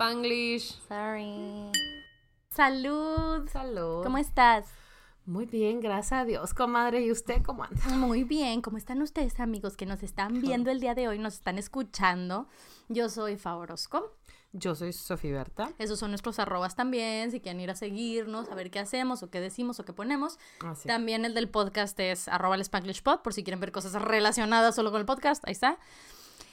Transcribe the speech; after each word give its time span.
Spanglish. 0.00 0.80
Sorry. 0.88 1.70
Salud. 2.48 3.46
Salud. 3.50 4.02
¿Cómo 4.02 4.16
estás? 4.16 4.64
Muy 5.26 5.44
bien, 5.44 5.80
gracias 5.80 6.12
a 6.12 6.24
Dios, 6.24 6.54
comadre. 6.54 7.02
¿Y 7.02 7.12
usted 7.12 7.42
cómo 7.42 7.64
anda? 7.64 7.86
Muy 7.96 8.24
bien. 8.24 8.62
¿Cómo 8.62 8.78
están 8.78 9.02
ustedes, 9.02 9.38
amigos, 9.40 9.76
que 9.76 9.84
nos 9.84 10.02
están 10.02 10.40
viendo 10.40 10.70
el 10.70 10.80
día 10.80 10.94
de 10.94 11.06
hoy, 11.06 11.18
nos 11.18 11.34
están 11.34 11.58
escuchando? 11.58 12.48
Yo 12.88 13.10
soy 13.10 13.36
Favorosco. 13.36 14.16
Yo 14.54 14.74
soy 14.74 14.94
Sofía 14.94 15.32
Berta. 15.32 15.70
Esos 15.76 15.98
son 15.98 16.12
nuestros 16.12 16.38
arrobas 16.38 16.74
también, 16.74 17.30
si 17.30 17.40
quieren 17.40 17.60
ir 17.60 17.70
a 17.70 17.76
seguirnos, 17.76 18.48
a 18.48 18.54
ver 18.54 18.70
qué 18.70 18.78
hacemos 18.78 19.22
o 19.22 19.28
qué 19.28 19.38
decimos 19.38 19.80
o 19.80 19.84
qué 19.84 19.92
ponemos. 19.92 20.38
Ah, 20.64 20.74
sí. 20.74 20.88
También 20.88 21.26
el 21.26 21.34
del 21.34 21.50
podcast 21.50 22.00
es 22.00 22.26
arroba 22.26 22.54
el 22.54 22.62
Spanglish 22.62 23.02
Pod, 23.02 23.20
por 23.20 23.34
si 23.34 23.44
quieren 23.44 23.60
ver 23.60 23.70
cosas 23.70 24.00
relacionadas 24.00 24.74
solo 24.74 24.92
con 24.92 25.00
el 25.00 25.06
podcast, 25.06 25.46
ahí 25.46 25.52
está. 25.52 25.78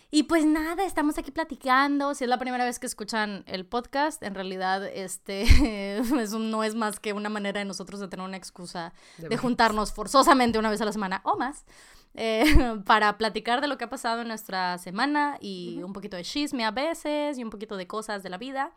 Y 0.10 0.24
pues 0.24 0.46
nada, 0.46 0.86
estamos 0.86 1.18
aquí 1.18 1.32
platicando. 1.32 2.14
Si 2.16 2.24
es 2.24 2.30
la 2.30 2.38
primera 2.38 2.64
vez 2.64 2.80
que 2.80 2.86
escuchan 2.88 3.44
el 3.46 3.66
podcast, 3.66 4.24
en 4.24 4.36
realidad 4.36 4.86
este 4.88 5.42
es 6.00 6.32
un- 6.34 6.50
no 6.50 6.64
es 6.64 6.76
más 6.76 7.00
que 7.02 7.12
una 7.14 7.30
manera 7.30 7.60
de 7.60 7.66
nosotros 7.66 8.00
de 8.00 8.08
tener 8.08 8.26
una 8.26 8.38
excusa 8.38 8.94
De 9.18 9.28
de, 9.28 9.38
juntarnos 9.38 9.92
forzosamente 9.92 10.60
una 10.60 10.70
vez 10.70 10.80
a 10.82 10.86
la 10.86 10.94
semana 10.94 11.22
o 11.26 11.38
más 11.38 11.66
eh, 12.14 12.46
para 12.86 13.18
platicar 13.18 13.60
de 13.60 13.68
lo 13.68 13.78
que 13.78 13.84
ha 13.84 13.90
pasado 13.90 14.22
en 14.22 14.30
nuestra 14.30 14.78
semana 14.78 15.38
y 15.42 15.82
un 15.84 15.92
poquito 15.92 16.16
de 16.16 16.24
chisme 16.24 16.64
a 16.64 16.72
veces 16.72 17.38
y 17.38 17.44
un 17.44 17.50
poquito 17.50 17.76
de 17.76 17.86
cosas 17.86 18.24
de 18.24 18.30
la 18.30 18.38
vida. 18.38 18.72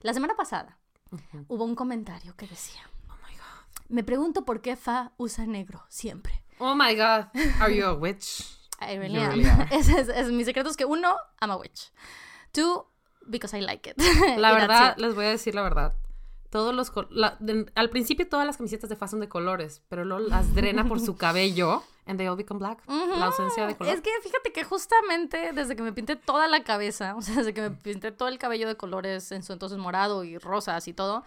La 0.00 0.12
semana 0.14 0.34
pasada 0.34 0.78
Ujú. 1.12 1.44
hubo 1.46 1.64
un 1.64 1.76
comentario 1.76 2.34
que 2.36 2.48
decía, 2.48 2.80
Oh 3.08 3.14
my 3.28 3.36
God. 3.36 3.84
me 3.88 4.02
pregunto 4.02 4.44
por 4.44 4.60
qué 4.60 4.74
Fa 4.74 5.12
usa 5.16 5.46
negro 5.46 5.84
siempre. 5.88 6.42
Oh 6.58 6.74
my 6.74 6.96
God. 6.96 7.26
Are 7.60 7.72
you 7.74 7.84
a 7.86 7.94
witch? 7.94 8.58
I 8.90 8.96
really 8.98 9.14
You 9.14 9.20
am. 9.22 9.30
really 9.30 9.48
are. 9.48 9.68
Ese 9.70 10.00
es, 10.00 10.08
es- 10.08 10.28
mi 10.28 10.44
secreto 10.44 10.70
es 10.70 10.76
que 10.76 10.84
uno, 10.84 11.16
I'm 11.40 11.50
a 11.50 11.56
witch. 11.56 11.92
Two, 12.52 12.86
because 13.26 13.56
I 13.56 13.60
like 13.60 13.88
it. 13.90 13.96
La 14.38 14.52
verdad, 14.52 14.96
les 14.98 15.14
voy 15.14 15.26
a 15.26 15.28
decir 15.30 15.54
la 15.54 15.62
verdad. 15.62 15.94
Todos 16.50 16.74
los 16.74 16.90
col- 16.90 17.08
la- 17.10 17.36
de- 17.40 17.70
al 17.74 17.88
principio 17.88 18.28
todas 18.28 18.46
las 18.46 18.58
camisetas 18.58 18.90
de 18.90 18.96
Fa 18.96 19.08
son 19.08 19.20
de 19.20 19.28
colores, 19.28 19.82
pero 19.88 20.04
luego 20.04 20.28
las 20.28 20.54
drena 20.54 20.86
por 20.86 21.00
su 21.00 21.16
cabello 21.16 21.82
and 22.04 22.18
they 22.18 22.26
all 22.28 22.36
become 22.36 22.58
black. 22.58 22.82
La 22.88 23.26
ausencia 23.26 23.66
de 23.66 23.74
color. 23.76 23.94
Es 23.94 24.00
que 24.02 24.10
fíjate 24.22 24.52
que 24.52 24.62
justamente 24.64 25.52
desde 25.54 25.76
que 25.76 25.82
me 25.82 25.92
pinté 25.92 26.16
toda 26.16 26.48
la 26.48 26.62
cabeza, 26.64 27.14
o 27.16 27.22
sea, 27.22 27.36
desde 27.36 27.54
que 27.54 27.62
me 27.62 27.70
pinté 27.70 28.12
todo 28.12 28.28
el 28.28 28.38
cabello 28.38 28.66
de 28.68 28.76
colores 28.76 29.32
en 29.32 29.42
su 29.42 29.52
entonces 29.54 29.78
morado 29.78 30.24
y 30.24 30.36
rosas 30.36 30.86
y 30.88 30.92
todo, 30.92 31.24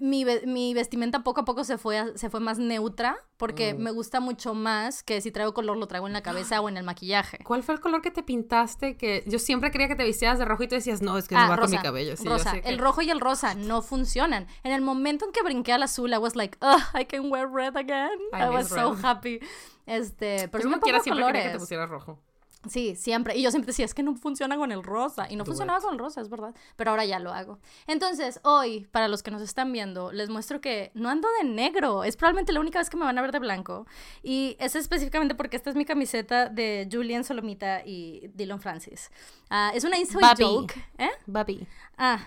mi, 0.00 0.24
mi 0.46 0.74
vestimenta 0.74 1.24
poco 1.24 1.40
a 1.40 1.44
poco 1.44 1.64
se 1.64 1.76
fue, 1.76 1.98
a- 1.98 2.16
se 2.16 2.30
fue 2.30 2.38
más 2.40 2.58
neutra 2.58 3.16
porque 3.36 3.74
Mm. 3.74 3.78
me 3.82 3.90
gusta 3.90 4.20
mucho 4.20 4.54
más 4.54 5.02
que 5.02 5.20
si 5.20 5.32
traigo 5.32 5.52
color 5.54 5.76
lo 5.76 5.88
traigo 5.88 6.06
en 6.06 6.12
la 6.12 6.22
cabeza 6.22 6.60
o 6.60 6.68
en 6.68 6.76
el 6.76 6.84
maquillaje. 6.84 7.38
¿Cuál 7.44 7.62
fue 7.64 7.74
el 7.74 7.80
color 7.80 8.00
que 8.00 8.10
te 8.12 8.22
pintaste? 8.22 8.96
Que 8.96 9.24
yo 9.26 9.38
siempre 9.40 9.70
quería 9.72 9.88
que 9.88 9.96
te 9.96 10.04
vistieras 10.04 10.38
de 10.38 10.44
rojo 10.44 10.62
y 10.62 10.68
tú 10.68 10.76
decías, 10.76 11.02
no, 11.02 11.18
es 11.18 11.26
que 11.26 11.34
no 11.34 11.40
Ah, 11.42 11.48
va 11.50 11.58
con 11.58 11.70
mi 11.70 11.78
cabello. 11.78 12.16
Sí, 12.16 12.28
rosa. 12.28 12.52
que- 12.60 12.68
El 12.68 12.78
rojo 12.78 13.02
y 13.02 13.10
el 13.10 13.18
rosa 13.20 13.54
no 13.54 13.82
funcionan. 13.82 14.46
En 14.62 14.72
el 14.72 14.82
momento 14.82 15.24
en 15.24 15.32
que 15.32 15.42
brinqué 15.42 15.72
al 15.72 15.82
azul, 15.82 16.12
I 16.12 16.18
was 16.18 16.36
like, 16.36 16.56
oh, 16.60 16.78
I 16.98 17.04
can 17.04 17.30
wear 17.32 17.48
red 17.50 17.76
again. 17.76 18.18
I 18.32 18.44
I, 18.44 18.48
was 18.50 18.68
so 18.68 18.96
happy. 19.02 19.40
Este, 19.86 20.48
pero 20.48 20.62
Yo 20.64 20.68
sí 20.68 20.74
me 20.74 20.80
pongo 20.80 21.00
siempre 21.02 21.24
quería 21.24 21.32
que 21.32 21.38
te 21.38 21.42
colores. 21.48 21.58
pusieras 21.58 21.90
rojo. 21.90 22.20
Sí, 22.68 22.96
siempre. 22.96 23.36
Y 23.36 23.42
yo 23.42 23.50
siempre 23.50 23.68
decía, 23.68 23.84
es 23.84 23.94
que 23.94 24.02
no 24.02 24.14
funciona 24.14 24.56
con 24.56 24.72
el 24.72 24.82
rosa. 24.82 25.26
Y 25.30 25.36
no 25.36 25.44
Do 25.44 25.50
funcionaba 25.50 25.80
con 25.80 25.92
el 25.92 25.98
rosa, 25.98 26.20
es 26.20 26.28
verdad. 26.28 26.54
Pero 26.76 26.90
ahora 26.90 27.04
ya 27.04 27.18
lo 27.18 27.32
hago. 27.32 27.58
Entonces, 27.86 28.40
hoy, 28.44 28.86
para 28.92 29.08
los 29.08 29.22
que 29.22 29.30
nos 29.30 29.42
están 29.42 29.72
viendo, 29.72 30.12
les 30.12 30.28
muestro 30.28 30.60
que 30.60 30.90
no 30.94 31.08
ando 31.08 31.28
de 31.40 31.48
negro. 31.48 32.04
Es 32.04 32.16
probablemente 32.16 32.52
la 32.52 32.60
única 32.60 32.78
vez 32.78 32.90
que 32.90 32.96
me 32.96 33.04
van 33.04 33.18
a 33.18 33.22
ver 33.22 33.32
de 33.32 33.38
blanco. 33.38 33.86
Y 34.22 34.56
es 34.60 34.76
específicamente 34.76 35.34
porque 35.34 35.56
esta 35.56 35.70
es 35.70 35.76
mi 35.76 35.84
camiseta 35.84 36.48
de 36.48 36.88
Julian 36.90 37.24
Solomita 37.24 37.82
y 37.84 38.30
Dylan 38.34 38.60
Francis. 38.60 39.10
Ah, 39.50 39.72
es 39.74 39.84
una 39.84 39.98
inside 39.98 40.20
Bobby. 40.20 40.44
joke. 40.44 40.74
¿Eh? 40.98 41.10
Bobby. 41.26 41.66
Ah, 41.96 42.20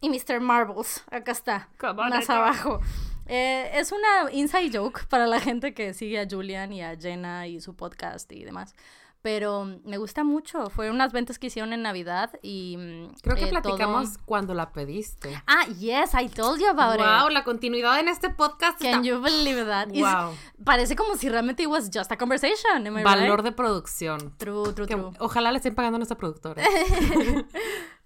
y 0.00 0.10
Mr. 0.10 0.40
Marbles, 0.40 1.02
acá 1.10 1.32
está, 1.32 1.68
on, 1.82 2.10
más 2.10 2.28
abajo. 2.28 2.80
Eh, 3.28 3.70
es 3.74 3.90
una 3.92 4.30
inside 4.32 4.70
joke 4.72 5.06
para 5.08 5.26
la 5.26 5.40
gente 5.40 5.74
que 5.74 5.94
sigue 5.94 6.20
a 6.20 6.28
Julian 6.30 6.72
y 6.72 6.82
a 6.82 6.96
Jenna 6.96 7.48
y 7.48 7.60
su 7.60 7.74
podcast 7.74 8.30
y 8.30 8.44
demás. 8.44 8.74
Pero 9.26 9.64
me 9.84 9.98
gusta 9.98 10.22
mucho. 10.22 10.70
Fue 10.70 10.88
unas 10.88 11.12
ventas 11.12 11.40
que 11.40 11.48
hicieron 11.48 11.72
en 11.72 11.82
Navidad 11.82 12.30
y. 12.42 12.76
mm, 12.76 13.14
Creo 13.22 13.34
que 13.34 13.42
eh, 13.46 13.50
todo- 13.50 13.60
platicamos 13.60 14.18
cuando 14.24 14.54
la 14.54 14.70
pediste. 14.72 15.42
Ah, 15.48 15.66
yes, 15.80 16.12
I 16.14 16.28
told 16.28 16.60
you 16.60 16.68
about 16.68 16.98
Wow, 17.00 17.26
it. 17.26 17.32
la 17.32 17.42
continuidad 17.42 17.98
en 17.98 18.06
este 18.06 18.30
podcast 18.30 18.78
Can 18.80 18.90
está... 18.90 19.02
you 19.02 19.20
believe 19.20 19.64
that? 19.64 19.88
Wow. 19.88 20.32
Parece 20.64 20.94
como 20.94 21.16
si 21.16 21.28
realmente 21.28 21.64
it 21.64 21.68
was 21.68 21.90
just 21.92 22.12
a 22.12 22.16
conversation. 22.16 22.86
am 22.86 22.98
I 22.98 23.02
Valor 23.02 23.38
right? 23.38 23.44
de 23.46 23.50
producción. 23.52 24.32
True, 24.38 24.72
true, 24.74 24.86
Que 24.86 24.94
true. 24.94 25.10
ojalá 25.18 25.50
le 25.50 25.56
estén 25.56 25.74
pagando 25.74 25.96
a 25.96 25.98
nuestra 25.98 26.16
productora. 26.16 26.62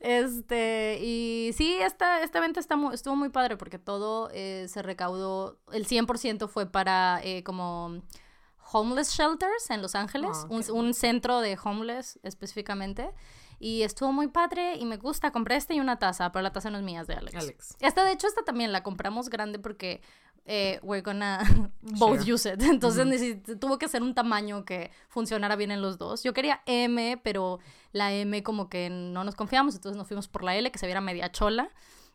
Este, 0.01 0.99
y 1.03 1.53
sí, 1.53 1.75
esta, 1.83 2.23
esta 2.23 2.41
venta 2.41 2.59
está 2.61 2.75
mu- 2.77 2.93
estuvo 2.93 3.17
muy 3.17 3.29
padre 3.29 3.59
porque 3.59 3.79
todo 3.79 4.31
eh, 4.33 4.65
se 4.69 4.81
recaudó, 4.81 5.59
el 5.73 5.87
100% 5.87 6.49
fue 6.49 6.65
para 6.65 7.21
eh, 7.23 7.43
como 7.45 8.01
homeless 8.73 9.11
shelters 9.13 9.71
en 9.71 9.83
Los 9.83 9.95
Ángeles, 9.95 10.31
Ah, 10.35 10.47
un, 10.51 10.63
qué 10.63 10.73
un 10.73 10.95
centro 10.95 11.41
de 11.41 11.59
homeless 11.63 12.19
específicamente. 12.23 13.11
Y 13.59 13.83
estuvo 13.83 14.11
muy 14.13 14.29
padre 14.29 14.77
y 14.77 14.87
me 14.87 14.97
gusta. 14.97 15.33
Compré 15.33 15.57
este 15.57 15.75
y 15.75 15.81
una 15.81 15.99
taza, 15.99 16.33
pero 16.33 16.43
la 16.43 16.51
taza 16.53 16.71
no 16.71 16.79
es 16.79 16.85
mía, 16.85 17.03
es 17.03 17.07
de 17.09 17.15
Alex. 17.15 17.35
Alex. 17.37 17.77
Esta, 17.81 18.05
de 18.05 18.13
hecho, 18.13 18.27
esta 18.27 18.43
también 18.43 18.73
la 18.73 18.83
compramos 18.83 19.29
grande 19.29 19.59
porque 19.59 20.01
eh, 20.47 20.81
we're 20.83 21.03
gonna 21.03 21.41
both 21.83 22.21
Share. 22.21 22.33
use 22.35 22.53
it. 22.55 22.63
Entonces 22.63 23.07
necesi- 23.07 23.59
tuvo 23.61 23.79
que 23.79 23.87
ser 23.89 24.03
un 24.03 24.15
tamaño 24.15 24.65
que 24.65 24.91
funcionara 25.09 25.57
bien 25.57 25.71
en 25.73 25.83
los 25.83 25.99
dos. 25.99 26.23
Yo 26.23 26.33
quería 26.33 26.63
M, 26.65 27.21
pero 27.23 27.59
la 27.93 28.13
M 28.15 28.43
como 28.43 28.71
que 28.71 28.89
no 28.89 29.25
nos 29.25 29.35
confiamos, 29.35 29.75
entonces 29.75 29.99
nos 29.99 30.09
fuimos 30.09 30.27
por 30.29 30.43
la 30.43 30.57
L, 30.57 30.73
que 30.73 30.79
se 30.79 30.87
viera 30.87 31.03
media 31.03 31.31
chola. 31.31 31.69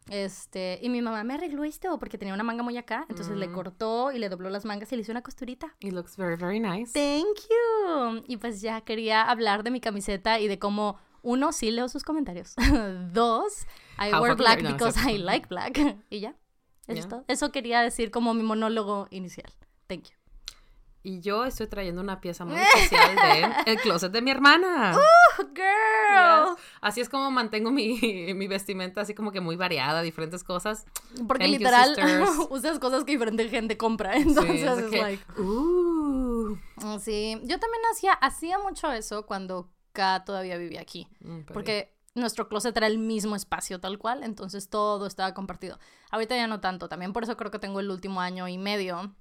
Este, 0.09 0.77
y 0.81 0.89
mi 0.89 1.01
mamá 1.01 1.23
me 1.23 1.33
arregló 1.33 1.63
esto 1.63 1.97
porque 1.97 2.17
tenía 2.17 2.33
una 2.33 2.43
manga 2.43 2.61
muy 2.63 2.77
acá, 2.77 3.05
entonces 3.09 3.35
le 3.37 3.47
Mm. 3.47 3.53
cortó 3.53 4.11
y 4.11 4.19
le 4.19 4.29
dobló 4.29 4.49
las 4.51 4.63
mangas 4.65 4.91
y 4.91 4.95
le 4.95 5.01
hizo 5.01 5.11
una 5.11 5.23
costurita. 5.23 5.75
It 5.79 5.93
looks 5.93 6.15
very, 6.15 6.35
very 6.35 6.59
nice. 6.59 6.91
Thank 6.93 7.37
you. 7.49 8.23
Y 8.27 8.37
pues 8.37 8.61
ya 8.61 8.81
quería 8.81 9.23
hablar 9.23 9.63
de 9.63 9.71
mi 9.71 9.79
camiseta 9.81 10.39
y 10.39 10.47
de 10.47 10.59
cómo, 10.59 10.97
uno, 11.23 11.51
sí 11.51 11.71
leo 11.71 11.89
sus 11.89 12.03
comentarios. 12.03 12.53
Dos, 13.13 13.65
I 13.97 14.13
How 14.13 14.21
wear 14.21 14.35
black 14.35 14.61
no, 14.61 14.73
because 14.73 14.99
es 14.99 15.05
I 15.07 15.17
like 15.17 15.47
black. 15.47 15.77
y 16.11 16.19
ya. 16.19 16.35
Eso 16.87 16.99
es 16.99 17.05
Ya. 17.05 17.09
todo. 17.09 17.25
Eso 17.27 17.51
quería 17.51 17.81
decir 17.81 18.11
como 18.11 18.35
mi 18.35 18.43
monólogo 18.43 19.07
inicial. 19.09 19.51
Thank 19.87 20.03
you. 20.09 20.15
Y 21.05 21.19
yo 21.19 21.45
estoy 21.45 21.67
trayendo 21.67 22.01
una 22.01 22.19
pieza 22.19 22.45
muy 22.45 22.59
especial 22.59 23.15
de 23.15 23.47
el 23.71 23.77
closet 23.79 24.11
de 24.11 24.23
mi 24.23 24.31
hermana. 24.31 24.97
Oh, 24.97 25.43
girl. 25.53 26.55
Yes. 26.55 26.65
Así 26.81 26.99
es 26.99 27.09
como 27.09 27.29
mantengo 27.29 27.69
mi, 27.69 27.99
mi 28.33 28.47
vestimenta 28.47 29.01
así 29.01 29.13
como 29.13 29.31
que 29.31 29.39
muy 29.39 29.55
variada, 29.55 30.01
diferentes 30.01 30.43
cosas. 30.43 30.85
Porque 31.27 31.43
Thank 31.43 31.59
literal 31.59 31.95
usas 32.49 32.79
cosas 32.79 33.03
que 33.03 33.11
diferente 33.11 33.47
gente 33.49 33.77
compra. 33.77 34.15
Entonces 34.15 34.61
Sí, 34.61 34.65
es 34.65 34.89
que, 34.89 35.01
like. 35.01 35.41
uh. 35.41 36.57
mm, 36.77 36.99
Sí. 36.99 37.39
Yo 37.43 37.59
también 37.59 37.83
hacía, 37.91 38.13
hacía 38.13 38.57
mucho 38.57 38.91
eso 38.91 39.27
cuando 39.27 39.69
K 39.91 40.25
todavía 40.25 40.57
vivía 40.57 40.81
aquí. 40.81 41.07
Mm, 41.19 41.41
Porque 41.53 41.95
nuestro 42.15 42.47
closet 42.49 42.75
era 42.75 42.87
el 42.87 42.97
mismo 42.97 43.35
espacio 43.35 43.79
tal 43.79 43.99
cual, 43.99 44.23
entonces 44.23 44.69
todo 44.69 45.05
estaba 45.05 45.35
compartido. 45.35 45.77
Ahorita 46.09 46.35
ya 46.35 46.47
no 46.47 46.61
tanto, 46.61 46.89
también 46.89 47.13
por 47.13 47.21
eso 47.21 47.37
creo 47.37 47.51
que 47.51 47.59
tengo 47.59 47.79
el 47.79 47.91
último 47.91 48.21
año 48.21 48.47
y 48.47 48.57
medio, 48.57 49.13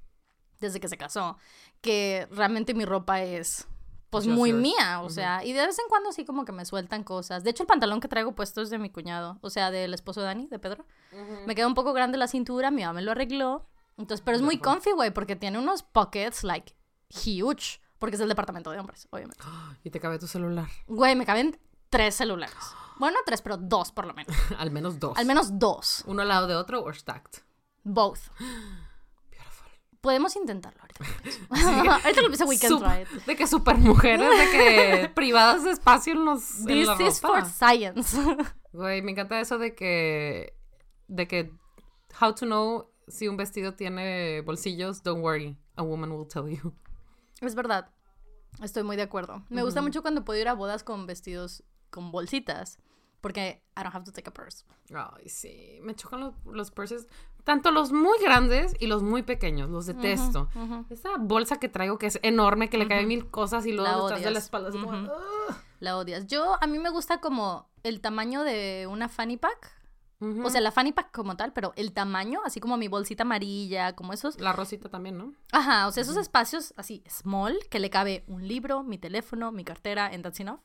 desde 0.60 0.80
que 0.80 0.88
se 0.88 0.96
casó, 0.96 1.36
que 1.84 2.26
realmente 2.30 2.72
mi 2.74 2.84
ropa 2.86 3.22
es 3.22 3.68
pues 4.08 4.26
muy 4.26 4.52
mía, 4.52 5.00
o 5.00 5.06
Ujú. 5.06 5.14
sea, 5.14 5.44
y 5.44 5.52
de 5.52 5.66
vez 5.66 5.78
en 5.78 5.84
cuando 5.88 6.12
sí 6.12 6.24
como 6.24 6.44
que 6.44 6.52
me 6.52 6.64
sueltan 6.64 7.02
cosas. 7.04 7.44
De 7.44 7.50
hecho, 7.50 7.64
el 7.64 7.66
pantalón 7.66 8.00
que 8.00 8.08
traigo 8.08 8.32
puesto 8.34 8.62
es 8.62 8.70
de 8.70 8.78
mi 8.78 8.88
cuñado, 8.88 9.38
o 9.42 9.50
sea, 9.50 9.70
del 9.70 9.92
esposo 9.92 10.20
de 10.20 10.26
Dani, 10.26 10.46
de 10.46 10.58
Pedro. 10.58 10.86
Ujú. 11.12 11.46
Me 11.46 11.54
queda 11.54 11.66
un 11.66 11.74
poco 11.74 11.92
grande 11.92 12.16
la 12.16 12.26
cintura, 12.28 12.70
mi 12.70 12.82
mamá 12.82 12.94
me 12.94 13.02
lo 13.02 13.10
arregló. 13.10 13.66
Entonces, 13.98 14.22
pero 14.24 14.36
es 14.36 14.42
muy 14.42 14.54
Beautiful. 14.56 14.74
comfy, 14.76 14.90
güey, 14.92 15.10
porque 15.12 15.36
tiene 15.36 15.58
unos 15.58 15.82
pockets 15.82 16.42
like 16.44 16.74
huge, 17.10 17.80
porque 17.98 18.16
es 18.16 18.22
el 18.22 18.28
departamento 18.28 18.70
de 18.70 18.78
hombres, 18.78 19.06
obviamente. 19.10 19.42
Y 19.84 19.90
te 19.90 20.00
cabe 20.00 20.18
tu 20.18 20.26
celular. 20.26 20.68
Güey, 20.86 21.14
me 21.16 21.26
caben 21.26 21.58
tres 21.90 22.14
celulares. 22.14 22.56
Bueno, 22.96 23.16
no 23.18 23.24
tres, 23.26 23.42
pero 23.42 23.56
dos 23.56 23.90
por 23.90 24.06
lo 24.06 24.14
menos. 24.14 24.32
Al 24.58 24.70
menos 24.70 25.00
dos. 25.00 25.18
Al 25.18 25.26
menos 25.26 25.58
dos. 25.58 26.04
Uno 26.06 26.22
al 26.22 26.28
lado 26.28 26.46
de 26.46 26.54
otro 26.54 26.84
o 26.84 26.92
stacked. 26.94 27.42
Both. 27.82 28.20
Podemos 30.04 30.36
intentarlo 30.36 30.82
ahorita. 30.82 31.02
ahorita 32.04 32.20
lo 32.20 32.28
pienso, 32.28 32.44
we 32.44 32.58
can 32.58 32.78
try 32.78 33.02
it. 33.02 33.24
De 33.24 33.36
que 33.36 33.46
super 33.46 33.78
mujeres, 33.78 34.28
de 34.28 34.50
que 34.50 35.08
privadas 35.14 35.64
de 35.64 35.70
espacio 35.70 36.12
en 36.12 36.26
los. 36.26 36.60
en 36.60 36.66
This 36.66 36.86
la 36.86 37.02
is 37.02 37.22
ropa. 37.22 37.40
for 37.40 37.50
science. 37.50 38.14
Güey, 38.72 39.00
me 39.00 39.12
encanta 39.12 39.40
eso 39.40 39.56
de 39.56 39.74
que. 39.74 40.58
De 41.08 41.26
que. 41.26 41.54
How 42.20 42.34
to 42.34 42.44
know 42.44 42.90
si 43.08 43.28
un 43.28 43.38
vestido 43.38 43.76
tiene 43.76 44.42
bolsillos, 44.42 45.02
don't 45.02 45.22
worry. 45.22 45.56
A 45.76 45.82
woman 45.82 46.12
will 46.12 46.28
tell 46.28 46.50
you. 46.50 46.74
es 47.40 47.54
verdad. 47.54 47.90
Estoy 48.62 48.82
muy 48.82 48.96
de 48.96 49.02
acuerdo. 49.04 49.42
Me 49.48 49.62
gusta 49.62 49.80
mucho 49.80 50.02
cuando 50.02 50.22
puedo 50.22 50.38
ir 50.38 50.48
a 50.48 50.52
bodas 50.52 50.84
con 50.84 51.06
vestidos 51.06 51.64
con 51.88 52.12
bolsitas. 52.12 52.78
Porque 53.22 53.64
I 53.74 53.82
don't 53.82 53.94
have 53.94 54.04
to 54.04 54.12
take 54.12 54.28
a 54.28 54.34
purse. 54.34 54.66
Ay, 54.94 55.30
sí. 55.30 55.78
Me 55.82 55.94
chocan 55.94 56.20
los, 56.20 56.34
los 56.44 56.70
purses. 56.70 57.06
Tanto 57.44 57.70
los 57.70 57.92
muy 57.92 58.18
grandes 58.22 58.74
y 58.80 58.86
los 58.86 59.02
muy 59.02 59.22
pequeños. 59.22 59.68
Los 59.70 59.86
detesto. 59.86 60.48
Esa 60.90 61.10
bolsa 61.18 61.58
que 61.58 61.68
traigo 61.68 61.98
que 61.98 62.06
es 62.06 62.18
enorme, 62.22 62.70
que 62.70 62.78
le 62.78 62.88
caen 62.88 63.06
mil 63.06 63.30
cosas 63.30 63.66
y 63.66 63.72
luego 63.72 63.88
La 63.90 63.96
detrás 64.16 64.18
de 64.20 64.24
la 64.24 64.30
odias. 64.30 64.44
espalda. 64.44 64.68
es. 64.70 65.56
La 65.80 65.96
odias. 65.98 66.26
Yo, 66.26 66.56
a 66.62 66.66
mí 66.66 66.78
me 66.78 66.88
gusta 66.90 67.20
como 67.20 67.68
el 67.82 68.00
tamaño 68.00 68.42
de 68.44 68.86
una 68.90 69.08
fanny 69.08 69.36
pack. 69.36 69.72
O 70.42 70.48
sea, 70.48 70.62
la 70.62 70.70
fanny 70.72 70.92
pack 70.92 71.12
como 71.12 71.36
tal, 71.36 71.52
pero 71.52 71.74
el 71.76 71.92
tamaño, 71.92 72.40
así 72.46 72.58
como 72.58 72.78
mi 72.78 72.88
bolsita 72.88 73.24
amarilla, 73.24 73.94
como 73.94 74.14
esos. 74.14 74.40
La 74.40 74.54
rosita 74.54 74.88
también, 74.88 75.18
¿no? 75.18 75.34
Ajá, 75.52 75.86
o 75.86 75.92
sea, 75.92 76.02
esos 76.02 76.16
espacios 76.16 76.72
así, 76.78 77.04
small, 77.06 77.58
que 77.68 77.78
le 77.78 77.90
cabe 77.90 78.24
un 78.26 78.48
libro, 78.48 78.82
mi 78.84 78.96
teléfono, 78.96 79.52
mi 79.52 79.64
cartera, 79.64 80.06
and 80.06 80.22
that's 80.22 80.40
enough. 80.40 80.60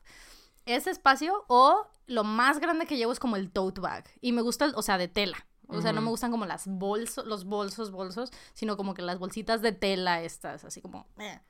Ese 0.64 0.88
espacio, 0.90 1.44
o 1.48 1.86
lo 2.06 2.24
más 2.24 2.58
grande 2.58 2.86
que 2.86 2.96
llevo 2.96 3.12
es 3.12 3.18
como 3.20 3.36
el 3.36 3.50
tote 3.50 3.82
bag. 3.82 4.08
Y 4.22 4.32
me 4.32 4.40
gusta, 4.40 4.64
el- 4.64 4.72
o 4.76 4.80
sea, 4.82 4.96
de 4.96 5.08
tela. 5.08 5.46
O 5.72 5.80
sea, 5.82 5.92
no 5.92 6.00
me 6.00 6.08
gustan 6.08 6.30
como 6.30 6.46
las 6.46 6.66
bolsos, 6.66 7.24
los 7.26 7.44
bolsos, 7.44 7.90
bolsos, 7.90 8.30
sino 8.54 8.76
como 8.76 8.94
que 8.94 9.02
las 9.02 9.18
bolsitas 9.18 9.62
de 9.62 9.72
tela 9.72 10.22
estas, 10.22 10.64
así 10.64 10.80
como... 10.80 11.06
eh. 11.18 11.40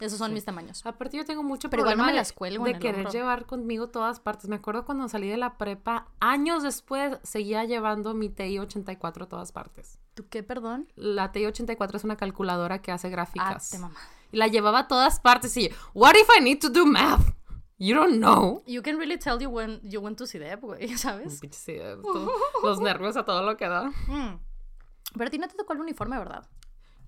Esos 0.00 0.18
son 0.18 0.34
mis 0.34 0.44
tamaños. 0.44 0.84
Aparte 0.84 1.16
yo 1.16 1.24
tengo 1.24 1.44
mucho 1.44 1.70
Pero 1.70 1.82
igual 1.82 1.92
no 1.96 2.02
problema 2.02 2.06
me 2.06 2.12
de- 2.14 2.18
las 2.18 2.32
cuelgo 2.32 2.64
de, 2.64 2.72
el 2.72 2.78
querer 2.80 2.96
hombro. 3.06 3.12
llevar 3.12 3.46
conmigo 3.46 3.90
todas 3.90 4.18
partes. 4.18 4.48
Me 4.50 4.56
acuerdo 4.56 4.84
cuando 4.84 5.08
salí 5.08 5.28
de 5.28 5.36
la 5.36 5.56
prepa, 5.56 6.08
años 6.18 6.64
después, 6.64 7.16
seguía 7.22 7.62
llevando 7.62 8.12
mi 8.12 8.28
TI-84 8.28 9.22
a 9.22 9.26
todas 9.28 9.52
partes. 9.52 10.00
¿Tú 10.14 10.26
qué, 10.28 10.42
perdón? 10.42 10.88
La 10.96 11.30
TI-84 11.30 11.94
es 11.94 12.02
una 12.02 12.16
calculadora 12.16 12.82
que 12.82 12.90
hace 12.90 13.06
Ah, 13.06 13.10
gráficas. 13.10 13.70
te 13.70 13.78
mamá. 13.78 13.94
y 14.32 14.36
la 14.36 14.48
llevaba 14.48 14.80
a 14.80 14.88
todas 14.88 15.20
partes 15.20 15.56
y, 15.56 15.70
what 15.94 16.14
if 16.20 16.28
I 16.36 16.42
need 16.42 16.58
to 16.58 16.70
do 16.70 16.84
math? 16.84 17.28
You 17.78 17.94
don't 17.96 18.18
know. 18.18 18.62
You 18.66 18.82
can 18.82 18.98
really 18.98 19.18
tell 19.18 19.40
you 19.42 19.48
when 19.50 19.80
you 19.82 20.00
went 20.00 20.16
to 20.18 20.26
CDEP, 20.26 20.60
güey, 20.60 20.88
¿sabes? 20.98 21.40
Pinche 21.40 21.58
sí, 21.58 21.78
todo- 22.02 22.30
los 22.62 22.80
nervios 22.80 23.16
a 23.16 23.24
todo 23.24 23.42
lo 23.42 23.56
que 23.56 23.68
da. 23.68 23.90
Mm. 24.06 24.38
Pero 25.14 25.26
a 25.26 25.30
ti 25.30 25.38
no 25.38 25.48
te 25.48 25.56
tocó 25.56 25.72
el 25.72 25.80
uniforme, 25.80 26.18
¿verdad? 26.18 26.48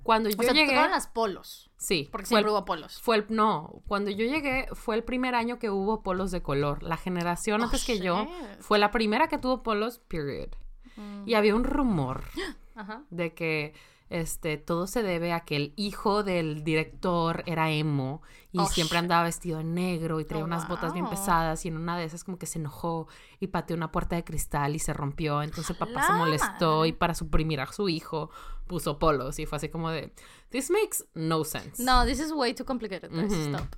Cuando 0.03 0.29
yo 0.29 0.37
o 0.39 0.43
sea, 0.43 0.53
te 0.53 0.59
llegué, 0.59 0.71
tocaron 0.71 0.93
las 0.93 1.09
polos. 1.09 1.69
sí, 1.79 2.09
Porque 2.13 2.27
fue 2.27 2.39
el, 2.39 2.45
siempre 2.45 2.53
hubo 2.53 2.65
polos. 2.65 3.01
fue 3.01 3.17
el- 3.17 3.27
no, 3.29 3.83
cuando 3.89 4.11
yo 4.11 4.25
llegué 4.25 4.69
fue 4.73 4.95
el 4.95 5.03
primer 5.03 5.35
año 5.35 5.59
que 5.59 5.69
hubo 5.71 6.03
polos 6.05 6.31
de 6.31 6.43
color. 6.43 6.83
La 6.85 6.97
generación 6.97 7.61
Oh, 7.61 7.65
antes 7.65 7.85
que 7.85 7.99
yo 7.99 8.25
shit. 8.25 8.61
fue 8.61 8.79
la 8.79 8.91
primera 8.93 9.27
que 9.29 9.39
tuvo 9.39 9.63
polos, 9.65 9.99
period. 10.07 10.51
Mm. 10.97 11.29
Y 11.29 11.35
había 11.35 11.55
un 11.57 11.65
rumor 11.65 12.23
Ajá. 12.77 13.03
de 13.11 13.35
que 13.35 13.75
este 14.09 14.57
todo 14.57 14.87
se 14.87 15.03
debe 15.03 15.33
a 15.33 15.41
que 15.41 15.57
el 15.57 15.73
hijo 15.77 16.23
del 16.23 16.63
director 16.63 17.43
era 17.47 17.71
emo 17.71 18.23
y 18.53 18.59
Oh, 18.61 18.67
siempre 18.67 18.99
andaba 18.99 19.25
vestido 19.25 19.59
de 19.59 19.65
negro 19.65 20.21
y 20.21 20.25
traía 20.25 20.45
Oh, 20.45 20.47
unas 20.47 20.69
botas 20.69 20.93
bien 20.93 21.09
pesadas 21.09 21.65
y 21.65 21.69
en 21.69 21.77
una 21.77 21.99
de 21.99 22.05
esas 22.05 22.23
como 22.25 22.39
que 22.39 22.47
se 22.47 22.59
enojó 22.59 23.09
y 23.41 23.49
pateó 23.49 23.77
una 23.77 23.91
puerta 23.91 24.17
de 24.17 24.25
cristal 24.25 24.75
y 24.77 24.79
se 24.79 24.93
rompió, 24.93 25.43
entonces 25.43 25.71
el 25.71 25.77
papá 25.77 26.03
se 26.07 26.13
¡La 26.13 26.19
molestó 26.19 26.87
y 26.87 26.93
para 26.93 27.15
suprimir 27.15 27.61
a 27.61 27.67
su 27.73 27.89
hijo 27.89 28.31
puso 28.67 28.99
polos 28.99 29.39
y 29.39 29.47
fue 29.47 29.57
así 29.57 29.69
como 29.69 29.91
de 29.91 30.13
this 30.51 30.71
makes 30.71 31.05
no 31.15 31.45
sense. 31.45 31.83
No, 31.83 32.05
this 32.07 32.21
is 32.21 32.33
way 32.33 32.55
too 32.55 32.65
complicated. 32.65 33.13
Ujú. 33.13 33.35
stop. 33.35 33.77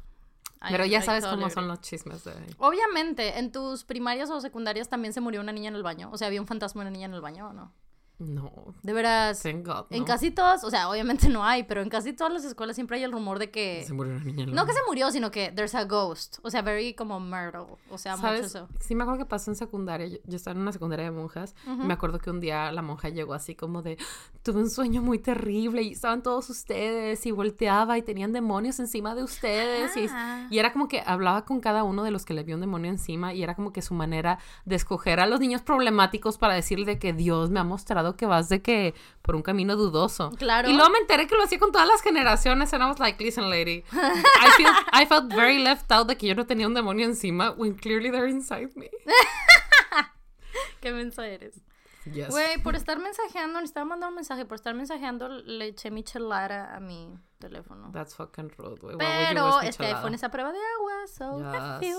Pero 0.69 0.85
ya 0.85 1.01
sabes 1.03 1.25
cómo 1.25 1.49
son 1.51 1.69
los 1.69 1.81
chismes 1.81 2.25
de 2.25 2.33
Obviamente, 2.59 3.39
en 3.39 3.53
tus 3.53 3.85
primarias 3.85 4.29
o 4.31 4.41
secundarias 4.41 4.89
también 4.89 5.13
se 5.15 5.21
murió 5.21 5.41
una 5.41 5.53
niña 5.53 5.69
en 5.69 5.77
el 5.77 5.83
baño. 5.83 6.11
O 6.13 6.19
sea, 6.19 6.27
había 6.27 6.41
un 6.41 6.47
fantasma 6.47 6.83
de 6.83 6.89
una 6.89 6.91
niña 6.91 7.07
en 7.07 7.15
el 7.15 7.21
baño 7.21 7.49
o 7.49 7.53
no. 7.53 7.73
No, 8.19 8.75
De 8.83 8.93
veras. 8.93 9.41
thank 9.43 9.65
God, 9.65 9.87
En 9.91 10.05
casi 10.05 10.31
todas, 10.33 10.65
o 10.65 10.71
sea, 10.71 10.89
obviamente 10.91 11.29
no 11.29 11.45
hay, 11.45 11.63
pero 11.63 11.83
en 11.83 11.89
casi 11.89 12.13
todas 12.13 12.33
las 12.33 12.45
escuelas 12.45 12.75
siempre 12.77 12.97
hay 12.97 13.05
el 13.05 13.13
rumor 13.13 13.39
de 13.39 13.51
que. 13.51 13.85
se 13.87 13.93
murió 13.93 14.15
una 14.15 14.25
niña 14.25 14.47
No 14.47 14.67
que 14.67 14.73
se 14.73 14.81
murió, 14.89 15.11
sino 15.13 15.31
que 15.31 15.53
there's 15.53 15.75
a 15.77 15.85
ghost. 15.85 16.39
O 16.43 16.51
sea, 16.51 16.63
very 16.63 16.95
como 16.95 17.21
murder. 17.21 17.63
O 17.91 17.97
sea, 17.99 18.17
mucho 18.17 18.27
¿Sabes? 18.27 18.47
eso. 18.47 18.69
Sí, 18.81 18.95
me 18.97 19.03
acuerdo 19.05 19.21
que 19.21 19.29
pasó 19.29 19.51
en 19.53 19.57
secundaria. 19.57 20.09
Yo, 20.09 20.19
yo 20.25 20.37
estaba 20.37 20.55
en 20.57 20.63
una 20.63 20.73
secundaria 20.73 21.05
de 21.05 21.11
monjas. 21.13 21.55
y 21.67 21.71
me 21.87 21.95
acuerdo 21.95 22.19
que 22.19 22.31
un 22.31 22.41
día 22.41 22.73
la 22.73 22.83
monja 22.83 23.09
llegó 23.09 23.35
así 23.35 23.55
como 23.55 23.83
de: 23.83 23.97
Tuve 24.43 24.61
un 24.61 24.71
sueño 24.71 25.01
muy 25.01 25.19
terrible 25.21 25.83
y 25.83 25.93
estaban 25.93 26.23
todos 26.23 26.51
ustedes 26.51 27.25
y 27.25 27.31
volteaba 27.31 27.99
y 27.99 28.03
tenían 28.03 28.33
demonios 28.33 28.81
encima 28.81 29.15
de 29.15 29.23
ustedes. 29.23 29.97
y- 29.97 30.09
Ah. 30.11 30.47
Y, 30.51 30.59
era 30.59 30.73
como 30.73 30.89
que 30.89 31.03
hablaba 31.07 31.45
con 31.45 31.61
cada 31.61 31.85
uno 31.85 32.03
de 32.03 32.11
los 32.11 32.25
que 32.25 32.35
le 32.35 32.43
vio 32.43 32.55
un 32.57 32.61
demonio 32.63 32.91
encima 32.91 33.33
y 33.35 33.43
era 33.43 33.55
como 33.55 33.73
que 33.73 33.83
su 33.83 33.95
manera 33.95 34.39
de 34.65 34.75
escoger 34.77 35.21
a 35.21 35.27
los 35.27 35.39
niños 35.39 35.63
problemáticos 35.63 36.39
para 36.39 36.55
decirle 36.55 36.87
de 36.87 36.99
que 36.99 37.13
Dios 37.13 37.51
me 37.51 37.61
ha 37.61 37.65
mostrado 37.65 38.08
que 38.17 38.27
vas 38.27 38.49
de 38.49 38.63
que 38.63 38.95
por 39.23 39.37
un 39.37 39.43
camino 39.43 39.77
dudoso. 39.77 40.31
Claro. 40.33 40.69
Y 40.69 40.73
luego 40.73 40.91
me 40.91 40.99
enteré 40.99 41.27
que 41.27 41.37
lo 41.37 41.43
hacía 41.43 41.59
con 41.59 41.73
todas 41.73 41.89
las 41.89 42.03
generaciones 42.03 42.73
and 42.73 42.83
I 42.83 42.87
was 42.87 42.99
like, 42.99 43.23
listen 43.23 43.51
lady, 43.51 43.85
I, 43.93 44.51
feel, 44.57 44.71
I 44.93 45.07
felt 45.07 45.33
very 45.35 45.59
left 45.59 45.91
out 45.93 46.09
de 46.09 46.17
que 46.17 46.27
yo 46.27 46.35
no 46.35 46.47
tenía 46.47 46.67
un 46.67 46.75
demonio 46.75 47.07
encima 47.07 47.51
when 47.53 47.75
clearly 47.75 48.11
they're 48.11 48.29
inside 48.29 48.71
me. 48.75 48.91
Qué 50.81 50.93
mensa 50.93 51.27
eres. 51.27 51.61
Yes. 52.05 52.31
Güey, 52.31 52.63
por 52.63 52.75
estar 52.75 52.99
mensajeando, 52.99 53.61
necesitaba 53.61 53.85
mandar 53.85 54.09
un 54.09 54.15
mensaje. 54.15 54.45
Por 54.47 54.55
estar 54.55 54.75
mensajeando, 54.75 55.29
le 55.29 55.67
eché 55.67 55.91
mi 55.91 56.03
chelara 56.03 56.75
a 56.75 56.81
mi 56.81 57.19
teléfono. 57.39 57.91
That's 57.93 58.15
fucking 58.15 58.51
rude, 58.57 58.81
güey. 58.81 58.97
Pero 58.99 59.61
este 59.61 59.83
michelada? 59.83 59.99
iPhone 59.99 60.15
es 60.15 60.25
a 60.25 60.31
prueba 60.31 60.53
de 60.53 60.59
agua, 60.79 61.07
so 61.07 61.81
Yes. 61.81 61.97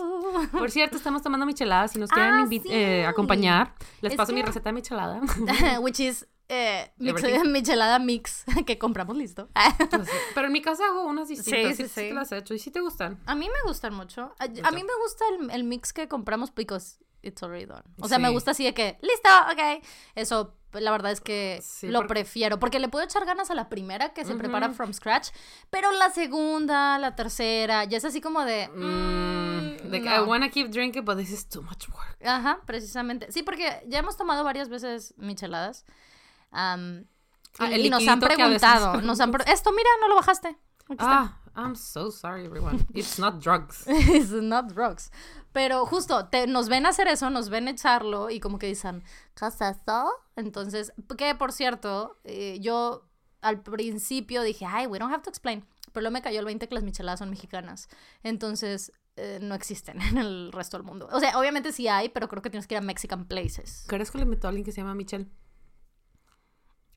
Por 0.51 0.69
cierto, 0.71 0.97
estamos 0.97 1.21
tomando 1.21 1.45
micheladas. 1.45 1.91
Si 1.91 1.99
nos 1.99 2.09
quieren 2.11 2.33
Ah, 2.33 2.45
sí. 2.49 2.61
eh, 2.69 3.05
acompañar, 3.05 3.73
les 4.01 4.13
Es 4.13 4.17
paso 4.17 4.33
mi 4.33 4.41
receta 4.41 4.69
de 4.69 4.73
michelada. 4.73 5.21
Which 5.81 5.99
is 5.99 6.27
eh, 6.49 6.91
mix- 6.97 7.21
michelada 7.47 7.99
mix 7.99 8.43
que 8.65 8.77
compramos 8.77 9.15
listo. 9.15 9.49
Entonces, 9.79 10.13
Pero 10.35 10.47
en 10.47 10.53
mi 10.53 10.61
casa 10.61 10.85
hago 10.85 11.05
unas 11.05 11.27
distintas. 11.27 11.61
Sí, 11.61 11.75
Sí, 11.75 11.83
sí, 11.83 11.83
sí, 11.83 12.01
sí. 12.01 12.07
te 12.09 12.13
las 12.13 12.31
he 12.31 12.37
hecho. 12.37 12.53
¿Y 12.53 12.59
si 12.59 12.71
te 12.71 12.81
gustan? 12.81 13.19
A 13.25 13.35
mí 13.35 13.47
me 13.47 13.61
gustan 13.67 13.93
mucho. 13.93 14.33
A, 14.39 14.43
a 14.43 14.47
Mucho. 14.47 14.71
mí 14.71 14.83
me 14.83 14.93
gusta 15.03 15.25
el, 15.39 15.51
el 15.51 15.63
mix 15.63 15.93
que 15.93 16.07
compramos 16.07 16.53
because 16.53 16.97
it's 17.21 17.41
already 17.43 17.65
done. 17.65 17.83
O 18.01 18.07
sea, 18.07 18.19
me 18.19 18.27
Sí. 18.29 18.33
gusta 18.33 18.51
así 18.51 18.63
de 18.63 18.73
que, 18.73 18.97
listo, 19.01 19.29
ok. 19.51 19.83
Eso, 20.15 20.55
la 20.73 20.91
verdad 20.91 21.11
es 21.11 21.21
que 21.21 21.59
Sí, 21.63 21.87
lo 21.87 21.99
porque- 21.99 22.13
prefiero. 22.13 22.59
Porque 22.59 22.79
le 22.79 22.87
puedo 22.89 23.03
echar 23.05 23.25
ganas 23.25 23.49
a 23.51 23.55
la 23.55 23.69
primera 23.69 24.13
que 24.13 24.23
se 24.25 24.35
prepara 24.35 24.67
Ujú. 24.67 24.75
from 24.75 24.93
scratch. 24.93 25.29
Pero 25.69 25.91
la 25.91 26.09
segunda, 26.11 26.97
la 26.99 27.15
tercera, 27.15 27.83
ya 27.85 27.97
es 27.97 28.05
así 28.05 28.21
como 28.21 28.45
de... 28.45 28.67
Mm, 28.69 28.83
mm, 29.87 29.91
like, 29.91 30.05
no. 30.09 30.15
I 30.15 30.27
wanna 30.27 30.49
keep 30.49 30.69
drinking, 30.71 31.03
but 31.05 31.17
this 31.17 31.31
is 31.31 31.47
too 31.47 31.61
much 31.63 31.87
work. 31.89 32.17
Ajá, 32.23 32.59
precisamente. 32.65 33.31
Sí, 33.31 33.43
porque 33.43 33.81
ya 33.87 33.99
hemos 33.99 34.15
tomado 34.17 34.43
varias 34.43 34.69
veces 34.69 35.13
micheladas. 35.17 35.85
Y, 36.51 36.55
Ah, 36.55 37.71
el 37.71 37.85
y 37.85 37.89
nos 37.89 38.07
han 38.07 38.19
veces- 38.19 38.35
preguntado, 38.35 39.01
nos 39.01 39.19
han 39.19 39.31
pre- 39.31 39.51
esto, 39.51 39.71
mira, 39.71 39.89
no 40.01 40.07
lo 40.07 40.15
bajaste. 40.15 40.49
Aquí 40.85 40.93
está. 40.93 41.21
Ah, 41.21 41.35
I'm 41.55 41.75
so 41.75 42.09
sorry, 42.11 42.45
everyone. 42.45 42.85
It's 42.93 43.19
not 43.19 43.39
drugs. 43.43 43.85
It's 43.87 44.29
not 44.31 44.67
drugs. 44.73 45.11
Pero 45.51 45.85
justo, 45.85 46.27
te, 46.27 46.47
nos 46.47 46.69
ven 46.69 46.85
hacer 46.85 47.07
eso, 47.07 47.29
nos 47.29 47.49
ven 47.49 47.67
echarlo 47.67 48.29
y 48.29 48.39
como 48.39 48.59
que 48.59 48.67
dicen, 48.67 49.03
¿qué 49.35 49.47
es 49.47 49.61
eso? 49.61 50.11
Entonces, 50.35 50.93
que 51.17 51.35
por 51.35 51.51
cierto, 51.51 52.17
eh, 52.23 52.59
yo 52.61 53.09
al 53.41 53.61
principio 53.61 54.43
dije, 54.43 54.65
ay, 54.65 54.87
we 54.87 54.99
don't 54.99 55.13
have 55.13 55.23
to 55.23 55.29
explain. 55.29 55.65
Pero 55.91 56.03
luego 56.03 56.13
me 56.13 56.21
cayó 56.21 56.39
el 56.39 56.45
20 56.45 56.67
que 56.67 56.75
las 56.75 56.83
micheladas 56.83 57.19
son 57.19 57.29
mexicanas. 57.29 57.89
Entonces, 58.21 58.91
eh, 59.15 59.39
no 59.41 59.55
existen 59.55 60.01
en 60.01 60.17
el 60.17 60.51
resto 60.51 60.77
del 60.77 60.85
mundo. 60.85 61.07
O 61.11 61.19
sea, 61.19 61.37
obviamente 61.37 61.71
sí 61.71 61.87
hay, 61.87 62.09
pero 62.09 62.27
creo 62.27 62.41
que 62.41 62.49
tienes 62.49 62.67
que 62.67 62.75
ir 62.75 62.79
a 62.79 62.81
Mexican 62.81 63.25
places. 63.25 63.85
¿Crees 63.87 64.11
que 64.11 64.17
le 64.17 64.23
invitó 64.23 64.47
a 64.47 64.49
alguien 64.49 64.65
que 64.65 64.71
se 64.71 64.81
llama 64.81 64.95
Michelle? 64.95 65.27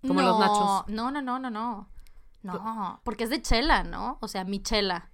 Como 0.06 0.20
los 0.20 0.38
nachos. 0.38 0.88
No, 0.88 1.10
no, 1.10 1.22
no, 1.22 1.38
no, 1.38 1.50
no. 1.50 1.88
No, 2.42 3.00
porque 3.04 3.24
es 3.24 3.30
de 3.30 3.40
chela, 3.40 3.84
¿no? 3.84 4.18
O 4.20 4.26
sea, 4.26 4.44
michela. 4.44 5.10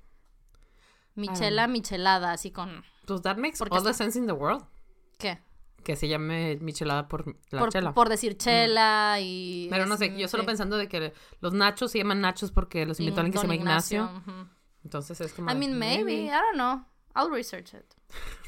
Michela, 1.15 1.67
michelada, 1.67 2.33
así 2.33 2.51
con... 2.51 2.85
Pues 3.15 3.23
that 3.23 3.37
makes 3.39 3.59
Porque 3.59 3.77
all 3.77 3.83
the 3.85 3.95
sense 3.95 4.19
in 4.19 4.27
the 4.27 4.33
world. 4.33 4.65
¿Qué? 5.19 5.39
Que 5.83 5.97
se 5.97 6.09
llame 6.09 6.57
michelada 6.61 7.09
por 7.09 7.27
la 7.51 7.61
por, 7.61 7.71
chela. 7.73 7.95
por 7.95 8.09
decir 8.09 8.37
chela 8.37 9.17
y... 9.21 9.69
Pero 9.71 9.87
no 9.87 9.95
es- 9.95 10.01
sé, 10.01 10.19
yo 10.19 10.29
solo 10.29 10.45
pensando 10.45 10.77
de 10.77 10.89
que 10.89 11.13
los 11.41 11.53
nachos 11.55 11.91
se 11.93 11.99
llaman 11.99 12.21
nachos 12.21 12.51
porque 12.53 12.85
los 12.85 13.01
invitó 13.01 13.21
alguien 13.21 13.33
que 13.33 13.39
se 13.39 13.45
llama 13.45 13.55
Ignacio. 13.55 14.05
ujú. 14.05 14.49
Entonces 14.85 15.21
es 15.21 15.33
como. 15.33 15.51
I 15.51 15.55
mean, 15.55 15.79
maybe. 15.79 16.25
I 16.27 16.29
don't 16.31 16.55
know. 16.55 16.85
I'll 17.17 17.31
research 17.33 17.75
it. 17.75 17.85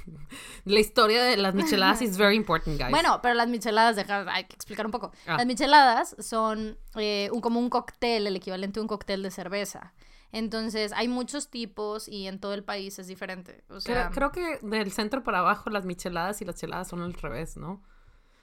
La 0.64 0.80
historia 0.80 1.22
de 1.24 1.36
las 1.36 1.54
micheladas 1.54 2.02
is 2.02 2.16
very 2.16 2.36
important, 2.36 2.78
guys. 2.78 2.90
Bueno, 2.90 3.20
pero 3.22 3.34
las 3.34 3.48
micheladas, 3.48 3.96
deja, 3.96 4.24
hay 4.32 4.44
que 4.44 4.54
explicar 4.54 4.86
un 4.86 4.92
poco. 4.92 5.10
Ah. 5.26 5.36
Las 5.38 5.46
micheladas 5.46 6.16
son 6.18 6.78
eh, 6.96 7.28
un- 7.32 7.40
como 7.40 7.58
un 7.60 7.68
cóctel, 7.70 8.26
el 8.26 8.36
equivalente 8.36 8.78
a 8.78 8.82
un 8.82 8.88
cóctel 8.88 9.22
de 9.22 9.30
cerveza. 9.30 9.92
Entonces, 10.32 10.92
hay 10.92 11.08
muchos 11.08 11.48
tipos 11.48 12.08
y 12.08 12.26
en 12.26 12.38
todo 12.38 12.54
el 12.54 12.62
país 12.62 12.98
es 12.98 13.06
diferente. 13.08 13.64
O 13.68 13.80
sea, 13.80 14.10
creo, 14.10 14.30
creo 14.30 14.60
que 14.60 14.66
del 14.66 14.92
centro 14.92 15.24
para 15.24 15.40
abajo 15.40 15.70
las 15.70 15.84
micheladas 15.84 16.40
y 16.40 16.44
las 16.44 16.56
cheladas 16.56 16.88
son 16.88 17.02
al 17.02 17.14
revés, 17.14 17.56
¿no? 17.56 17.82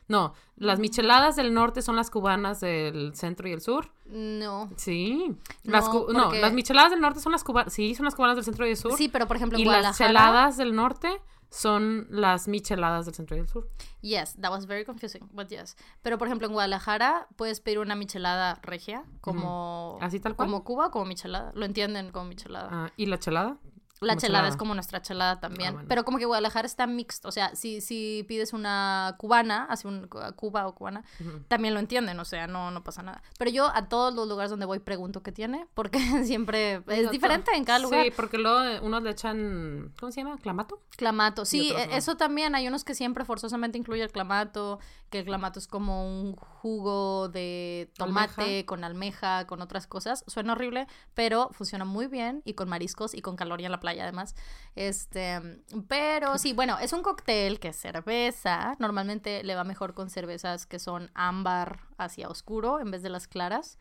No, 0.10 0.34
las 0.56 0.80
micheladas 0.80 1.36
del 1.36 1.54
norte 1.54 1.82
son 1.82 1.98
las 1.98 2.10
cubanas 2.10 2.62
del 2.62 3.14
centro 3.14 3.48
y 3.50 3.52
el 3.52 3.62
sur. 3.62 3.92
no. 4.06 4.70
Sí. 4.78 5.36
Las 5.64 5.86
No, 5.90 6.08
no, 6.08 6.32
las 6.32 6.54
micheladas 6.54 6.92
del 6.92 7.02
norte 7.02 7.20
son 7.20 7.34
las 7.34 7.44
cubanas. 7.44 7.74
Sí, 7.74 7.94
son 7.94 8.06
las 8.06 8.16
cubanas 8.16 8.38
del 8.38 8.46
centro 8.46 8.66
y 8.66 8.70
del 8.70 8.78
sur. 8.78 8.94
Sí, 8.94 9.10
pero 9.10 9.28
por 9.28 9.36
ejemplo 9.36 9.58
en 9.58 9.66
y 9.66 9.70
las 9.70 9.98
cheladas 9.98 10.56
del 10.56 10.76
norte 10.76 11.10
son 11.50 12.08
las 12.10 12.48
micheladas 12.48 13.06
del 13.06 13.16
centro 13.16 13.36
y 13.36 13.40
del 13.40 13.48
sur. 13.48 13.70
Yes, 14.02 14.36
that 14.42 14.52
was 14.52 14.66
very 14.68 14.86
confusing, 14.86 15.28
but 15.32 15.48
yes. 15.50 15.76
Pero 16.02 16.18
por 16.18 16.28
ejemplo 16.28 16.48
en 16.48 16.54
Guadalajara 16.54 17.28
puedes 17.36 17.60
pedir 17.60 17.80
una 17.80 17.96
michelada 17.96 18.60
regia 18.62 19.04
como... 19.22 19.98
Así 20.02 20.20
tal 20.20 20.36
cual. 20.36 20.48
Como 20.48 20.64
Cuba 20.64 20.92
como 20.92 21.06
michelada. 21.06 21.52
Lo 21.56 21.66
entienden 21.66 22.12
como 22.12 22.26
michelada. 22.26 22.70
Ah, 22.72 22.92
¿Y 22.98 23.06
la 23.06 23.20
chelada? 23.20 23.58
La 24.00 24.14
Como 24.14 24.22
chelada 24.22 24.48
es 24.48 24.56
como 24.56 24.74
nuestra 24.74 25.02
chelada 25.02 25.40
también. 25.40 25.70
Ah, 25.70 25.74
bueno. 25.74 25.88
Pero 25.90 26.06
como 26.06 26.18
que 26.20 26.26
Guadalajara 26.26 26.66
está 26.66 26.86
mixto. 26.88 27.28
O 27.28 27.32
sea, 27.32 27.56
si, 27.56 27.82
si 27.82 28.24
pides 28.28 28.54
una 28.54 29.16
cubana, 29.18 29.66
así 29.70 29.88
un 29.88 30.08
Cuba 30.08 30.68
o 30.68 30.76
cubana, 30.76 31.04
también 31.48 31.74
lo 31.74 31.80
entienden. 31.80 32.20
O 32.20 32.26
sea, 32.26 32.48
no, 32.48 32.72
no 32.72 32.84
pasa 32.84 33.02
nada. 33.02 33.24
Pero 33.40 33.50
yo 33.52 33.72
a 33.74 33.90
todos 33.90 34.14
los 34.14 34.28
lugares 34.28 34.52
donde 34.52 34.66
voy 34.66 34.80
pregunto 34.80 35.24
qué 35.24 35.32
tiene. 35.32 35.68
Porque 35.74 36.00
siempre 36.26 36.76
es 36.76 36.82
Exacto. 36.88 37.12
diferente 37.12 37.52
en 37.56 37.66
cada 37.66 37.80
lugar. 37.80 38.04
Sí, 38.04 38.12
porque 38.16 38.38
luego 38.38 38.62
eh, 38.64 38.80
unos 38.82 39.02
le 39.04 39.10
echan, 39.12 39.94
¿cómo 40.00 40.12
se 40.12 40.22
llama? 40.24 40.38
¿Clamato? 40.38 40.80
Clamato, 40.96 41.46
sí, 41.46 41.72
e- 41.76 41.88
no. 41.88 41.94
eso 41.96 42.18
también. 42.18 42.56
Hay 42.56 42.68
unos 42.68 42.84
que 42.84 42.94
siempre 42.96 43.26
forzosamente 43.26 43.78
incluye 43.78 44.04
el 44.04 44.12
clamato, 44.12 44.80
que 45.10 45.20
el 45.20 45.26
clamato 45.26 45.60
es 45.60 45.68
como 45.68 46.08
un 46.08 46.36
jugo 46.68 47.30
de 47.30 47.90
tomate 47.96 48.42
Almeja. 48.42 48.66
con 48.66 48.84
almeja, 48.84 49.48
con 49.48 49.62
otras 49.62 49.88
cosas. 49.88 50.26
Suena 50.28 50.52
horrible, 50.52 50.86
pero 51.14 51.50
funciona 51.54 51.86
muy 51.86 52.08
bien 52.08 52.42
y 52.44 52.56
con 52.56 52.68
mariscos 52.68 53.14
y 53.14 53.22
con 53.22 53.38
calor 53.38 53.62
y 53.62 53.66
en 53.66 53.72
la 53.72 53.80
playa 53.80 54.04
además. 54.04 54.36
Este, 54.76 55.40
pero 55.88 56.38
sí, 56.38 56.52
bueno, 56.52 56.78
es 56.80 56.92
un 56.92 57.04
cóctel 57.04 57.62
que 57.62 57.70
es 57.70 57.78
cerveza. 57.78 58.76
Normalmente 58.80 59.44
le 59.44 59.56
va 59.56 59.64
mejor 59.64 59.94
con 59.94 60.10
cervezas 60.10 60.66
que 60.66 60.80
son 60.80 61.10
ámbar 61.14 61.80
hacia 61.98 62.28
oscuro 62.28 62.82
en 62.82 62.92
vez 62.92 63.02
de 63.02 63.10
las 63.10 63.28
claras 63.28 63.78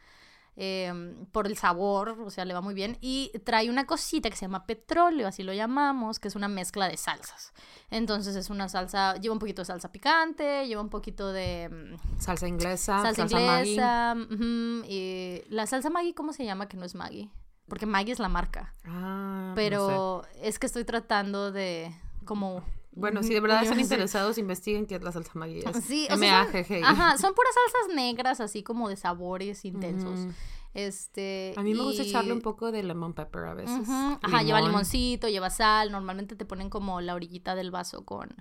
eh, 0.57 1.15
por 1.33 1.47
el 1.47 1.57
sabor, 1.57 2.19
o 2.21 2.31
sea, 2.31 2.45
le 2.45 2.55
va 2.55 2.61
muy 2.61 2.75
bien. 2.75 2.97
Y 3.01 3.31
trae 3.45 3.69
una 3.69 3.87
cosita 3.87 4.31
que 4.31 4.37
se 4.37 4.47
llama 4.47 4.67
petróleo, 4.67 5.29
así 5.29 5.43
lo 5.43 5.53
llamamos, 5.53 6.19
que 6.19 6.29
es 6.29 6.37
una 6.37 6.49
mezcla 6.49 6.89
de 6.89 6.97
salsas. 6.97 7.53
Entonces 7.91 8.35
es 8.37 8.51
una 8.51 8.69
salsa, 8.69 9.17
lleva 9.17 9.35
un 9.35 9.39
poquito 9.39 9.63
de 9.63 9.67
salsa 9.67 9.93
picante, 9.93 10.67
lleva 10.67 10.81
un 10.81 10.89
poquito 10.89 11.33
de 11.33 11.69
mm, 11.71 12.21
Salsa 12.21 12.49
inglesa, 12.49 13.03
salsa, 13.03 13.25
Maggi. 13.27 13.71
inglesa. 13.71 14.17
ujú, 14.17 14.85
y 14.89 15.43
la 15.49 15.67
salsa 15.67 15.91
Maggi, 15.91 16.15
¿cómo 16.15 16.33
se 16.33 16.45
llama? 16.45 16.69
Que 16.69 16.77
no 16.77 16.85
es 16.85 16.95
Maggi. 16.95 17.31
Porque 17.69 17.85
Maggi 17.87 18.13
es 18.13 18.19
la 18.19 18.29
marca. 18.29 18.75
Ah, 18.85 19.49
no 19.49 19.55
sé. 19.55 19.55
Pero 19.57 20.23
es 20.41 20.59
que 20.59 20.67
estoy 20.67 20.85
tratando 20.85 21.53
de 21.53 21.95
como... 22.25 22.63
Bueno, 22.97 23.23
si 23.23 23.35
de 23.35 23.41
verdad 23.41 23.63
están 23.63 23.79
interesados, 23.79 24.39
investiguen 24.39 24.87
qué 24.87 24.97
es 24.97 25.03
la 25.03 25.13
salsa 25.13 25.33
Maggi. 25.35 25.59
Es 25.59 25.85
Sí, 25.85 26.09
o 26.11 26.17
sea, 26.17 26.47
son-. 26.51 26.85
Ajá, 26.85 27.19
son 27.19 27.35
puras 27.35 27.53
salsas 27.55 27.95
negras, 27.95 28.41
así 28.41 28.63
como 28.63 28.89
de 28.89 28.97
sabores 28.97 29.65
intensos. 29.67 30.19
Este. 30.77 31.55
A 31.57 31.63
mí 31.63 31.73
me 31.73 31.83
gusta 31.83 32.03
echarle 32.03 32.35
un 32.35 32.43
poco 32.43 32.71
de 32.71 32.83
lemon 32.83 33.15
pepper 33.15 33.45
a 33.45 33.55
veces. 33.55 33.89
Ajá, 33.89 34.43
lleva 34.43 34.61
limoncito, 34.61 35.27
lleva 35.27 35.49
sal. 35.49 35.91
Normalmente 35.91 36.37
te 36.37 36.45
ponen 36.45 36.69
como 36.69 37.01
la 37.01 37.15
orillita 37.15 37.55
del 37.55 37.71
vaso 37.71 38.05
con 38.05 38.35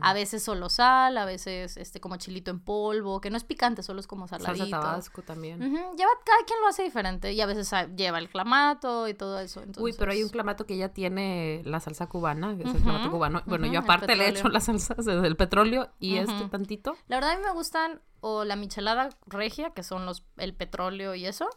a 0.00 0.14
veces 0.14 0.42
solo 0.42 0.70
sal, 0.70 1.18
a 1.18 1.26
veces 1.26 1.76
este 1.76 2.00
como 2.00 2.16
chilito 2.16 2.50
en 2.50 2.60
polvo, 2.60 3.20
que 3.20 3.28
no 3.28 3.36
es 3.36 3.44
picante, 3.44 3.82
solo 3.82 4.00
es 4.00 4.06
como 4.06 4.26
saladito. 4.26 4.56
Salsa 4.56 4.80
tabasco 4.80 5.20
también. 5.20 5.60
Lleva, 5.60 6.10
cada 6.24 6.44
quien 6.46 6.60
lo 6.62 6.68
hace 6.68 6.82
diferente 6.82 7.34
y 7.34 7.40
a 7.42 7.46
veces 7.46 7.70
ah, 7.74 7.86
lleva 7.94 8.18
el 8.18 8.30
clamato 8.30 9.06
y 9.06 9.12
todo 9.12 9.38
eso. 9.38 9.62
Uy, 9.76 9.92
pero 9.98 10.12
hay 10.12 10.22
un 10.22 10.30
clamato 10.30 10.64
que 10.64 10.78
ya 10.78 10.88
tiene 10.88 11.60
la 11.66 11.80
salsa 11.80 12.06
cubana, 12.06 12.56
que 12.56 12.62
es 12.62 12.74
el 12.74 12.80
clamato 12.80 13.10
cubano. 13.10 13.42
Bueno, 13.44 13.66
yo 13.66 13.80
aparte 13.80 14.16
le 14.16 14.28
echo 14.28 14.44
petróleo. 14.44 14.52
las 14.54 14.64
salsas 14.64 15.04
del 15.04 15.36
petróleo 15.36 15.90
y 16.00 16.16
este 16.16 16.48
tantito. 16.48 16.96
La 17.08 17.16
verdad 17.16 17.32
a 17.32 17.36
mí 17.36 17.42
me 17.44 17.52
gustan 17.52 18.00
o 18.22 18.44
la 18.44 18.54
michelada 18.54 19.10
regia, 19.26 19.70
que 19.70 19.82
son 19.82 20.06
los 20.06 20.24
el 20.36 20.54
petróleo 20.54 21.14
y 21.16 21.26
eso, 21.26 21.48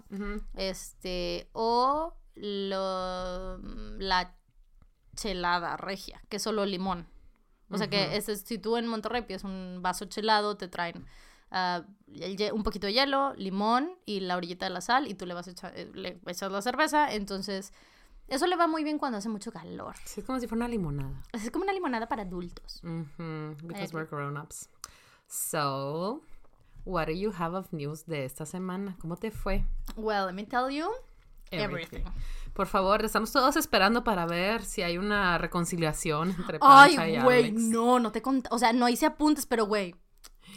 este 0.55 1.47
o 1.53 2.15
lo, 2.33 3.57
la 3.99 4.35
chelada 5.15 5.77
regia, 5.77 6.21
que 6.27 6.37
es 6.37 6.43
solo 6.43 6.65
limón. 6.65 7.07
O 7.69 7.77
sea 7.77 7.87
que 7.87 8.15
este, 8.17 8.35
si 8.35 8.57
tú 8.57 8.77
en 8.77 8.87
Monterrey 8.87 9.21
pides 9.21 9.43
un 9.43 9.79
vaso 9.81 10.05
chelado, 10.05 10.57
te 10.57 10.67
traen 10.67 11.05
ah, 11.51 11.83
el 12.07 12.51
un 12.51 12.63
poquito 12.63 12.87
de 12.87 12.93
hielo, 12.93 13.33
limón 13.35 13.91
y 14.05 14.21
la 14.21 14.35
orillita 14.35 14.65
de 14.65 14.71
la 14.71 14.81
sal 14.81 15.07
y 15.07 15.13
tú 15.13 15.27
le 15.27 15.35
vas 15.35 15.47
a 15.47 15.51
echar, 15.51 15.71
eh, 15.75 15.89
le 15.93 16.19
echas 16.25 16.51
la 16.51 16.63
cerveza. 16.63 17.13
Entonces, 17.13 17.73
eso 18.27 18.47
le 18.47 18.55
va 18.55 18.65
muy 18.65 18.83
bien 18.83 18.97
cuando 18.97 19.19
hace 19.19 19.29
mucho 19.29 19.51
calor. 19.51 19.95
Sí, 20.03 20.21
es 20.21 20.25
como 20.25 20.39
si 20.39 20.47
fuera 20.47 20.65
una 20.65 20.67
limonada. 20.67 21.21
Es 21.31 21.51
como 21.51 21.63
una 21.63 21.73
limonada 21.73 22.07
para 22.07 22.23
adultos. 22.23 22.81
Because 22.81 23.93
we're 23.93 24.07
grown-ups. 24.09 24.69
So, 25.27 26.21
what 26.85 27.07
do 27.07 27.13
you 27.13 27.33
have 27.37 27.55
of 27.57 27.71
news 27.73 28.05
de 28.05 28.25
esta 28.25 28.45
semana? 28.45 28.95
¿Cómo 29.01 29.15
te 29.17 29.31
fue? 29.31 29.65
Well, 29.95 30.27
let 30.27 30.33
me 30.33 30.45
tell 30.45 30.69
you 30.69 30.89
everything. 31.51 32.03
Por 32.53 32.67
favor, 32.67 33.03
estamos 33.03 33.31
todos 33.31 33.57
esperando 33.57 34.03
para 34.03 34.25
ver 34.25 34.63
si 34.63 34.81
hay 34.81 34.97
una 34.97 35.37
reconciliación 35.37 36.29
entre 36.31 36.59
Pancha 36.59 37.01
Ay, 37.01 37.15
y 37.15 37.21
güey, 37.21 37.43
Alex. 37.49 37.61
no, 37.61 37.99
no 37.99 38.11
te 38.11 38.21
conté. 38.21 38.47
O 38.51 38.59
sea, 38.59 38.71
no 38.71 38.87
hice 38.87 39.05
apuntes, 39.05 39.45
pero 39.45 39.65
güey, 39.65 39.95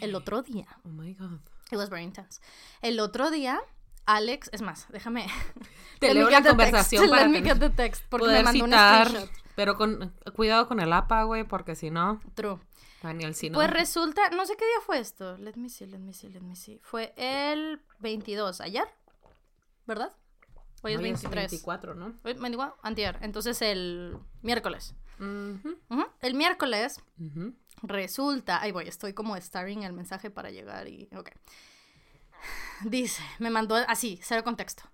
el 0.00 0.14
otro 0.14 0.42
día. 0.42 0.66
Oh 0.84 0.88
my 0.88 1.14
god. 1.14 1.40
It 1.70 1.76
was 1.76 1.90
very 1.90 2.04
intense. 2.04 2.40
El 2.82 3.00
otro 3.00 3.30
día, 3.30 3.58
Alex, 4.06 4.48
es 4.52 4.62
más, 4.62 4.86
déjame. 4.90 5.26
Te 5.98 6.14
leo 6.14 6.30
la 6.30 6.42
conversación 6.42 7.02
text. 7.02 7.10
para 7.10 7.28
Let 7.28 7.40
me 7.40 7.46
get 7.46 7.58
the 7.58 7.70
text. 7.70 8.04
Porque 8.08 8.28
me 8.28 8.42
mandó 8.42 8.64
un 8.64 8.70
citar, 8.70 9.08
screenshot. 9.08 9.30
pero 9.56 9.76
con 9.76 10.14
cuidado 10.36 10.68
con 10.68 10.78
el 10.80 10.92
APA, 10.92 11.24
güey, 11.24 11.44
porque 11.44 11.74
si 11.74 11.90
no, 11.90 12.20
True. 12.34 12.58
Daniel, 13.02 13.34
si 13.34 13.50
no. 13.50 13.58
Pues 13.58 13.70
resulta, 13.70 14.30
no 14.30 14.44
sé 14.44 14.56
qué 14.56 14.64
día 14.64 14.80
fue 14.84 14.98
esto. 14.98 15.36
Let 15.38 15.54
me 15.54 15.68
see, 15.68 15.86
let 15.86 15.98
me 15.98 16.12
see, 16.12 16.28
let 16.28 16.40
me 16.40 16.56
see. 16.56 16.80
Fue 16.82 17.14
el 17.16 17.80
22, 18.00 18.60
ayer, 18.60 18.88
¿verdad? 19.86 20.12
Hoy 20.82 20.92
es 20.92 20.98
Hoy 20.98 21.04
23. 21.04 21.50
24, 21.50 21.94
¿no? 21.94 22.06
Hoy, 22.24 22.34
24, 22.34 22.76
antier. 22.82 23.18
Entonces 23.22 23.60
el 23.62 24.18
miércoles. 24.42 24.94
El 25.18 26.34
miércoles. 26.34 27.00
Resulta, 27.82 28.60
ahí 28.60 28.72
voy, 28.72 28.88
estoy 28.88 29.12
como 29.12 29.36
starring 29.40 29.82
el 29.82 29.92
mensaje 29.92 30.30
para 30.30 30.50
llegar 30.50 30.88
y. 30.88 31.08
Ok. 31.16 31.30
Dice, 32.84 33.22
me 33.38 33.50
mandó 33.50 33.74
así, 33.88 34.20
cero 34.22 34.44
contexto. 34.44 34.84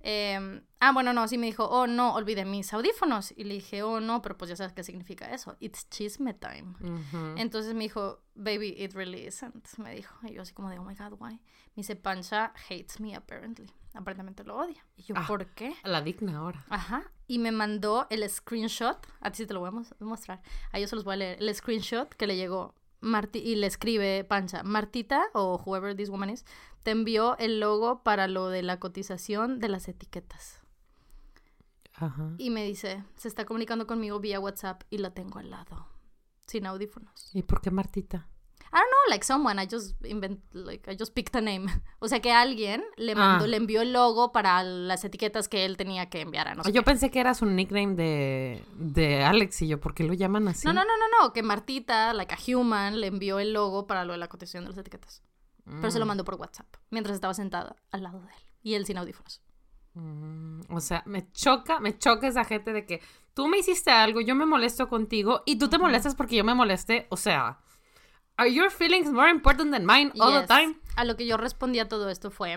Em, 0.00 0.62
ah, 0.78 0.92
bueno, 0.92 1.12
no, 1.12 1.26
sí 1.26 1.36
me 1.38 1.46
dijo, 1.46 1.64
oh 1.68 1.86
no, 1.86 2.14
olvidé 2.14 2.44
mis 2.44 2.72
audífonos. 2.72 3.32
Y 3.36 3.44
le 3.44 3.54
dije, 3.54 3.82
oh 3.82 4.00
no, 4.00 4.22
pero 4.22 4.36
pues 4.36 4.48
ya 4.50 4.56
sabes 4.56 4.72
qué 4.72 4.84
significa 4.84 5.32
eso. 5.34 5.56
It's 5.60 5.88
chisme 5.90 6.34
time. 6.34 6.74
Entonces 7.36 7.74
me 7.74 7.84
dijo, 7.84 8.22
baby, 8.34 8.74
it 8.78 8.94
really 8.94 9.26
isn't. 9.26 9.66
Me 9.78 9.94
dijo, 9.94 10.14
y 10.26 10.34
yo 10.34 10.42
así 10.42 10.52
como 10.52 10.70
de, 10.70 10.78
oh 10.78 10.84
my 10.84 10.94
god, 10.94 11.14
why? 11.18 11.34
Me 11.34 11.40
dice, 11.82 11.96
Pancha 11.96 12.52
hates 12.68 13.00
me 13.00 13.14
apparently. 13.16 13.70
Aparentemente 13.94 14.44
lo 14.44 14.56
odia. 14.58 14.84
Y 14.96 15.02
yo, 15.04 15.14
Ah. 15.16 15.24
¿por 15.26 15.46
qué? 15.54 15.74
La 15.82 16.02
digna 16.02 16.38
ahora. 16.38 16.64
Ajá. 16.68 17.02
Y 17.26 17.38
me 17.38 17.50
mandó 17.50 18.06
el 18.10 18.28
screenshot. 18.28 18.98
A 19.20 19.30
ti 19.30 19.38
sí 19.38 19.46
te 19.46 19.54
lo 19.54 19.60
voy 19.60 19.68
a 19.68 19.72
mos- 19.72 19.94
mostrar. 20.00 20.40
A 20.72 20.78
ellos 20.78 20.90
se 20.90 20.96
los 20.96 21.04
voy 21.04 21.14
a 21.14 21.16
leer. 21.16 21.38
El 21.42 21.52
screenshot 21.54 22.08
que 22.14 22.26
le 22.26 22.36
llegó. 22.36 22.74
Marti 23.06 23.38
y 23.38 23.56
le 23.56 23.66
escribe 23.66 24.24
Pancha. 24.24 24.62
Martita, 24.62 25.24
o 25.32 25.62
whoever 25.64 25.96
this 25.96 26.10
woman 26.10 26.30
is, 26.30 26.44
te 26.82 26.90
envió 26.90 27.38
el 27.38 27.60
logo 27.60 28.02
para 28.02 28.28
lo 28.28 28.48
de 28.48 28.62
la 28.62 28.78
cotización 28.78 29.58
de 29.58 29.68
las 29.68 29.88
etiquetas. 29.88 30.60
Ajá. 31.94 32.34
Y 32.36 32.50
me 32.50 32.64
dice, 32.64 33.02
se 33.16 33.28
está 33.28 33.46
comunicando 33.46 33.86
conmigo 33.86 34.20
vía 34.20 34.38
WhatsApp 34.38 34.82
y 34.90 34.98
la 34.98 35.14
tengo 35.14 35.38
al 35.38 35.50
lado. 35.50 35.86
Sin 36.46 36.66
audífonos. 36.66 37.30
¿Y 37.34 37.42
por 37.42 37.60
qué 37.60 37.70
Martita? 37.70 38.28
I 38.72 38.76
don't 38.76 38.90
know, 38.90 39.10
like 39.10 39.24
someone, 39.24 39.58
I 39.62 39.66
just 39.70 39.96
invent, 40.04 40.40
like, 40.52 40.90
I 40.90 40.96
just 40.98 41.14
picked 41.14 41.34
a 41.36 41.40
name. 41.40 41.66
O 41.98 42.08
sea 42.08 42.20
que 42.20 42.32
alguien 42.32 42.84
le 42.96 43.14
mandó, 43.14 43.44
Ah. 43.44 43.48
le 43.48 43.56
envió 43.56 43.80
el 43.82 43.92
logo 43.92 44.32
para 44.32 44.62
las 44.62 45.04
etiquetas 45.04 45.48
que 45.48 45.64
él 45.64 45.76
tenía 45.76 46.08
que 46.10 46.20
enviar 46.20 46.48
a 46.48 46.54
no 46.54 46.62
sé 46.64 46.72
yo 46.72 46.82
qué. 46.82 46.86
pensé 46.86 47.10
que 47.10 47.20
era 47.20 47.34
su 47.34 47.46
nickname 47.46 47.94
de, 47.94 48.64
de 48.74 49.24
Alex 49.24 49.62
y 49.62 49.68
yo, 49.68 49.80
¿por 49.80 49.94
qué 49.94 50.04
lo 50.04 50.12
llaman 50.14 50.48
así? 50.48 50.66
No, 50.66 50.72
no, 50.72 50.82
no, 50.84 50.96
no, 50.96 51.22
no, 51.24 51.32
que 51.32 51.42
Martita, 51.42 52.12
like 52.12 52.34
a 52.34 52.38
human, 52.56 53.00
le 53.00 53.06
envió 53.06 53.38
el 53.38 53.52
logo 53.52 53.86
para 53.86 54.04
lo 54.04 54.12
de 54.12 54.18
la 54.18 54.28
cotización 54.28 54.64
de 54.64 54.70
las 54.70 54.78
etiquetas. 54.78 55.22
Pero 55.64 55.90
se 55.90 55.98
lo 55.98 56.04
Mm, 56.04 56.08
mandó 56.08 56.24
por 56.24 56.34
WhatsApp, 56.36 56.66
mientras 56.90 57.14
estaba 57.14 57.34
sentada 57.34 57.74
al 57.90 58.02
lado 58.04 58.20
de 58.20 58.28
él. 58.28 58.40
Y 58.62 58.74
él 58.74 58.86
sin 58.86 58.98
audífonos. 58.98 59.40
mm, 59.94 60.60
O 60.70 60.80
sea, 60.80 61.02
me 61.06 61.30
choca, 61.32 61.80
me 61.80 61.96
choca 61.98 62.28
esa 62.28 62.44
gente 62.44 62.72
de 62.72 62.84
que 62.86 63.00
tú 63.34 63.48
me 63.48 63.58
hiciste 63.58 63.90
algo, 63.90 64.20
yo 64.20 64.34
me 64.34 64.46
molesto 64.46 64.88
contigo 64.88 65.42
y 65.46 65.58
tú 65.58 65.68
te 65.68 65.78
molestas 65.78 66.14
porque 66.14 66.36
yo 66.36 66.44
me 66.44 66.54
molesté. 66.54 67.06
O 67.10 67.16
sea, 67.16 67.58
¿are 68.36 68.52
your 68.52 68.70
feelings 68.70 69.10
more 69.10 69.30
important 69.30 69.72
than 69.72 69.84
mine 69.86 70.12
all 70.20 70.32
the 70.32 70.40
Yes. 70.40 70.48
time? 70.48 70.76
A 70.96 71.04
lo 71.04 71.16
que 71.16 71.26
yo 71.26 71.36
respondí 71.36 71.78
a 71.78 71.88
todo 71.88 72.08
esto 72.10 72.30
fue... 72.30 72.56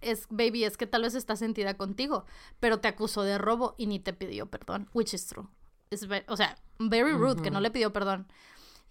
Es, 0.00 0.26
baby, 0.30 0.62
es 0.64 0.76
que 0.76 0.86
tal 0.86 1.02
vez 1.02 1.14
está 1.16 1.34
sentida 1.34 1.74
contigo, 1.76 2.24
pero 2.60 2.78
te 2.78 2.86
acusó 2.86 3.22
de 3.22 3.36
robo 3.36 3.74
y 3.78 3.86
ni 3.86 3.98
te 3.98 4.12
pidió 4.12 4.46
perdón, 4.46 4.88
which 4.94 5.12
is 5.12 5.26
true. 5.26 5.48
Es 5.90 6.06
ve- 6.06 6.24
o 6.28 6.36
sea, 6.36 6.56
very 6.78 7.12
rude, 7.12 7.42
que 7.42 7.50
no 7.50 7.60
le 7.60 7.70
pidió 7.72 7.92
perdón. 7.92 8.28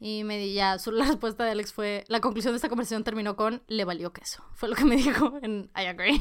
Y 0.01 0.23
me 0.25 0.37
di 0.37 0.53
ya, 0.53 0.77
su, 0.79 0.91
la 0.91 1.05
respuesta 1.05 1.45
de 1.45 1.51
Alex 1.51 1.71
fue, 1.71 2.03
la 2.09 2.19
conclusión 2.19 2.53
de 2.53 2.57
esta 2.57 2.67
conversación 2.67 3.05
terminó 3.05 3.37
con, 3.37 3.63
le 3.67 3.85
valió 3.85 4.11
queso. 4.11 4.43
Fue 4.53 4.67
lo 4.67 4.75
que 4.75 4.83
me 4.83 4.95
dijo 4.97 5.39
en 5.41 5.71
I 5.77 5.85
agree. 5.85 6.19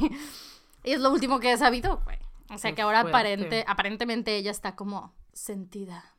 Y 0.85 0.93
es 0.93 1.01
lo 1.01 1.11
último 1.11 1.41
que 1.41 1.51
he 1.53 1.59
sabido, 1.59 2.01
güey. 2.05 2.19
O 2.49 2.57
sea 2.59 2.71
Qué 2.71 2.77
que 2.77 2.83
ahora 2.83 3.01
aparente, 3.01 3.65
aparentemente 3.67 4.37
ella 4.37 4.53
está 4.53 4.77
como 4.77 5.17
sentida. 5.33 6.15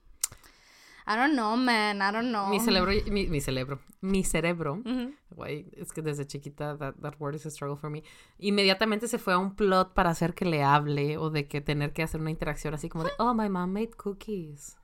I 1.10 1.16
don't 1.16 1.34
know, 1.36 1.56
man, 1.56 2.02
I 2.02 2.12
don't 2.12 2.30
know. 2.32 2.50
Mi 2.50 2.60
cerebro, 2.60 2.92
mi, 3.10 3.28
mi 3.28 3.40
cerebro, 3.40 3.80
mi 4.02 4.24
cerebro, 4.26 4.82
güey, 5.30 5.72
es 5.78 5.94
que 5.94 6.02
desde 6.02 6.28
chiquita 6.28 6.78
that, 6.78 6.96
that 7.02 7.14
word 7.18 7.36
is 7.36 7.46
a 7.46 7.50
struggle 7.50 7.78
for 7.78 7.90
me. 7.90 8.04
Inmediatamente 8.40 9.08
se 9.08 9.18
fue 9.18 9.34
a 9.34 9.38
un 9.38 9.56
plot 9.56 9.94
para 9.94 10.10
hacer 10.10 10.34
que 10.34 10.44
le 10.44 10.64
hable 10.64 11.18
o 11.18 11.30
de 11.30 11.48
que 11.48 11.62
tener 11.62 11.94
que 11.94 12.04
hacer 12.04 12.20
una 12.20 12.30
interacción 12.32 12.74
así 12.74 12.90
como 12.90 13.06
de, 13.06 13.12
oh, 13.20 13.34
my 13.34 13.48
mom 13.48 13.72
made 13.72 13.92
cookies. 13.92 14.76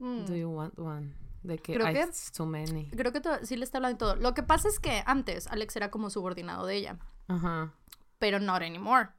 Mm. 0.00 0.24
Do 0.26 0.34
you 0.34 0.48
want 0.50 0.76
one? 0.78 1.14
De 1.44 1.58
que 1.58 1.74
Creo 1.74 1.86
"Ay, 1.86 1.94
que- 1.94 2.02
it's 2.02 2.32
too 2.32 2.44
many. 2.46 2.88
Creo 2.90 3.12
que 3.12 3.20
sí 3.46 3.56
le 3.56 3.64
está 3.64 3.78
hablando 3.78 3.94
de 3.94 3.98
todo. 4.14 4.16
Lo 4.22 4.34
que 4.34 4.42
pasa 4.42 4.68
es 4.68 4.80
que 4.80 5.02
antes 5.06 5.46
Alex 5.46 5.76
era 5.76 5.90
como 5.92 6.10
subordinado 6.10 6.66
de 6.66 6.74
ella, 6.76 6.98
Ajá. 7.28 7.72
pero 8.18 8.40
not 8.40 8.62
anymore. 8.62 9.10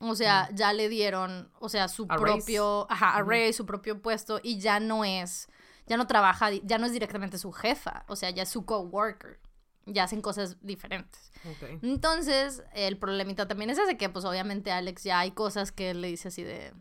O 0.00 0.14
sea, 0.14 0.48
ya 0.54 0.72
le 0.72 0.88
dieron, 0.88 1.50
o 1.58 1.68
sea, 1.68 1.88
su 1.88 2.06
A 2.08 2.16
propio, 2.16 2.86
ajá, 2.90 3.16
a 3.16 3.22
Ray, 3.22 3.52
su 3.52 3.66
propio 3.66 4.00
puesto 4.00 4.38
y 4.42 4.60
ya 4.60 4.78
no 4.78 5.04
es, 5.04 5.48
ya 5.88 5.96
no 5.96 6.06
trabaja, 6.06 6.50
ya 6.52 6.78
no 6.78 6.86
es 6.86 6.92
directamente 6.92 7.38
su 7.38 7.52
jefa, 7.52 8.04
o 8.08 8.16
sea, 8.16 8.30
ya 8.30 8.42
es 8.42 8.48
su 8.48 8.64
coworker. 8.64 9.40
Ya 9.86 10.04
hacen 10.04 10.20
cosas 10.20 10.58
diferentes. 10.60 11.32
Entonces, 11.80 12.62
el 12.74 12.98
problemita 12.98 13.48
también 13.48 13.70
es 13.70 13.78
ese 13.78 13.96
que, 13.96 14.10
pues, 14.10 14.26
obviamente, 14.26 14.70
Alex 14.70 15.02
ya 15.04 15.20
hay 15.20 15.30
cosas 15.30 15.72
que 15.72 15.90
él 15.90 16.02
le 16.02 16.08
dice 16.08 16.28
así 16.28 16.42
de... 16.42 16.74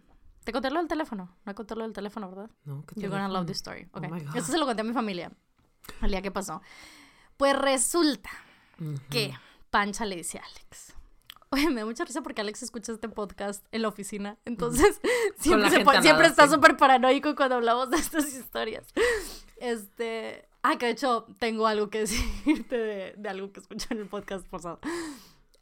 Te 0.44 0.52
conté 0.52 0.70
lo 0.72 0.80
del 0.80 0.90
teléfono. 0.90 1.34
No 1.46 1.56
conté 1.56 1.76
lo 1.76 1.84
del 1.84 1.94
teléfono, 1.94 2.30
¿verdad? 2.30 2.50
No, 2.66 2.86
¿qué 2.86 3.00
You're 3.00 3.10
gonna 3.10 3.30
love 3.30 3.46
this 3.46 3.58
story. 3.58 3.88
Oh 3.94 4.00
Ok. 4.00 4.10
God. 4.10 4.36
Esto 4.36 4.52
se 4.52 4.58
lo 4.58 4.66
conté 4.66 4.82
a 4.82 4.84
mi 4.84 4.92
familia. 4.92 5.32
El 6.02 6.12
día 6.12 6.22
que 6.22 6.32
pasó. 6.32 6.62
Pues 7.38 7.58
resulta 7.58 8.30
que 9.10 9.34
Pancha 9.70 10.04
le 10.06 10.18
dice 10.18 10.40
a 10.40 10.44
Alex. 10.44 10.94
Oye, 11.52 11.70
me 11.70 11.82
da 11.82 11.86
mucha 11.86 12.04
risa 12.04 12.22
porque 12.22 12.42
Alex 12.42 12.64
escucha 12.64 12.92
este 12.92 13.10
podcast 13.10 13.66
en 13.72 13.82
la 13.84 13.88
oficina. 13.88 14.38
Entonces, 14.46 15.00
siempre, 15.40 15.70
se 15.70 16.02
siempre 16.02 16.28
está 16.28 16.48
súper 16.50 16.76
paranoico 16.76 17.36
cuando 17.36 17.56
hablamos 17.56 17.90
de 17.90 17.98
estas 17.98 18.28
historias. 18.34 18.88
Este. 19.58 20.48
Ah, 20.64 20.78
que 20.78 20.88
de 20.88 20.92
hecho 20.92 21.26
tengo 21.40 21.68
algo 21.68 21.90
que 21.90 22.00
decirte 22.02 22.78
de, 22.78 23.14
de 23.18 23.30
algo 23.30 23.52
que 23.54 23.62
escuché 23.62 23.88
en 23.92 24.00
el 24.00 24.08
podcast 24.08 24.46
pasado. 24.48 24.80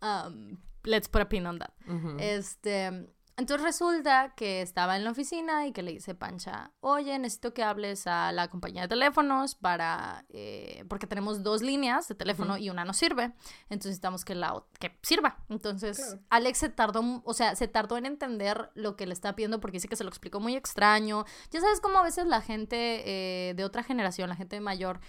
Um, 0.02 0.58
let's 0.84 1.08
put 1.08 1.22
a 1.22 1.30
pin 1.30 1.46
on 1.46 1.60
that. 1.60 1.72
Este, 2.20 3.08
entonces 3.38 3.66
resulta 3.66 4.34
que 4.36 4.62
estaba 4.62 4.96
en 4.96 5.04
la 5.04 5.12
oficina 5.12 5.68
y 5.68 5.74
que 5.74 5.84
le 5.84 5.92
dice 5.92 6.16
Pancha, 6.16 6.72
oye, 6.80 7.20
necesito 7.20 7.54
que 7.54 7.64
hables 7.64 8.08
a 8.08 8.32
la 8.32 8.48
compañía 8.48 8.84
de 8.84 8.88
teléfonos 8.88 9.56
para, 9.56 10.26
eh, 10.30 10.86
porque 10.88 11.06
tenemos 11.06 11.44
dos 11.44 11.62
líneas 11.62 12.08
de 12.08 12.16
teléfono 12.16 12.58
y 12.58 12.70
una 12.70 12.86
no 12.86 12.94
sirve, 12.94 13.34
entonces 13.64 13.88
necesitamos 13.88 14.24
que 14.24 14.36
la 14.36 14.64
que 14.80 14.98
sirva. 15.02 15.44
Entonces 15.50 15.98
Claro. 15.98 16.22
Alex 16.30 16.58
se 16.58 16.70
tardó, 16.70 17.22
o 17.26 17.34
sea, 17.34 17.56
se 17.56 17.68
tardó 17.68 17.98
en 17.98 18.06
entender 18.06 18.72
lo 18.74 18.96
que 18.96 19.06
le 19.06 19.14
está 19.14 19.36
pidiendo 19.36 19.60
porque 19.60 19.78
dice 19.78 19.90
que 19.90 19.98
se 19.98 20.04
lo 20.04 20.10
explicó 20.10 20.40
muy 20.40 20.56
extraño. 20.56 21.26
Ya 21.52 21.60
sabes 21.60 21.82
cómo 21.82 22.00
a 22.00 22.04
veces 22.04 22.28
la 22.28 22.42
gente 22.42 23.04
eh, 23.50 23.54
de 23.54 23.66
otra 23.66 23.84
generación, 23.84 24.30
la 24.30 24.36
gente 24.36 24.60
mayor, 24.62 25.02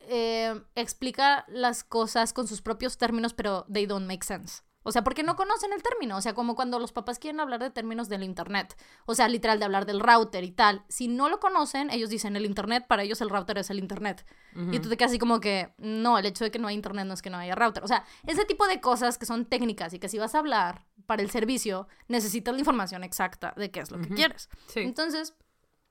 eh, 0.00 0.62
explica 0.74 1.44
las 1.48 1.84
cosas 1.84 2.32
con 2.32 2.46
sus 2.46 2.62
propios 2.62 2.96
términos, 2.96 3.34
pero 3.34 3.66
they 3.72 3.86
don't 3.86 4.06
make 4.06 4.24
sense. 4.24 4.62
O 4.82 4.92
sea, 4.92 5.04
porque 5.04 5.22
no 5.22 5.36
conocen 5.36 5.72
el 5.72 5.82
término. 5.82 6.16
O 6.16 6.20
sea, 6.20 6.34
como 6.34 6.54
cuando 6.54 6.78
los 6.78 6.92
papás 6.92 7.18
quieren 7.18 7.40
hablar 7.40 7.60
de 7.60 7.70
términos 7.70 8.08
del 8.08 8.22
Internet. 8.22 8.76
O 9.06 9.14
sea, 9.14 9.28
literal, 9.28 9.58
de 9.58 9.64
hablar 9.64 9.86
del 9.86 10.00
router 10.00 10.44
y 10.44 10.50
tal. 10.50 10.84
Si 10.88 11.08
no 11.08 11.28
lo 11.28 11.40
conocen, 11.40 11.90
ellos 11.90 12.10
dicen 12.10 12.36
el 12.36 12.46
Internet, 12.46 12.86
para 12.88 13.02
ellos 13.02 13.20
el 13.20 13.30
router 13.30 13.58
es 13.58 13.70
el 13.70 13.78
Internet. 13.78 14.26
Y 14.70 14.80
tú 14.80 14.88
te 14.88 14.96
quedas 14.96 15.12
así 15.12 15.18
como 15.18 15.40
que, 15.40 15.72
no, 15.78 16.18
el 16.18 16.26
hecho 16.26 16.44
de 16.44 16.50
que 16.50 16.58
no 16.58 16.68
hay 16.68 16.74
Internet 16.74 17.06
no 17.06 17.14
es 17.14 17.22
que 17.22 17.30
no 17.30 17.38
haya 17.38 17.54
router. 17.54 17.82
O 17.84 17.88
sea, 17.88 18.04
ese 18.26 18.44
tipo 18.44 18.66
de 18.66 18.80
cosas 18.80 19.18
que 19.18 19.26
son 19.26 19.46
técnicas 19.46 19.94
y 19.94 19.98
que 19.98 20.08
si 20.08 20.18
vas 20.18 20.34
a 20.34 20.38
hablar 20.38 20.84
para 21.06 21.22
el 21.22 21.30
servicio, 21.30 21.88
necesitas 22.08 22.52
la 22.54 22.60
información 22.60 23.02
exacta 23.04 23.54
de 23.56 23.70
qué 23.70 23.80
es 23.80 23.90
lo 23.90 24.00
que 24.00 24.08
quieres. 24.08 24.50
Sí. 24.68 24.80
Entonces, 24.80 25.34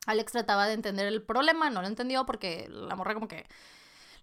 Alex 0.05 0.31
trataba 0.31 0.67
de 0.67 0.73
entender 0.73 1.07
el 1.07 1.21
problema, 1.21 1.69
no 1.69 1.81
lo 1.81 1.87
entendió 1.87 2.25
porque 2.25 2.67
la 2.69 2.95
morra 2.95 3.13
como 3.13 3.27
que 3.27 3.47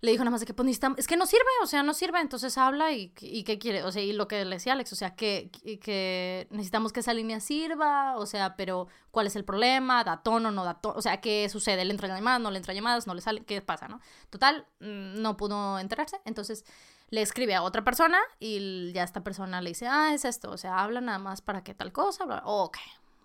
le 0.00 0.12
dijo 0.12 0.22
nada 0.22 0.30
más 0.30 0.40
de 0.40 0.46
que 0.46 0.54
pues 0.54 0.64
necesitamos, 0.64 0.98
es 0.98 1.06
que 1.08 1.16
no 1.16 1.26
sirve, 1.26 1.44
o 1.62 1.66
sea, 1.66 1.82
no 1.82 1.92
sirve, 1.92 2.20
entonces 2.20 2.56
habla 2.56 2.92
y, 2.92 3.12
y 3.20 3.42
qué 3.42 3.58
quiere, 3.58 3.82
o 3.82 3.90
sea, 3.90 4.02
y 4.02 4.12
lo 4.12 4.28
que 4.28 4.44
le 4.44 4.56
decía 4.56 4.74
Alex, 4.74 4.92
o 4.92 4.96
sea, 4.96 5.16
que, 5.16 5.50
que 5.82 6.46
necesitamos 6.50 6.92
que 6.92 7.00
esa 7.00 7.12
línea 7.14 7.40
sirva, 7.40 8.16
o 8.16 8.24
sea, 8.26 8.54
pero 8.54 8.86
¿cuál 9.10 9.26
es 9.26 9.34
el 9.34 9.44
problema? 9.44 10.04
¿Da 10.04 10.22
tono, 10.22 10.52
no 10.52 10.64
da 10.64 10.74
tono? 10.74 10.94
O 10.96 11.02
sea, 11.02 11.20
¿qué 11.20 11.48
sucede? 11.48 11.84
¿Le 11.84 11.90
entran 11.90 12.14
llamadas, 12.14 12.40
no 12.40 12.50
le 12.50 12.58
entran 12.58 12.76
llamadas, 12.76 13.06
no 13.08 13.14
le 13.14 13.20
sale? 13.20 13.44
¿Qué 13.44 13.60
pasa, 13.60 13.88
no? 13.88 14.00
Total, 14.30 14.66
mm, 14.80 15.20
no 15.20 15.36
pudo 15.36 15.78
enterarse, 15.80 16.20
entonces 16.24 16.64
le 17.10 17.22
escribe 17.22 17.54
a 17.54 17.62
otra 17.62 17.82
persona 17.82 18.18
y 18.38 18.92
ya 18.92 19.02
esta 19.02 19.24
persona 19.24 19.60
le 19.60 19.70
dice, 19.70 19.88
ah, 19.88 20.12
es 20.14 20.24
esto, 20.24 20.50
o 20.50 20.58
sea, 20.58 20.78
habla 20.78 21.00
nada 21.00 21.18
más 21.18 21.40
para 21.40 21.64
que 21.64 21.74
tal 21.74 21.92
cosa, 21.92 22.24
bla, 22.24 22.42
ok, 22.44 22.76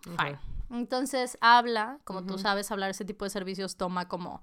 fine. 0.01 0.39
Entonces 0.71 1.37
habla, 1.39 1.99
como 2.03 2.23
tú 2.23 2.33
Ujú. 2.33 2.41
sabes, 2.41 2.71
hablar 2.71 2.89
ese 2.89 3.05
tipo 3.05 3.25
de 3.25 3.29
servicios 3.29 3.75
toma 3.75 4.07
como 4.07 4.41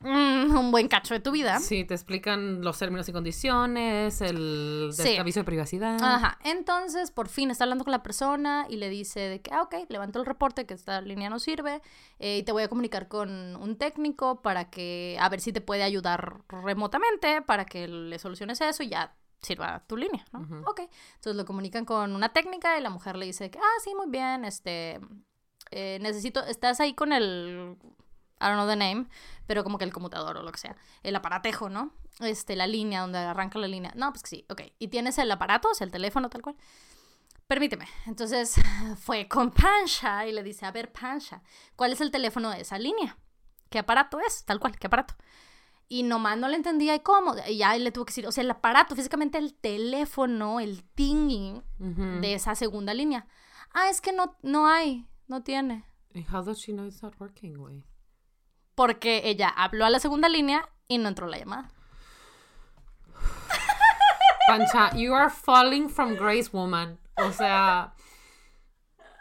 mm, 0.00 0.56
un 0.56 0.70
buen 0.70 0.88
cacho 0.88 1.14
de 1.14 1.20
tu 1.20 1.30
vida. 1.30 1.58
Sí, 1.58 1.84
te 1.84 1.94
explican 1.94 2.62
los 2.62 2.78
términos 2.78 3.08
y 3.08 3.12
condiciones, 3.12 4.20
el 4.20 4.90
Sí. 4.92 5.16
aviso 5.16 5.40
de 5.40 5.44
privacidad. 5.44 5.96
Ajá, 6.02 6.38
entonces 6.44 7.10
por 7.10 7.28
fin 7.28 7.50
está 7.50 7.64
hablando 7.64 7.84
con 7.84 7.92
la 7.92 8.02
persona 8.02 8.66
y 8.68 8.76
le 8.76 8.88
dice 8.88 9.20
de 9.20 9.40
que, 9.40 9.52
ah, 9.52 9.62
ok, 9.62 9.74
levanto 9.88 10.18
el 10.18 10.26
reporte 10.26 10.66
que 10.66 10.74
esta 10.74 11.00
línea 11.00 11.30
no 11.30 11.38
sirve 11.38 11.80
eh, 12.18 12.38
y 12.38 12.42
te 12.42 12.52
voy 12.52 12.62
a 12.62 12.68
comunicar 12.68 13.08
con 13.08 13.56
un 13.56 13.76
técnico 13.76 14.42
para 14.42 14.70
que, 14.70 15.16
a 15.20 15.28
ver 15.28 15.40
si 15.40 15.52
te 15.52 15.60
puede 15.60 15.82
ayudar 15.82 16.42
remotamente 16.48 17.42
para 17.42 17.64
que 17.64 17.88
le 17.88 18.18
soluciones 18.18 18.60
eso 18.60 18.82
y 18.82 18.88
ya 18.88 19.14
sirva 19.42 19.84
tu 19.86 19.96
línea, 19.96 20.24
¿no? 20.32 20.40
Ujú. 20.40 20.70
Ok, 20.70 20.80
entonces 21.16 21.36
lo 21.36 21.44
comunican 21.44 21.84
con 21.84 22.14
una 22.14 22.30
técnica 22.32 22.78
y 22.78 22.82
la 22.82 22.90
mujer 22.90 23.16
le 23.16 23.26
dice 23.26 23.50
que, 23.50 23.58
ah, 23.58 23.80
sí, 23.84 23.94
muy 23.94 24.08
bien, 24.08 24.44
este, 24.44 24.98
eh, 25.70 25.98
necesito, 26.00 26.44
estás 26.44 26.80
ahí 26.80 26.94
con 26.94 27.12
el, 27.12 27.76
I 28.40 28.44
don't 28.48 28.56
know 28.56 28.66
the 28.68 28.76
name, 28.76 29.06
pero 29.46 29.64
como 29.64 29.78
que 29.78 29.84
el 29.84 29.92
conmutador 29.92 30.36
o 30.36 30.42
lo 30.42 30.52
que 30.52 30.58
sea, 30.58 30.76
el 31.02 31.16
aparatejo, 31.16 31.68
¿no? 31.68 31.92
Este, 32.20 32.56
la 32.56 32.66
línea 32.66 33.00
donde 33.00 33.18
arranca 33.18 33.58
la 33.58 33.68
línea. 33.68 33.92
No, 33.94 34.10
pues 34.12 34.22
que 34.22 34.28
sí, 34.28 34.46
ok. 34.48 34.62
¿Y 34.78 34.88
tienes 34.88 35.18
el 35.18 35.30
aparato, 35.30 35.68
o 35.70 35.74
sea, 35.74 35.84
el 35.84 35.90
teléfono 35.90 36.28
tal 36.30 36.42
cual? 36.42 36.56
Permíteme. 37.46 37.86
Entonces 38.06 38.56
fue 38.98 39.28
con 39.28 39.50
Pancha 39.50 40.26
y 40.26 40.32
le 40.32 40.42
dice, 40.42 40.66
a 40.66 40.72
ver, 40.72 40.92
Pancha, 40.92 41.42
¿cuál 41.76 41.92
es 41.92 42.00
el 42.00 42.10
teléfono 42.10 42.50
de 42.50 42.60
esa 42.62 42.78
línea? 42.78 43.16
¿Qué 43.70 43.78
aparato 43.78 44.18
es? 44.20 44.44
Tal 44.44 44.60
cual, 44.60 44.78
¿qué 44.78 44.86
aparato? 44.86 45.14
Y 45.88 46.02
nomás 46.02 46.36
no 46.36 46.48
le 46.48 46.56
entendía 46.56 46.94
y 46.94 47.00
cómo. 47.00 47.34
Y 47.48 47.58
ya 47.58 47.76
le 47.76 47.92
tuvo 47.92 48.04
que 48.04 48.10
decir, 48.10 48.26
o 48.26 48.32
sea, 48.32 48.42
el 48.42 48.50
aparato, 48.50 48.96
físicamente 48.96 49.38
el 49.38 49.54
teléfono, 49.54 50.58
el 50.60 50.82
thingy 50.94 51.62
Ujú. 51.78 52.20
de 52.20 52.34
esa 52.34 52.54
segunda 52.56 52.92
línea. 52.92 53.26
Ah, 53.72 53.88
es 53.88 54.00
que 54.00 54.12
no, 54.12 54.36
no 54.42 54.66
hay, 54.66 55.06
no 55.28 55.42
tiene. 55.42 55.84
And 56.14 56.26
How 56.32 56.42
does 56.42 56.58
she 56.58 56.72
know 56.72 56.86
it's 56.86 57.02
not 57.02 57.14
working, 57.20 57.54
güey? 57.56 57.84
Porque 58.76 59.22
ella 59.24 59.48
habló 59.48 59.84
a 59.86 59.90
la 59.90 59.98
segunda 59.98 60.28
línea 60.28 60.68
y 60.86 60.98
no 60.98 61.08
entró 61.08 61.26
la 61.26 61.38
llamada. 61.38 61.70
Pancha, 64.46 64.94
you 64.94 65.12
are 65.12 65.30
falling 65.30 65.88
from 65.90 66.14
grace, 66.14 66.50
woman. 66.52 66.98
O 67.16 67.32
sea. 67.32 67.92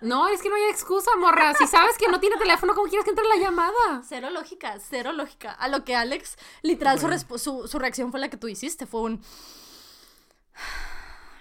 No, 0.02 0.28
es 0.28 0.42
que 0.44 0.50
no 0.50 0.56
hay 0.56 0.66
excusa, 0.66 1.10
morra. 1.18 1.56
Si 1.56 1.66
sabes 1.66 1.98
que 1.98 2.08
no 2.10 2.20
tiene 2.20 2.38
teléfono, 2.38 2.76
¿cómo 2.76 2.88
quieres 2.88 3.06
que 3.06 3.10
entre 3.10 3.26
la 3.28 3.38
llamada? 3.38 4.04
Cero 4.08 4.30
lógica, 4.30 4.78
cero 4.80 5.14
lógica. 5.14 5.52
A 5.52 5.68
lo 5.68 5.84
que 5.84 5.96
Alex, 5.96 6.38
literal, 6.62 7.00
su, 7.00 7.08
Bueno. 7.08 7.38
su, 7.40 7.68
su 7.68 7.80
reacción 7.80 8.12
fue 8.12 8.20
la 8.20 8.30
que 8.30 8.38
tú 8.38 8.48
hiciste. 8.48 8.86
Fue 8.86 9.02
un. 9.02 9.24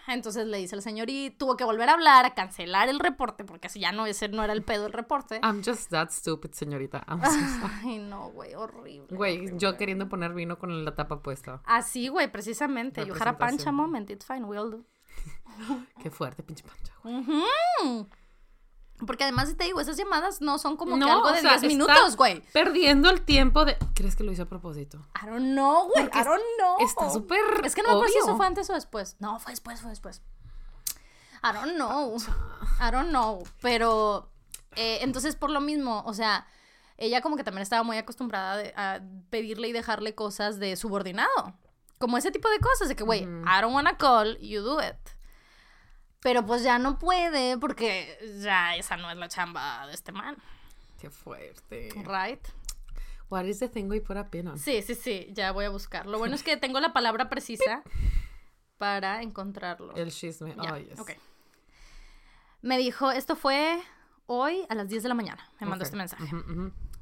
Entonces 0.06 0.46
le 0.46 0.58
dice 0.58 0.76
al 0.76 0.82
señor 0.82 1.08
y 1.10 1.30
tuvo 1.30 1.56
que 1.56 1.64
volver 1.64 1.88
a 1.88 1.94
hablar, 1.94 2.24
a 2.24 2.34
cancelar 2.34 2.88
el 2.88 2.98
reporte, 2.98 3.44
porque 3.44 3.68
así 3.68 3.80
ya 3.80 3.92
no, 3.92 4.06
ese 4.06 4.28
no 4.28 4.42
era 4.44 4.52
el 4.52 4.62
pedo 4.62 4.86
el 4.86 4.92
reporte. 4.92 5.40
I'm 5.42 5.62
just 5.64 5.90
that 5.90 6.10
stupid, 6.10 6.52
señorita. 6.52 7.04
I'm 7.08 7.20
so. 7.20 7.68
Ay, 7.84 7.98
no, 7.98 8.30
güey, 8.30 8.54
horrible. 8.54 9.16
Güey, 9.16 9.56
yo 9.56 9.76
queriendo 9.76 10.08
poner 10.08 10.34
vino 10.34 10.58
con 10.58 10.84
la 10.84 10.94
tapa 10.94 11.22
puesta. 11.22 11.62
Así, 11.64 12.08
güey, 12.08 12.30
precisamente. 12.30 13.04
You 13.06 13.14
had 13.14 13.28
a 13.28 13.38
pancha 13.38 13.72
moment, 13.72 14.10
it's 14.10 14.26
fine, 14.26 14.44
we 14.44 14.58
all 14.58 14.70
do. 14.70 14.84
Qué 16.02 16.10
fuerte, 16.10 16.42
pinche 16.42 16.64
pancha, 16.64 16.92
güey. 17.02 17.20
Ujú. 17.20 18.08
Porque 19.06 19.24
además, 19.24 19.54
te 19.56 19.64
digo, 19.64 19.80
esas 19.80 19.96
llamadas 19.96 20.40
no 20.40 20.58
son 20.58 20.76
como 20.76 20.98
que 20.98 21.10
algo 21.10 21.30
de 21.32 21.40
sea, 21.40 21.50
10 21.58 21.62
está- 21.62 21.68
minutos, 21.68 22.16
güey. 22.16 22.40
Perdiendo 22.52 23.10
el 23.10 23.22
tiempo 23.22 23.64
de. 23.64 23.76
¿Crees 23.94 24.16
que 24.16 24.24
lo 24.24 24.32
hizo 24.32 24.42
a 24.44 24.46
propósito? 24.46 24.98
I 25.22 25.26
don't 25.26 25.52
know, 25.52 25.88
güey. 25.92 26.04
I 26.06 26.24
don't 26.24 26.42
know. 26.58 26.76
Está 26.80 27.10
súper. 27.10 27.38
Es 27.64 27.74
que 27.74 27.82
no 27.82 27.88
me 27.88 27.94
acuerdo 27.94 28.12
si 28.12 28.18
eso 28.18 28.36
fue 28.36 28.46
antes 28.46 28.68
o 28.70 28.74
después. 28.74 29.16
No, 29.20 29.38
fue 29.38 29.52
después, 29.52 29.80
fue 29.80 29.90
después. 29.90 30.22
I 31.42 31.52
don't 31.52 31.74
know. 31.74 32.16
I 32.80 32.90
don't 32.90 33.08
know. 33.10 33.42
Pero, 33.60 34.30
eh, 34.76 34.98
entonces, 35.02 35.36
por 35.36 35.50
lo 35.50 35.60
mismo, 35.60 36.02
o 36.06 36.14
sea, 36.14 36.46
ella 36.96 37.20
como 37.20 37.36
que 37.36 37.44
también 37.44 37.62
estaba 37.62 37.82
muy 37.82 37.98
acostumbrada 37.98 38.56
de- 38.56 38.72
a 38.76 39.00
pedirle 39.30 39.68
y 39.68 39.72
dejarle 39.72 40.14
cosas 40.14 40.58
de 40.58 40.76
subordinado. 40.76 41.54
Como 41.98 42.16
ese 42.18 42.30
tipo 42.30 42.48
de 42.48 42.58
cosas, 42.60 42.88
de 42.88 42.96
que, 42.96 43.04
güey, 43.04 43.22
Ujú. 43.26 43.46
I 43.46 43.60
don't 43.60 43.74
wanna 43.74 43.96
call, 43.98 44.38
you 44.38 44.62
do 44.62 44.80
it. 44.80 44.96
Pero 46.24 46.44
pues 46.44 46.62
ya 46.64 46.78
no 46.80 46.98
puede 46.98 47.56
porque 47.58 48.18
ya 48.42 48.74
esa 48.76 48.96
no 48.96 49.10
es 49.10 49.16
la 49.18 49.28
chamba 49.28 49.86
de 49.86 49.92
este 49.94 50.10
man, 50.10 50.36
Qué 50.98 51.10
fuerte. 51.10 51.90
right? 52.06 52.40
What 53.28 53.44
is 53.44 53.58
the 53.58 53.68
thing 53.68 53.84
we 53.90 54.00
put 54.00 54.16
a 54.16 54.30
pin 54.30 54.48
on? 54.48 54.58
Sí, 54.58 54.80
sí, 54.82 54.94
sí, 54.94 55.28
ya 55.32 55.52
voy 55.52 55.66
a 55.66 55.70
buscar. 55.70 56.06
Lo 56.06 56.18
bueno 56.18 56.34
es 56.34 56.42
que 56.42 56.56
tengo 56.56 56.80
la 56.80 56.92
palabra 56.94 57.28
precisa 57.28 57.82
para 58.78 59.20
encontrarlo. 59.22 59.94
El 59.96 60.10
chisme. 60.10 60.54
Ya, 60.62 60.72
Oh, 60.72 60.78
yes. 60.78 60.98
ok. 60.98 61.10
Me 62.62 62.78
dijo, 62.78 63.10
esto 63.10 63.36
fue 63.36 63.78
hoy 64.26 64.64
a 64.70 64.74
las 64.74 64.88
10 64.88 65.02
de 65.02 65.08
la 65.10 65.14
mañana. 65.14 65.46
Me 65.60 65.66
mandó 65.66 65.82
Ok. 65.82 65.86
este 65.88 65.96
mensaje. 65.98 66.24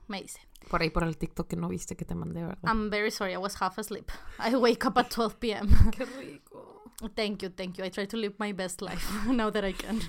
Me 0.09 0.21
dice, 0.21 0.41
Por 0.69 0.83
ahí 0.83 0.91
por 0.91 1.05
el 1.05 1.17
TikTok 1.17 1.47
que 1.47 1.55
no 1.57 1.69
viste 1.69 1.95
que 1.95 2.05
te 2.05 2.17
mandé, 2.17 2.43
¿verdad? 2.43 2.59
I'm 2.65 2.91
very 2.91 3.13
sorry, 3.13 3.35
I 3.35 3.37
was 3.37 3.55
half 3.63 3.79
asleep. 3.79 4.11
I 4.41 4.57
wake 4.57 4.85
up 4.85 4.99
at 4.99 5.09
12 5.15 5.37
p.m. 5.39 5.69
Qué 5.97 6.05
rico. 6.07 6.42
Thank 7.09 7.43
you, 7.43 7.49
thank 7.49 7.79
you. 7.79 7.85
I 7.85 7.89
try 7.89 8.07
to 8.07 8.17
live 8.17 8.35
my 8.39 8.53
best 8.53 8.83
life 8.83 9.27
now 9.27 9.51
that 9.51 9.65
I 9.65 9.73
can. 9.73 10.01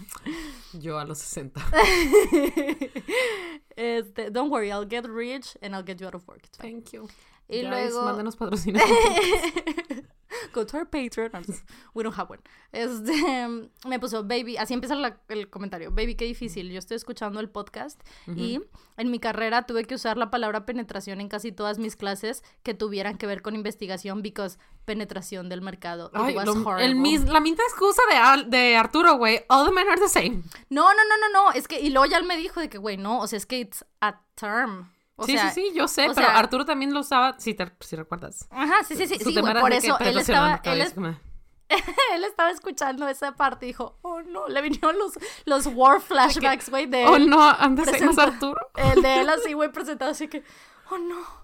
Yo 0.79 0.97
a 0.97 1.05
los 1.05 1.19
60. 1.19 1.61
este, 3.77 4.31
don't 4.31 4.49
worry, 4.49 4.71
I'll 4.71 4.85
get 4.85 5.07
rich 5.07 5.57
and 5.61 5.75
I'll 5.75 5.83
get 5.83 5.99
you 5.99 6.07
out 6.07 6.15
of 6.15 6.27
work. 6.27 6.41
It's 6.45 6.57
fine. 6.57 6.71
Thank 6.71 6.93
you. 6.93 7.07
Y 7.49 7.61
Guys, 7.61 7.91
luego... 7.91 8.05
Mándanos 8.05 8.35
patrocinios. 8.35 8.83
Go 10.53 10.65
to 10.65 10.77
our 10.77 10.89
Patreon. 10.89 11.31
We 11.93 12.03
don't 12.03 12.17
have 12.17 12.29
one. 12.29 12.41
Este, 12.71 13.11
me 13.87 13.99
puso, 13.99 14.23
baby, 14.23 14.57
así 14.57 14.73
empieza 14.73 14.95
la- 14.95 15.17
el 15.29 15.49
comentario. 15.49 15.91
Baby, 15.91 16.15
qué 16.15 16.25
difícil. 16.25 16.71
Yo 16.71 16.79
estoy 16.79 16.95
escuchando 16.95 17.39
el 17.39 17.49
podcast 17.49 17.99
y 18.27 18.61
en 18.97 19.11
mi 19.11 19.19
carrera 19.19 19.63
tuve 19.65 19.85
que 19.85 19.95
usar 19.95 20.17
la 20.17 20.29
palabra 20.31 20.65
penetración 20.65 21.19
en 21.21 21.27
casi 21.27 21.51
todas 21.51 21.79
mis 21.79 21.95
clases 21.95 22.43
que 22.63 22.73
tuvieran 22.73 23.17
que 23.17 23.25
ver 23.27 23.41
con 23.41 23.55
investigación 23.55 24.21
because 24.21 24.57
penetración 24.85 25.49
del 25.49 25.61
mercado. 25.61 26.11
It 26.13 26.19
Ay, 26.21 26.35
was 26.35 26.45
lo- 26.45 26.51
horrible. 26.53 26.85
el 26.85 26.95
mis- 26.95 27.23
la 27.27 27.39
misma 27.39 27.63
excusa 27.67 28.01
de, 28.09 28.43
de 28.57 28.75
Arturo, 28.77 29.17
güey. 29.17 29.41
All 29.49 29.65
the 29.65 29.71
men 29.73 29.87
are 29.89 29.99
the 29.99 30.09
same. 30.09 30.43
No, 30.69 30.83
no, 30.93 31.01
no, 31.09 31.17
no, 31.29 31.45
no. 31.45 31.51
Es 31.51 31.67
que, 31.67 31.79
y 31.79 31.89
luego 31.89 32.05
ya 32.05 32.17
él 32.17 32.25
me 32.25 32.37
dijo 32.37 32.59
de 32.59 32.69
que, 32.69 32.77
güey, 32.77 32.97
no, 32.97 33.19
o 33.19 33.27
sea, 33.27 33.37
es 33.37 33.45
que 33.45 33.59
it's 33.59 33.83
a 34.01 34.21
term. 34.35 34.92
O 35.15 35.25
sí, 35.25 35.33
sea, 35.37 35.51
sí, 35.51 35.67
sí, 35.69 35.75
yo 35.77 35.87
sé, 35.87 36.03
pero 36.15 36.27
sea- 36.27 36.37
Arturo 36.39 36.65
también 36.65 36.93
lo 36.93 37.01
usaba, 37.01 37.39
si 37.39 37.53
te 37.53 37.71
si 37.81 37.95
recuerdas. 37.95 38.47
Ajá, 38.49 38.83
sí, 38.83 38.95
sí, 38.95 39.05
sí, 39.07 39.17
güey, 39.41 39.53
por 39.61 39.71
de 39.71 39.79
que 39.79 39.87
eso 39.87 39.99
él 39.99 40.17
estaba, 40.17 40.59
él, 40.63 40.81
es- 40.81 40.95
estaba 42.25 42.49
escuchando 42.51 43.07
esa 43.07 43.33
parte 43.35 43.65
y 43.65 43.69
dijo, 43.69 43.97
oh 44.01 44.21
no, 44.21 44.47
le 44.47 44.61
vinieron 44.61 44.97
los, 44.97 45.13
los 45.45 45.67
war 45.67 46.01
flashbacks, 46.07 46.69
güey, 46.69 46.85
de 46.87 47.05
Oh 47.05 47.15
él. 47.15 47.29
no, 47.29 47.37
the 47.75 47.85
same 47.85 48.05
as 48.09 48.15
presenta- 48.15 48.23
Arturo. 48.23 48.69
El 48.75 49.01
de 49.01 49.21
él 49.21 49.29
así, 49.29 49.53
güey, 49.53 49.71
presentado 49.71 50.11
así 50.11 50.27
que, 50.27 50.43
oh 50.89 50.97
no. 50.97 51.43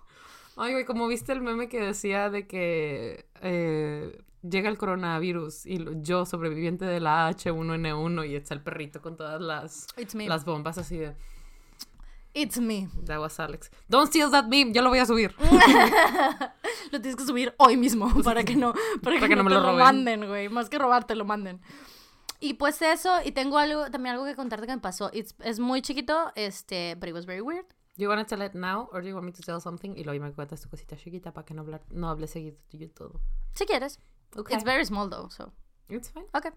Ay, 0.58 0.73
güey, 0.73 0.86
como 0.86 1.08
viste 1.08 1.32
el 1.32 1.41
meme 1.41 1.69
que 1.69 1.79
decía 1.79 2.29
de 2.29 2.45
que 2.47 3.25
eh, 3.41 4.21
llega 4.41 4.67
el 4.69 4.77
coronavirus 4.77 5.65
y 5.65 5.86
yo, 6.01 6.25
sobreviviente 6.25 6.84
de 6.86 6.99
la 6.99 7.29
H1N1, 7.29 8.27
y 8.29 8.36
está 8.36 8.55
el 8.55 8.62
perrito 8.62 9.01
con 9.01 9.15
todas 9.15 9.39
las, 9.39 9.88
las 10.13 10.43
bombas 10.43 10.77
así 10.77 10.97
de. 10.97 11.15
It's 12.33 12.59
me. 12.59 12.87
That 13.05 13.19
was 13.19 13.39
Alex. 13.39 13.71
Don't 13.89 14.07
steal 14.07 14.29
that 14.31 14.45
meme, 14.47 14.73
yo 14.73 14.81
lo 14.81 14.89
voy 14.89 14.99
a 14.99 15.05
subir. 15.05 15.33
Lo 16.91 17.01
tienes 17.01 17.15
que 17.15 17.25
subir 17.25 17.53
hoy 17.57 17.77
mismo 17.77 18.09
para 18.23 18.43
que 18.43 18.55
no, 18.55 18.73
para 19.03 19.19
que 19.19 19.35
no, 19.35 19.43
me 19.43 19.51
lo 19.51 19.61
lo, 19.61 19.73
manden, 19.73 20.27
güey. 20.27 20.49
Más 20.49 20.69
que 20.69 20.79
robarte, 20.79 21.15
lo 21.15 21.25
manden. 21.25 21.61
Y 22.39 22.53
pues 22.53 22.81
eso, 22.81 23.19
y 23.23 23.31
tengo 23.31 23.57
algo, 23.57 23.91
también 23.91 24.13
algo 24.15 24.25
que 24.25 24.35
contarte 24.35 24.65
que 24.65 24.75
me 24.75 24.81
pasó. 24.81 25.11
It's- 25.11 25.35
es 25.43 25.59
muy 25.59 25.81
chiquito, 25.81 26.31
este, 26.35 26.95
but 26.95 27.09
it 27.09 27.13
was 27.13 27.25
very 27.25 27.41
weird. 27.41 27.65
Do 27.97 28.03
you 28.03 28.09
want 28.09 28.25
to 28.25 28.35
tell 28.35 28.45
it 28.45 28.53
now 28.53 28.87
or 28.93 29.01
do 29.01 29.09
you 29.09 29.15
want 29.15 29.25
me 29.25 29.33
to 29.33 29.41
tell 29.43 29.59
something? 29.59 29.93
Y 29.97 30.03
luego 30.03 30.23
me 30.23 30.31
cuentas 30.31 30.61
tu 30.61 30.69
cosita 30.69 30.95
chiquita 30.95 31.33
para 31.33 31.45
que 31.45 31.53
no, 31.53 31.61
hablar, 31.61 31.81
no 31.91 32.09
hable 32.09 32.27
seguido 32.27 32.57
de 32.71 32.87
todo. 32.87 33.19
Si 33.55 33.65
quieres. 33.65 33.99
Okay. 34.35 34.55
It's 34.55 34.63
very 34.63 34.85
small 34.85 35.09
though, 35.09 35.29
so. 35.29 35.51
It's 35.89 36.09
fine. 36.09 36.25
Okay. 36.33 36.51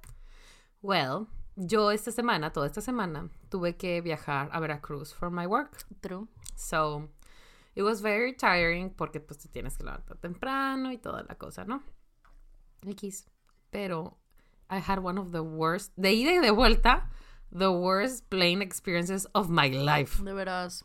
Well, 0.83 1.27
yo 1.57 1.91
esta 1.91 2.11
semana, 2.11 2.53
toda 2.53 2.67
esta 2.67 2.81
semana, 2.81 3.29
tuve 3.49 3.77
que 3.77 4.01
viajar 4.01 4.49
a 4.53 4.61
Veracruz 4.61 5.13
for 5.13 5.31
my 5.31 5.47
work. 5.47 5.85
True. 6.01 6.29
So, 6.57 7.09
it 7.75 7.83
was 7.83 8.01
very 8.01 8.35
tiring 8.35 8.91
porque 8.91 9.21
pues 9.21 9.39
te 9.39 9.49
tienes 9.49 9.77
que 9.77 9.85
levantar 9.85 10.17
temprano 10.19 10.93
y 10.93 10.99
toda 10.99 11.23
la 11.25 11.35
cosa, 11.35 11.65
¿no? 11.65 11.83
X. 12.87 13.27
Pero 13.71 14.19
I 14.71 14.79
had 14.79 14.99
one 14.99 15.19
of 15.19 15.33
the 15.33 15.41
worst, 15.43 15.93
de 15.97 16.13
ida 16.13 16.33
y 16.33 16.39
de 16.39 16.51
vuelta, 16.51 17.11
the 17.51 17.69
worst 17.69 18.29
plane 18.29 18.63
experiences 18.63 19.29
of 19.35 19.49
my 19.49 19.69
life. 19.69 20.23
De 20.23 20.33
veras. 20.33 20.85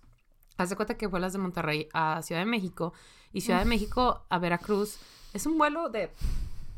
Haz 0.58 0.70
de 0.70 0.76
cuenta 0.76 0.98
que 0.98 1.08
vuelas 1.08 1.34
de 1.34 1.40
Monterrey 1.40 1.88
a 1.94 2.22
Ciudad 2.24 2.42
de 2.42 2.46
México 2.46 2.94
y 3.32 3.42
Ciudad 3.42 3.60
de 3.60 3.66
México 3.66 4.26
a 4.30 4.40
Veracruz 4.40 4.98
es 5.34 5.46
un 5.46 5.58
vuelo 5.58 5.90
de 5.90 6.12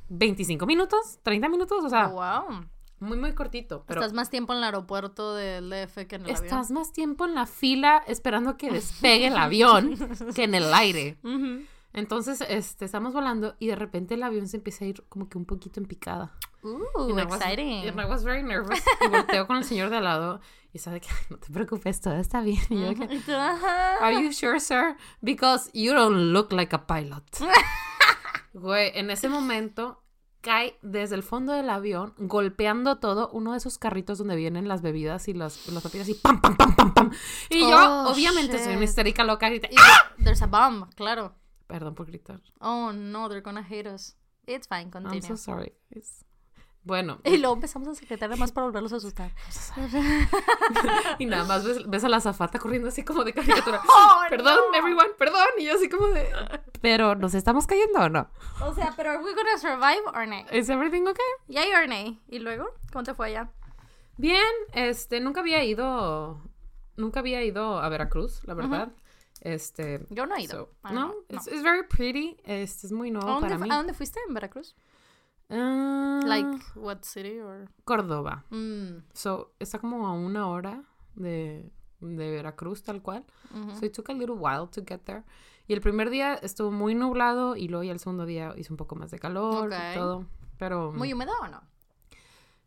25 0.09 0.65
minutos, 0.65 1.19
30 1.23 1.47
minutos, 1.49 1.83
o 1.83 1.89
sea, 1.89 2.07
wow. 2.07 2.65
Muy, 2.99 3.17
muy 3.17 3.33
cortito. 3.33 3.83
Pero 3.87 4.01
Estás 4.01 4.13
más 4.13 4.29
tiempo 4.29 4.53
en 4.53 4.59
el 4.59 4.63
aeropuerto 4.65 5.33
del 5.35 5.69
DF 5.69 6.05
que 6.07 6.15
en 6.17 6.23
el 6.25 6.29
estás 6.31 6.71
más 6.71 6.91
tiempo 6.91 7.25
en 7.25 7.35
la 7.35 7.45
fila 7.45 8.03
esperando 8.07 8.57
que 8.57 8.71
despegue 8.71 9.27
el 9.27 9.37
avión 9.37 9.97
que 10.35 10.43
en 10.43 10.55
el 10.55 10.73
aire. 10.73 11.17
avión. 11.23 11.67
Entonces, 11.91 12.41
este, 12.47 12.85
estamos 12.85 13.13
volando 13.13 13.55
y 13.57 13.65
de 13.67 13.75
repente 13.75 14.13
el 14.13 14.21
avión 14.21 14.47
se 14.47 14.57
empieza 14.57 14.85
a 14.85 14.87
ir 14.89 15.03
como 15.09 15.27
que 15.27 15.39
un 15.39 15.45
poquito 15.45 15.79
en 15.79 15.87
picada. 15.87 16.35
Ooh, 16.61 16.77
And 17.09 17.19
I 17.19 17.23
was- 17.23 17.41
exciting. 17.41 17.87
and 17.89 17.99
I 17.99 18.05
was 18.05 18.23
very 18.23 18.43
nervous. 18.43 18.79
Y 19.03 19.07
volteo 19.07 19.47
con 19.47 19.57
el 19.57 19.63
señor 19.63 19.89
de 19.89 19.97
al 19.97 20.03
lado 20.03 20.39
y 20.71 20.77
sabe 20.77 21.01
que 21.01 21.07
"Ay, 21.09 21.25
no 21.31 21.37
te 21.37 21.51
preocupes, 21.51 21.99
todo 21.99 22.13
está 22.17 22.41
bien. 22.41 22.59
Y 22.69 22.75
yo 22.79 22.89
de 22.89 22.95
que, 22.95 23.15
Y 23.15 23.19
tú, 23.21 23.31
ajá. 23.33 23.95
Are 24.05 24.21
you 24.23 24.31
sure, 24.31 24.59
sir? 24.59 24.97
Because 25.21 25.71
you 25.73 25.93
don't 25.93 26.31
look 26.31 26.51
like 26.53 26.75
a 26.75 26.85
pilot. 26.85 27.23
Güey, 28.53 28.91
en 28.95 29.09
ese 29.11 29.29
momento 29.29 30.01
cae 30.41 30.77
desde 30.81 31.15
el 31.15 31.23
fondo 31.23 31.53
del 31.53 31.69
avión, 31.69 32.13
golpeando 32.17 32.97
todo, 32.99 33.29
uno 33.31 33.51
de 33.51 33.57
esos 33.57 33.77
carritos 33.77 34.17
donde 34.17 34.35
vienen 34.35 34.67
las 34.67 34.81
bebidas 34.81 35.27
y 35.27 35.33
las, 35.33 35.57
papitas 35.83 36.07
y 36.09 36.13
pam, 36.13 36.39
pam, 36.41 36.55
pam, 36.55 36.75
pam, 36.75 36.93
pam. 36.93 37.11
Y 37.49 37.59
yo, 37.61 37.77
Oh, 37.77 38.11
obviamente, 38.11 38.63
soy 38.63 38.75
una 38.75 38.85
histérica 38.85 39.23
loca, 39.23 39.49
grité, 39.49 39.69
Y 39.71 39.75
¡Ah! 39.77 40.13
There's 40.23 40.41
a 40.41 40.47
bomb, 40.47 40.89
claro. 40.95 41.33
Perdón 41.67 41.93
por 41.95 42.07
gritar. 42.07 42.41
Oh 42.59 42.91
no, 42.93 43.27
they're 43.29 43.41
gonna 43.43 43.65
hate 43.69 43.87
us. 43.87 44.15
It's 44.47 44.67
fine, 44.67 44.85
I'm 44.85 44.91
continue. 45.03 45.21
so 45.21 45.37
sorry. 45.37 45.73
It's- 45.91 46.25
Bueno, 46.89 47.19
Y 47.23 47.37
luego 47.37 47.53
empezamos 47.53 47.87
a 47.87 47.93
secretar 47.93 48.29
nada 48.29 48.39
más 48.39 48.51
para 48.51 48.65
volverlos 48.65 48.91
a 48.93 48.95
asustar. 48.95 49.31
y 51.19 51.25
nada 51.27 51.43
más 51.43 51.63
ves, 51.63 51.87
ves 51.87 52.03
a 52.03 52.09
la 52.09 52.19
zafata 52.19 52.57
corriendo 52.57 52.87
así 52.87 53.03
como 53.03 53.23
de 53.23 53.31
caricatura. 53.31 53.79
Oh, 53.87 54.21
perdón, 54.27 54.57
no. 54.71 54.77
everyone, 54.77 55.09
perdón. 55.19 55.45
Y 55.59 55.65
yo 55.65 55.75
así 55.75 55.87
como 55.87 56.07
de... 56.07 56.27
Pero, 56.81 57.13
¿nos 57.13 57.35
estamos 57.35 57.67
cayendo 57.67 57.99
o 57.99 58.09
no? 58.09 58.27
O 58.61 58.73
sea, 58.73 58.91
pero 58.97 59.11
¿are 59.11 59.23
we 59.23 59.35
gonna 59.35 59.55
survive 59.59 60.01
or 60.15 60.27
not? 60.27 60.51
¿Is 60.51 60.67
everything 60.69 61.03
okay? 61.03 61.25
Yay 61.47 61.71
or 61.73 61.87
nay? 61.87 62.19
¿Y 62.27 62.39
luego? 62.39 62.65
¿Cómo 62.91 63.03
te 63.03 63.13
fue 63.13 63.27
allá? 63.27 63.51
Bien, 64.17 64.41
este, 64.73 65.19
nunca 65.19 65.41
había 65.41 65.63
ido, 65.63 66.41
nunca 66.97 67.19
había 67.19 67.43
ido 67.43 67.79
a 67.79 67.87
Veracruz, 67.89 68.43
la 68.45 68.55
verdad. 68.55 68.91
Este, 69.41 70.07
Yo 70.09 70.25
no 70.25 70.35
he 70.35 70.41
ido. 70.41 70.71
so, 70.81 70.91
no, 70.91 71.13
it's, 71.29 71.45
it's 71.45 71.61
very 71.61 71.83
pretty, 71.87 72.37
este, 72.45 72.87
es 72.87 72.91
muy 72.91 73.09
¿A 73.09 73.13
nuevo 73.13 73.27
dónde, 73.29 73.47
para 73.47 73.57
mí. 73.59 73.69
¿A 73.71 73.75
dónde 73.75 73.93
fuiste 73.93 74.19
en 74.27 74.33
Veracruz? 74.33 74.75
Ah, 75.49 76.19
Like, 76.25 76.59
what 76.75 76.99
city 77.03 77.39
or? 77.39 77.69
Córdoba. 77.85 78.45
Mm, 78.51 79.03
So, 79.13 79.53
está 79.59 79.79
como 79.79 80.07
a 80.07 80.13
una 80.13 80.47
hora 80.47 80.83
de, 81.15 81.71
de 82.01 82.31
Veracruz, 82.31 82.83
tal 82.83 83.01
cual. 83.01 83.25
So, 83.79 83.85
it 83.85 83.93
took 83.93 84.09
a 84.09 84.13
little 84.13 84.35
while 84.35 84.67
to 84.71 84.81
get 84.87 84.99
there. 85.05 85.23
Y 85.67 85.73
el 85.73 85.81
primer 85.81 86.09
día 86.09 86.33
estuvo 86.35 86.71
muy 86.71 86.95
nublado 86.95 87.55
y 87.55 87.67
luego 87.67 87.83
ya 87.83 87.91
el 87.91 87.99
segundo 87.99 88.25
día 88.25 88.53
hizo 88.57 88.73
un 88.73 88.77
poco 88.77 88.95
más 88.95 89.11
de 89.11 89.19
calor 89.19 89.69
y 89.71 89.95
todo. 89.95 90.25
Pero 90.57 90.91
¿Muy 90.91 91.13
húmedo 91.13 91.31
o 91.41 91.47
no? 91.47 91.61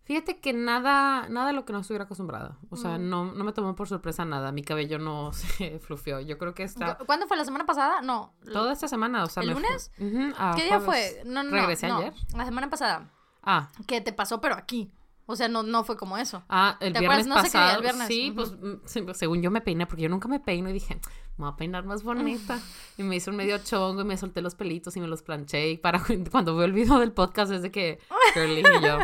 Fíjate 0.05 0.41
que 0.41 0.53
nada, 0.53 1.29
nada 1.29 1.47
de 1.49 1.53
lo 1.53 1.65
que 1.65 1.73
no 1.73 1.79
estuviera 1.79 2.05
acostumbrada. 2.05 2.59
O 2.71 2.77
sea, 2.77 2.99
Mm. 2.99 3.09
no, 3.09 3.25
no 3.33 3.45
me 3.45 3.53
tomó 3.53 3.75
por 3.77 3.89
sorpresa 3.89 4.25
nada. 4.25 4.51
Mi 4.51 4.63
cabello 4.65 4.99
no 4.99 5.33
se 5.33 5.79
flufió. 5.79 6.21
Yo 6.21 6.39
creo 6.39 6.55
que 6.55 6.65
está 6.65 6.97
¿Cu- 6.99 7.07
¿Cuándo 7.07 7.27
fue? 7.29 7.37
¿La 7.37 7.45
semana 7.45 7.65
pasada? 7.67 8.03
No. 8.03 8.33
toda 8.53 8.73
esta 8.73 8.89
semana. 8.89 9.23
O 9.23 9.29
sea, 9.29 9.43
¿El 9.45 9.51
lunes? 9.51 9.93
Ujú, 9.99 10.33
a 10.37 10.55
¿Qué 10.57 10.65
día 10.65 10.81
fue? 10.81 11.23
No, 11.25 11.43
no. 11.45 11.51
Regresé 11.53 11.87
no. 11.89 11.99
ayer. 11.99 12.13
La 12.37 12.45
semana 12.45 12.69
pasada. 12.69 13.11
Ah, 13.43 13.71
¿Qué 13.87 14.01
te 14.01 14.13
pasó, 14.13 14.41
pero 14.41 14.55
aquí? 14.57 14.93
O 15.27 15.37
sea, 15.37 15.47
no, 15.49 15.63
no 15.63 15.85
fue 15.85 15.97
como 15.97 16.19
eso. 16.19 16.43
ah, 16.49 16.77
el 16.81 16.93
¿Te 16.93 16.99
viernes 16.99 17.27
acuerdas? 17.27 17.27
No 17.29 17.35
pasado. 17.59 17.77
el 17.77 17.83
viernes. 17.83 18.07
Sí, 18.09 18.31
Ujú. 18.31 18.35
pues 18.37 18.53
mm, 18.53 19.05
pues, 19.07 19.17
según 19.19 19.41
yo 19.41 19.51
me 19.53 19.61
peiné, 19.61 19.87
porque 19.87 20.03
yo 20.03 20.09
nunca 20.09 20.27
me 20.29 20.41
peino 20.41 20.69
y 20.69 20.73
dije, 20.73 20.97
me 21.39 21.45
voy 21.45 21.53
a 21.53 21.57
peinar 21.57 21.85
más 21.85 22.03
bonita. 22.03 22.59
y 22.99 23.05
me 23.05 23.15
hizo 23.17 23.31
un 23.31 23.37
medio 23.37 23.59
chongo 23.59 24.01
y 24.01 24.05
me 24.05 24.17
solté 24.17 24.43
los 24.43 24.57
pelitos 24.57 24.97
y 24.97 25.01
me 25.01 25.07
los 25.07 25.23
planché. 25.23 25.71
Y 25.71 25.77
para 25.79 26.03
cuando 26.33 26.57
veo 26.57 26.65
el 26.65 26.73
video 26.73 26.99
del 26.99 27.13
podcast 27.13 27.53
es 27.53 27.63
de 27.63 27.71
que 27.71 28.01
Curly 28.35 28.61
y 28.61 28.85
yo. 28.85 28.99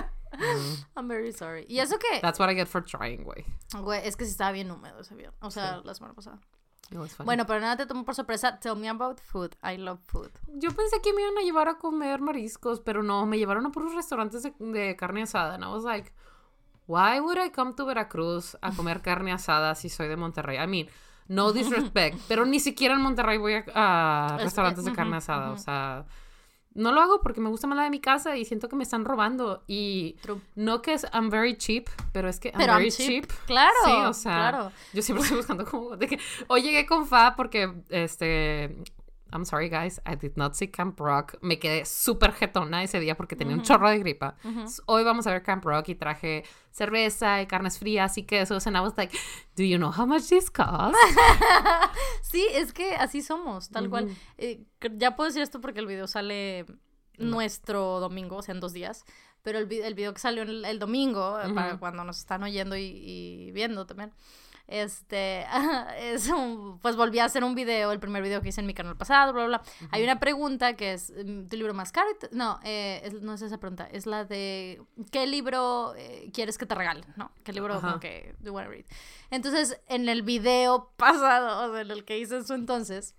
I'm 0.96 1.08
very 1.08 1.32
sorry. 1.32 1.64
¿Y 1.68 1.78
eso 1.80 1.98
qué? 1.98 2.20
that's 2.20 2.38
what 2.38 2.50
I 2.50 2.54
get 2.54 2.66
for 2.68 2.84
trying, 2.84 3.24
güey. 3.24 3.44
Güey, 3.80 4.06
es 4.06 4.16
que 4.16 4.24
sí 4.24 4.30
estaba 4.32 4.52
bien 4.52 4.70
húmedo 4.70 5.00
ese 5.00 5.14
viernes. 5.14 5.38
O 5.42 5.50
sea, 5.50 5.76
Sí. 5.78 5.82
la 5.84 5.94
semana 5.94 6.14
pasada. 6.14 6.38
Bueno, 7.24 7.44
pero 7.46 7.60
nada 7.60 7.76
te 7.76 7.84
tomó 7.84 8.02
por 8.06 8.14
sorpresa. 8.14 8.58
Tell 8.60 8.74
me 8.74 8.88
about 8.88 9.20
food. 9.20 9.50
I 9.62 9.76
love 9.76 10.00
food. 10.06 10.30
Yo 10.54 10.70
pensé 10.70 11.02
que 11.02 11.12
me 11.12 11.20
iban 11.20 11.36
a 11.36 11.42
llevar 11.42 11.68
a 11.68 11.74
comer 11.76 12.20
mariscos, 12.22 12.80
pero 12.80 13.02
no, 13.02 13.26
me 13.26 13.36
llevaron 13.36 13.66
a 13.66 13.70
puros 13.70 13.94
restaurantes 13.94 14.42
de, 14.42 14.54
de 14.58 14.96
carne 14.96 15.22
asada. 15.22 15.54
And 15.56 15.64
I 15.64 15.66
was 15.68 15.84
like, 15.84 16.14
why 16.86 17.20
would 17.20 17.36
I 17.38 17.50
come 17.50 17.74
to 17.74 17.84
Veracruz 17.84 18.56
a 18.62 18.72
comer 18.72 19.02
carne 19.02 19.32
asada 19.32 19.74
si 19.74 19.90
soy 19.90 20.08
de 20.08 20.16
Monterrey? 20.16 20.56
I 20.56 20.66
mean, 20.66 20.88
no 21.28 21.52
disrespect, 21.92 22.18
pero 22.26 22.46
ni 22.46 22.58
siquiera 22.58 22.94
en 22.94 23.02
Monterrey 23.02 23.36
voy 23.36 23.52
a, 23.54 23.64
a 23.74 24.36
Es- 24.38 24.44
restaurantes 24.44 24.86
de 24.86 24.92
carne 24.94 25.16
asada. 25.18 25.50
O 25.50 25.58
sea, 25.58 26.06
no 26.78 26.92
lo 26.92 27.00
hago 27.00 27.20
porque 27.20 27.40
me 27.40 27.48
gusta 27.50 27.66
más 27.66 27.76
la 27.76 27.84
de 27.84 27.90
mi 27.90 28.00
casa 28.00 28.36
y 28.36 28.44
siento 28.44 28.68
que 28.68 28.76
me 28.76 28.84
están 28.84 29.04
robando. 29.04 29.62
Y 29.66 30.14
True. 30.22 30.40
no 30.54 30.80
que 30.82 30.94
es 30.94 31.06
I'm 31.12 31.28
very 31.30 31.56
cheap, 31.56 31.88
pero 32.12 32.28
es 32.28 32.40
que 32.40 32.48
I'm 32.48 32.58
Pero 32.58 32.72
I'm 32.72 32.78
very 32.78 32.90
cheap. 32.90 33.26
cheap. 33.26 33.46
Claro. 33.46 33.74
Sí, 33.84 33.90
o 33.92 34.12
sea, 34.14 34.32
Claro. 34.50 34.72
yo 34.92 35.02
siempre 35.02 35.22
estoy 35.24 35.36
buscando 35.38 35.64
como 35.64 35.96
de 35.96 36.06
que 36.08 36.18
hoy 36.46 36.62
llegué 36.62 36.86
con 36.86 37.06
fa 37.06 37.34
porque 37.36 37.72
este 37.90 38.76
I'm 39.32 39.44
sorry 39.44 39.68
guys, 39.68 40.00
I 40.06 40.14
did 40.16 40.36
not 40.36 40.54
see 40.54 40.68
Camp 40.68 40.98
Rock. 40.98 41.36
Me 41.42 41.58
quedé 41.58 41.84
súper 41.84 42.32
jetona 42.32 42.82
ese 42.82 42.98
día 43.00 43.16
porque 43.16 43.36
tenía 43.36 43.54
un 43.54 43.62
chorro 43.62 43.90
de 43.90 43.98
gripa. 43.98 44.36
Hoy 44.86 45.04
vamos 45.04 45.26
a 45.26 45.32
ver 45.32 45.42
Camp 45.42 45.64
Rock 45.64 45.88
y 45.90 45.94
traje 45.94 46.44
cerveza 46.70 47.42
y 47.42 47.46
carnes 47.46 47.78
frías 47.78 48.16
y 48.18 48.22
quesos 48.24 48.66
and 48.66 48.76
I 48.76 48.80
was 48.80 48.94
like, 48.96 49.16
do 49.56 49.62
you 49.64 49.76
know 49.78 49.90
how 49.90 50.06
much 50.06 50.28
this 50.28 50.50
costs? 50.50 50.96
Sí, 52.22 52.46
es 52.52 52.72
que 52.72 52.94
así 52.96 53.22
somos, 53.22 53.70
tal 53.70 53.88
cual. 53.90 54.08
Eh, 54.36 54.64
ya 54.96 55.16
puedo 55.16 55.28
decir 55.28 55.42
esto 55.42 55.60
porque 55.60 55.80
el 55.80 55.86
video 55.86 56.06
sale 56.06 56.66
nuestro 57.18 58.00
domingo, 58.00 58.36
o 58.36 58.42
sea, 58.42 58.54
en 58.54 58.60
dos 58.60 58.72
días. 58.72 59.04
Pero 59.42 59.58
el, 59.58 59.66
vi- 59.66 59.80
el 59.80 59.94
video 59.94 60.12
que 60.12 60.20
salió 60.20 60.42
el, 60.42 60.64
el 60.64 60.78
domingo, 60.78 61.38
eh, 61.40 61.52
para 61.54 61.78
cuando 61.78 62.04
nos 62.04 62.18
están 62.18 62.42
oyendo 62.42 62.76
y, 62.76 62.82
y 62.82 63.50
viendo 63.52 63.86
también, 63.86 64.12
Este, 64.68 65.46
es 65.98 66.28
un, 66.28 66.78
pues 66.80 66.94
volví 66.94 67.18
a 67.18 67.24
hacer 67.24 67.42
un 67.42 67.54
video, 67.54 67.90
el 67.90 68.00
primer 68.00 68.22
video 68.22 68.42
que 68.42 68.50
hice 68.50 68.60
en 68.60 68.66
mi 68.66 68.74
canal 68.74 68.96
pasado, 68.98 69.32
bla, 69.32 69.46
bla, 69.46 69.58
bla. 69.58 69.88
Hay 69.90 70.04
una 70.04 70.20
pregunta 70.20 70.76
que 70.76 70.92
es, 70.92 71.10
mm, 71.10 71.46
¿tu 71.46 71.56
libro 71.56 71.72
más 71.72 71.90
caro? 71.90 72.08
No, 72.32 72.60
eh, 72.62 73.10
no 73.22 73.32
es 73.32 73.40
esa 73.40 73.56
pregunta, 73.58 73.88
es 73.90 74.04
la 74.04 74.26
de, 74.26 74.82
¿qué 75.10 75.26
libro 75.26 75.94
eh, 75.96 76.30
quieres 76.34 76.58
que 76.58 76.66
te 76.66 76.74
regalen? 76.74 77.06
¿No? 77.16 77.32
¿Qué 77.44 77.54
libro 77.54 77.80
como 77.80 77.98
que 77.98 78.36
you 78.40 78.52
wanna 78.52 78.68
read? 78.68 78.84
Entonces, 79.30 79.80
en 79.88 80.06
el 80.06 80.22
video 80.22 80.92
pasado, 80.96 81.66
o 81.66 81.72
sea, 81.72 81.80
en 81.80 81.90
el 81.90 82.04
que 82.04 82.18
hice 82.18 82.36
eso 82.36 82.54
entonces, 82.54 83.14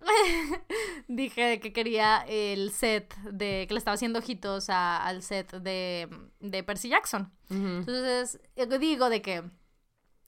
dije 1.08 1.60
que 1.60 1.72
quería 1.72 2.24
el 2.28 2.72
set 2.72 3.14
de 3.22 3.66
que 3.68 3.74
le 3.74 3.78
estaba 3.78 3.94
haciendo 3.94 4.18
ojitos 4.18 4.68
al 4.68 5.22
set 5.22 5.52
de, 5.52 6.08
de 6.40 6.62
Percy 6.64 6.88
Jackson. 6.88 7.32
Entonces, 7.48 8.40
digo 8.80 9.08
de 9.08 9.22
que 9.22 9.44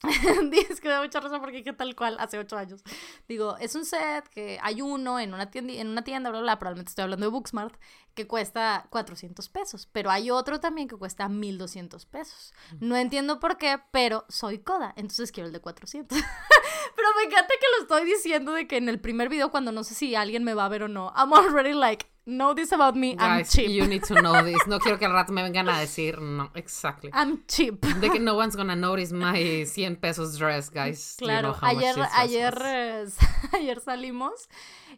Dices 0.51 0.79
que 0.79 0.89
da 0.89 1.01
mucha 1.01 1.19
razón 1.19 1.39
porque 1.41 1.63
que 1.63 1.73
tal 1.73 1.95
cual 1.95 2.17
hace 2.19 2.37
ocho 2.37 2.57
años. 2.57 2.83
Digo, 3.27 3.57
es 3.57 3.75
un 3.75 3.85
set 3.85 4.27
que 4.29 4.59
hay 4.61 4.81
uno 4.81 5.19
en 5.19 5.33
una 5.33 5.49
tienda, 5.49 5.73
en 5.73 5.87
una 5.87 6.03
tienda, 6.03 6.29
bla, 6.29 6.41
bla, 6.41 6.59
probablemente 6.59 6.89
estoy 6.89 7.03
hablando 7.03 7.25
de 7.25 7.31
Booksmart, 7.31 7.75
que 8.13 8.27
cuesta 8.27 8.87
400 8.89 9.49
pesos, 9.49 9.87
pero 9.91 10.09
hay 10.09 10.29
otro 10.31 10.59
también 10.59 10.87
que 10.87 10.95
cuesta 10.95 11.27
1200 11.29 12.05
pesos. 12.05 12.53
No 12.79 12.95
entiendo 12.95 13.39
por 13.39 13.57
qué, 13.57 13.79
pero 13.91 14.25
soy 14.29 14.59
coda, 14.59 14.93
entonces 14.97 15.31
quiero 15.31 15.47
el 15.47 15.53
de 15.53 15.61
400. 15.61 16.17
pero 16.95 17.07
me 17.15 17.23
encanta 17.23 17.53
que 17.59 17.67
lo 17.77 17.83
estoy 17.83 18.05
diciendo 18.05 18.53
de 18.53 18.67
que 18.67 18.77
en 18.77 18.89
el 18.89 18.99
primer 18.99 19.29
video, 19.29 19.51
cuando 19.51 19.71
no 19.71 19.83
sé 19.83 19.95
si 19.95 20.15
alguien 20.15 20.43
me 20.43 20.53
va 20.53 20.65
a 20.65 20.69
ver 20.69 20.83
o 20.83 20.87
no, 20.87 21.13
I'm 21.15 21.33
already 21.33 21.73
like, 21.73 22.07
know 22.27 22.53
this 22.53 22.71
about 22.71 22.95
me, 22.95 23.15
I'm 23.17 23.43
cheap. 23.45 23.69
You 23.69 23.87
need 23.87 24.03
to 24.03 24.21
know 24.21 24.43
this. 24.45 24.61
No 24.67 24.79
quiero 24.79 24.99
que 24.99 25.05
al 25.05 25.13
rato 25.13 25.31
me 25.31 25.41
vengan 25.41 25.69
a 25.69 25.79
decir, 25.79 26.19
no, 26.19 26.49
exactly. 26.53 27.09
I'm 27.13 27.43
cheap. 27.47 27.81
De 27.81 28.09
que 28.09 28.19
no 28.19 28.35
one's 28.41 28.55
gonna 28.55 28.75
notice 28.75 29.11
my 29.11 29.65
100 29.65 30.01
pesos 30.01 30.37
dress, 30.37 30.69
guys. 30.69 31.15
Claro, 31.17 31.55
ayer, 31.61 31.95
ayer, 32.15 32.53
ayer 33.53 33.79
salimos 33.79 34.49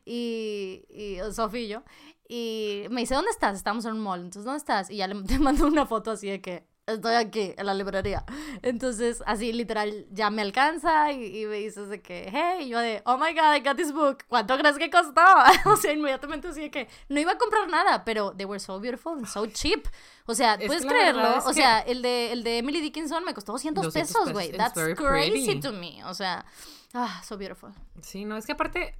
y, 0.05 0.85
y 0.89 1.17
Sofía 1.31 1.61
y 1.61 1.67
yo, 1.67 1.83
y 2.27 2.85
me 2.89 3.01
dice, 3.01 3.15
¿dónde 3.15 3.31
estás? 3.31 3.55
Estamos 3.55 3.85
en 3.85 3.93
un 3.93 4.01
mall, 4.01 4.19
entonces, 4.19 4.43
¿dónde 4.45 4.57
estás? 4.57 4.89
Y 4.89 4.97
ya 4.97 5.07
le 5.07 5.21
te 5.23 5.39
mando 5.39 5.67
una 5.67 5.85
foto 5.85 6.11
así 6.11 6.27
de 6.27 6.41
que 6.41 6.68
estoy 6.89 7.15
aquí 7.15 7.53
en 7.57 7.65
la 7.65 7.73
librería. 7.73 8.23
Entonces, 8.61 9.23
así 9.25 9.53
literal, 9.53 10.05
ya 10.11 10.29
me 10.29 10.41
alcanza 10.41 11.11
y, 11.11 11.45
me 11.45 11.57
dices 11.57 11.89
de 11.89 12.01
que, 12.01 12.29
hey, 12.31 12.65
y 12.65 12.69
yo 12.69 12.79
de, 12.79 13.01
oh 13.05 13.17
my 13.17 13.33
god, 13.33 13.55
I 13.55 13.61
got 13.61 13.77
this 13.77 13.91
book, 13.91 14.25
¿cuánto 14.27 14.57
crees 14.57 14.77
que 14.77 14.89
costó? 14.89 15.21
o 15.65 15.75
sea, 15.77 15.93
inmediatamente 15.93 16.47
así 16.47 16.61
de 16.61 16.71
que 16.71 16.87
no 17.07 17.19
iba 17.19 17.33
a 17.33 17.37
comprar 17.37 17.69
nada, 17.69 18.03
pero 18.03 18.33
they 18.35 18.45
were 18.45 18.59
so 18.59 18.79
beautiful 18.79 19.13
and 19.13 19.27
so 19.27 19.45
cheap. 19.47 19.87
O 20.25 20.35
sea, 20.35 20.57
puedes 20.57 20.85
creerlo. 20.85 21.37
o 21.45 21.53
sea, 21.53 21.79
el 21.79 22.01
de, 22.01 22.31
el 22.31 22.43
de 22.43 22.59
Emily 22.59 22.81
Dickinson 22.81 23.23
me 23.25 23.33
costó 23.33 23.53
200, 23.53 23.93
pesos, 23.93 24.31
güey. 24.31 24.51
That's 24.51 24.79
crazy 24.95 25.59
to 25.59 25.71
me. 25.71 26.03
O 26.05 26.13
sea, 26.13 26.45
ah, 26.93 27.21
so 27.27 27.37
beautiful. 27.37 27.71
Sí, 28.01 28.25
no, 28.25 28.37
es 28.37 28.45
que 28.45 28.51
aparte, 28.51 28.95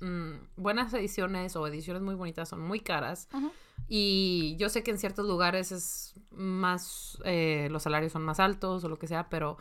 mm, 0.00 0.32
buenas 0.56 0.92
ediciones 0.94 1.56
o 1.56 1.66
ediciones 1.66 2.02
muy 2.02 2.14
bonitas 2.14 2.48
son 2.48 2.60
muy 2.60 2.80
caras. 2.80 3.28
Y 3.88 4.56
yo 4.58 4.68
sé 4.68 4.82
que 4.82 4.90
en 4.90 4.98
ciertos 4.98 5.26
lugares 5.26 5.72
es 5.72 6.14
más, 6.30 7.18
eh, 7.24 7.68
los 7.70 7.82
salarios 7.82 8.12
son 8.12 8.22
más 8.22 8.38
altos 8.38 8.84
o 8.84 8.88
lo 8.88 8.98
que 8.98 9.06
sea, 9.06 9.28
pero 9.28 9.56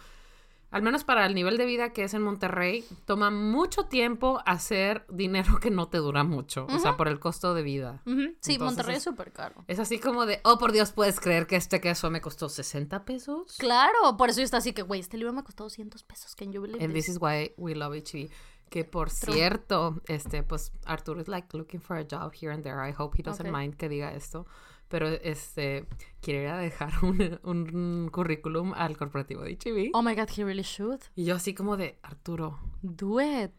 al 0.71 0.83
menos 0.83 1.03
para 1.03 1.25
el 1.25 1.33
nivel 1.33 1.57
de 1.57 1.65
vida 1.65 1.93
que 1.93 2.03
es 2.03 2.13
en 2.13 2.21
Monterrey, 2.21 2.85
toma 3.05 3.31
mucho 3.31 3.85
tiempo 3.85 4.41
hacer 4.45 5.05
dinero 5.09 5.59
que 5.59 5.71
no 5.71 5.89
te 5.89 5.97
dura 5.97 6.23
mucho, 6.23 6.67
o 6.69 6.79
sea, 6.79 6.95
por 6.95 7.07
el 7.07 7.19
costo 7.19 7.53
de 7.53 7.63
vida. 7.63 8.03
Sí, 8.39 8.59
Monterrey 8.59 8.97
es 8.97 9.03
súper 9.03 9.31
caro. 9.31 9.63
Es 9.67 9.79
así 9.79 9.99
como 9.99 10.25
de, 10.25 10.41
oh, 10.43 10.59
por 10.59 10.71
Dios, 10.71 10.91
¿puedes 10.91 11.19
creer 11.19 11.47
que 11.47 11.55
este 11.55 11.81
queso 11.81 12.11
me 12.11 12.21
costó 12.21 12.49
60 12.49 13.03
pesos? 13.03 13.55
Claro, 13.57 14.15
por 14.17 14.29
eso 14.29 14.41
está 14.41 14.57
así 14.57 14.73
que, 14.73 14.83
güey, 14.83 15.01
este 15.01 15.17
libro 15.17 15.33
me 15.33 15.43
costó 15.43 15.63
200 15.63 16.03
pesos, 16.03 16.35
you 16.39 16.61
believe 16.61 16.83
And 16.83 16.93
this, 16.93 17.09
is 17.09 17.17
why 17.19 17.51
we 17.57 17.73
love 17.73 17.93
HB. 17.95 18.29
Que 18.69 18.83
por 18.83 19.09
cierto, 19.09 20.01
este, 20.07 20.43
pues 20.43 20.71
Arturo 20.85 21.19
is 21.19 21.27
like 21.27 21.55
looking 21.57 21.81
for 21.81 21.97
a 21.97 22.05
job 22.07 22.31
here 22.33 22.53
and 22.53 22.63
there. 22.63 22.87
I 22.87 22.93
hope 22.97 23.17
he 23.17 23.23
doesn't 23.23 23.51
mind 23.51 23.75
que 23.75 23.89
diga 23.89 24.13
esto. 24.13 24.45
Pero 24.87 25.07
este, 25.07 25.87
quiere 26.21 26.43
ir 26.43 26.49
a 26.49 26.57
dejar 26.57 26.91
un, 27.03 27.39
un 27.43 28.09
currículum 28.11 28.73
al 28.75 28.97
corporativo 28.97 29.43
de 29.43 29.55
HB. 29.55 29.91
Oh 29.93 30.01
my 30.01 30.15
god, 30.15 30.29
he 30.35 30.43
really 30.43 30.63
should. 30.63 30.99
Y 31.15 31.25
yo 31.25 31.35
así 31.35 31.53
como 31.53 31.77
de, 31.77 31.99
Arturo. 32.01 32.59
Do 32.81 33.21
it. 33.21 33.53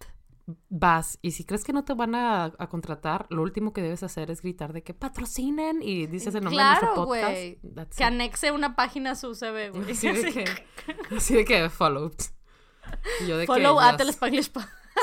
Vas, 0.68 1.18
y 1.22 1.30
si 1.32 1.44
crees 1.44 1.62
que 1.62 1.72
no 1.72 1.84
te 1.84 1.94
van 1.94 2.16
a, 2.16 2.46
a 2.58 2.68
contratar, 2.68 3.26
lo 3.30 3.42
último 3.42 3.72
que 3.72 3.82
debes 3.82 4.02
hacer 4.02 4.32
es 4.32 4.42
gritar 4.42 4.72
de 4.72 4.82
que 4.82 4.94
patrocinen 4.94 5.80
y 5.80 6.06
dices 6.06 6.34
el 6.34 6.42
nombre 6.42 6.62
de 6.62 6.68
nuestro 6.68 6.94
podcast. 6.94 7.96
Que 7.96 8.04
anexe 8.04 8.50
una 8.50 8.74
página 8.74 9.12
a 9.12 9.14
su 9.14 9.34
CV, 9.34 9.70
güey. 9.74 9.92
Así 9.92 10.10
de 10.10 10.32
que, 10.32 10.44
así 11.16 11.34
de 11.34 11.44
que 11.44 11.70
follow. 11.70 12.10
Yo 13.28 13.38
de 13.38 13.46
Follow 13.46 13.78
que, 13.78 13.84
at 13.84 14.00
el 14.00 14.12
Spanish 14.12 14.50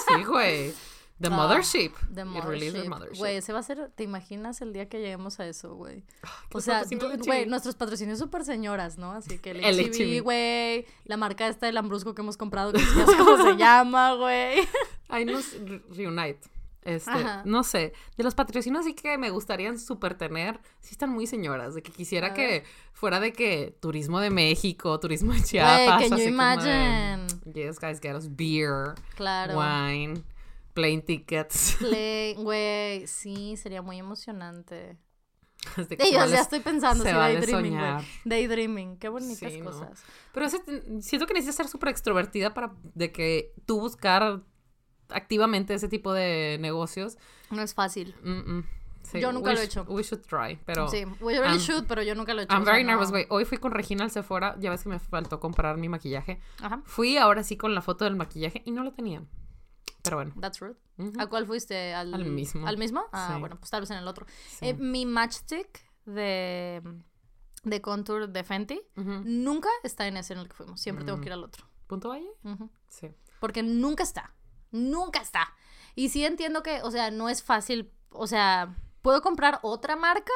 Sí, 0.07 0.23
güey. 0.23 0.73
The 1.19 1.29
Mothership. 1.29 1.93
The 2.13 2.25
Mothership. 2.25 3.17
Güey, 3.17 3.37
ese 3.37 3.51
va 3.51 3.59
a 3.59 3.63
ser, 3.63 3.89
¿te 3.95 4.03
imaginas 4.03 4.61
el 4.61 4.71
día 4.71 4.87
que 4.87 4.99
lleguemos 4.99 5.39
a 5.39 5.47
eso, 5.47 5.73
güey? 5.73 6.03
o 6.53 6.61
sea, 6.61 6.83
güey, 7.25 7.47
nuestros 7.47 7.75
patrocinios 7.75 8.19
súper 8.19 8.45
señoras, 8.45 8.97
¿no? 8.97 9.11
Así 9.13 9.39
que 9.39 9.51
el, 9.51 9.63
el 9.63 10.21
güey, 10.21 10.85
la 11.05 11.17
marca 11.17 11.47
esta 11.47 11.65
del 11.65 11.75
Lambrusco 11.75 12.13
que 12.13 12.21
hemos 12.21 12.37
comprado, 12.37 12.71
que 12.71 12.79
no 12.95 13.07
sé 13.07 13.17
cómo 13.17 13.37
se 13.43 13.57
llama, 13.57 14.13
güey. 14.13 14.59
Ahí 15.09 15.25
nos 15.25 15.55
reunite. 15.89 16.47
Este, 16.87 17.11
no 17.43 17.63
sé, 17.65 17.91
de 18.15 18.23
los 18.23 18.33
patrocinios 18.33 18.85
sí 18.85 18.93
que 18.93 19.17
me 19.17 19.29
gustarían 19.29 19.77
súper 19.77 20.17
tener, 20.17 20.57
sí 20.79 20.91
están 20.91 21.09
muy 21.09 21.27
señoras, 21.27 21.75
de 21.75 21.83
que 21.83 21.91
quisiera 21.91 22.33
que 22.33 22.63
fuera 22.93 23.19
de 23.19 23.33
que 23.33 23.75
turismo 23.81 24.21
de 24.21 24.29
México, 24.29 24.97
turismo 24.97 25.33
de 25.33 25.43
Chiapas, 25.43 25.99
Wey, 25.99 26.09
can 26.09 26.17
you 26.17 26.23
imagine? 26.23 27.27
yes, 27.53 27.77
guys, 27.77 27.99
get 28.01 28.15
us 28.15 28.29
beer, 28.33 28.95
claro. 29.17 29.59
wine, 29.59 30.23
plane 30.73 31.01
tickets. 31.01 31.77
Güey, 32.37 33.05
sí, 33.05 33.57
sería 33.57 33.81
muy 33.81 33.97
emocionante. 33.97 34.97
Desde 35.75 35.97
ya 35.97 36.39
estoy 36.39 36.61
pensando, 36.61 37.03
sí, 37.03 37.11
daydreaming, 37.11 37.77
Daydreaming, 38.23 38.97
qué 38.97 39.09
bonitas 39.09 39.51
cosas. 39.61 40.03
Pero 40.31 40.47
siento 41.01 41.27
que 41.27 41.33
necesitas 41.33 41.55
ser 41.55 41.67
súper 41.67 41.89
extrovertida 41.89 42.53
para 42.53 42.71
de 42.93 43.11
que 43.11 43.51
tú 43.65 43.81
buscar 43.81 44.41
activamente 45.09 45.73
ese 45.73 45.87
tipo 45.87 46.13
de 46.13 46.57
negocios. 46.59 47.17
No 47.51 47.61
es 47.61 47.73
fácil. 47.73 48.15
yo 49.13 49.31
nunca 49.31 49.53
lo 49.53 49.59
he 49.59 49.63
hecho. 49.63 49.85
We 49.87 50.03
should 50.03 50.25
try, 50.25 50.59
pero... 50.65 50.87
Sí, 50.89 51.05
we 51.21 51.39
really 51.39 51.59
should, 51.59 51.85
pero 51.87 52.01
yo 52.03 52.15
nunca 52.15 52.33
lo 52.33 52.41
he 52.41 52.43
hecho. 52.45 52.53
I'm 52.53 52.65
very 52.65 52.83
nervous, 52.83 53.11
güey. 53.11 53.25
Hoy 53.29 53.45
fui 53.45 53.57
con 53.57 53.71
Regina 53.71 54.03
al 54.03 54.11
Sephora, 54.11 54.55
ya 54.59 54.69
ves 54.69 54.83
que 54.83 54.89
me 54.89 54.99
faltó 54.99 55.39
comprar 55.39 55.77
mi 55.77 55.89
maquillaje. 55.89 56.39
Ajá. 56.61 56.81
Fui 56.85 57.17
ahora 57.17 57.43
sí 57.43 57.57
con 57.57 57.73
la 57.73 57.81
foto 57.81 58.05
del 58.05 58.15
maquillaje 58.15 58.61
y 58.65 58.71
no 58.71 58.83
lo 58.83 58.91
tenían. 58.93 59.27
Pero 60.03 60.17
bueno. 60.17 60.33
That's 60.39 60.59
rude. 60.59 60.77
¿A 61.19 61.27
cuál 61.27 61.45
fuiste? 61.45 61.93
¿Al, 61.93 62.13
al 62.13 62.25
mismo. 62.25 62.65
¿Al 62.65 62.77
mismo? 62.77 63.05
Ah, 63.11 63.37
bueno, 63.39 63.57
pues 63.57 63.69
tal 63.69 63.81
vez 63.81 63.91
en 63.91 63.97
el 63.97 64.07
otro. 64.07 64.25
Eh, 64.61 64.73
mi 64.73 65.05
matchstick 65.05 65.85
de, 66.05 66.81
de 67.63 67.81
contour 67.81 68.29
de 68.29 68.43
Fenty 68.43 68.81
nunca 68.95 69.69
está 69.83 70.07
en 70.07 70.17
ese 70.17 70.33
en 70.33 70.39
el 70.39 70.47
que 70.47 70.53
fuimos. 70.53 70.79
Siempre 70.79 71.05
tengo 71.05 71.17
mm. 71.17 71.21
que 71.21 71.27
ir 71.27 71.33
al 71.33 71.43
otro. 71.43 71.65
¿Punto 71.87 72.09
Valle? 72.09 72.29
Sí. 72.89 73.09
Porque 73.39 73.63
nunca 73.63 74.03
está. 74.03 74.33
Nunca 74.77 75.21
está. 75.21 75.53
Y 75.95 76.09
sí 76.09 76.23
entiendo 76.23 76.63
que, 76.63 76.81
o 76.83 76.91
sea, 76.91 77.11
no 77.11 77.29
es 77.29 77.43
fácil, 77.43 77.91
o 78.11 78.27
sea, 78.27 78.75
puedo 79.07 79.21
comprar 79.21 79.59
otra 79.61 79.95
marca, 79.95 80.33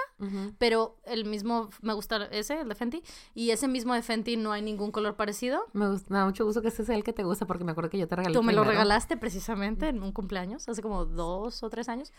pero 0.58 0.98
el 1.04 1.26
mismo, 1.26 1.70
me 1.82 1.94
gusta 1.94 2.26
ese, 2.32 2.62
el 2.62 2.70
de 2.70 2.76
Fenty, 2.76 3.04
y 3.34 3.50
ese 3.52 3.68
mismo 3.68 3.94
de 3.94 4.02
Fenty 4.02 4.38
no 4.38 4.54
hay 4.54 4.62
ningún 4.62 4.92
color 4.92 5.18
parecido. 5.18 5.66
Me, 5.74 5.90
gusta, 5.90 6.08
me 6.10 6.20
da 6.20 6.26
mucho 6.26 6.46
gusto 6.46 6.62
que 6.62 6.70
ese 6.70 6.86
sea 6.86 6.96
el 6.96 7.04
que 7.04 7.12
te 7.12 7.24
gusta, 7.24 7.46
porque 7.46 7.66
me 7.66 7.72
acuerdo 7.72 7.90
que 7.90 7.98
yo 7.98 8.08
te 8.08 8.16
regalé. 8.16 8.34
Tú 8.34 8.44
me 8.44 8.54
lo 8.54 8.64
regalaste 8.64 9.18
precisamente 9.18 9.90
en 9.90 10.02
un 10.02 10.14
cumpleaños, 10.14 10.70
hace 10.70 10.82
como 10.82 11.04
dos 11.06 11.64
o 11.64 11.70
tres 11.70 11.90
años. 11.90 12.14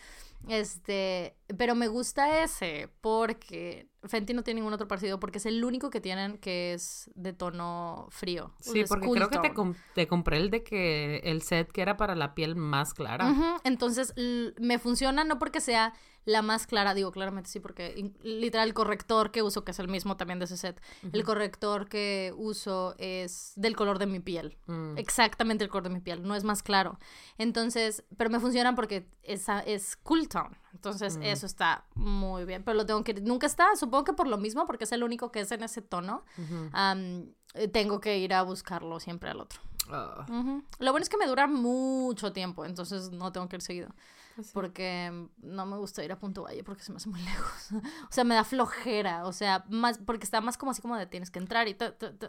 Este, 0.46 1.38
pero 1.56 1.74
me 1.74 1.88
gusta 1.88 2.42
ese, 2.42 2.90
porque 3.00 3.88
Fenty 4.04 4.34
no 4.34 4.42
tiene 4.42 4.60
ningún 4.60 4.72
otro 4.72 4.88
parecido 4.88 5.20
porque 5.20 5.38
es 5.38 5.46
el 5.46 5.64
único 5.64 5.90
que 5.90 6.00
tienen 6.00 6.38
que 6.38 6.72
es 6.72 7.10
de 7.14 7.32
tono 7.32 8.08
frío. 8.10 8.52
Sí, 8.60 8.84
porque 8.88 9.08
creo 9.08 9.28
que 9.28 9.38
te, 9.38 9.52
te, 9.94 10.06
compré 10.08 10.38
el 10.38 10.50
de 10.50 10.64
que 10.64 11.18
el 11.24 11.42
set 11.42 11.70
que 11.70 11.82
era 11.82 11.96
para 11.96 12.14
la 12.14 12.34
piel 12.34 12.56
más 12.56 12.94
clara. 12.94 13.60
Entonces 13.64 14.14
me 14.58 14.78
funciona 14.78 15.24
no 15.24 15.38
porque 15.38 15.60
sea 15.60 15.92
la 16.24 16.42
más 16.42 16.66
clara, 16.66 16.94
digo 16.94 17.10
claramente 17.10 17.50
sí, 17.50 17.60
porque 17.60 18.12
literal 18.22 18.68
el 18.68 18.74
corrector 18.74 19.30
que 19.30 19.42
uso, 19.42 19.64
que 19.64 19.72
es 19.72 19.78
el 19.78 19.88
mismo 19.88 20.16
también 20.16 20.38
de 20.38 20.44
ese 20.44 20.56
set, 20.56 20.80
el 21.12 21.24
corrector 21.24 21.88
que 21.88 22.32
uso 22.36 22.94
es 22.98 23.52
del 23.56 23.74
color 23.74 23.98
de 23.98 24.06
mi 24.06 24.20
piel, 24.20 24.56
mm. 24.66 24.98
exactamente 24.98 25.64
el 25.64 25.70
color 25.70 25.84
de 25.84 25.90
mi 25.90 26.00
piel, 26.00 26.22
no 26.22 26.34
es 26.34 26.44
más 26.44 26.62
claro. 26.62 26.98
Entonces, 27.38 28.04
pero 28.16 28.30
me 28.30 28.38
funciona 28.38 28.74
porque 28.74 29.08
esa 29.22 29.60
es 29.60 29.96
cool 29.96 30.28
tone, 30.28 30.56
entonces 30.72 31.18
mm. 31.18 31.22
eso 31.22 31.46
está 31.46 31.86
muy 31.94 32.44
bien, 32.44 32.62
pero 32.62 32.76
lo 32.76 32.86
tengo 32.86 33.02
que, 33.02 33.14
nunca 33.14 33.46
está, 33.46 33.74
supongo 33.76 34.04
que 34.04 34.12
por 34.12 34.28
lo 34.28 34.38
mismo, 34.38 34.66
porque 34.66 34.84
es 34.84 34.92
el 34.92 35.02
único 35.02 35.32
que 35.32 35.40
es 35.40 35.50
en 35.50 35.64
ese 35.64 35.82
tono, 35.82 36.24
eh, 37.54 37.68
tengo 37.68 38.00
que 38.00 38.18
ir 38.18 38.32
a 38.32 38.42
buscarlo 38.42 39.00
siempre 39.00 39.28
al 39.30 39.40
otro. 39.40 39.60
Ah. 39.90 40.24
Lo 40.78 40.92
bueno 40.92 41.02
es 41.02 41.08
que 41.08 41.16
me 41.16 41.26
dura 41.26 41.46
mucho 41.46 42.32
tiempo, 42.32 42.64
entonces 42.64 43.10
no 43.10 43.32
tengo 43.32 43.48
que 43.48 43.56
ir 43.56 43.62
seguido. 43.62 43.88
Pues 44.34 44.50
porque 44.52 45.28
no 45.38 45.66
me 45.66 45.76
gusta 45.76 46.02
ir 46.04 46.12
a 46.12 46.18
Punto 46.18 46.42
Valle 46.42 46.64
porque 46.64 46.82
se 46.82 46.92
me 46.92 46.96
hace 46.96 47.08
muy 47.08 47.20
lejos. 47.22 47.72
o 47.72 48.12
sea, 48.12 48.24
me 48.24 48.34
da 48.34 48.44
flojera. 48.44 49.26
O 49.26 49.32
sea, 49.32 49.64
más 49.68 49.98
porque 49.98 50.24
está 50.24 50.40
más 50.40 50.56
como 50.56 50.72
así 50.72 50.82
como 50.82 50.96
de 50.96 51.06
tienes 51.06 51.30
que 51.30 51.38
entrar 51.38 51.68
y 51.68 51.76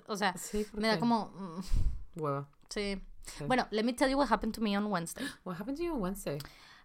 o 0.07 0.15
sea, 0.15 0.35
me 0.73 0.87
da 0.87 0.99
como 0.99 1.27
mm. 1.27 2.21
hueva. 2.21 2.49
Sí. 2.69 3.01
Sí. 3.37 3.45
Bueno, 3.45 3.67
let 3.71 3.83
me 3.83 3.93
tell 3.93 4.09
you 4.09 4.17
what 4.17 4.29
happened 4.29 4.53
to 4.53 4.61
me 4.61 4.77
on 4.77 4.85
Wednesday. 4.87 5.25
What 5.45 5.57
happened 5.57 5.77
to 5.77 5.83
you 5.83 5.93
on 5.93 6.01
Wednesday? 6.01 6.39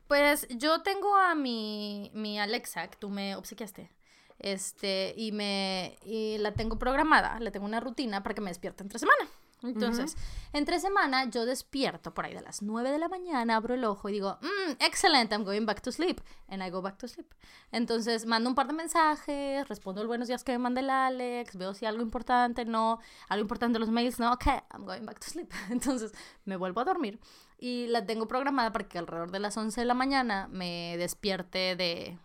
Pues 0.06 0.46
yo 0.50 0.82
tengo 0.82 1.16
a 1.16 1.34
mi, 1.34 2.10
mi 2.14 2.38
Alexa, 2.38 2.88
que 2.88 2.96
tú 2.96 3.10
me 3.10 3.34
obsequiaste. 3.34 3.90
Este, 4.38 5.14
y 5.16 5.32
me 5.32 5.98
y 6.04 6.38
la 6.38 6.52
tengo 6.54 6.78
programada, 6.78 7.40
le 7.40 7.50
tengo 7.50 7.66
una 7.66 7.80
rutina 7.80 8.22
para 8.22 8.34
que 8.34 8.40
me 8.40 8.50
despierte 8.50 8.84
entre 8.84 8.98
semana. 8.98 9.28
Entonces, 9.62 10.16
entre 10.52 10.78
semana 10.78 11.24
yo 11.28 11.44
despierto 11.44 12.14
por 12.14 12.24
ahí 12.24 12.34
de 12.34 12.40
las 12.40 12.62
9 12.62 12.90
de 12.92 12.98
la 12.98 13.08
mañana, 13.08 13.56
abro 13.56 13.74
el 13.74 13.84
ojo 13.84 14.08
y 14.08 14.12
digo, 14.12 14.38
mm, 14.40 14.72
excelente, 14.84 15.34
I'm 15.34 15.44
going 15.44 15.66
back 15.66 15.80
to 15.82 15.90
sleep. 15.90 16.20
And 16.48 16.62
I 16.62 16.70
go 16.70 16.80
back 16.80 16.96
to 16.98 17.08
sleep. 17.08 17.26
Entonces, 17.72 18.24
mando 18.26 18.48
un 18.48 18.54
par 18.54 18.68
de 18.68 18.72
mensajes, 18.72 19.68
respondo 19.68 20.00
el 20.00 20.06
buenos 20.06 20.28
días 20.28 20.44
que 20.44 20.52
me 20.52 20.58
manda 20.58 20.80
el 20.80 20.90
Alex, 20.90 21.56
veo 21.56 21.74
si 21.74 21.86
algo 21.86 22.02
importante, 22.02 22.64
no, 22.64 23.00
algo 23.28 23.42
importante 23.42 23.78
los 23.78 23.90
mails, 23.90 24.20
no, 24.20 24.32
ok, 24.32 24.46
I'm 24.72 24.84
going 24.84 25.04
back 25.04 25.18
to 25.18 25.28
sleep. 25.28 25.50
Entonces, 25.70 26.12
me 26.44 26.56
vuelvo 26.56 26.80
a 26.80 26.84
dormir 26.84 27.18
y 27.58 27.88
la 27.88 28.06
tengo 28.06 28.28
programada 28.28 28.72
para 28.72 28.88
que 28.88 28.98
alrededor 28.98 29.32
de 29.32 29.40
las 29.40 29.56
11 29.56 29.80
de 29.80 29.84
la 29.84 29.94
mañana 29.94 30.48
me 30.52 30.96
despierte 30.98 31.74
de, 31.74 32.16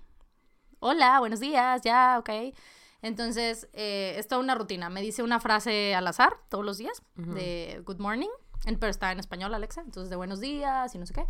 hola, 0.80 1.19
buenos 1.19 1.39
días, 1.39 1.82
ya, 1.82 2.17
ok. 2.19 2.54
Entonces, 3.04 3.68
eh, 3.74 4.16
es 4.18 4.28
toda 4.28 4.42
una 4.42 4.56
rutina. 4.56 4.89
Me 4.89 5.02
dice 5.02 5.22
una 5.22 5.39
frase 5.39 5.94
al 5.94 6.08
azar 6.08 6.38
todos 6.50 6.66
los 6.66 6.78
días 6.80 7.04
de 7.16 7.84
good 7.86 8.00
morning, 8.00 8.30
pero 8.80 8.89
está 8.89 9.12
en 9.12 9.20
español, 9.20 9.54
Alexa, 9.54 9.82
entonces 9.82 10.10
de 10.10 10.16
buenos 10.16 10.39
días 10.39 10.96
y 10.96 10.98
no 10.98 11.06
sé 11.06 11.13
qué. 11.13 11.26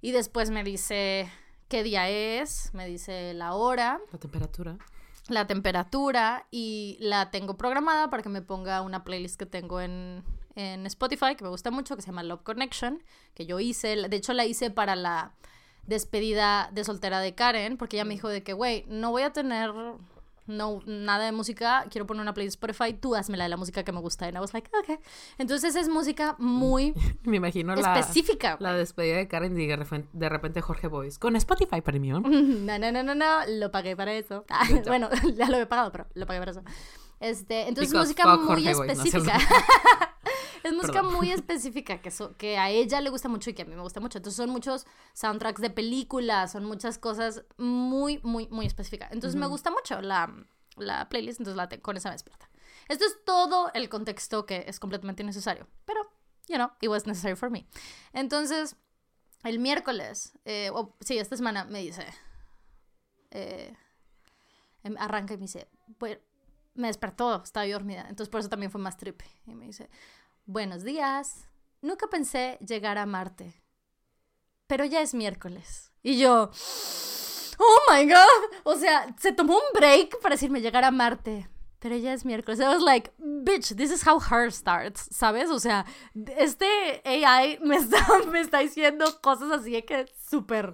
Y 0.00 0.10
después 0.12 0.50
me 0.50 0.64
dice 0.64 1.30
qué 1.68 1.82
día 1.82 2.08
es, 2.08 2.72
me 2.72 2.86
dice 2.86 3.34
la 3.34 3.52
hora, 3.54 4.00
La 4.12 4.18
temperatura. 4.18 4.78
la 5.28 5.46
temperatura 5.46 6.46
y 6.50 6.96
la 7.00 7.30
tengo 7.30 7.56
programada 7.56 8.08
para 8.08 8.22
que 8.22 8.28
me 8.30 8.40
ponga 8.42 8.80
una 8.80 9.04
playlist 9.04 9.38
que 9.38 9.46
tengo 9.46 9.82
en, 9.82 10.24
en 10.56 10.86
Spotify 10.86 11.36
que 11.36 11.44
me 11.44 11.50
gusta 11.50 11.70
mucho, 11.70 11.96
que 11.96 12.02
se 12.02 12.06
llama 12.06 12.22
Love 12.22 12.42
Connection, 12.44 13.02
que 13.34 13.44
yo 13.44 13.60
hice, 13.60 14.08
de 14.08 14.16
hecho 14.16 14.32
la 14.32 14.46
hice 14.46 14.70
para 14.70 14.96
la 14.96 15.34
despedida 15.86 16.70
de 16.72 16.82
soltera 16.82 17.20
de 17.20 17.34
Karen, 17.34 17.76
porque 17.76 17.96
ella 17.96 18.04
me 18.06 18.14
dijo 18.14 18.28
de 18.30 18.42
que, 18.42 18.54
güey, 18.54 18.86
no 18.88 19.10
voy 19.10 19.22
a 19.22 19.34
tener 19.34 19.70
no, 20.46 20.80
nada 20.86 21.24
de 21.24 21.32
música, 21.32 21.86
quiero 21.90 22.06
poner 22.06 22.22
una 22.22 22.34
playlist 22.34 22.62
Spotify, 22.62 22.92
tú 22.94 23.14
hazmela 23.14 23.44
de 23.44 23.50
la 23.50 23.56
música 23.56 23.82
que 23.82 23.92
me 23.92 24.00
gusta. 24.00 24.26
And 24.26 24.36
I 24.36 24.40
was 24.40 24.52
like, 24.52 24.70
ok. 24.76 25.00
Entonces 25.38 25.74
es 25.76 25.88
música 25.88 26.36
muy 26.38 26.94
Me 27.24 27.36
imagino 27.36 27.74
la, 27.74 27.98
específica. 27.98 28.56
la 28.60 28.74
despedida 28.74 29.16
de 29.16 29.28
Karen 29.28 29.58
y 29.58 29.66
de 29.66 30.28
repente, 30.28 30.60
Jorge 30.60 30.88
Boyce. 30.88 31.18
Con 31.18 31.36
Spotify 31.36 31.80
Premium. 31.80 32.22
No, 32.64 32.78
no, 32.78 32.92
no, 32.92 33.02
no, 33.02 33.14
no, 33.14 33.40
lo 33.48 33.70
pagué 33.70 33.96
para 33.96 34.12
eso. 34.12 34.44
Ah, 34.56 34.66
bueno, 34.86 35.08
ya 35.36 35.48
lo 35.50 35.56
he 35.58 35.66
pagado, 35.66 35.90
pero 35.90 36.06
lo 36.14 36.26
pagué 36.26 36.38
para 36.38 36.52
eso. 36.52 36.62
Este, 37.20 37.68
entonces 37.68 37.90
Because 37.92 38.08
música 38.08 38.36
muy 38.36 38.64
no, 38.64 38.70
específica. 38.70 39.38
cierto. 39.38 40.13
Es 40.64 40.72
música 40.72 40.94
Perdón. 41.02 41.14
muy 41.14 41.30
específica 41.30 42.02
que, 42.02 42.10
so- 42.10 42.36
que 42.36 42.58
a 42.58 42.70
ella 42.70 43.00
le 43.00 43.10
gusta 43.10 43.28
mucho 43.28 43.50
y 43.50 43.54
que 43.54 43.62
a 43.62 43.64
mí 43.64 43.74
me 43.76 43.82
gusta 43.82 44.00
mucho. 44.00 44.18
Entonces 44.18 44.36
son 44.36 44.50
muchos 44.50 44.86
soundtracks 45.12 45.60
de 45.60 45.70
películas, 45.70 46.50
son 46.52 46.64
muchas 46.64 46.98
cosas 46.98 47.44
muy, 47.56 48.18
muy, 48.24 48.48
muy 48.48 48.66
específicas. 48.66 49.12
Entonces 49.12 49.38
me 49.38 49.46
gusta 49.46 49.70
mucho 49.70 50.00
la, 50.00 50.34
la 50.76 51.08
playlist, 51.08 51.38
entonces 51.40 51.56
la 51.56 51.68
con 51.80 51.96
esa 51.96 52.08
me 52.08 52.14
despierta. 52.16 52.50
Esto 52.88 53.04
es 53.04 53.24
todo 53.24 53.70
el 53.74 53.88
contexto 53.88 54.44
que 54.46 54.64
es 54.66 54.80
completamente 54.80 55.22
innecesario, 55.22 55.68
pero, 55.84 56.00
you 56.48 56.56
know, 56.56 56.70
it 56.80 56.88
was 56.88 57.06
necessary 57.06 57.36
for 57.36 57.48
me. 57.50 57.66
Entonces, 58.12 58.76
el 59.44 59.58
miércoles, 59.58 60.32
eh, 60.44 60.70
sí, 61.00 61.16
esta 61.18 61.36
semana 61.36 61.64
me 61.64 61.80
dice, 61.80 62.06
eh, 63.30 63.74
em- 64.82 64.96
arranca 64.98 65.34
y 65.34 65.36
me 65.36 65.42
dice, 65.42 65.68
bueno, 65.98 66.20
me 66.74 66.88
despertó, 66.88 67.42
estaba 67.42 67.66
yo 67.66 67.74
dormida, 67.74 68.02
entonces 68.08 68.28
por 68.28 68.40
eso 68.40 68.48
también 68.48 68.70
fue 68.70 68.80
más 68.80 68.96
tripe. 68.96 69.24
Y 69.46 69.54
me 69.54 69.66
dice, 69.66 69.88
buenos 70.46 70.84
días, 70.84 71.48
nunca 71.80 72.06
pensé 72.08 72.58
llegar 72.66 72.98
a 72.98 73.06
Marte, 73.06 73.62
pero 74.66 74.84
ya 74.84 75.00
es 75.00 75.14
miércoles. 75.14 75.92
Y 76.02 76.18
yo, 76.18 76.50
oh 77.58 77.92
my 77.92 78.06
god, 78.06 78.58
o 78.64 78.76
sea, 78.76 79.14
se 79.18 79.32
tomó 79.32 79.54
un 79.54 79.72
break 79.72 80.20
para 80.20 80.34
decirme 80.34 80.60
llegar 80.60 80.84
a 80.84 80.90
Marte. 80.90 81.48
Pero 81.84 81.98
ya 81.98 82.14
es 82.14 82.24
miércoles. 82.24 82.60
I 82.60 82.62
was 82.64 82.80
like, 82.82 83.12
bitch, 83.18 83.76
this 83.76 83.90
is 83.90 84.06
how 84.08 84.18
her 84.18 84.50
starts, 84.50 85.06
¿sabes? 85.12 85.50
O 85.50 85.60
sea, 85.60 85.84
este 86.38 87.02
AI 87.04 87.58
me 87.62 87.76
está, 87.76 88.06
me 88.32 88.40
está 88.40 88.60
diciendo 88.60 89.04
cosas 89.20 89.50
así 89.52 89.72
de 89.72 89.84
que 89.84 90.06
súper. 90.30 90.72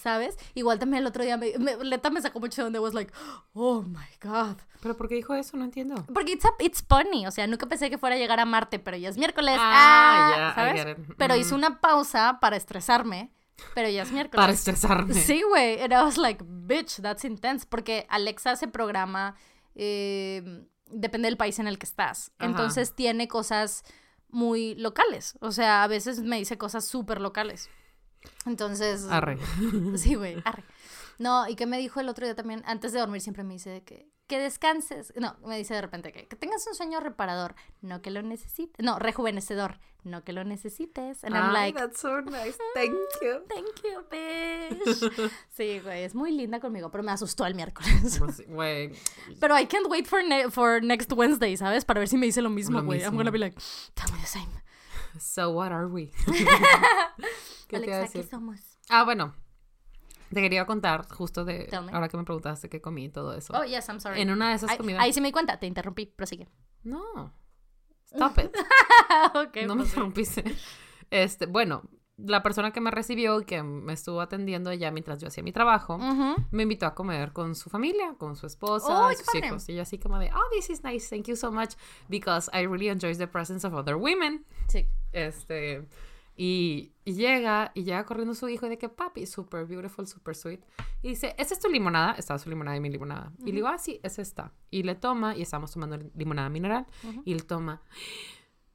¿Sabes? 0.00 0.36
Igual 0.54 0.78
también 0.78 1.02
el 1.02 1.08
otro 1.08 1.24
día, 1.24 1.36
me, 1.36 1.52
me- 1.58 1.76
Leta 1.82 2.10
me 2.10 2.22
sacó 2.22 2.38
mucho 2.38 2.62
de 2.62 2.66
donde 2.66 2.78
was 2.78 2.94
like, 2.94 3.12
oh 3.54 3.82
my 3.82 4.06
god. 4.22 4.56
¿Pero 4.80 4.96
por 4.96 5.08
qué 5.08 5.16
dijo 5.16 5.34
eso? 5.34 5.56
No 5.56 5.64
entiendo. 5.64 5.96
Porque 6.14 6.30
it's, 6.34 6.44
a- 6.44 6.54
it's 6.60 6.80
funny, 6.88 7.26
o 7.26 7.32
sea, 7.32 7.48
nunca 7.48 7.66
pensé 7.66 7.90
que 7.90 7.98
fuera 7.98 8.14
a 8.14 8.18
llegar 8.20 8.38
a 8.38 8.44
Marte, 8.44 8.78
pero 8.78 8.96
ya 8.96 9.08
es 9.08 9.18
miércoles. 9.18 9.56
Ah, 9.58 10.52
Ah, 10.54 10.54
ya, 10.56 10.72
I 10.74 10.78
¿sabes? 10.78 10.96
it. 10.96 11.14
Pero 11.18 11.34
hice 11.34 11.56
una 11.56 11.80
pausa 11.80 12.38
para 12.40 12.54
estresarme, 12.54 13.32
pero 13.74 13.88
ya 13.88 14.02
es 14.04 14.12
miércoles. 14.12 14.40
Para 14.40 14.52
estresarme. 14.52 15.14
Sí, 15.14 15.42
güey. 15.42 15.80
And 15.82 15.92
I 15.92 15.96
was 16.04 16.18
like, 16.18 16.44
bitch, 16.46 17.02
that's 17.02 17.24
intense. 17.24 17.66
Porque 17.68 18.06
Alexa 18.08 18.54
se 18.54 18.68
programa, 18.68 19.34
eh, 19.74 20.66
depende 20.90 21.26
del 21.26 21.36
país 21.36 21.58
en 21.58 21.66
el 21.66 21.78
que 21.78 21.86
estás. 21.86 22.32
Ajá. 22.38 22.50
Entonces 22.50 22.94
tiene 22.94 23.28
cosas 23.28 23.84
muy 24.28 24.74
locales. 24.74 25.36
O 25.40 25.52
sea, 25.52 25.84
a 25.84 25.86
veces 25.88 26.20
me 26.20 26.38
dice 26.38 26.58
cosas 26.58 26.86
súper 26.86 27.20
locales. 27.20 27.68
Entonces. 28.46 29.06
Arre. 29.08 29.38
Sí, 29.96 30.14
güey, 30.14 30.36
arre. 30.44 30.64
No, 31.18 31.48
y 31.48 31.54
que 31.54 31.66
me 31.66 31.78
dijo 31.78 32.00
el 32.00 32.08
otro 32.08 32.26
día 32.26 32.34
también, 32.34 32.62
antes 32.66 32.92
de 32.92 32.98
dormir 32.98 33.20
siempre 33.20 33.44
me 33.44 33.54
dice 33.54 33.70
de 33.70 33.84
que, 33.84 34.10
que 34.26 34.38
descanses. 34.38 35.12
No, 35.16 35.36
me 35.46 35.58
dice 35.58 35.74
de 35.74 35.82
repente 35.82 36.12
que, 36.12 36.26
que 36.26 36.36
tengas 36.36 36.66
un 36.66 36.74
sueño 36.74 37.00
reparador, 37.00 37.54
no 37.80 38.00
que 38.02 38.10
lo 38.10 38.22
necesites. 38.22 38.84
No, 38.84 38.98
rejuvenecedor, 38.98 39.78
no 40.04 40.24
que 40.24 40.32
lo 40.32 40.44
necesites. 40.44 41.22
And 41.24 41.34
I'm 41.34 41.52
like, 41.52 41.78
that's 41.78 42.00
so 42.00 42.20
nice. 42.22 42.56
Thank 42.74 42.94
you. 43.20 43.40
thank 43.48 43.82
you, 43.82 44.04
bitch. 44.10 45.30
Sí, 45.50 45.80
güey, 45.80 46.04
es 46.04 46.14
muy 46.14 46.32
linda 46.32 46.60
conmigo, 46.60 46.90
pero 46.90 47.04
me 47.04 47.12
asustó 47.12 47.44
el 47.46 47.54
miércoles. 47.54 48.18
Pues 48.18 48.42
Güey. 48.48 48.92
Pero 49.40 49.58
I 49.58 49.66
can't 49.66 49.86
wait 49.88 50.06
for, 50.06 50.24
ne- 50.24 50.50
for 50.50 50.82
next 50.82 51.12
Wednesday, 51.12 51.56
¿sabes? 51.56 51.84
Para 51.84 52.00
ver 52.00 52.08
si 52.08 52.16
me 52.16 52.26
dice 52.26 52.40
lo 52.40 52.50
mismo, 52.50 52.82
güey. 52.82 53.02
I'm 53.02 53.16
gonna 53.16 53.30
be 53.30 53.38
like, 53.38 53.56
tell 53.94 54.10
me 54.12 54.18
the 54.20 54.26
same. 54.26 54.48
So 55.20 55.50
what 55.50 55.72
are 55.72 55.86
we? 55.88 56.10
¿Qué 57.68 57.76
Alexa, 57.76 58.08
¿qué 58.08 58.22
somos? 58.22 58.60
Ah, 58.88 59.04
bueno. 59.04 59.34
Te 60.32 60.40
quería 60.40 60.64
contar 60.66 61.06
justo 61.08 61.44
de 61.44 61.68
ahora 61.92 62.08
que 62.08 62.16
me 62.16 62.24
preguntaste 62.24 62.68
qué 62.68 62.80
comí 62.80 63.04
y 63.04 63.08
todo 63.10 63.34
eso. 63.34 63.52
Oh, 63.56 63.64
yes, 63.64 63.88
I'm 63.88 64.00
sorry. 64.00 64.20
en 64.20 64.30
una 64.30 64.48
de 64.50 64.54
esas 64.56 64.76
comidas. 64.76 65.02
ahí 65.02 65.12
sí 65.12 65.20
me 65.20 65.28
di 65.28 65.32
cuenta, 65.32 65.58
te 65.58 65.66
interrumpí, 65.66 66.06
prosigue. 66.06 66.48
No. 66.84 67.32
Stop 68.06 68.38
it. 68.38 68.54
ok, 69.34 69.56
no 69.66 69.74
me 69.74 69.82
prosigue. 69.84 69.84
interrumpiste. 69.84 70.44
Este, 71.10 71.46
bueno, 71.46 71.82
la 72.16 72.42
persona 72.42 72.70
que 72.72 72.80
me 72.80 72.90
recibió 72.90 73.40
y 73.40 73.44
que 73.44 73.62
me 73.62 73.92
estuvo 73.94 74.20
atendiendo 74.20 74.70
allá 74.70 74.90
mientras 74.90 75.18
yo 75.18 75.28
hacía 75.28 75.42
mi 75.42 75.52
trabajo, 75.52 75.96
Ujú. 75.96 76.36
me 76.50 76.62
invitó 76.62 76.86
a 76.86 76.94
comer 76.94 77.32
con 77.32 77.54
su 77.54 77.68
familia, 77.70 78.14
con 78.18 78.36
su 78.36 78.46
esposa 78.46 79.08
¡Ay, 79.08 79.14
y 79.14 79.16
qué 79.18 79.24
sus 79.24 79.32
padre! 79.32 79.46
hijos. 79.48 79.68
Y 79.68 79.74
yo 79.74 79.82
así 79.82 79.98
como 79.98 80.18
de, 80.18 80.30
oh, 80.32 80.50
this 80.54 80.70
is 80.70 80.82
nice, 80.84 81.08
thank 81.14 81.26
you 81.26 81.36
so 81.36 81.50
much, 81.50 81.72
because 82.08 82.50
I 82.54 82.66
really 82.66 82.88
enjoy 82.88 83.14
the 83.16 83.26
presence 83.26 83.66
of 83.66 83.74
other 83.74 83.96
women. 83.96 84.44
Sí. 84.68 84.86
Este, 85.12 85.86
y, 86.36 86.92
y 87.04 87.12
llega, 87.14 87.72
y 87.74 87.84
llega 87.84 88.04
corriendo 88.04 88.34
su 88.34 88.48
hijo 88.48 88.66
y 88.66 88.70
de 88.70 88.78
que, 88.78 88.88
papi, 88.88 89.26
super 89.26 89.66
beautiful, 89.66 90.06
super 90.06 90.34
sweet. 90.34 90.60
Y 91.02 91.10
dice, 91.10 91.34
¿esa 91.38 91.54
es 91.54 91.60
tu 91.60 91.68
limonada? 91.68 92.12
Estaba 92.12 92.38
su 92.38 92.48
limonada 92.48 92.76
y 92.76 92.80
mi 92.80 92.90
limonada. 92.90 93.32
Y 93.40 93.46
le 93.46 93.52
digo, 93.52 93.68
ah, 93.68 93.78
sí, 93.78 94.00
esa 94.02 94.22
está. 94.22 94.52
Y 94.70 94.82
le 94.82 94.94
toma, 94.94 95.36
y 95.36 95.42
estamos 95.42 95.72
tomando 95.72 95.98
limonada 96.14 96.48
mineral, 96.48 96.86
y 97.24 97.32
él 97.32 97.44
toma, 97.44 97.82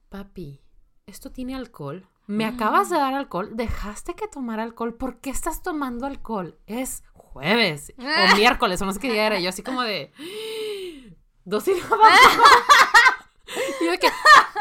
papi, 0.08 0.60
¿esto 1.06 1.32
tiene 1.32 1.54
alcohol? 1.54 2.06
Me 2.26 2.44
acabas 2.44 2.90
de 2.90 2.96
dar 2.96 3.14
alcohol, 3.14 3.56
dejaste 3.56 4.14
que 4.14 4.28
tomara 4.28 4.62
alcohol, 4.62 4.94
¿por 4.94 5.18
qué 5.18 5.30
estás 5.30 5.62
tomando 5.62 6.06
alcohol? 6.06 6.58
Es 6.66 7.02
jueves 7.14 7.94
o 7.96 8.02
miércoles 8.36 8.82
o 8.82 8.86
no 8.86 8.92
sé 8.92 9.00
qué 9.00 9.10
día 9.10 9.26
era. 9.26 9.40
Y 9.40 9.44
yo 9.44 9.48
así 9.48 9.62
como 9.62 9.82
de, 9.82 10.12
dos 11.44 11.64
sílabas. 11.64 11.88
Y 13.80 13.84
yo 13.84 13.90
de 13.92 13.98
que, 13.98 14.08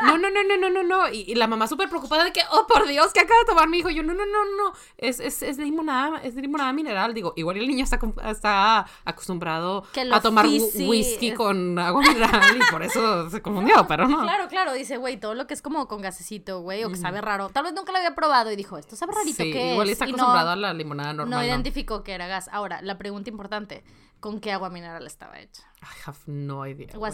no, 0.04 0.18
no, 0.18 0.30
no, 0.30 0.44
no, 0.44 0.58
no, 0.58 0.70
no, 0.70 0.84
no. 0.84 1.10
Y, 1.10 1.22
y 1.28 1.36
la 1.36 1.48
mamá 1.48 1.68
súper 1.68 1.90
preocupada 1.90 2.24
de 2.24 2.32
que, 2.34 2.42
oh, 2.52 2.68
por 2.68 2.88
Dios, 2.88 3.12
¿qué 3.14 3.22
acaba 3.22 3.40
de 3.40 3.46
tomar 3.46 3.68
mi 3.68 3.80
hijo? 3.80 3.90
Yo, 3.90 4.04
no, 4.04 4.14
no, 4.14 4.26
no, 4.26 4.46
no. 4.46 4.74
Es, 4.98 5.20
es, 5.20 5.42
es 5.44 5.58
limonada, 5.58 6.20
es 6.24 6.36
limonada 6.36 6.72
mineral. 6.74 7.14
Digo, 7.14 7.34
igual 7.36 7.58
el 7.58 7.68
niño 7.68 7.84
está, 7.84 8.00
está 8.30 8.86
acostumbrado 9.06 9.84
Que 9.94 10.02
a 10.12 10.22
tomar 10.22 10.46
whisky 10.48 11.34
con 11.34 11.78
agua 11.80 12.02
mineral 12.02 12.58
y 12.58 12.72
por 12.72 12.84
eso 12.84 13.30
se 13.30 13.42
confundió, 13.42 13.88
pero 13.88 14.08
no. 14.08 14.22
Claro, 14.22 14.48
claro, 14.48 14.74
dice, 14.74 14.98
güey, 14.98 15.20
todo 15.20 15.34
lo 15.34 15.48
que 15.48 15.54
es 15.54 15.62
como 15.62 15.88
con 15.88 16.02
gasecito, 16.02 16.62
güey, 16.62 16.84
o 16.84 16.90
que 16.90 16.98
sabe 16.98 17.22
raro. 17.22 17.50
Tal 17.50 17.64
vez 17.64 17.74
nunca 17.74 17.92
lo 17.92 17.98
había 17.98 18.16
probado 18.16 18.52
y 18.52 18.56
dijo, 18.56 18.78
esto 18.78 18.96
sabe 18.96 19.14
rarito, 19.14 19.44
Sí, 19.44 19.52
¿qué 19.52 19.72
igual 19.74 19.88
es? 19.88 19.94
está 19.94 20.06
Y 20.06 20.12
no- 20.12 20.18
acostumbrado 20.18 20.50
a 20.52 20.56
la 20.56 20.74
limonada 20.74 21.14
normal. 21.14 21.30
No 21.32 21.38
¿no? 21.38 21.44
identificó 21.46 22.04
que 22.04 22.14
era 22.14 22.28
gas. 22.28 22.50
Ahora, 22.52 22.82
la 22.82 22.98
pregunta 22.98 23.30
importante, 23.30 23.84
¿con 24.20 24.40
qué 24.40 24.52
agua 24.52 24.70
mineral 24.70 25.06
estaba 25.08 25.40
hecha? 25.40 25.64
I 25.82 25.86
have 26.06 26.18
no 26.26 26.66
idea. 26.68 26.90
O 26.96 27.00
güey. 27.00 27.12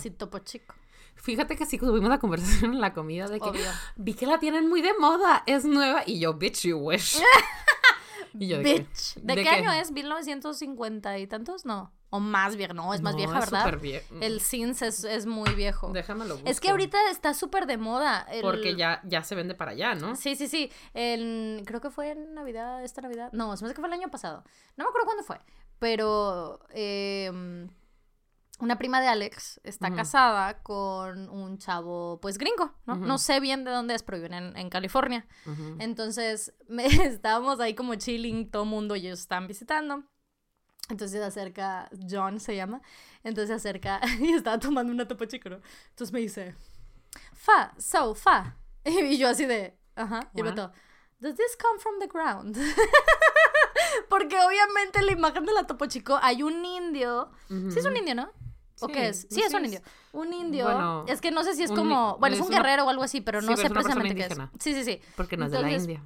Fíjate 1.24 1.56
que 1.56 1.66
sí 1.66 1.78
tuvimos 1.78 2.10
la 2.10 2.20
conversación 2.20 2.74
en 2.74 2.82
la 2.82 2.94
comida 2.94 3.28
de 3.28 3.40
que 3.40 3.50
Obvio. 3.50 3.70
vi 3.96 4.14
que 4.14 4.28
la 4.28 4.40
tienen 4.40 4.68
muy 4.70 4.82
de 4.82 4.94
moda, 5.00 5.42
es 5.46 5.64
nueva. 5.64 6.04
Y 6.06 6.20
yo, 6.20 6.34
bitch, 6.34 6.64
you 6.68 6.78
wish. 6.78 7.18
y 8.34 8.48
yo, 8.50 8.58
¿de 8.58 8.64
qué? 8.64 8.74
Bitch. 8.82 9.16
¿De, 9.16 9.36
¿De 9.36 9.36
qué, 9.36 9.44
qué? 9.44 9.56
año 9.56 9.72
es? 9.72 9.94
¿1950 9.94 11.22
y 11.22 11.28
tantos? 11.28 11.66
No. 11.66 11.94
O 12.10 12.20
más 12.20 12.56
vieja. 12.58 12.74
No, 12.74 12.94
es 12.94 13.02
más 13.02 13.14
No, 13.14 13.18
vieja, 13.18 13.40
es 13.40 13.50
¿verdad? 13.52 13.80
vie- 13.80 14.04
El 14.22 14.42
Sims 14.42 14.82
es, 14.82 15.04
es 15.06 15.26
muy 15.26 15.56
viejo. 15.56 15.92
Déjamelo 15.94 16.36
Es 16.46 16.60
que 16.60 16.68
busco. 16.68 16.72
ahorita 16.72 16.98
está 17.10 17.34
súper 17.34 17.66
de 17.68 17.78
moda. 17.78 18.28
el- 18.30 18.42
Porque 18.42 18.76
ya, 18.76 19.02
ya 19.06 19.24
se 19.24 19.34
vende 19.34 19.56
para 19.56 19.72
allá, 19.72 19.96
¿no? 19.96 20.16
Sí, 20.18 20.36
sí, 20.36 20.48
sí. 20.50 20.72
El- 20.94 21.64
creo 21.66 21.80
que 21.82 21.90
fue 21.90 22.12
en 22.12 22.34
Navidad, 22.36 22.84
esta 22.84 23.02
Navidad. 23.02 23.30
No, 23.32 23.56
se 23.56 23.64
me 23.64 23.68
hace 23.70 23.76
que 23.76 23.82
fue 23.82 23.88
el 23.88 23.94
año 23.94 24.12
pasado. 24.12 24.44
No 24.78 24.84
me 24.84 24.90
acuerdo 24.90 25.06
cuándo 25.06 25.24
fue. 25.24 25.40
Pero 25.80 26.60
eh, 26.72 27.32
una 28.64 28.78
prima 28.78 29.02
de 29.02 29.08
Alex 29.08 29.60
está 29.64 29.94
casada 29.94 30.64
con 30.64 31.30
un 31.30 31.58
chavo, 31.58 32.20
pues 32.22 32.38
gringo, 32.38 32.74
¿no? 32.86 32.96
No 32.96 33.18
sé 33.18 33.42
bien 33.42 33.66
de 33.66 33.72
dónde 33.72 33.94
es, 33.94 34.04
pero 34.04 34.18
viven 34.18 34.34
en, 34.34 34.58
en 34.58 34.70
California. 34.70 35.28
Entonces, 35.80 36.54
me, 36.70 36.86
estábamos 36.86 37.60
ahí 37.60 37.76
como 37.76 37.96
chilling, 37.96 38.50
todo 38.50 38.64
mundo, 38.64 38.96
ellos 38.96 39.20
estaban 39.20 39.48
visitando. 39.48 40.06
Entonces 40.90 41.20
se 41.20 41.26
acerca, 41.26 41.90
John 42.10 42.40
se 42.40 42.56
llama, 42.56 42.82
entonces 43.24 43.50
se 43.50 43.56
acerca 43.56 44.00
y 44.20 44.32
estaba 44.32 44.60
tomando 44.60 44.94
una 44.94 45.08
topo 45.08 45.26
chico, 45.26 45.50
¿no? 45.50 45.60
Entonces 45.90 46.14
me 46.14 46.20
dice, 46.20 46.56
fa, 47.34 47.74
so, 47.78 48.16
fa. 48.16 48.58
Y 48.86 49.18
yo 49.18 49.28
así 49.28 49.46
de, 49.46 49.78
ajá, 49.96 50.30
y 50.34 50.42
What? 50.42 50.56
vato, 50.56 50.72
does 51.20 51.36
this 51.36 51.58
come 51.62 51.80
from 51.80 52.00
the 52.00 52.08
ground? 52.08 52.58
Porque 54.10 54.40
obviamente 54.40 55.00
en 55.00 55.06
la 55.06 55.12
imagen 55.12 55.46
de 55.46 55.54
la 55.54 55.66
topo 55.66 55.86
chico 55.86 56.18
hay 56.22 56.44
un 56.44 56.64
indio, 56.66 57.32
sí 57.50 57.80
es 57.80 57.86
un 57.86 57.96
indio, 57.96 58.16
¿no? 58.16 58.32
¿O 58.82 58.88
qué 58.88 59.08
es? 59.10 59.28
Sí, 59.30 59.42
es 59.42 59.54
un 59.54 59.66
indio. 59.66 59.82
Un 60.14 60.34
indio. 60.34 60.66
Bueno, 60.66 61.06
es 61.08 61.22
que 61.22 61.32
no 61.32 61.44
sé 61.44 61.56
si 61.56 61.64
es 61.64 61.70
un- 61.70 61.76
como. 61.78 62.18
Bueno, 62.20 62.34
es 62.36 62.40
es 62.42 62.46
un 62.48 62.52
una- 62.54 62.62
guerrero 62.62 62.86
o 62.86 62.90
algo 62.90 63.04
así, 63.04 63.22
pero 63.22 63.40
Sí, 63.42 63.48
no 63.48 63.56
pero 63.56 63.68
sé 63.68 63.74
precisamente 63.74 64.16
qué 64.16 64.26
es. 64.26 64.38
Sí, 64.60 64.74
sí, 64.74 64.84
sí. 64.84 65.02
Porque 65.16 65.38
no 65.38 65.46
es 65.46 65.52
de 65.52 65.62
la 65.62 65.72
India. 65.72 66.04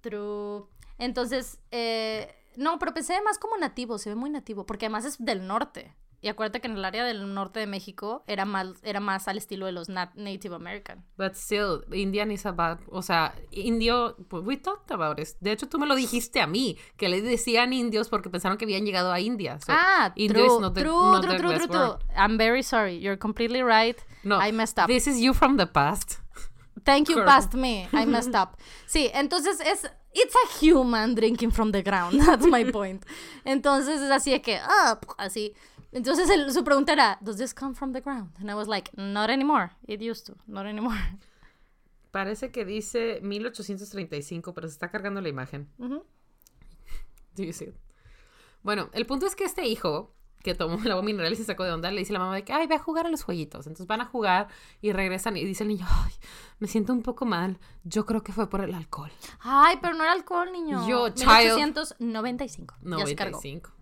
True. 0.00 0.64
Entonces, 0.98 1.58
eh, 1.70 2.34
no, 2.56 2.78
pero 2.78 2.92
pensé 2.92 3.20
más 3.22 3.38
como 3.38 3.56
nativo, 3.56 3.98
se 3.98 4.10
ve 4.10 4.14
muy 4.16 4.30
nativo, 4.30 4.66
porque 4.66 4.86
además 4.86 5.04
es 5.04 5.16
del 5.24 5.46
norte. 5.46 5.94
Y 6.22 6.28
acuérdate 6.28 6.60
que 6.60 6.66
en 6.68 6.76
el 6.76 6.84
área 6.84 7.02
del 7.04 7.32
norte 7.32 7.60
de 7.60 7.66
México 7.66 8.24
era 8.26 8.44
más, 8.44 8.68
era 8.82 9.00
más 9.00 9.26
al 9.26 9.38
estilo 9.38 9.64
de 9.66 9.72
los 9.72 9.88
nat- 9.88 10.12
Native 10.14 10.54
American. 10.54 11.02
But 11.16 11.32
still, 11.34 11.82
Indian 11.92 12.30
is 12.30 12.44
about, 12.44 12.80
o 12.90 13.00
sea, 13.00 13.34
indio, 13.50 14.16
pues, 14.28 14.44
we 14.44 14.56
talked 14.58 14.90
about 14.92 15.18
it. 15.18 15.28
De 15.40 15.52
hecho, 15.52 15.66
tú 15.68 15.78
me 15.78 15.86
lo 15.86 15.94
dijiste 15.94 16.40
a 16.42 16.46
mí, 16.46 16.76
que 16.98 17.08
le 17.08 17.22
decían 17.22 17.72
indios 17.72 18.08
porque 18.10 18.28
pensaron 18.28 18.58
que 18.58 18.66
habían 18.66 18.84
llegado 18.84 19.12
a 19.12 19.20
India. 19.20 19.58
So, 19.60 19.72
ah, 19.72 20.12
indio 20.14 20.44
true, 20.44 20.54
is 20.56 20.60
not 20.60 20.74
the- 20.74 20.82
true, 20.82 20.92
not 21.12 21.22
true, 21.24 21.38
true, 21.38 21.54
true, 21.56 21.68
true. 21.68 21.98
I'm 22.14 22.36
very 22.36 22.62
sorry. 22.62 23.00
You're 23.00 23.18
completely 23.18 23.62
right. 23.62 23.96
No, 24.22 24.38
I 24.38 24.52
messed 24.52 24.78
up. 24.78 24.88
this 24.88 25.06
is 25.06 25.18
you 25.20 25.32
from 25.32 25.56
the 25.56 25.66
past. 25.66 26.18
Thank 26.84 27.08
you, 27.08 27.16
Correct. 27.16 27.28
past 27.30 27.54
me. 27.54 27.88
I 27.92 28.04
messed 28.06 28.34
up. 28.34 28.58
Sí, 28.86 29.10
entonces 29.14 29.60
es. 29.60 29.90
It's 30.12 30.34
a 30.34 30.58
human 30.60 31.14
drinking 31.14 31.52
from 31.52 31.70
the 31.70 31.82
ground. 31.82 32.20
That's 32.26 32.44
my 32.46 32.64
point. 32.72 33.04
Entonces 33.44 34.00
es 34.00 34.10
así 34.10 34.32
de 34.32 34.42
que. 34.42 34.56
Ah, 34.62 34.98
así. 35.18 35.54
Entonces 35.92 36.30
el- 36.30 36.52
su 36.52 36.62
pregunta 36.64 36.92
era: 36.92 37.18
¿Does 37.20 37.36
this 37.36 37.52
come 37.54 37.74
from 37.74 37.92
the 37.92 38.00
ground? 38.00 38.30
And 38.38 38.48
I 38.50 38.54
was 38.54 38.68
like, 38.68 38.90
Not 38.96 39.30
anymore. 39.30 39.70
It 39.86 40.00
used 40.02 40.26
to. 40.26 40.36
Not 40.46 40.66
anymore. 40.66 40.96
Parece 42.10 42.50
que 42.50 42.64
dice 42.64 43.20
1835, 43.22 44.52
pero 44.54 44.66
se 44.68 44.72
está 44.72 44.90
cargando 44.90 45.20
la 45.20 45.28
imagen. 45.28 45.68
Ujú. 45.78 46.04
Do 47.36 47.42
you 47.44 47.52
see 47.52 47.66
it? 47.68 47.74
Bueno, 48.62 48.90
el 48.92 49.06
punto 49.06 49.26
es 49.26 49.36
que 49.36 49.44
este 49.44 49.66
hijo 49.66 50.12
que 50.42 50.54
tomó 50.54 50.82
el 50.82 50.90
agua 50.90 51.02
mineral 51.02 51.32
y 51.32 51.36
se 51.36 51.44
sacó 51.44 51.64
de 51.64 51.70
onda, 51.72 51.90
le 51.90 51.98
dice 52.00 52.12
a 52.12 52.14
la 52.14 52.18
mamá 52.20 52.34
de 52.34 52.44
que, 52.44 52.52
ay, 52.52 52.66
ve 52.66 52.74
a 52.74 52.78
jugar 52.78 53.06
a 53.06 53.10
los 53.10 53.22
jueguitos. 53.22 53.66
Entonces 53.66 53.86
van 53.86 54.00
a 54.00 54.06
jugar 54.06 54.48
y 54.80 54.92
regresan 54.92 55.36
y 55.36 55.44
dice 55.44 55.64
el 55.64 55.68
niño, 55.68 55.86
ay, 55.88 56.12
me 56.58 56.66
siento 56.66 56.92
un 56.94 57.02
poco 57.02 57.26
mal. 57.26 57.58
Yo 57.84 58.06
creo 58.06 58.22
que 58.22 58.32
fue 58.32 58.48
por 58.48 58.62
el 58.62 58.74
alcohol. 58.74 59.10
Ay, 59.40 59.78
pero 59.82 59.94
no 59.94 60.02
era 60.02 60.12
alcohol, 60.12 60.50
niño. 60.50 60.88
Yo, 60.88 61.10
child. 61.10 61.28
1895. 61.98 62.74
Ya 62.82 63.06
se 63.06 63.16
cargó. 63.16 63.40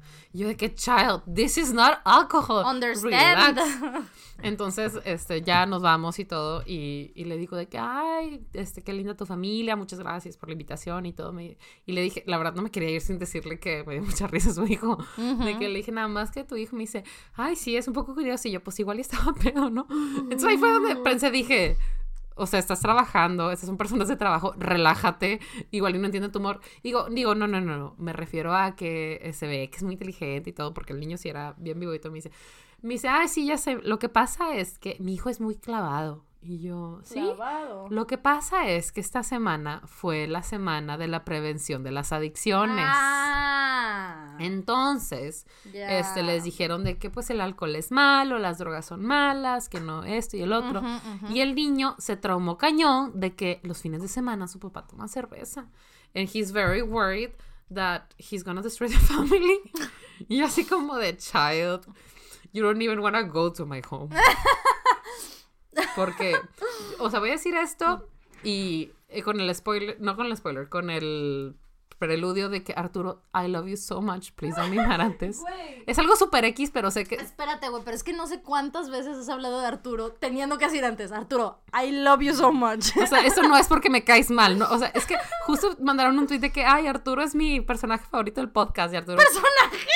95. 0.08 0.28
Yo 0.32 0.46
de 0.48 0.56
que, 0.56 0.74
child, 0.74 1.22
this 1.34 1.56
is 1.58 1.72
not 1.72 2.00
alcohol. 2.04 2.64
Understand. 2.64 3.56
Relax. 3.58 4.04
Entonces, 4.42 4.92
este, 5.04 5.42
ya 5.42 5.66
nos 5.66 5.82
vamos 5.82 6.18
y 6.20 6.24
todo. 6.24 6.62
Y, 6.64 7.10
y 7.16 7.24
le 7.24 7.36
digo 7.36 7.56
de 7.56 7.66
que, 7.68 7.76
ay, 7.78 8.46
este, 8.52 8.82
qué 8.82 8.92
linda 8.92 9.16
tu 9.16 9.26
familia, 9.26 9.74
muchas 9.74 9.98
gracias 9.98 10.36
por 10.36 10.48
la 10.48 10.52
invitación 10.52 11.06
y 11.06 11.12
todo. 11.12 11.32
Me- 11.32 11.56
y 11.86 11.92
le 11.92 12.02
dije, 12.02 12.22
la 12.26 12.38
verdad 12.38 12.54
no 12.54 12.62
me 12.62 12.70
quería 12.70 12.90
ir 12.90 13.00
sin 13.00 13.18
decirle 13.18 13.58
que 13.58 13.82
me 13.84 13.94
dio 13.94 14.02
mucha 14.02 14.26
risa 14.28 14.52
su 14.54 14.64
hijo. 14.66 14.96
De 15.16 15.58
que 15.58 15.68
le 15.68 15.78
dije, 15.78 15.90
nada 15.90 16.06
más 16.08 16.30
que 16.30 16.44
tu 16.44 16.54
hijo 16.56 16.76
me 16.76 16.82
dice, 16.82 17.02
ay, 17.34 17.56
sí, 17.56 17.76
es 17.76 17.88
un 17.88 17.94
poco 17.94 18.14
curioso. 18.14 18.46
Y 18.46 18.52
yo, 18.52 18.62
pues 18.62 18.78
igual 18.78 19.00
estaba 19.00 19.32
pedo, 19.42 19.70
¿no? 19.70 19.86
Entonces 19.90 20.44
ahí 20.44 20.56
fue 20.58 20.70
donde 20.70 20.94
pensé, 20.96 21.30
dije, 21.32 21.76
o 22.38 22.46
sea, 22.46 22.58
estás 22.58 22.80
trabajando, 22.80 23.50
estas 23.50 23.66
son 23.66 23.76
personas 23.76 24.08
de 24.08 24.16
trabajo, 24.16 24.54
relájate, 24.56 25.40
igual 25.70 25.96
y 25.96 25.98
no 25.98 26.06
entiende 26.06 26.28
tu 26.28 26.38
humor. 26.38 26.60
Digo, 26.82 27.08
digo, 27.10 27.34
no, 27.34 27.46
no, 27.46 27.60
no, 27.60 27.76
no, 27.76 27.94
me 27.98 28.12
refiero 28.12 28.54
a 28.54 28.76
que 28.76 29.20
eh, 29.22 29.32
se 29.32 29.46
ve 29.46 29.68
que 29.70 29.76
es 29.76 29.82
muy 29.82 29.94
inteligente 29.94 30.50
y 30.50 30.52
todo, 30.52 30.72
porque 30.74 30.92
el 30.92 31.00
niño 31.00 31.16
sí 31.16 31.28
era 31.28 31.54
bien 31.58 31.78
vivo 31.80 31.94
y 31.94 31.98
todo, 31.98 32.12
me 32.12 32.18
dice, 32.18 32.30
me 32.80 32.94
dice, 32.94 33.08
ay, 33.08 33.28
sí, 33.28 33.46
ya 33.46 33.58
sé, 33.58 33.76
lo 33.82 33.98
que 33.98 34.08
pasa 34.08 34.54
es 34.56 34.78
que 34.78 34.96
mi 35.00 35.14
hijo 35.14 35.28
es 35.30 35.40
muy 35.40 35.56
clavado. 35.56 36.27
Y 36.40 36.60
yo, 36.60 37.00
sí. 37.02 37.20
Lo 37.90 38.06
que 38.06 38.16
pasa 38.16 38.68
es 38.68 38.92
que 38.92 39.00
esta 39.00 39.22
semana 39.24 39.82
fue 39.86 40.28
la 40.28 40.42
semana 40.44 40.96
de 40.96 41.08
la 41.08 41.24
prevención 41.24 41.82
de 41.82 41.90
las 41.90 42.12
adicciones. 42.12 42.84
Ah. 42.88 44.36
Entonces, 44.38 45.46
Ya. 45.72 45.98
este, 45.98 46.22
les 46.22 46.44
dijeron 46.44 46.84
de 46.84 46.96
que 46.96 47.10
pues 47.10 47.28
el 47.30 47.40
alcohol 47.40 47.74
es 47.74 47.90
malo, 47.90 48.38
las 48.38 48.58
drogas 48.58 48.86
son 48.86 49.04
malas, 49.04 49.68
que 49.68 49.80
no 49.80 50.04
esto 50.04 50.36
y 50.36 50.42
el 50.42 50.52
otro. 50.52 50.80
Y 51.28 51.40
el 51.40 51.54
niño 51.56 51.96
se 51.98 52.16
traumó 52.16 52.56
cañón 52.56 53.18
de 53.18 53.34
que 53.34 53.60
los 53.64 53.82
fines 53.82 54.00
de 54.00 54.08
semana 54.08 54.46
su 54.46 54.60
papá 54.60 54.86
toma 54.86 55.08
cerveza. 55.08 55.66
And 56.14 56.28
he's 56.32 56.52
very 56.52 56.82
worried 56.82 57.30
that 57.74 58.02
he's 58.16 58.44
gonna 58.44 58.62
destroy 58.62 58.88
the 58.88 58.96
family. 58.98 59.58
y 60.28 60.40
así 60.42 60.64
como 60.64 60.96
de 60.96 61.16
child, 61.16 61.84
you 62.52 62.62
don't 62.62 62.80
even 62.80 63.00
wanna 63.00 63.22
go 63.22 63.52
to 63.52 63.66
my 63.66 63.82
home. 63.90 64.08
Porque, 65.96 66.36
o 66.98 67.10
sea, 67.10 67.20
voy 67.20 67.30
a 67.30 67.32
decir 67.32 67.54
esto 67.54 68.08
y 68.42 68.92
eh, 69.08 69.22
con 69.22 69.40
el 69.40 69.54
spoiler, 69.54 69.96
no 70.00 70.16
con 70.16 70.26
el 70.26 70.36
spoiler, 70.36 70.68
con 70.68 70.90
el 70.90 71.56
preludio 71.98 72.48
de 72.48 72.62
que 72.62 72.72
Arturo, 72.76 73.22
I 73.34 73.48
love 73.48 73.66
you 73.66 73.76
so 73.76 74.00
much, 74.00 74.30
please 74.32 74.56
dame 74.56 74.76
mar 74.76 75.00
antes. 75.00 75.42
Es 75.86 75.98
algo 75.98 76.16
super 76.16 76.44
X, 76.44 76.70
pero 76.72 76.90
sé 76.90 77.04
que 77.04 77.16
Espérate, 77.16 77.68
güey, 77.68 77.82
pero 77.84 77.96
es 77.96 78.04
que 78.04 78.12
no 78.12 78.26
sé 78.26 78.40
cuántas 78.40 78.88
veces 78.88 79.16
has 79.16 79.28
hablado 79.28 79.60
de 79.60 79.66
Arturo 79.66 80.12
teniendo 80.12 80.58
que 80.58 80.66
decir 80.66 80.84
antes, 80.84 81.12
Arturo, 81.12 81.60
I 81.72 81.90
love 81.90 82.20
you 82.20 82.34
so 82.34 82.52
much. 82.52 82.96
O 82.96 83.06
sea, 83.06 83.26
eso 83.26 83.42
no 83.42 83.56
es 83.56 83.66
porque 83.66 83.90
me 83.90 84.04
caes 84.04 84.30
mal, 84.30 84.58
¿no? 84.58 84.68
O 84.70 84.78
sea, 84.78 84.88
es 84.88 85.06
que 85.06 85.16
justo 85.46 85.76
mandaron 85.80 86.18
un 86.18 86.26
tweet 86.26 86.38
de 86.38 86.52
que, 86.52 86.64
ay, 86.64 86.86
Arturo 86.86 87.22
es 87.22 87.34
mi 87.34 87.60
personaje 87.60 88.06
favorito 88.08 88.40
del 88.40 88.50
podcast. 88.50 88.94
Y 88.94 88.96
Arturo. 88.96 89.16
¿Personaje? 89.16 89.86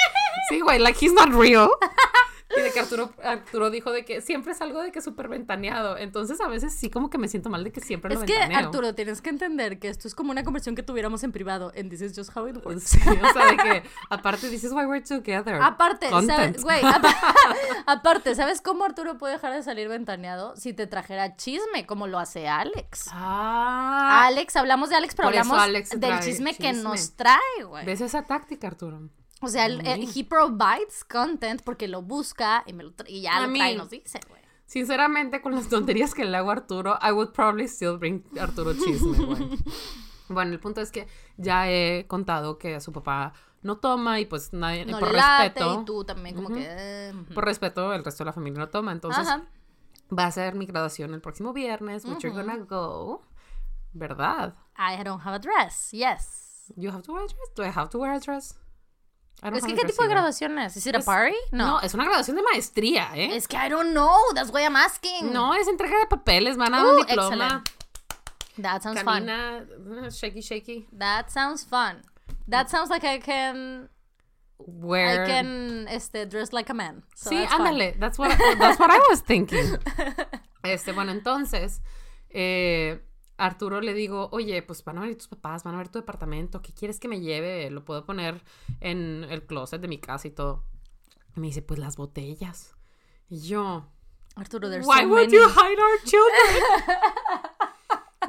Sí, 0.48 0.60
güey, 0.60 0.78
like 0.78 0.98
he's 1.04 1.12
not 1.12 1.28
real. 1.32 1.70
Y 2.56 2.60
de 2.62 2.70
que 2.72 2.80
Arturo, 2.80 3.10
Arturo 3.22 3.70
dijo 3.70 3.90
de 3.92 4.04
que 4.04 4.20
siempre 4.20 4.52
es 4.52 4.60
algo 4.60 4.82
de 4.82 4.92
que 4.92 5.00
súper 5.00 5.28
ventaneado. 5.28 5.96
Entonces 5.96 6.40
a 6.40 6.48
veces 6.48 6.74
sí 6.74 6.90
como 6.90 7.10
que 7.10 7.18
me 7.18 7.28
siento 7.28 7.48
mal 7.50 7.64
de 7.64 7.72
que 7.72 7.80
siempre 7.80 8.14
Es 8.14 8.20
lo 8.20 8.26
que, 8.26 8.32
ventaneo. 8.32 8.58
Arturo, 8.66 8.94
tienes 8.94 9.22
que 9.22 9.30
entender 9.30 9.78
que 9.78 9.88
esto 9.88 10.06
es 10.08 10.14
como 10.14 10.30
una 10.30 10.44
conversación 10.44 10.74
que 10.74 10.82
tuviéramos 10.82 11.22
en 11.24 11.32
privado 11.32 11.72
en 11.74 11.88
This 11.88 12.02
is 12.02 12.12
just 12.16 12.36
how 12.36 12.46
it 12.48 12.56
works. 12.64 12.82
Sí, 12.84 12.98
o 13.00 13.32
sea, 13.32 13.46
de 13.46 13.56
que 13.56 13.82
aparte 14.10 14.48
dices 14.48 14.72
why 14.72 14.84
we're 14.86 15.02
together. 15.04 15.60
Aparte. 15.62 16.08
¿sabes? 16.10 16.62
Güey, 16.62 16.80
apa- 16.84 17.14
aparte, 17.86 18.34
¿sabes 18.34 18.60
cómo 18.60 18.84
Arturo 18.84 19.18
puede 19.18 19.34
dejar 19.34 19.52
de 19.52 19.62
salir 19.62 19.88
ventaneado? 19.88 20.54
Si 20.56 20.72
te 20.72 20.86
trajera 20.86 21.36
chisme, 21.36 21.86
como 21.86 22.06
lo 22.06 22.18
hace 22.18 22.48
Alex. 22.48 23.06
Ah, 23.12 24.24
Alex, 24.26 24.56
hablamos 24.56 24.90
de 24.90 24.96
Alex, 24.96 25.14
pero 25.14 25.28
hablamos 25.28 25.58
Alex 25.58 25.90
del 25.90 26.00
trae 26.00 26.20
chisme, 26.22 26.54
que 26.54 26.70
chisme. 26.70 26.82
nos 26.82 27.16
trae, 27.16 27.64
güey. 27.66 27.84
¿ves 27.86 28.00
esa 28.00 28.22
táctica, 28.24 28.66
Arturo? 28.66 29.08
O 29.42 29.48
sea, 29.48 29.66
él, 29.66 29.82
él- 29.84 30.08
he 30.14 30.24
provides 30.24 31.04
content 31.04 31.62
porque 31.64 31.88
lo 31.88 32.00
busca 32.02 32.62
y, 32.66 32.72
me 32.72 32.84
lo 32.84 32.92
y 33.06 33.22
ya 33.22 33.36
A 33.36 33.46
lo 33.46 33.52
trae 33.52 33.72
y 33.72 33.76
nos 33.76 33.90
dice, 33.90 34.20
güey. 34.28 34.40
Sinceramente, 34.66 35.42
con 35.42 35.54
las 35.54 35.68
tonterías 35.68 36.14
que 36.14 36.24
le 36.24 36.36
hago 36.36 36.48
a 36.50 36.54
Arturo, 36.54 36.98
I 37.02 37.12
would 37.12 37.32
probably 37.32 37.66
still 37.68 37.98
bring 37.98 38.24
Arturo 38.40 38.72
chisme, 38.72 39.18
güey. 39.24 39.48
Bueno, 40.28 40.52
el 40.52 40.60
punto 40.60 40.80
es 40.80 40.90
que 40.90 41.06
ya 41.36 41.68
he 41.70 42.06
contado 42.06 42.56
que 42.56 42.80
su 42.80 42.90
papá 42.90 43.34
no 43.60 43.76
toma 43.78 44.18
y 44.18 44.24
pues 44.24 44.52
nadie, 44.54 44.86
No 44.86 44.98
por 44.98 45.10
le 45.10 45.18
late 45.18 45.42
respeto, 45.60 45.82
y 45.82 45.84
tú 45.84 46.04
también 46.04 46.34
como 46.36 46.48
Ujú. 46.48 46.56
que... 46.56 46.64
eh, 46.68 47.12
ujú. 47.14 47.34
por 47.34 47.44
respeto, 47.44 47.92
el 47.92 48.02
resto 48.02 48.24
de 48.24 48.26
la 48.26 48.32
familia 48.32 48.60
no 48.60 48.68
toma. 48.70 48.92
Entonces, 48.92 49.26
Ajá. 49.28 49.42
va 50.16 50.24
a 50.26 50.30
ser 50.30 50.54
mi 50.54 50.64
graduación 50.64 51.12
el 51.12 51.20
próximo 51.20 51.52
viernes, 51.52 52.06
which 52.06 52.20
you're 52.20 52.34
gonna 52.34 52.56
go. 52.64 53.22
¿Verdad? 53.92 54.54
I 54.78 55.02
don't 55.04 55.20
have 55.26 55.34
a 55.36 55.38
dress, 55.38 55.90
yes. 55.90 56.72
You 56.76 56.90
have 56.90 57.02
to 57.02 57.12
wear 57.12 57.24
a 57.24 57.26
dress? 57.26 57.52
Do 57.54 57.62
I 57.64 57.68
have 57.68 57.90
to 57.90 57.98
wear 57.98 58.12
a 58.14 58.20
dress? 58.20 58.58
Es 59.40 59.64
que, 59.64 59.74
¿qué 59.74 59.84
tipo 59.84 60.02
de 60.04 60.08
graduación 60.08 60.58
es? 60.60 60.76
¿Es 60.76 60.86
it 60.86 60.94
a 60.94 60.98
Es- 60.98 61.04
party? 61.04 61.34
No. 61.50 61.66
No, 61.66 61.80
es 61.80 61.94
una 61.94 62.04
graduación 62.04 62.36
de 62.36 62.42
maestría, 62.42 63.10
¿eh? 63.14 63.34
Es 63.36 63.48
que 63.48 63.56
I 63.56 63.68
don't 63.68 63.90
know, 63.90 64.16
that's 64.34 64.50
why 64.52 64.62
I'm 64.62 64.76
asking. 64.76 65.32
No, 65.32 65.54
es 65.54 65.66
entrega 65.66 65.98
de 65.98 66.06
papeles, 66.06 66.56
van 66.56 66.74
a 66.74 66.76
dar 66.78 66.86
un 66.86 67.00
Uh, 67.00 67.04
diploma. 67.04 67.34
excellent. 67.64 67.68
That 68.62 68.82
sounds 68.82 69.02
fun. 69.02 69.26
Camina, 69.26 69.66
uh, 70.06 70.10
shaky, 70.10 70.40
shaky. 70.42 70.86
That 70.96 71.30
sounds 71.30 71.64
fun. 71.64 72.02
That 72.48 72.68
sounds 72.68 72.90
like 72.90 73.02
I 73.04 73.18
can 73.18 73.88
Where... 74.58 75.24
I 75.24 75.26
can 75.26 75.88
este 75.88 76.26
dress 76.28 76.52
like 76.52 76.70
a 76.70 76.74
man. 76.74 77.02
So 77.16 77.30
sí, 77.30 77.38
that's 77.38 77.52
fun. 77.56 77.66
ándale. 77.66 77.96
That's 77.98 78.18
what, 78.18 78.30
that's 78.58 78.78
what 78.78 78.90
I 78.90 78.98
was 79.08 79.22
thinking. 79.22 79.78
Este, 80.64 80.92
bueno, 80.92 81.10
entonces, 81.10 81.80
eh, 82.30 83.00
Arturo 83.42 83.80
le 83.80 83.92
digo, 83.92 84.28
oye, 84.30 84.62
pues 84.62 84.84
van 84.84 84.98
a 84.98 85.00
venir 85.00 85.18
tus 85.18 85.26
papás, 85.26 85.64
van 85.64 85.74
a 85.74 85.78
ver 85.78 85.88
tu 85.88 85.98
departamento, 85.98 86.62
¿qué 86.62 86.72
quieres 86.72 87.00
que 87.00 87.08
me 87.08 87.20
lleve? 87.20 87.68
Lo 87.70 87.84
puedo 87.84 88.04
poner 88.06 88.42
en 88.80 89.26
el 89.28 89.44
closet 89.44 89.80
de 89.80 89.88
mi 89.88 89.98
casa 89.98 90.28
y 90.28 90.30
todo. 90.30 90.62
Y 91.36 91.40
me 91.40 91.48
dice, 91.48 91.60
pues 91.60 91.80
las 91.80 91.96
botellas. 91.96 92.76
Y 93.28 93.40
yo, 93.40 93.88
Arturo, 94.36 94.70
there's 94.70 94.86
Why 94.86 95.02
so 95.02 95.08
would 95.08 95.30
many. 95.30 95.32
you 95.32 95.48
hide 95.48 95.78
our 95.80 95.98
children? 96.04 97.00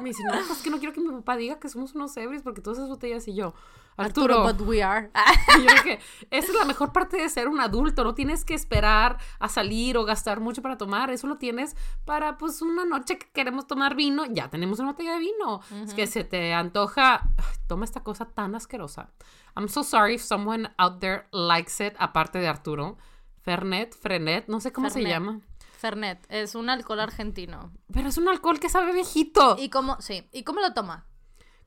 me 0.00 0.08
dice, 0.08 0.24
no, 0.24 0.34
es 0.34 0.62
que 0.62 0.70
no 0.70 0.78
quiero 0.78 0.92
que 0.92 1.00
mi 1.00 1.10
papá 1.10 1.36
diga 1.36 1.60
que 1.60 1.68
somos 1.68 1.94
unos 1.94 2.16
ebrios 2.16 2.42
porque 2.42 2.60
todas 2.60 2.78
esas 2.78 2.90
botellas 2.90 3.28
y 3.28 3.34
yo, 3.34 3.54
Arturo, 3.96 4.38
Arturo, 4.38 4.52
but 4.52 4.68
we 4.68 4.82
are. 4.82 5.10
yo 5.56 5.72
dije, 5.72 6.00
esa 6.30 6.52
es 6.52 6.58
la 6.58 6.64
mejor 6.64 6.92
parte 6.92 7.16
de 7.16 7.28
ser 7.28 7.48
un 7.48 7.60
adulto, 7.60 8.02
no 8.04 8.14
tienes 8.14 8.44
que 8.44 8.54
esperar 8.54 9.18
a 9.38 9.48
salir 9.48 9.96
o 9.96 10.04
gastar 10.04 10.40
mucho 10.40 10.62
para 10.62 10.76
tomar, 10.76 11.10
eso 11.10 11.26
lo 11.26 11.36
tienes 11.36 11.76
para 12.04 12.36
pues 12.36 12.60
una 12.62 12.84
noche 12.84 13.18
que 13.18 13.30
queremos 13.30 13.66
tomar 13.66 13.94
vino, 13.94 14.24
ya 14.26 14.50
tenemos 14.50 14.78
una 14.80 14.90
botella 14.90 15.14
de 15.14 15.20
vino, 15.20 15.60
es 15.84 15.94
que 15.94 16.06
se 16.06 16.24
te 16.24 16.54
antoja, 16.54 17.22
ay, 17.36 17.56
toma 17.66 17.84
esta 17.84 18.02
cosa 18.02 18.24
tan 18.26 18.54
asquerosa. 18.54 19.10
I'm 19.56 19.68
so 19.68 19.84
sorry 19.84 20.14
if 20.14 20.22
someone 20.22 20.70
out 20.78 20.98
there 21.00 21.26
likes 21.30 21.84
it, 21.84 21.94
aparte 21.98 22.38
de 22.38 22.48
Arturo. 22.48 22.98
Fernet, 23.42 23.94
Frenet, 23.94 24.48
no 24.48 24.58
sé 24.58 24.72
cómo 24.72 24.88
se 24.88 24.94
Fernet. 24.94 25.12
llama. 25.12 25.40
Fernet 25.78 26.26
es 26.30 26.54
un 26.54 26.70
alcohol 26.70 27.00
argentino. 27.00 27.70
Pero 27.92 28.08
es 28.08 28.16
un 28.16 28.26
alcohol 28.28 28.58
que 28.58 28.70
sabe 28.70 28.92
viejito. 28.94 29.56
¿Y 29.58 29.68
cómo, 29.68 30.00
sí, 30.00 30.26
¿y 30.32 30.42
cómo 30.42 30.60
lo 30.60 30.72
toma? 30.72 31.06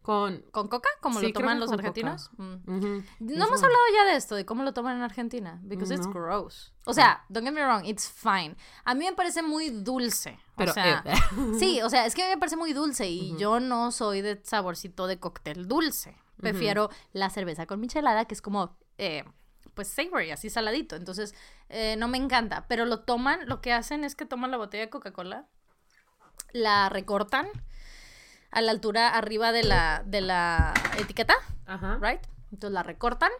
Con... 0.07 0.41
¿Con 0.51 0.69
coca? 0.69 0.87
¿Como 1.01 1.19
Sí, 1.19 1.25
lo 1.25 1.33
toman 1.33 1.59
los 1.59 1.69
argentinos? 1.69 2.31
Mm. 2.37 2.99
No 3.19 3.45
hemos 3.45 3.61
hablado 3.61 3.83
ya 3.93 4.05
de 4.05 4.15
esto, 4.15 4.35
de 4.35 4.45
cómo 4.45 4.63
lo 4.63 4.71
toman 4.71 4.95
en 4.95 5.03
Argentina. 5.03 5.59
Because 5.63 5.93
it's 5.93 6.07
gross. 6.07 6.71
O 6.85 6.93
sea, 6.93 7.25
don't 7.27 7.45
get 7.45 7.53
me 7.53 7.61
wrong, 7.61 7.83
it's 7.83 8.09
fine. 8.09 8.55
A 8.85 8.95
mí 8.95 9.03
me 9.03 9.11
parece 9.11 9.43
muy 9.43 9.69
dulce. 9.69 10.39
Pero, 10.55 10.71
o 10.71 10.73
sea, 10.73 11.03
eh, 11.05 11.13
sí, 11.59 11.81
o 11.81 11.89
sea, 11.89 12.05
es 12.05 12.15
que 12.15 12.23
a 12.23 12.27
mí 12.27 12.35
me 12.35 12.37
parece 12.37 12.55
muy 12.55 12.71
dulce 12.71 13.09
y 13.09 13.35
yo 13.35 13.59
no 13.59 13.91
soy 13.91 14.21
de 14.21 14.39
saborcito 14.45 15.07
de 15.07 15.19
cóctel 15.19 15.67
dulce. 15.67 16.15
Prefiero 16.39 16.89
la 17.11 17.29
cerveza 17.29 17.65
con 17.65 17.81
michelada, 17.81 18.23
que 18.23 18.33
es 18.33 18.41
como, 18.41 18.77
eh, 18.97 19.25
pues, 19.73 19.89
savory, 19.89 20.31
así 20.31 20.49
saladito. 20.49 20.95
Entonces, 20.95 21.35
eh, 21.67 21.97
no 21.97 22.07
me 22.07 22.17
encanta. 22.17 22.65
Pero 22.69 22.85
lo 22.85 23.01
toman, 23.01 23.41
lo 23.45 23.59
que 23.59 23.73
hacen 23.73 24.05
es 24.05 24.15
que 24.15 24.25
toman 24.25 24.51
la 24.51 24.57
botella 24.57 24.85
de 24.85 24.89
Coca-Cola, 24.89 25.49
la 26.53 26.87
recortan 26.87 27.49
a 28.57 28.61
la 28.61 28.71
altura 28.71 29.09
arriba 29.09 29.51
de 29.51 29.63
la, 29.63 30.03
de 30.05 30.21
la 30.21 30.73
etiqueta, 30.99 31.35
Ajá. 31.67 31.99
right? 32.01 32.21
Entonces 32.51 32.73
la 32.73 32.81
recortan 32.83 33.31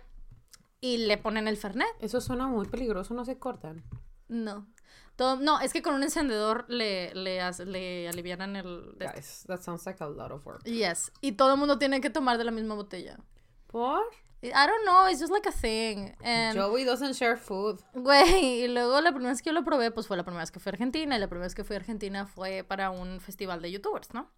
y 0.80 0.98
le 0.98 1.18
ponen 1.18 1.48
el 1.48 1.58
Fernet. 1.58 1.88
Eso 2.00 2.22
suena 2.22 2.46
muy 2.48 2.68
peligroso, 2.68 3.14
no 3.14 3.26
se 3.26 3.40
cortan. 3.40 3.84
No. 4.28 4.68
Todo- 5.16 5.38
no, 5.38 5.60
es 5.60 5.74
que 5.74 5.82
con 5.82 5.96
un 5.96 6.04
encendedor 6.04 6.66
le, 6.68 7.14
le, 7.16 7.42
le 7.66 8.08
alivianan 8.10 8.56
el... 8.56 8.96
Guys, 9.00 9.46
that 9.48 9.62
sounds 9.62 9.86
like 9.88 10.04
a 10.04 10.08
lot 10.08 10.32
of 10.32 10.46
work. 10.46 10.64
Yes. 10.66 11.12
Y 11.22 11.32
todo 11.32 11.54
el 11.54 11.58
mundo 11.60 11.80
tiene 11.80 12.00
que 12.02 12.12
tomar 12.12 12.38
de 12.38 12.44
la 12.44 12.52
misma 12.52 12.76
botella. 12.76 13.18
¿Por? 13.66 14.04
I 14.44 14.50
don't 14.52 14.84
know, 14.86 15.08
it's 15.10 15.20
just 15.20 15.34
like 15.34 15.50
a 15.50 15.52
thing. 15.52 16.14
And, 16.24 16.56
Joey 16.56 16.84
doesn't 16.86 17.16
share 17.16 17.38
food. 17.38 17.80
güey, 17.96 18.62
y 18.66 18.68
luego 18.68 19.02
la 19.02 19.10
primera 19.12 19.32
vez 19.32 19.42
que 19.42 19.50
yo 19.50 19.54
lo 19.54 19.64
probé, 19.64 19.90
pues 19.90 20.06
fue 20.06 20.16
la 20.16 20.24
primera 20.24 20.44
vez 20.44 20.52
que 20.52 20.60
fui 20.60 20.70
a 20.70 20.74
Argentina. 20.74 21.16
Y 21.16 21.20
la 21.20 21.28
primera 21.28 21.48
vez 21.48 21.56
que 21.56 21.64
fui 21.64 21.76
a 21.76 21.80
Argentina 21.80 22.28
fue 22.28 22.64
para 22.64 22.92
un 22.92 23.20
festival 23.20 23.64
de 23.64 23.72
youtubers, 23.72 24.14
¿no? 24.14 24.30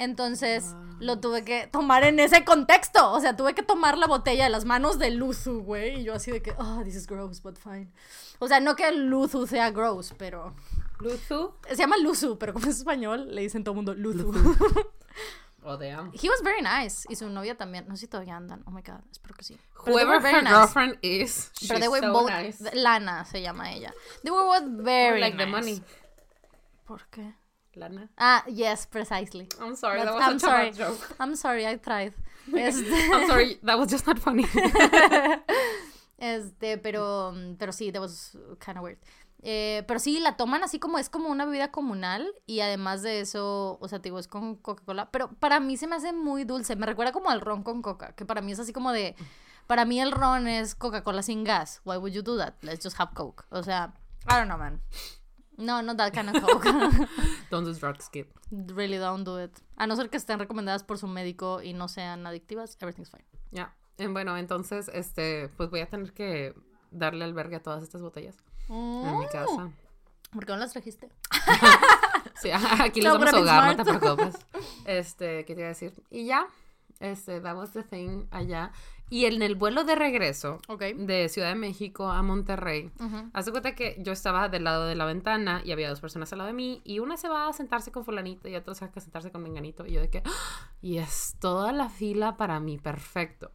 Entonces 0.00 0.74
lo 0.98 1.20
tuve 1.20 1.44
que 1.44 1.66
tomar 1.66 2.04
en 2.04 2.18
ese 2.20 2.42
contexto. 2.44 3.12
O 3.12 3.20
sea, 3.20 3.36
tuve 3.36 3.54
que 3.54 3.62
tomar 3.62 3.98
la 3.98 4.06
botella 4.06 4.44
de 4.44 4.50
las 4.50 4.64
manos 4.64 4.98
de 4.98 5.10
Luzu, 5.10 5.60
güey. 5.62 6.00
Y 6.00 6.04
yo 6.04 6.14
así 6.14 6.30
de 6.30 6.40
que, 6.40 6.54
oh, 6.58 6.80
this 6.82 6.96
is 6.96 7.06
gross, 7.06 7.42
but 7.42 7.58
fine. 7.58 7.92
O 8.38 8.48
sea, 8.48 8.60
no 8.60 8.74
que 8.76 8.90
Luzu 8.92 9.46
sea 9.46 9.70
gross, 9.70 10.14
pero. 10.16 10.54
Luzu. 11.00 11.52
Se 11.68 11.76
llama 11.76 11.98
Luzu, 11.98 12.38
pero 12.38 12.54
como 12.54 12.66
es 12.66 12.78
español, 12.78 13.34
le 13.34 13.42
dicen 13.42 13.62
todo 13.62 13.72
el 13.72 13.76
mundo 13.76 13.94
Luzu. 13.94 14.32
Oh, 15.62 15.76
damn. 15.76 16.10
He 16.14 16.30
was 16.30 16.40
very 16.42 16.62
nice. 16.62 17.06
Y 17.10 17.16
su 17.16 17.28
novia 17.28 17.54
también. 17.54 17.86
No 17.86 17.94
sé 17.94 18.00
si 18.00 18.06
todavía 18.06 18.34
andan. 18.34 18.62
Oh 18.66 18.70
my 18.70 18.80
god, 18.80 19.00
espero 19.12 19.34
que 19.34 19.44
sí. 19.44 19.58
Pero 19.84 19.94
Whoever 19.94 20.18
her 20.24 20.42
nice. 20.42 20.54
girlfriend 20.54 20.98
is, 21.02 21.50
she's 21.52 21.68
Pero 21.68 21.80
they 21.80 21.88
were 21.88 22.00
so 22.00 22.12
both. 22.14 22.30
nice. 22.30 22.64
Lana 22.72 23.26
se 23.26 23.42
llama 23.42 23.70
ella. 23.70 23.92
They 24.22 24.30
were 24.32 24.44
both 24.44 24.82
very 24.82 25.20
like 25.20 25.36
the 25.36 25.44
nice. 25.44 25.50
money. 25.52 25.82
¿Por 26.86 27.06
qué? 27.10 27.34
Lana. 27.76 28.08
Ah, 28.18 28.44
yes, 28.48 28.86
precisely. 28.86 29.48
I'm 29.60 29.76
sorry, 29.76 30.00
That's- 30.00 30.06
that 30.06 30.14
was 30.14 30.28
I'm 30.32 30.38
sorry. 30.40 30.68
a 30.68 30.70
bad 30.70 30.76
joke. 30.76 31.16
I'm 31.20 31.36
sorry, 31.36 31.66
I 31.66 31.76
tried. 31.76 32.14
Este, 32.52 32.90
I'm 33.12 33.26
sorry, 33.28 33.58
that 33.62 33.78
was 33.78 33.90
just 33.92 34.06
not 34.06 34.18
funny. 34.18 34.44
este, 36.18 36.78
pero, 36.78 37.34
pero 37.58 37.72
sí, 37.72 37.92
that 37.92 38.00
was 38.00 38.36
kind 38.58 38.78
of 38.78 38.84
weird. 38.84 38.98
Eh, 39.42 39.84
pero 39.86 39.98
sí, 40.00 40.20
la 40.20 40.36
toman 40.36 40.62
así 40.62 40.78
como 40.78 40.98
es 40.98 41.08
como 41.08 41.28
una 41.30 41.46
bebida 41.46 41.70
comunal 41.70 42.30
y 42.46 42.60
además 42.60 43.00
de 43.02 43.20
eso, 43.20 43.78
o 43.80 43.88
sea, 43.88 43.98
te 44.00 44.08
digo, 44.10 44.18
es 44.18 44.28
con 44.28 44.56
Coca-Cola, 44.56 45.10
pero 45.10 45.30
para 45.32 45.60
mí 45.60 45.78
se 45.78 45.86
me 45.86 45.96
hace 45.96 46.12
muy 46.12 46.44
dulce, 46.44 46.76
me 46.76 46.84
recuerda 46.84 47.12
como 47.12 47.30
al 47.30 47.40
ron 47.40 47.62
con 47.62 47.80
coca, 47.80 48.12
que 48.14 48.26
para 48.26 48.42
mí 48.42 48.52
es 48.52 48.58
así 48.60 48.74
como 48.74 48.92
de, 48.92 49.14
para 49.66 49.86
mí 49.86 49.98
el 49.98 50.12
ron 50.12 50.46
es 50.46 50.74
Coca-Cola 50.74 51.22
sin 51.22 51.42
gas, 51.44 51.80
why 51.86 51.96
would 51.96 52.12
you 52.12 52.20
do 52.22 52.36
that? 52.36 52.52
Let's 52.60 52.84
just 52.84 53.00
have 53.00 53.12
Coke, 53.14 53.44
o 53.50 53.62
sea, 53.62 53.94
I 54.28 54.34
don't 54.34 54.46
know, 54.48 54.58
man. 54.58 54.82
No, 55.60 55.82
not 55.82 55.96
that 55.98 56.12
kind 56.12 56.28
of 56.34 56.42
Coke. 56.42 56.64
Don't 57.50 57.64
do 57.64 57.72
drugs, 57.74 58.08
kid. 58.08 58.26
really 58.50 58.98
don't 58.98 59.24
do 59.24 59.38
it. 59.38 59.52
A 59.76 59.86
no 59.86 59.94
ser 59.96 60.08
que 60.10 60.16
estén 60.16 60.38
recomendadas 60.38 60.82
por 60.82 60.98
su 60.98 61.06
médico 61.06 61.62
y 61.62 61.72
no 61.72 61.88
sean 61.88 62.26
adictivas, 62.26 62.76
everything's 62.80 63.10
fine. 63.10 63.24
Ya. 63.52 63.74
Eh, 63.98 64.08
Bueno, 64.08 64.36
entonces, 64.36 64.90
este, 64.94 65.48
pues 65.56 65.70
voy 65.70 65.80
a 65.80 65.86
tener 65.86 66.12
que 66.12 66.54
darle 66.90 67.24
albergue 67.24 67.56
a 67.56 67.62
todas 67.62 67.82
estas 67.82 68.00
botellas 68.02 68.36
en 68.68 69.18
mi 69.18 69.26
casa. 69.26 69.70
¿Por 70.32 70.46
qué 70.46 70.52
no 70.52 70.58
las 70.58 70.72
trajiste? 70.72 71.08
Sí, 72.40 72.50
aquí 72.52 73.02
les 73.02 73.12
So 73.12 73.18
vamos 73.18 73.34
a 73.34 73.36
ahogar, 73.36 73.76
no 73.76 73.84
te 73.84 73.98
preocupes. 73.98 74.34
Este, 74.86 75.44
¿qué 75.44 75.54
te 75.54 75.60
iba 75.60 75.66
a 75.66 75.74
decir? 75.74 75.92
Y 76.10 76.24
ya, 76.24 76.46
este, 76.98 77.40
that 77.42 77.54
was 77.54 77.72
the 77.72 77.82
thing 77.82 78.26
allá. 78.30 78.72
Y 79.10 79.24
en 79.26 79.42
el 79.42 79.56
vuelo 79.56 79.82
de 79.84 79.96
regreso 79.96 80.58
Ok. 80.68 80.82
de 80.96 81.28
Ciudad 81.28 81.48
de 81.48 81.56
México 81.56 82.08
a 82.08 82.22
Monterrey, 82.22 82.90
Ujú. 83.00 83.28
haz 83.32 83.44
de 83.44 83.50
cuenta 83.50 83.74
que 83.74 83.96
yo 83.98 84.12
estaba 84.12 84.48
del 84.48 84.64
lado 84.64 84.86
de 84.86 84.94
la 84.94 85.04
ventana 85.04 85.60
y 85.64 85.72
había 85.72 85.88
dos 85.90 86.00
personas 86.00 86.32
al 86.32 86.38
lado 86.38 86.46
de 86.48 86.54
mí 86.54 86.80
y 86.84 87.00
una 87.00 87.16
se 87.16 87.28
va 87.28 87.48
a 87.48 87.52
sentarse 87.52 87.90
con 87.90 88.04
fulanito 88.04 88.48
y 88.48 88.54
otra 88.56 88.74
se 88.74 88.86
va 88.86 88.92
a 88.94 89.00
sentarse 89.00 89.30
con 89.32 89.42
menganito 89.42 89.84
y 89.84 89.92
yo 89.92 90.00
de 90.00 90.08
que, 90.10 90.22
¡ah! 90.24 90.70
y 90.80 90.98
es 90.98 91.34
toda 91.40 91.72
la 91.72 91.88
fila 91.88 92.36
para 92.36 92.60
mí, 92.60 92.78
perfecto. 92.78 93.50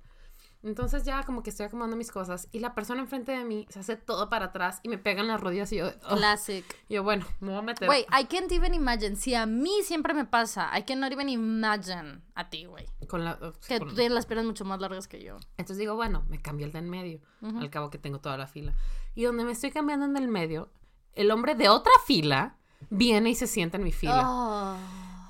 Entonces 0.65 1.03
ya 1.05 1.23
como 1.23 1.43
que 1.43 1.51
estoy 1.51 1.67
acomodando 1.67 1.95
mis 1.95 2.11
cosas 2.11 2.47
y 2.51 2.59
la 2.59 2.73
persona 2.73 2.99
enfrente 2.99 3.31
de 3.31 3.45
mí 3.45 3.67
se 3.69 3.79
hace 3.79 3.95
todo 3.97 4.29
para 4.29 4.45
atrás 4.47 4.79
y 4.81 4.89
me 4.89 4.97
pega 4.97 5.21
en 5.21 5.27
las 5.27 5.39
rodillas 5.39 5.71
y 5.71 5.77
yo, 5.77 5.87
"Ugh". 5.87 6.17
Classic. 6.17 6.65
Y 6.89 6.95
yo 6.95 7.03
bueno, 7.03 7.23
me 7.39 7.49
voy 7.51 7.59
a 7.59 7.61
meter. 7.61 7.87
Güey, 7.87 8.01
I 8.11 8.25
can't 8.25 8.51
even 8.51 8.73
imagine. 8.73 9.15
Si 9.15 9.35
a 9.35 9.45
mí 9.45 9.83
siempre 9.83 10.15
me 10.15 10.25
pasa, 10.25 10.71
I 10.77 10.81
cannot 10.83 11.11
even 11.11 11.29
imagine 11.29 12.21
a 12.33 12.49
ti, 12.49 12.65
güey. 12.65 12.85
con 13.07 13.23
la, 13.23 13.37
Que 13.67 13.77
con- 13.77 13.89
tú 13.89 13.93
tienes 13.95 14.11
las 14.13 14.25
piernas 14.25 14.47
mucho 14.47 14.65
más 14.65 14.79
largas 14.79 15.07
que 15.07 15.23
yo. 15.23 15.37
Entonces 15.57 15.77
digo, 15.77 15.93
bueno, 15.95 16.25
me 16.27 16.41
cambio 16.41 16.65
el 16.65 16.71
de 16.71 16.79
en 16.79 16.89
medio, 16.89 17.19
al 17.43 17.69
cabo 17.69 17.91
que 17.91 17.99
tengo 17.99 18.19
toda 18.19 18.35
la 18.35 18.47
fila. 18.47 18.73
Y 19.13 19.23
donde 19.25 19.45
me 19.45 19.51
estoy 19.51 19.69
cambiando 19.69 20.07
en 20.07 20.17
el 20.17 20.27
medio, 20.27 20.71
el 21.13 21.29
hombre 21.29 21.53
de 21.53 21.69
otra 21.69 21.91
fila 22.07 22.57
viene 22.89 23.29
y 23.29 23.35
se 23.35 23.45
sienta 23.45 23.77
en 23.77 23.83
mi 23.83 23.91
fila. 23.91 24.23
Oh. 24.25 24.77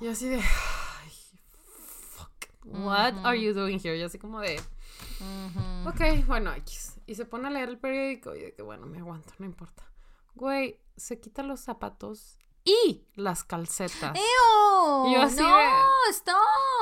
Y 0.00 0.06
yo 0.06 0.12
así 0.12 0.28
de, 0.30 0.36
ay, 0.36 1.10
fuck, 2.14 2.32
what 2.64 3.14
are 3.24 3.38
you 3.40 3.52
doing 3.52 3.78
here? 3.78 3.98
Yo 3.98 4.06
así 4.06 4.18
como 4.18 4.40
de, 4.40 4.58
Ok, 5.86 6.26
bueno, 6.26 6.52
X. 6.54 6.98
Y 7.06 7.14
se 7.14 7.24
pone 7.24 7.48
a 7.48 7.50
leer 7.50 7.68
el 7.68 7.78
periódico 7.78 8.34
y 8.34 8.40
de 8.40 8.54
que, 8.54 8.62
bueno, 8.62 8.86
me 8.86 8.98
aguanto, 8.98 9.32
no 9.38 9.46
importa. 9.46 9.84
Güey, 10.34 10.80
se 10.96 11.20
quita 11.20 11.42
los 11.42 11.60
zapatos 11.60 12.38
y 12.64 13.06
las 13.14 13.44
calcetas. 13.44 14.16
¡Ew! 14.16 15.06
Y 15.08 15.14
yo 15.14 15.22
así 15.22 15.40
no, 15.40 15.56
de- 15.56 15.70
stop. 16.10 16.34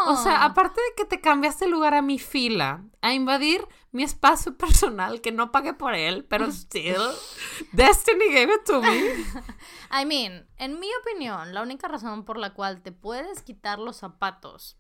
O 0.07 0.17
sea, 0.17 0.45
aparte 0.45 0.81
de 0.81 0.95
que 0.97 1.05
te 1.05 1.21
cambiaste 1.21 1.69
lugar 1.69 1.93
a 1.95 2.01
mi 2.03 2.19
fila, 2.19 2.85
a 3.03 3.13
invadir 3.13 3.69
mi 3.93 4.03
espacio 4.03 4.57
personal, 4.57 5.21
que 5.21 5.31
no 5.31 5.53
pagué 5.53 5.75
por 5.75 5.95
él, 5.95 6.25
pero 6.25 6.47
still, 6.51 6.97
Destiny 7.73 8.27
gave 8.33 8.55
it 8.55 8.65
to 8.65 8.81
me. 8.81 8.99
I 10.03 10.07
mean, 10.07 10.49
en 10.57 10.81
mi 10.81 10.89
opinión, 11.03 11.53
la 11.53 11.63
única 11.63 11.87
razón 11.87 12.25
por 12.25 12.39
la 12.39 12.55
cual 12.55 12.83
te 12.83 12.91
puedes 12.91 13.43
quitar 13.43 13.79
los 13.79 13.99
zapatos 13.99 14.79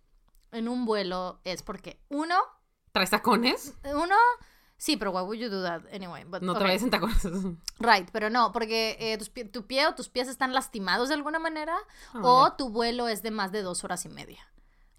en 0.52 0.68
un 0.68 0.86
vuelo 0.86 1.40
es 1.44 1.62
porque, 1.62 2.02
uno, 2.08 2.36
¿Traes 2.94 3.10
tacones? 3.10 3.74
uno, 3.92 4.14
sí, 4.76 4.96
pero 4.96 5.10
why 5.10 5.22
would 5.22 5.36
you 5.40 5.50
do 5.50 5.62
that 5.64 5.82
anyway? 5.92 6.22
But, 6.24 6.42
No 6.42 6.52
te 6.52 6.58
okay. 6.58 6.68
vayas 6.68 6.82
en 6.84 6.90
tacones. 6.90 7.24
Right, 7.80 8.08
pero 8.12 8.30
no, 8.30 8.52
porque 8.52 8.96
eh, 9.00 9.18
tus 9.18 9.28
pie- 9.34 9.50
tu 9.50 9.66
pie 9.66 9.88
o 9.88 9.96
tus 9.96 10.08
pies 10.08 10.28
están 10.28 10.54
lastimados 10.54 11.08
de 11.08 11.14
alguna 11.16 11.40
manera 11.40 11.76
Oh, 12.14 12.44
o 12.44 12.52
tu 12.52 12.68
vuelo 12.70 13.08
es 13.08 13.22
de 13.22 13.32
más 13.32 13.50
de 13.50 13.62
dos 13.62 13.82
horas 13.82 14.04
y 14.04 14.08
media. 14.10 14.46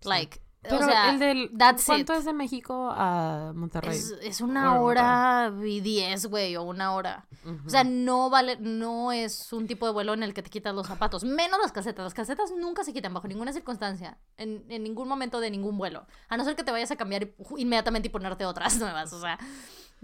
Like, 0.04 0.42
Pero 0.70 0.82
o 0.82 0.90
sea, 0.90 1.10
el 1.12 1.20
del... 1.20 1.52
that's 1.58 1.86
¿Cuánto 1.86 2.14
it. 2.14 2.20
es 2.20 2.26
de 2.26 2.34
México 2.34 2.90
a 2.92 3.52
Monterrey? 3.56 3.96
Es, 3.98 4.14
es 4.22 4.42
una 4.42 4.80
hora 4.80 5.52
y 5.66 5.80
diez, 5.82 6.26
güey, 6.28 6.56
o 6.56 6.64
una 6.64 6.94
hora. 6.94 7.28
O 7.66 7.70
sea, 7.70 7.84
no 7.84 8.30
vale, 8.30 8.58
no 8.60 9.12
es 9.12 9.54
un 9.54 9.68
tipo 9.68 9.86
de 9.86 9.94
vuelo 9.94 10.14
en 10.14 10.24
el 10.24 10.34
que 10.34 10.42
te 10.42 10.50
quitas 10.50 10.74
los 10.74 10.88
zapatos. 10.88 11.24
Menos 11.24 11.60
las 11.62 11.72
calcetas. 11.72 12.04
Las 12.04 12.14
calcetas 12.14 12.52
nunca 12.58 12.84
se 12.84 12.94
quitan 12.94 13.14
bajo 13.14 13.28
ninguna 13.28 13.54
circunstancia. 13.54 14.18
En, 14.38 14.66
en 14.70 14.84
ningún 14.84 15.08
momento 15.08 15.40
de 15.40 15.52
ningún 15.52 15.78
vuelo. 15.78 16.06
A 16.30 16.38
no 16.38 16.44
ser 16.44 16.56
que 16.56 16.64
te 16.64 16.72
vayas 16.72 16.92
a 16.92 16.96
cambiar 16.96 17.30
inmediatamente 17.58 18.08
y 18.08 18.12
ponerte 18.12 18.46
otras 18.46 18.78
nuevas. 18.80 19.14
O 19.14 19.22
sea, 19.22 19.38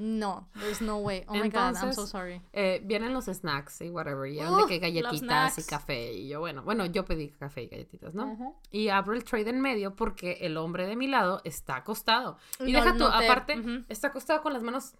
no. 0.01 0.47
There's 0.59 0.81
no 0.81 0.97
way. 0.97 1.23
Oh 1.27 1.35
my 1.35 1.47
god, 1.47 1.75
I'm 1.77 1.93
so 1.93 2.07
sorry. 2.07 2.41
Eh, 2.53 2.81
vienen 2.83 3.13
los 3.13 3.25
snacks 3.25 3.81
y 3.81 3.89
whatever, 3.89 4.27
y 4.27 4.39
eran 4.39 4.53
Ugh, 4.53 4.67
de 4.67 4.79
que 4.79 4.99
los 5.01 5.11
galletitas 5.21 5.59
y 5.59 5.63
café, 5.63 6.13
y 6.13 6.27
yo, 6.27 6.39
bueno, 6.39 6.63
bueno, 6.63 6.87
yo 6.87 7.05
pedí 7.05 7.29
café 7.29 7.63
y 7.63 7.67
galletitas, 7.67 8.15
¿no? 8.15 8.55
Y 8.71 8.89
abro 8.89 9.13
el 9.13 9.23
tray 9.23 9.47
en 9.47 9.61
medio 9.61 9.95
porque 9.95 10.39
el 10.41 10.57
hombre 10.57 10.87
de 10.87 10.95
mi 10.95 11.07
lado 11.07 11.41
está 11.43 11.75
acostado. 11.75 12.37
Y 12.59 12.71
No, 12.71 12.79
deja 12.79 12.93
tú, 12.93 12.99
no 12.99 13.17
te- 13.17 13.25
aparte, 13.25 13.83
está 13.89 14.07
acostado 14.07 14.41
con 14.41 14.53
las 14.53 14.63
manos 14.63 14.95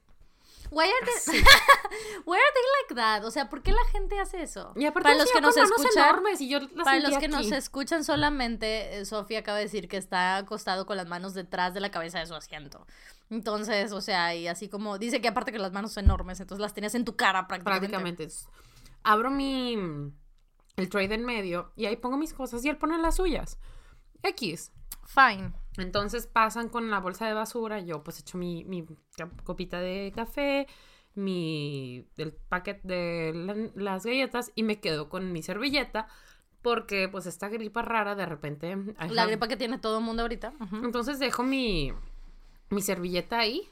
Why 0.72 0.86
are 0.86 1.06
they, 1.06 1.42
why 2.26 2.38
are 2.38 2.54
they 2.54 2.64
like 2.80 2.96
that? 2.96 3.26
O 3.26 3.32
sea, 3.32 3.50
¿por 3.50 3.62
qué 3.62 3.74
la 3.74 3.84
gente 3.92 4.18
hace 4.22 4.42
eso? 4.42 4.72
Y 4.78 4.86
aparte 4.86 5.04
para 5.04 5.18
los 5.18 5.30
que 5.30 5.42
nos 5.42 5.58
escuchan, 5.58 6.04
enormes 6.06 6.40
y 6.40 6.48
yo 6.48 6.60
las 6.60 6.86
para 6.86 7.00
los 7.02 7.18
que 7.18 7.28
nos 7.28 7.52
escuchan 7.52 8.06
solamente, 8.06 8.98
eh, 9.00 9.06
Sofía 9.06 9.40
acaba 9.40 9.58
de 9.58 9.66
decir 9.66 9.90
que 9.90 9.98
está 9.98 10.38
acostado 10.38 10.86
con 10.86 10.96
las 10.96 11.08
manos 11.08 11.34
detrás 11.34 11.74
de 11.74 11.82
la 11.82 11.92
cabeza 11.92 12.20
de 12.20 12.26
su 12.26 12.36
asiento. 12.36 12.88
Entonces, 13.32 13.92
o 13.94 14.02
sea, 14.02 14.36
y 14.36 14.48
así 14.48 14.70
como 14.70 15.00
dice 15.00 15.22
que 15.22 15.30
aparte 15.30 15.52
que 15.52 15.58
las 15.58 15.72
manos 15.72 15.94
son 15.94 16.04
enormes, 16.06 16.40
entonces 16.40 16.62
las 16.62 16.74
tienes 16.76 16.94
en 16.94 17.04
tu 17.06 17.16
cara 17.16 17.48
prácticamente. 17.48 17.88
prácticamente. 17.90 18.28
Abro 19.04 19.32
mi 19.32 19.74
el 20.76 20.90
tray 20.90 21.08
de 21.08 21.16
en 21.16 21.26
medio 21.26 21.72
y 21.76 21.86
ahí 21.88 21.96
pongo 21.96 22.18
mis 22.18 22.34
cosas 22.34 22.64
y 22.64 22.70
él 22.70 22.78
pone 22.78 22.98
las 23.00 23.16
suyas. 23.16 23.58
X. 24.22 24.72
Fine. 25.08 25.54
Entonces 25.78 26.28
pasan 26.28 26.70
con 26.70 26.92
la 26.92 27.00
bolsa 27.00 27.26
de 27.26 27.34
basura, 27.34 27.80
yo 27.80 28.04
pues 28.04 28.20
echo 28.20 28.38
mi, 28.38 28.64
mi 28.66 28.86
copita 29.44 29.80
de 29.80 30.12
café, 30.14 30.68
mi 31.16 32.08
el 32.18 32.34
paquete 32.34 32.88
de 32.88 33.34
la- 33.34 33.70
las 33.76 34.06
galletas 34.06 34.52
y 34.56 34.64
me 34.64 34.80
quedo 34.80 35.10
con 35.10 35.32
mi 35.32 35.42
servilleta 35.44 36.08
porque 36.62 37.10
pues 37.10 37.26
esta 37.26 37.50
gripa 37.50 37.82
rara 37.82 38.16
de 38.16 38.26
repente 38.26 38.78
La 39.10 39.26
gripa 39.26 39.48
que 39.48 39.58
tiene 39.58 39.80
todo 39.80 39.98
el 40.00 40.04
mundo 40.04 40.22
ahorita. 40.22 40.54
Entonces 40.84 41.18
dejo 41.20 41.44
mi 41.44 41.92
mi 42.72 42.82
servilleta 42.82 43.40
ahí. 43.40 43.70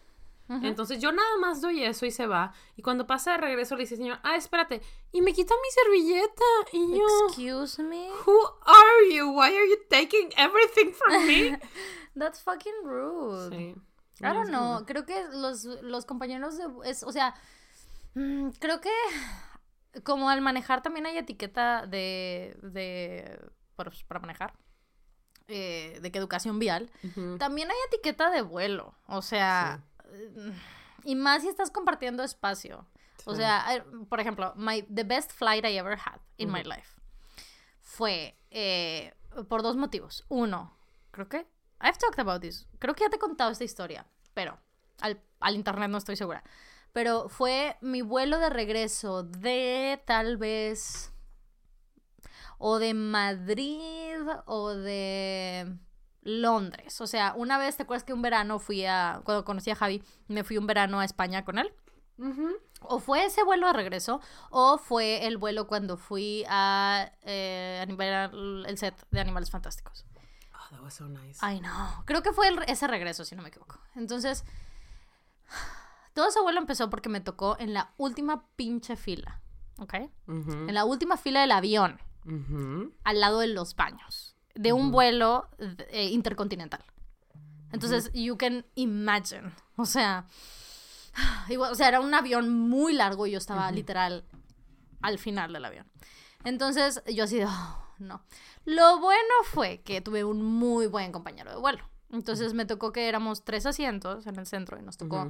Entonces 0.50 1.00
yo 1.00 1.12
nada 1.12 1.38
más 1.38 1.62
doy 1.62 1.84
eso 1.84 2.08
y 2.08 2.12
se 2.12 2.26
va. 2.26 2.54
Y 2.76 2.82
cuando 2.82 3.06
pasa 3.06 3.34
de 3.34 3.38
regreso 3.38 3.76
le 3.76 3.82
dice, 3.82 3.98
señor, 3.98 4.18
ah, 4.24 4.36
espérate. 4.36 4.82
Y 5.12 5.22
me 5.22 5.32
quita 5.32 5.54
mi 5.62 5.70
servilleta. 5.70 6.44
Y 6.74 6.98
yo, 6.98 7.06
Excuse 7.28 7.84
me. 7.84 8.10
Who 8.26 8.40
are 8.66 9.16
you? 9.16 9.30
Why 9.30 9.56
are 9.56 9.70
you 9.70 9.78
taking 9.90 10.32
everything 10.38 10.92
from 10.94 11.28
me? 11.28 11.60
That's 12.16 12.42
fucking 12.42 12.84
rude. 12.84 13.56
sí. 13.56 13.76
I 14.22 14.34
don't 14.34 14.50
know, 14.50 14.86
creo 14.86 15.06
que 15.06 15.28
los, 15.32 15.64
los 15.64 16.06
compañeros 16.06 16.58
de... 16.58 16.66
Es, 16.84 17.04
o 17.04 17.12
sea, 17.12 17.36
mm, 18.16 18.50
creo 18.60 18.82
que 18.82 18.92
como 20.04 20.30
al 20.30 20.42
manejar 20.42 20.82
también 20.82 21.06
hay 21.06 21.18
etiqueta 21.18 21.86
de... 21.86 22.58
de 22.62 23.40
para, 23.76 23.92
para 24.08 24.20
manejar. 24.20 24.54
Eh, 25.50 26.00
de 26.02 26.12
que 26.12 26.20
educación 26.20 26.60
vial. 26.60 26.92
También 27.38 27.70
hay 27.70 27.78
etiqueta 27.88 28.30
de 28.30 28.42
vuelo. 28.42 28.96
O 29.08 29.22
sea... 29.22 29.84
Y 31.04 31.16
más 31.16 31.44
si 31.44 31.50
estás 31.50 31.72
compartiendo 31.72 32.24
espacio. 32.24 32.86
O 33.26 33.36
sea, 33.36 33.86
por 34.10 34.20
ejemplo, 34.20 34.54
my, 34.56 34.84
the 34.84 35.04
best 35.04 35.32
flight 35.32 35.66
I 35.66 35.78
ever 35.78 35.98
had 35.98 36.20
in 36.38 36.52
my 36.52 36.64
life 36.64 37.00
fue 37.82 38.38
eh, 38.52 39.14
por 39.48 39.62
dos 39.62 39.76
motivos. 39.76 40.26
Uno, 40.30 40.78
creo 41.12 41.28
que 41.28 41.48
I've 41.82 41.98
talked 41.98 42.20
about 42.20 42.42
this. 42.42 42.68
Creo 42.80 42.94
que 42.96 43.04
ya 43.04 43.10
te 43.10 43.18
he 43.18 43.20
contado 43.20 43.52
esta 43.52 43.64
historia, 43.64 44.06
pero 44.34 44.58
al, 45.02 45.22
al 45.40 45.56
internet 45.56 45.90
no 45.90 45.98
estoy 45.98 46.16
segura. 46.16 46.44
Pero 46.94 47.30
fue 47.30 47.78
mi 47.82 48.02
vuelo 48.02 48.40
de 48.40 48.50
regreso 48.50 49.24
de 49.24 50.02
tal 50.06 50.38
vez 50.38 51.12
o 52.60 52.78
de 52.78 52.94
Madrid 52.94 54.20
o 54.46 54.70
de 54.70 55.76
Londres. 56.22 57.02
O 57.02 57.08
sea, 57.08 57.34
una 57.36 57.58
vez, 57.58 57.76
¿te 57.78 57.84
acuerdas 57.84 58.04
que 58.04 58.14
un 58.14 58.22
verano 58.22 58.60
fui 58.60 58.86
a, 58.86 59.22
cuando 59.24 59.44
conocí 59.46 59.72
a 59.72 59.76
Javi, 59.76 60.04
me 60.28 60.44
fui 60.44 60.58
un 60.58 60.68
verano 60.68 61.00
a 61.00 61.06
España 61.06 61.44
con 61.44 61.58
él? 61.58 61.74
O 62.82 63.00
fue 63.00 63.24
ese 63.26 63.44
vuelo 63.44 63.68
de 63.68 63.74
regreso, 63.74 64.20
o 64.50 64.78
fue 64.78 65.26
el 65.26 65.38
vuelo 65.38 65.68
cuando 65.68 65.96
fui 65.98 66.44
a, 66.50 67.10
eh, 67.24 67.84
a 67.90 67.96
ver 67.96 68.30
el 68.68 68.78
set 68.78 68.94
de 69.10 69.22
Animales 69.22 69.50
Fantásticos. 69.50 70.06
Oh, 70.54 70.70
that 70.76 70.82
was 70.82 70.94
so 70.94 71.08
nice. 71.08 71.40
Ay, 71.42 71.62
no. 71.62 72.04
Creo 72.06 72.22
que 72.22 72.34
fue 72.34 72.50
el- 72.50 72.64
ese 72.68 72.88
regreso, 72.88 73.24
si 73.24 73.36
no 73.38 73.42
me 73.42 73.48
equivoco. 73.50 73.80
Entonces, 73.96 74.44
todo 76.14 76.28
ese 76.28 76.42
vuelo 76.42 76.60
empezó 76.60 76.90
porque 76.90 77.08
me 77.10 77.22
tocó 77.22 77.56
en 77.60 77.74
la 77.74 77.94
última 77.98 78.46
pinche 78.58 78.96
fila, 78.98 79.42
¿ok? 79.78 79.94
En 80.28 80.74
la 80.74 80.84
última 80.86 81.16
fila 81.18 81.42
del 81.42 81.52
avión, 81.52 82.02
Al 83.04 83.20
lado 83.20 83.40
de 83.40 83.48
los 83.48 83.76
baños, 83.76 84.36
de 84.56 84.74
un 84.74 84.92
vuelo 84.92 85.48
eh, 85.90 86.06
intercontinental. 86.12 86.84
Entonces, 87.72 88.12
you 88.14 88.38
can 88.38 88.66
imagine. 88.76 89.52
O 89.78 89.86
sea, 89.86 90.26
igual, 91.50 91.72
o 91.72 91.76
sea, 91.76 91.88
era 91.88 92.00
un 92.00 92.14
avión 92.14 92.50
muy 92.50 92.94
largo 92.94 93.28
y 93.28 93.32
yo 93.32 93.38
estaba 93.38 93.72
literal 93.72 94.26
al 95.02 95.20
final 95.20 95.54
del 95.54 95.66
avión. 95.66 95.86
Entonces, 96.44 97.02
yo 97.14 97.24
así 97.26 97.38
de, 97.38 97.46
"Oh, 97.46 97.84
no. 98.00 98.24
Lo 98.66 99.00
bueno 99.00 99.34
fue 99.46 99.82
que 99.82 100.02
tuve 100.02 100.24
un 100.24 100.42
muy 100.44 100.88
buen 100.88 101.12
compañero 101.12 101.52
de 101.52 101.58
vuelo. 101.58 101.84
Entonces, 102.12 102.54
me 102.54 102.66
tocó 102.66 102.92
que 102.92 103.08
éramos 103.08 103.44
tres 103.44 103.66
asientos 103.66 104.26
en 104.28 104.38
el 104.40 104.46
centro 104.48 104.78
y 104.80 104.82
nos 104.82 104.98
tocó... 104.98 105.26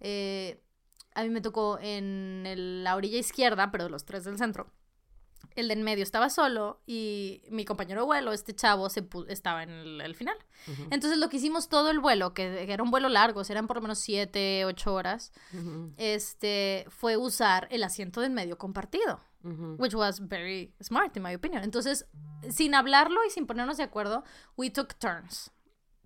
Eh, 0.00 0.62
a 1.14 1.22
mí 1.24 1.28
me 1.30 1.40
tocó 1.40 1.78
en 1.80 2.44
el- 2.46 2.84
la 2.84 2.94
orilla 2.94 3.18
izquierda, 3.18 3.70
pero 3.72 3.84
de 3.84 3.90
los 3.90 4.04
tres 4.04 4.24
del 4.24 4.38
centro. 4.38 4.70
El 5.56 5.68
de 5.68 5.74
en 5.74 5.82
medio 5.82 6.02
estaba 6.02 6.30
solo 6.30 6.80
y 6.86 7.42
mi 7.50 7.64
compañero 7.64 8.02
de 8.02 8.06
vuelo, 8.06 8.32
este 8.32 8.54
chavo, 8.54 8.88
se 8.88 9.06
estaba 9.28 9.62
en 9.62 9.70
el, 9.70 10.00
el 10.00 10.14
final. 10.14 10.36
Entonces 10.90 11.18
lo 11.18 11.28
que 11.28 11.38
hicimos 11.38 11.68
todo 11.68 11.90
el 11.90 11.98
vuelo, 11.98 12.34
que, 12.34 12.64
que 12.66 12.72
era 12.72 12.82
un 12.82 12.90
vuelo 12.90 13.08
largo, 13.08 13.42
eran 13.48 13.66
por 13.66 13.76
lo 13.76 13.82
menos 13.82 13.98
7, 13.98 14.64
8 14.64 14.94
horas, 14.94 15.32
este, 15.96 16.86
fue 16.88 17.16
usar 17.16 17.66
el 17.70 17.82
asiento 17.82 18.20
del 18.20 18.30
medio 18.30 18.58
compartido. 18.58 19.20
Ujú. 19.42 19.76
Which 19.78 19.94
was 19.94 20.20
very 20.20 20.74
smart, 20.82 21.16
in 21.16 21.22
my 21.22 21.34
opinion. 21.34 21.64
Entonces, 21.64 22.06
sin 22.50 22.74
hablarlo 22.74 23.24
y 23.24 23.30
sin 23.30 23.46
ponernos 23.46 23.78
de 23.78 23.84
acuerdo, 23.84 24.22
we 24.56 24.70
took 24.70 24.94
turns. 24.96 25.50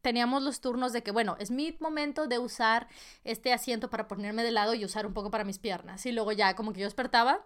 Teníamos 0.02 0.42
los 0.42 0.60
turnos 0.60 0.92
de 0.92 1.02
que, 1.02 1.10
bueno, 1.10 1.36
es 1.40 1.50
mi 1.50 1.76
momento 1.80 2.26
de 2.26 2.38
usar 2.38 2.88
este 3.24 3.52
asiento 3.52 3.90
para 3.90 4.06
ponerme 4.06 4.44
de 4.44 4.50
lado 4.50 4.74
y 4.74 4.84
usar 4.84 5.06
un 5.06 5.14
poco 5.14 5.30
para 5.30 5.44
mis 5.44 5.58
piernas. 5.58 6.04
Y 6.06 6.12
luego 6.12 6.30
ya 6.32 6.54
como 6.54 6.72
que 6.72 6.80
yo 6.80 6.86
despertaba, 6.86 7.44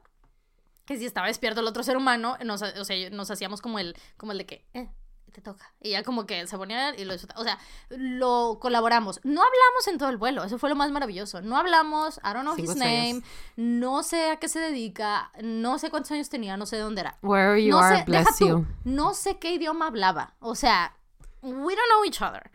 que 0.89 0.97
si 0.97 1.05
estaba 1.05 1.27
despierto 1.27 1.61
el 1.61 1.67
otro 1.67 1.83
ser 1.83 1.99
humano, 1.99 2.39
nos, 2.47 2.63
o 2.63 2.85
sea, 2.87 3.11
nos 3.11 3.31
hacíamos 3.31 3.61
como 3.61 3.79
el, 3.79 3.95
como 4.17 4.33
el 4.33 4.39
de 4.39 4.47
que, 4.47 4.67
eh, 4.73 4.89
te 5.31 5.43
toca. 5.43 5.71
Y 5.83 5.91
ya 5.91 6.03
como 6.03 6.25
que 6.25 6.47
se 6.47 6.57
ponía 6.57 6.99
y 6.99 7.05
lo 7.05 7.13
disfrutaba. 7.13 7.39
O 7.43 7.45
sea, 7.45 7.59
lo 7.91 8.57
colaboramos. 8.59 9.21
No 9.23 9.43
hablamos 9.43 9.87
en 9.87 9.99
todo 9.99 10.09
el 10.09 10.17
vuelo, 10.17 10.43
eso 10.45 10.59
fue 10.59 10.71
lo 10.71 10.77
más 10.77 10.91
maravilloso. 10.91 11.43
No 11.43 11.59
hablamos, 11.59 12.17
I 12.25 12.33
don't 12.33 12.41
know 12.41 12.57
Cinco 12.57 12.73
his 12.73 12.79
name, 12.79 13.23
no 13.57 14.03
sé 14.03 14.31
a 14.31 14.37
qué 14.39 14.49
se 14.49 14.61
dedica, 14.61 15.31
no 15.43 15.79
sé 15.79 15.91
cuántos 15.91 16.11
años 16.13 16.31
tenía, 16.31 16.57
no 16.57 16.65
sé 16.65 16.77
de 16.77 16.83
dónde 16.83 17.03
era. 17.03 17.19
Wherever 17.21 17.59
you 17.63 17.73
no 17.73 17.81
are, 17.81 17.99
sé, 17.99 18.05
deja 18.07 18.23
bless 18.23 18.39
tú, 18.39 18.49
you. 18.49 18.67
no 18.85 19.13
sé 19.13 19.39
qué 19.39 19.53
idioma 19.53 19.89
hablaba. 19.89 20.37
O 20.41 20.55
sea, 20.55 20.97
we 21.43 21.77
don't 21.77 21.89
know 21.91 22.05
each 22.07 22.23
other. 22.23 22.51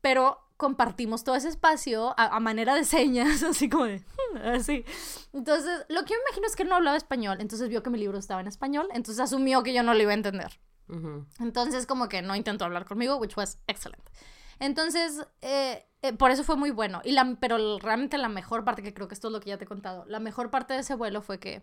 Pero 0.00 0.38
compartimos 0.62 1.24
todo 1.24 1.34
ese 1.34 1.48
espacio 1.48 2.14
a, 2.16 2.36
a 2.36 2.38
manera 2.38 2.76
de 2.76 2.84
señas, 2.84 3.42
así 3.50 3.68
como 3.68 3.86
de, 3.86 4.04
así. 4.44 4.84
Entonces, 5.32 5.84
lo 5.88 6.04
que 6.04 6.14
yo 6.14 6.18
me 6.18 6.22
imagino 6.28 6.46
es 6.46 6.54
que 6.54 6.62
él 6.62 6.68
no 6.68 6.76
hablaba 6.76 6.96
español, 6.96 7.38
entonces 7.40 7.68
vio 7.68 7.82
que 7.82 7.90
mi 7.90 7.98
libro 7.98 8.16
estaba 8.16 8.40
en 8.40 8.46
español, 8.46 8.86
entonces 8.94 9.18
asumió 9.20 9.64
que 9.64 9.74
yo 9.74 9.82
no 9.82 9.92
lo 9.92 10.00
iba 10.00 10.12
a 10.12 10.14
entender. 10.14 10.60
Ujú. 10.88 11.26
Entonces, 11.40 11.84
como 11.86 12.08
que 12.08 12.22
no 12.22 12.36
intentó 12.36 12.64
hablar 12.64 12.84
conmigo, 12.84 13.16
which 13.16 13.36
was 13.36 13.58
excellent. 13.66 14.08
Entonces, 14.60 15.26
eh, 15.40 15.84
eh, 16.02 16.12
por 16.12 16.30
eso 16.30 16.44
fue 16.44 16.54
muy 16.54 16.70
bueno. 16.70 17.00
Y 17.02 17.10
la, 17.10 17.36
pero 17.40 17.80
realmente 17.80 18.16
la 18.18 18.28
mejor 18.28 18.62
parte, 18.64 18.84
que 18.84 18.94
creo 18.94 19.08
que 19.08 19.14
esto 19.14 19.26
es 19.26 19.32
lo 19.32 19.40
que 19.40 19.50
ya 19.50 19.58
te 19.58 19.64
he 19.64 19.66
contado, 19.66 20.04
la 20.06 20.20
mejor 20.20 20.50
parte 20.52 20.74
de 20.74 20.80
ese 20.80 20.94
vuelo 20.94 21.22
fue 21.22 21.40
que 21.40 21.62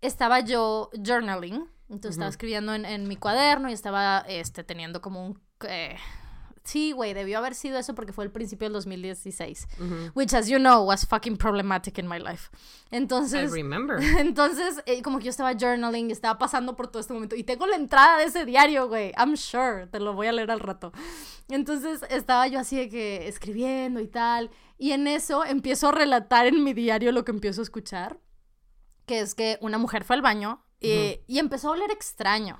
estaba 0.00 0.40
yo 0.40 0.90
journaling, 1.06 1.70
entonces 1.88 2.16
estaba 2.16 2.30
Ujú. 2.30 2.34
escribiendo 2.34 2.74
en, 2.74 2.84
en 2.84 3.06
mi 3.06 3.14
cuaderno 3.16 3.70
y 3.70 3.74
estaba 3.74 4.24
este, 4.26 4.64
teniendo 4.64 5.00
como 5.00 5.24
un... 5.24 5.40
eh, 5.68 5.96
sí, 6.68 6.92
güey, 6.92 7.14
debió 7.14 7.38
haber 7.38 7.54
sido 7.54 7.78
eso 7.78 7.94
porque 7.94 8.12
fue 8.12 8.24
el 8.24 8.30
principio 8.30 8.66
del 8.66 8.74
2016, 8.74 9.66
Ujú. 9.80 9.94
which 10.14 10.34
as 10.34 10.48
you 10.48 10.58
know 10.58 10.84
was 10.84 11.06
fucking 11.06 11.36
problematic 11.36 11.98
in 11.98 12.06
my 12.06 12.18
life. 12.18 12.50
I 12.92 12.96
Entonces... 12.96 13.50
remember. 13.50 13.98
Entonces, 14.18 14.82
eh, 14.86 15.00
como 15.02 15.18
que 15.18 15.24
yo 15.24 15.30
estaba 15.30 15.54
journaling, 15.54 16.10
estaba 16.10 16.38
pasando 16.38 16.76
por 16.76 16.88
todo 16.88 17.00
este 17.00 17.14
momento. 17.14 17.36
Y 17.36 17.42
tengo 17.44 17.66
la 17.66 17.76
entrada 17.76 18.18
de 18.18 18.24
ese 18.24 18.44
diario, 18.44 18.86
güey. 18.88 19.12
I'm 19.16 19.36
sure. 19.36 19.86
Te 19.86 19.98
lo 19.98 20.12
voy 20.12 20.26
a 20.26 20.32
leer 20.32 20.50
al 20.50 20.60
rato. 20.60 20.92
Entonces, 21.48 22.02
estaba 22.10 22.46
yo 22.48 22.60
así 22.60 22.76
de 22.76 22.88
que 22.90 23.28
escribiendo 23.28 24.00
y 24.00 24.06
tal. 24.08 24.50
Y 24.76 24.92
en 24.92 25.06
eso 25.06 25.44
empiezo 25.44 25.88
a 25.88 25.92
relatar 25.92 26.46
en 26.46 26.62
mi 26.62 26.74
diario 26.74 27.12
lo 27.12 27.24
que 27.24 27.32
empiezo 27.32 27.62
a 27.62 27.64
escuchar. 27.64 28.20
Que 29.06 29.20
es 29.20 29.34
que 29.34 29.56
una 29.62 29.78
mujer 29.78 30.04
fue 30.04 30.16
al 30.16 30.22
baño 30.22 30.62
y, 30.80 31.20
y 31.26 31.38
empezó 31.38 31.68
a 31.68 31.72
oler 31.72 31.90
extraño. 31.90 32.58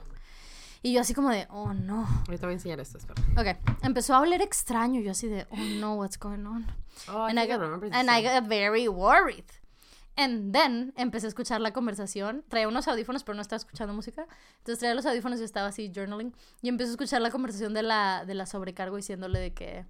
Y 0.82 0.92
yo 0.92 1.00
así 1.00 1.14
como 1.14 1.30
de, 1.30 1.46
oh 1.50 1.74
no. 1.74 2.06
Ahorita 2.26 2.46
voy 2.46 2.52
a 2.52 2.54
enseñar 2.54 2.80
esto, 2.80 2.98
espera. 2.98 3.20
Ok, 3.36 3.58
empezó 3.82 4.14
a 4.14 4.20
oler 4.20 4.42
extraño. 4.42 5.00
Yo 5.00 5.10
así 5.10 5.26
de, 5.26 5.46
oh 5.50 5.56
no, 5.80 5.94
what's 5.94 6.18
going 6.18 6.46
on? 6.46 6.66
Oh, 7.08 7.24
and 7.24 7.38
I 7.38 7.44
I 7.44 7.46
got, 7.46 7.60
and 7.92 8.10
I 8.10 8.22
got 8.22 8.48
very 8.48 8.88
worried. 8.88 9.44
And 10.16 10.52
then 10.52 10.92
empecé 10.96 11.26
a 11.26 11.28
escuchar 11.28 11.60
la 11.60 11.72
conversación. 11.72 12.44
Traía 12.48 12.66
unos 12.66 12.88
audífonos, 12.88 13.22
pero 13.22 13.36
no 13.36 13.42
estaba 13.42 13.58
escuchando 13.58 13.94
música. 13.94 14.26
Entonces 14.58 14.80
traía 14.80 14.94
los 14.94 15.06
audífonos 15.06 15.40
y 15.40 15.44
estaba 15.44 15.68
así 15.68 15.92
journaling. 15.94 16.34
Y 16.60 16.68
empecé 16.68 16.90
a 16.90 16.92
escuchar 16.92 17.22
la 17.22 17.30
conversación 17.30 17.72
de 17.72 17.82
la, 17.82 18.24
de 18.24 18.34
la 18.34 18.46
sobrecargo 18.46 18.96
diciéndole 18.96 19.38
de 19.38 19.54
que. 19.54 19.84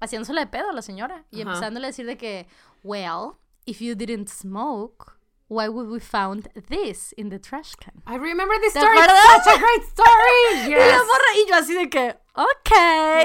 Haciéndosele 0.00 0.40
de 0.40 0.46
pedo 0.48 0.70
a 0.70 0.72
la 0.72 0.82
señora. 0.82 1.24
Y 1.30 1.40
Ajá. 1.40 1.50
empezándole 1.50 1.86
a 1.86 1.90
decir 1.90 2.06
de 2.06 2.16
que, 2.16 2.46
well, 2.84 3.34
if 3.66 3.80
you 3.80 3.94
didn't 3.94 4.28
smoke, 4.28 5.16
why 5.52 5.68
would 5.68 5.88
we 5.88 6.00
found 6.00 6.48
this 6.68 7.12
in 7.16 7.28
the 7.28 7.38
trash 7.38 7.74
can? 7.76 7.92
I 8.06 8.16
remember 8.16 8.58
this 8.60 8.72
¿Te 8.72 8.80
story. 8.80 8.98
acuerdas? 8.98 9.44
Such 9.44 9.54
a 9.54 9.58
great 9.58 9.84
story. 9.84 10.66
Y, 10.66 10.70
la 10.70 10.78
Yes. 10.78 11.02
morra- 11.06 11.34
y 11.44 11.48
yo 11.48 11.54
así 11.56 11.74
de 11.74 11.88
que, 11.90 12.16
ok. 12.34 12.70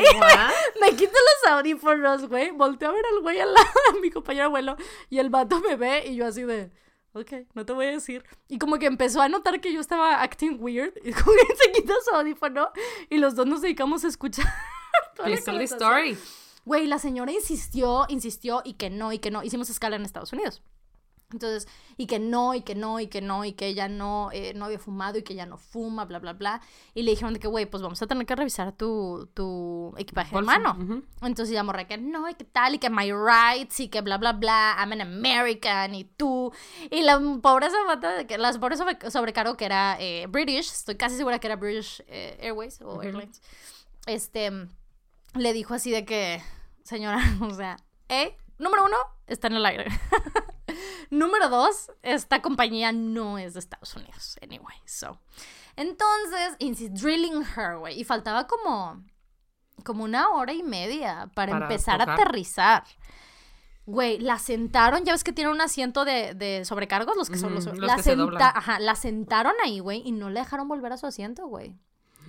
me 0.82 0.96
quito 0.96 1.12
los 1.14 1.52
audífonos, 1.52 2.28
güey. 2.28 2.52
Volteo 2.52 2.90
a 2.90 2.94
ver 2.94 3.06
al 3.14 3.22
güey 3.22 3.40
al 3.40 3.54
lado 3.54 3.68
de 3.94 4.00
mi 4.02 4.10
compañero 4.12 4.46
abuelo 4.48 4.76
y 5.10 5.20
el 5.20 5.30
vato 5.30 5.60
me 5.62 5.76
ve 5.76 6.06
y 6.08 6.16
yo 6.16 6.26
así 6.26 6.44
de 6.44 6.72
ok, 7.14 7.48
no 7.56 7.66
te 7.66 7.74
voy 7.74 7.88
a 7.88 7.92
decir. 7.92 8.24
Y 8.48 8.60
como 8.60 8.78
que 8.78 8.86
empezó 8.86 9.22
a 9.22 9.28
notar 9.30 9.60
que 9.60 9.74
yo 9.74 9.80
estaba 9.82 10.22
acting 10.22 10.58
weird. 10.62 10.94
Y 11.04 11.14
como 11.14 11.32
que 11.34 11.56
se 11.56 11.72
quitó 11.72 11.94
su 12.08 12.14
audífono 12.16 12.70
y 13.10 13.18
los 13.18 13.36
dos 13.36 13.48
nos 13.48 13.62
dedicamos 13.62 14.04
a 14.06 14.08
escuchar. 14.10 14.46
toda 15.16 15.30
la 15.30 15.64
story. 15.64 16.18
Güey, 16.66 16.86
la 16.86 17.00
señora 17.00 17.32
insistió, 17.32 18.06
insistió 18.10 18.62
y 18.66 18.74
que 18.74 18.90
no, 18.90 19.14
y 19.14 19.20
que 19.20 19.32
no. 19.32 19.42
Hicimos 19.42 19.70
escala 19.70 19.96
en 19.96 20.04
Estados 20.04 20.34
Unidos. 20.34 20.62
Entonces, 21.30 21.68
y 21.98 22.08
que 22.08 22.20
no, 22.20 22.54
y 22.54 22.62
que 22.62 22.74
no, 22.74 23.02
y 23.02 23.08
que 23.08 23.20
no, 23.20 23.44
y 23.44 23.52
que 23.52 23.68
ella 23.68 23.90
no, 23.90 24.30
eh, 24.32 24.54
no 24.56 24.64
había 24.64 24.80
fumado 24.80 25.18
y 25.18 25.24
que 25.24 25.34
ella 25.34 25.46
no 25.46 25.58
fuma, 25.58 26.06
bla, 26.06 26.20
bla, 26.20 26.32
bla. 26.32 26.62
Y 26.94 27.04
le 27.04 27.12
dijeron 27.12 27.34
de 27.34 27.40
que, 27.42 27.50
güey, 27.50 27.66
pues 27.66 27.84
vamos 27.84 28.02
a 28.02 28.08
tener 28.08 28.26
que 28.26 28.34
revisar 28.34 28.72
tu, 28.72 29.30
tu 29.34 29.94
equipaje 29.98 30.34
de 30.34 30.42
mano. 30.42 31.04
Entonces 31.22 31.52
ella 31.52 31.64
morra 31.64 31.86
que 31.86 31.98
no, 31.98 32.30
y 32.30 32.36
que 32.36 32.46
tal, 32.46 32.76
y 32.76 32.80
que 32.80 32.90
my 32.90 33.12
rights, 33.12 33.82
y 33.82 33.90
que 33.90 34.00
bla, 34.00 34.18
bla, 34.18 34.32
bla, 34.32 34.78
I'm 34.80 34.94
an 34.94 35.02
American, 35.02 35.96
y 35.96 36.06
tú. 36.06 36.54
Y 36.90 37.02
la 37.02 37.20
pobreza 37.42 37.76
que 38.26 38.38
la 38.38 38.54
pobreza 38.54 38.86
sobrecargo 39.10 39.58
que 39.58 39.66
era 39.66 39.98
eh, 40.00 40.28
British, 40.30 40.72
estoy 40.72 40.96
casi 40.96 41.18
segura 41.18 41.40
que 41.40 41.48
era 41.48 41.58
British 41.58 42.02
eh, 42.08 42.38
Airways 42.42 42.82
o 42.82 43.04
Airlines, 43.04 43.42
este, 44.06 44.50
le 45.34 45.52
dijo 45.52 45.74
así 45.74 45.92
de 45.92 46.06
que, 46.06 46.42
señora, 46.84 47.20
o 47.42 47.54
sea, 47.54 47.76
eh, 48.08 48.38
número 48.60 48.86
uno, 48.86 48.96
está 49.28 49.48
en 49.48 49.56
el 49.56 49.66
aire. 49.66 49.88
Número 51.10 51.50
dos, 51.50 51.92
esta 52.02 52.42
compañía 52.42 52.92
no 52.92 53.38
es 53.38 53.54
de 53.54 53.60
Estados 53.60 53.96
Unidos. 53.96 54.38
Anyway, 54.42 54.78
so. 54.86 55.20
Entonces, 55.76 56.94
drilling 56.94 57.44
her, 57.56 57.78
güey. 57.78 58.00
Y 58.00 58.04
faltaba 58.04 58.48
como, 58.48 59.04
como 59.84 60.04
una 60.04 60.30
hora 60.30 60.54
y 60.54 60.64
media 60.64 61.30
para, 61.36 61.58
empezar 61.58 62.02
a 62.02 62.14
aterrizar. 62.14 62.84
Güey, 63.86 64.20
la 64.20 64.38
sentaron, 64.38 65.06
ya 65.06 65.14
ves 65.14 65.24
que 65.24 65.32
tiene 65.32 65.50
un 65.50 65.62
asiento 65.62 66.04
de, 66.04 66.64
sobrecargos, 66.66 67.16
los 67.16 67.30
que 67.30 67.38
son 67.38 67.56
los, 67.56 67.66
la, 67.78 68.50
Ajá, 68.50 68.80
la 68.80 68.96
sentaron 68.96 69.54
ahí, 69.64 69.80
güey, 69.80 70.02
y 70.04 70.12
no 70.12 70.30
le 70.30 70.42
dejaron 70.42 70.68
volver 70.68 70.92
a 70.92 70.98
su 70.98 71.06
asiento, 71.06 71.48
güey. 71.48 71.78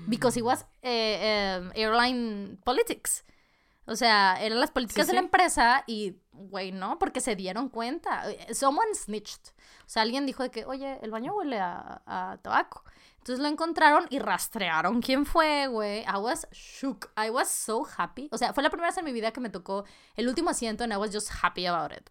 Because 0.07 0.38
it 0.38 0.44
was 0.44 0.62
eh, 0.82 1.18
eh, 1.20 1.70
airline 1.74 2.59
politics. 2.64 3.24
O 3.89 3.97
sea, 3.97 4.36
eran 4.41 4.61
las 4.61 4.70
políticas 4.70 5.07
de 5.07 5.14
la 5.14 5.20
empresa 5.20 5.82
y, 5.86 6.16
güey, 6.32 6.72
no, 6.72 6.99
porque 6.99 7.20
se 7.20 7.34
dieron 7.36 7.70
cuenta. 7.70 8.30
Eh, 8.30 8.55
someone 8.55 8.95
snitched. 8.95 9.41
O 9.86 9.89
sea, 9.89 10.03
alguien 10.03 10.26
dijo 10.26 10.43
de 10.43 10.51
que, 10.51 10.66
oye, 10.66 10.99
el 11.01 11.11
baño 11.11 11.34
huele 11.34 11.59
a, 11.59 12.39
tabaco. 12.43 12.84
Entonces 13.16 13.43
lo 13.43 13.49
encontraron 13.49 14.07
y 14.11 14.18
rastrearon 14.18 15.01
quién 15.01 15.24
fue, 15.24 15.68
güey. 15.68 16.03
I 16.03 16.18
was 16.18 16.47
shook. 16.53 17.11
I 17.16 17.30
was 17.30 17.49
so 17.49 17.86
happy. 17.97 18.28
O 18.30 18.36
sea, 18.36 18.53
fue 18.53 18.62
la 18.62 18.68
primera 18.68 18.89
vez 18.89 18.99
en 18.99 19.07
mi 19.07 19.12
vida 19.12 19.32
que 19.32 19.41
me 19.41 19.49
tocó 19.49 19.84
el 20.16 20.28
último 20.28 20.51
asiento 20.51 20.84
and 20.84 20.93
I 20.93 20.97
was 20.97 21.11
just 21.11 21.30
happy 21.43 21.64
about 21.64 21.93
it. 21.93 22.11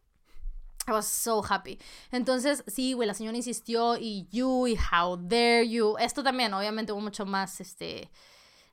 I 0.87 0.91
was 0.93 1.05
so 1.05 1.43
happy. 1.47 1.79
Entonces, 2.11 2.63
sí, 2.65 2.93
güey, 2.93 3.07
la 3.07 3.13
señora 3.13 3.37
insistió 3.37 3.97
y 3.97 4.27
you 4.31 4.67
y 4.67 4.77
how 4.77 5.17
dare 5.17 5.67
you. 5.69 5.95
Esto 5.99 6.23
también, 6.23 6.53
obviamente, 6.53 6.91
hubo 6.91 7.01
mucho 7.01 7.25
más, 7.25 7.61
este 7.61 8.09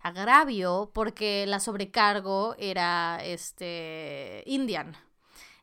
agravio 0.05 0.90
porque 0.94 1.46
la 1.46 1.59
sobrecargo 1.59 2.55
era 2.59 3.18
este 3.24 4.44
Indian. 4.46 4.96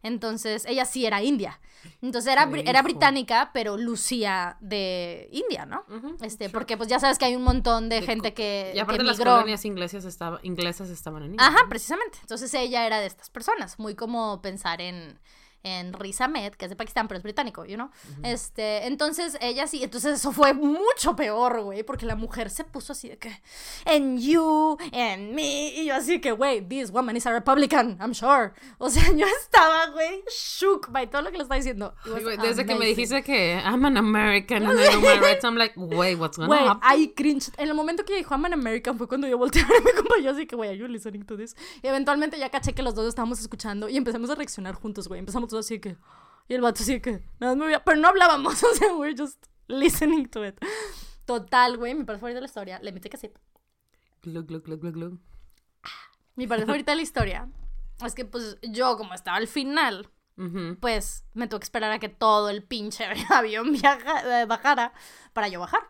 Entonces, 0.03 0.65
ella 0.65 0.85
sí 0.85 1.05
era 1.05 1.21
india. 1.21 1.59
Entonces 2.01 2.31
era, 2.31 2.49
era 2.65 2.81
británica, 2.81 3.51
pero 3.53 3.77
lucía 3.77 4.57
de 4.59 5.29
India, 5.31 5.65
¿no? 5.65 5.85
este, 6.21 6.49
porque 6.49 6.77
pues 6.77 6.89
ya 6.89 6.99
sabes 6.99 7.17
que 7.17 7.25
hay 7.25 7.35
un 7.35 7.43
montón 7.43 7.89
de, 7.89 8.01
gente 8.01 8.33
que. 8.33 8.71
Y 8.75 8.79
aparte 8.79 9.03
las 9.03 9.17
colonias 9.17 9.65
inglesas, 9.65 10.05
estaba, 10.05 10.39
inglesas 10.43 10.89
estaban 10.89 11.23
en 11.23 11.31
India. 11.31 11.47
Ajá, 11.47 11.65
precisamente. 11.69 12.19
Entonces 12.21 12.53
ella 12.53 12.85
era 12.85 12.99
de 12.99 13.07
estas 13.07 13.29
personas. 13.29 13.79
Muy 13.79 13.95
como 13.95 14.41
pensar 14.41 14.81
en 14.81 15.19
en 15.63 15.93
Riz 15.93 16.21
Ahmed, 16.21 16.53
que 16.53 16.65
es 16.65 16.69
de 16.69 16.75
Pakistán, 16.75 17.07
pero 17.07 17.17
es 17.17 17.23
británico, 17.23 17.65
you 17.65 17.75
know? 17.75 17.89
Este, 18.23 18.87
entonces 18.87 19.37
ella 19.41 19.67
sí, 19.67 19.83
entonces 19.83 20.19
eso 20.19 20.31
fue 20.31 20.53
mucho 20.53 21.15
peor, 21.15 21.61
güey, 21.61 21.83
porque 21.83 22.05
la 22.05 22.15
mujer 22.15 22.49
se 22.49 22.63
puso 22.63 22.93
así 22.93 23.09
de 23.09 23.17
que, 23.17 23.41
en 23.85 24.19
you, 24.19 24.77
en 24.91 25.35
me, 25.35 25.69
y 25.69 25.85
yo 25.85 25.95
así 25.95 26.19
que, 26.19 26.31
güey, 26.31 26.61
this 26.67 26.91
woman 26.91 27.15
is 27.15 27.25
a 27.25 27.31
Republican, 27.31 27.97
I'm 27.99 28.13
sure. 28.13 28.51
O 28.77 28.89
sea, 28.89 29.03
yo 29.15 29.25
estaba, 29.41 29.87
güey, 29.87 30.23
shook 30.29 30.91
by 30.91 31.09
todo 31.09 31.21
lo 31.21 31.31
que 31.31 31.37
le 31.37 31.43
está 31.43 31.55
diciendo. 31.55 31.93
desde 32.41 32.65
que 32.65 32.75
me 32.75 32.85
dijiste 32.85 33.23
que 33.23 33.61
I'm 33.63 33.85
an 33.85 33.97
American 33.97 34.65
and 34.65 34.79
I 34.79 34.87
know 34.91 35.01
my 35.01 35.19
rights, 35.19 35.43
I'm 35.43 35.55
like, 35.55 35.73
wait, 35.77 36.17
what's 36.17 36.37
going 36.37 36.49
on? 36.49 36.79
I 36.83 37.13
cringe. 37.15 37.51
En 37.57 37.67
el 37.67 37.75
momento 37.75 38.03
que 38.05 38.15
dijo 38.15 38.33
I'm 38.33 38.45
an 38.45 38.53
American 38.53 38.97
fue 38.97 39.07
cuando 39.07 39.27
yo 39.27 39.37
volteé 39.37 39.61
a 39.61 39.67
ver 39.67 39.77
a 39.77 39.81
mi 39.85 39.91
compañero 39.91 40.31
así 40.31 40.47
que, 40.47 40.55
güey, 40.55 40.69
are 40.69 40.77
you 40.77 40.87
listening 40.87 41.23
to 41.25 41.37
this? 41.37 41.55
Y 41.81 41.87
eventualmente 41.87 42.37
ya 42.39 42.49
caché 42.49 42.73
que 42.73 42.81
los 42.81 42.95
dos 42.95 43.07
estábamos 43.07 43.39
escuchando 43.39 43.89
y 43.89 43.97
empezamos 43.97 44.29
a 44.29 44.35
reaccionar 44.35 44.75
juntos, 44.75 45.07
güey. 45.07 45.19
Empezamos 45.19 45.50
así 45.59 45.79
que. 45.79 45.97
Y 46.47 46.53
el 46.53 46.61
vato 46.61 46.83
así 46.83 46.99
que. 46.99 47.23
Nada 47.39 47.55
me 47.55 47.79
Pero 47.79 47.97
no 47.97 48.07
hablábamos, 48.09 48.63
o 48.63 48.73
sea, 48.73 48.93
we're 48.95 49.15
just 49.17 49.45
listening 49.67 50.27
to 50.27 50.45
it. 50.45 50.59
Total, 51.25 51.77
güey, 51.77 51.95
mi 51.95 52.03
parte 52.03 52.19
favorita 52.19 52.37
de 52.37 52.41
la 52.41 52.47
historia. 52.47 52.79
Le 52.81 52.91
metí 52.91 53.09
que 53.09 53.17
sí. 53.17 53.31
Glug, 54.21 54.45
glug, 54.45 54.63
glug, 54.63 54.79
glug, 54.79 54.93
glug. 54.93 55.19
Mi 56.35 56.47
parte 56.47 56.65
favorita 56.65 56.91
de 56.91 56.97
la 56.97 57.01
historia 57.01 57.49
es 58.05 58.15
que, 58.15 58.25
pues, 58.25 58.57
yo, 58.61 58.97
como 58.97 59.13
estaba 59.13 59.37
al 59.37 59.47
final, 59.47 60.09
pues 60.79 61.23
me 61.33 61.47
tuve 61.47 61.59
que 61.59 61.65
esperar 61.65 61.91
a 61.91 61.99
que 61.99 62.09
todo 62.09 62.49
el 62.49 62.63
pinche 62.63 63.05
avión 63.29 63.71
viaja, 63.73 64.41
eh, 64.41 64.45
bajara 64.45 64.93
para 65.33 65.47
yo 65.47 65.59
bajar. 65.59 65.81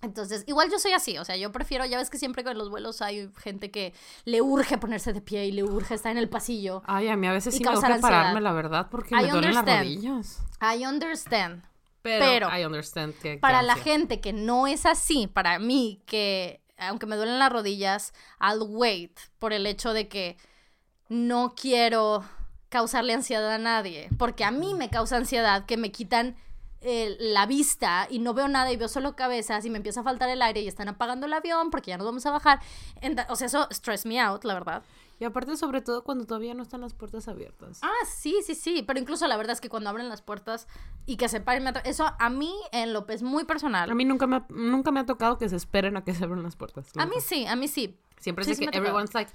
Entonces, 0.00 0.44
igual 0.46 0.70
yo 0.70 0.78
soy 0.78 0.92
así, 0.92 1.18
o 1.18 1.24
sea, 1.24 1.36
yo 1.36 1.52
prefiero, 1.52 1.84
ya 1.84 1.98
ves 1.98 2.08
que 2.08 2.16
siempre 2.16 2.44
con 2.44 2.56
los 2.56 2.70
vuelos 2.70 3.02
hay 3.02 3.30
gente 3.36 3.70
que 3.70 3.92
le 4.24 4.40
urge 4.40 4.78
ponerse 4.78 5.12
de 5.12 5.20
pie 5.20 5.46
y 5.46 5.52
le 5.52 5.62
urge 5.62 5.94
estar 5.94 6.12
en 6.12 6.18
el 6.18 6.30
pasillo. 6.30 6.82
Ay, 6.86 7.08
a 7.08 7.16
mí 7.16 7.26
a 7.26 7.32
veces 7.32 7.54
sí 7.54 7.62
me 7.62 7.76
urge 7.76 8.00
pararme, 8.00 8.40
la 8.40 8.52
verdad, 8.52 8.88
porque 8.90 9.14
me 9.14 9.28
duelen 9.28 9.54
las 9.54 9.64
rodillas. 9.64 10.42
I 10.60 10.86
understand. 10.86 11.62
Pero, 12.00 12.48
I 12.54 12.64
understand 12.64 13.14
que, 13.14 13.38
para 13.38 13.62
la 13.62 13.76
gente 13.76 14.20
que 14.20 14.32
no 14.32 14.66
es 14.66 14.84
así, 14.84 15.26
para 15.26 15.58
mí, 15.58 16.02
que 16.04 16.60
aunque 16.76 17.06
me 17.06 17.16
duelen 17.16 17.38
las 17.38 17.52
rodillas, 17.52 18.12
I'll 18.40 18.62
wait 18.62 19.18
por 19.38 19.52
el 19.52 19.66
hecho 19.66 19.92
de 19.92 20.08
que 20.08 20.36
no 21.08 21.54
quiero 21.54 22.24
causarle 22.74 23.12
ansiedad 23.12 23.52
a 23.52 23.58
nadie, 23.58 24.08
porque 24.18 24.42
a 24.42 24.50
mí 24.50 24.74
me 24.74 24.90
causa 24.90 25.16
ansiedad 25.16 25.64
que 25.64 25.76
me 25.76 25.92
quitan 25.92 26.34
eh, 26.80 27.16
la 27.20 27.46
vista 27.46 28.08
y 28.10 28.18
no 28.18 28.34
veo 28.34 28.48
nada 28.48 28.72
y 28.72 28.76
veo 28.76 28.88
solo 28.88 29.14
cabezas 29.14 29.64
y 29.64 29.70
me 29.70 29.76
empieza 29.76 30.00
a 30.00 30.02
faltar 30.02 30.28
el 30.28 30.42
aire 30.42 30.60
y 30.60 30.66
están 30.66 30.88
apagando 30.88 31.26
el 31.26 31.32
avión 31.34 31.70
porque 31.70 31.90
ya 31.90 31.98
nos 31.98 32.04
vamos 32.04 32.26
a 32.26 32.32
bajar. 32.32 32.58
o 33.28 33.36
sea, 33.36 33.46
eso 33.46 33.68
stress 33.70 34.06
me 34.06 34.20
out, 34.20 34.42
la 34.42 34.54
verdad. 34.54 34.82
Y 35.20 35.24
aparte, 35.24 35.56
sobre 35.56 35.82
todo 35.82 36.02
cuando 36.02 36.26
todavía 36.26 36.52
no 36.52 36.64
están 36.64 36.80
las 36.80 36.94
puertas 36.94 37.28
abiertas. 37.28 37.78
Ah, 37.82 38.06
sí, 38.12 38.40
sí, 38.44 38.56
sí. 38.56 38.82
Pero 38.84 38.98
incluso 38.98 39.28
la 39.28 39.36
verdad 39.36 39.52
es 39.52 39.60
que 39.60 39.68
cuando 39.68 39.88
abren 39.88 40.08
las 40.08 40.20
puertas 40.20 40.66
y 41.06 41.16
que 41.16 41.28
se 41.28 41.40
paren, 41.40 41.72
eso 41.84 42.12
a 42.18 42.28
mí 42.28 42.52
en 42.72 42.92
López 42.92 43.22
muy 43.22 43.44
personal. 43.44 43.88
A 43.88 43.94
mí 43.94 44.04
nunca 44.04 44.26
me, 44.26 44.36
ha, 44.36 44.46
nunca 44.48 44.90
me 44.90 44.98
ha 44.98 45.06
tocado 45.06 45.38
que 45.38 45.48
se 45.48 45.54
esperen 45.54 45.96
a 45.96 46.02
que 46.02 46.12
se 46.12 46.24
abran 46.24 46.42
las 46.42 46.56
puertas. 46.56 46.88
A 46.96 47.06
mí 47.06 47.20
sí, 47.20 47.46
a 47.46 47.54
mí 47.54 47.68
sí. 47.68 47.96
Siempre 48.18 48.44
es 48.50 48.58
que 48.58 48.64
everyone's 48.72 49.14
like, 49.14 49.30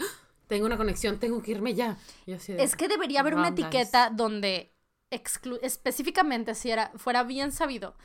tengo 0.50 0.66
una 0.66 0.78
conexión, 0.78 1.20
tengo 1.20 1.41
que 1.41 1.52
irme 1.52 1.76
ya. 1.76 1.97
es 2.26 2.76
que 2.76 2.88
debería 2.88 3.22
haber 3.22 3.36
una 3.36 3.50
etiqueta 3.50 4.10
donde 4.10 4.74
específicamente 5.12 6.56
si 6.56 6.72
era, 6.72 6.91
fuera 6.95 7.24
bien 7.24 7.52
sabido 7.52 7.95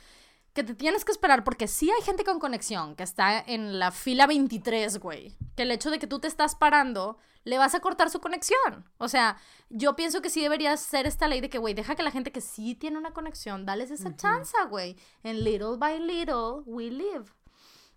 que 0.55 0.63
te 0.63 0.73
tienes 0.73 1.03
que 1.03 1.11
esperar 1.11 1.43
porque 1.43 1.67
sí 1.67 1.91
hay 1.91 2.01
gente 2.01 2.23
con 2.23 2.39
conexión 2.39 2.95
que 2.95 3.03
está 3.03 3.37
en 3.39 3.77
la 3.77 3.91
fila 3.91 4.25
23, 4.25 4.99
güey. 4.99 5.35
Que 5.57 5.63
el 5.63 5.71
hecho 5.71 5.91
de 5.91 5.99
que 5.99 6.07
tú 6.07 6.19
te 6.19 6.29
estás 6.29 6.55
parando 6.55 7.17
le 7.43 7.57
vas 7.57 7.75
a 7.75 7.81
cortar 7.81 8.09
su 8.09 8.21
conexión. 8.21 8.89
O 8.97 9.09
sea, 9.09 9.35
yo 9.69 9.97
pienso 9.97 10.21
que 10.21 10.29
sí 10.29 10.41
debería 10.41 10.77
ser 10.77 11.07
esta 11.07 11.27
ley 11.27 11.41
de 11.41 11.49
que, 11.49 11.57
güey, 11.57 11.73
deja 11.73 11.95
que 11.95 12.03
la 12.03 12.11
gente 12.11 12.31
que 12.31 12.39
sí 12.39 12.73
tiene 12.73 12.97
una 12.97 13.11
conexión, 13.11 13.65
dales 13.65 13.91
esa 13.91 14.15
chance, 14.15 14.55
güey. 14.69 14.95
En 15.23 15.43
little 15.43 15.75
by 15.77 15.99
little 15.99 16.61
we 16.65 16.89
live. 16.89 17.25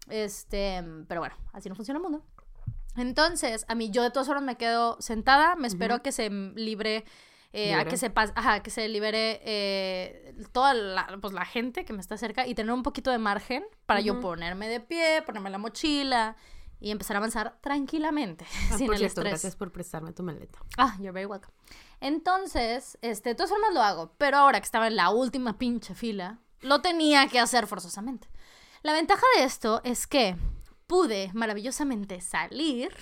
Este, 0.09 0.83
pero 1.07 1.21
bueno, 1.21 1.37
así 1.53 1.69
no 1.69 1.77
funciona 1.77 1.99
el 1.99 2.03
mundo. 2.03 2.25
Entonces, 2.99 3.65
a 3.69 3.75
mí 3.75 3.91
yo 3.91 4.03
de 4.03 4.11
todas 4.11 4.27
formas 4.27 4.45
me 4.45 4.57
quedo 4.57 4.97
sentada, 5.01 5.55
me 5.57 5.69
espero 5.69 6.03
que 6.03 6.13
se 6.13 6.31
libre, 6.31 7.05
eh, 7.53 7.75
a 7.75 7.85
que 7.85 7.97
se, 7.97 8.13
ajá, 8.15 8.63
que 8.63 8.71
se 8.71 8.89
libere 8.89 9.41
eh, 9.45 10.35
toda 10.53 10.75
la, 10.75 11.19
pues, 11.21 11.33
la 11.33 11.45
gente 11.45 11.85
que 11.85 11.93
me 11.93 12.01
está 12.01 12.17
cerca 12.17 12.47
y 12.47 12.55
tener 12.55 12.73
un 12.73 12.83
poquito 12.83 13.11
de 13.11 13.19
margen 13.19 13.65
para 13.87 14.01
yo 14.01 14.21
ponerme 14.21 14.69
de 14.69 14.81
pie, 14.81 15.23
ponerme 15.25 15.51
la 15.51 15.59
mochila 15.59 16.37
y 16.81 16.91
empezar 16.91 17.17
a 17.17 17.19
avanzar 17.19 17.59
tranquilamente, 17.61 18.47
ah, 18.73 18.79
sin 18.79 18.93
el 18.93 19.03
estrés. 19.03 19.27
Gracias 19.27 19.57
por 19.57 19.73
prestarme 19.73 20.13
tu 20.13 20.23
maleta. 20.23 20.59
Ah, 20.77 20.97
you're 20.99 21.13
very 21.13 21.27
welcome. 21.27 21.53
Entonces, 22.01 22.99
este, 23.03 23.31
de 23.31 23.35
todas 23.35 23.51
formas 23.51 23.75
lo 23.75 23.83
hago, 23.83 24.13
pero 24.19 24.39
ahora 24.39 24.61
que 24.61 24.65
estaba 24.65 24.87
en 24.87 24.97
la 24.97 25.11
última 25.11 25.59
pinche 25.59 25.95
fila, 25.95 26.39
lo 26.61 26.81
tenía 26.81 27.29
que 27.29 27.41
hacer 27.41 27.67
forzosamente. 27.67 28.29
La 28.83 28.93
ventaja 28.93 29.25
de 29.37 29.45
esto 29.45 29.81
es 29.85 30.07
que 30.07 30.37
pude 30.89 31.31
maravillosamente 31.35 32.21
salir, 32.21 32.93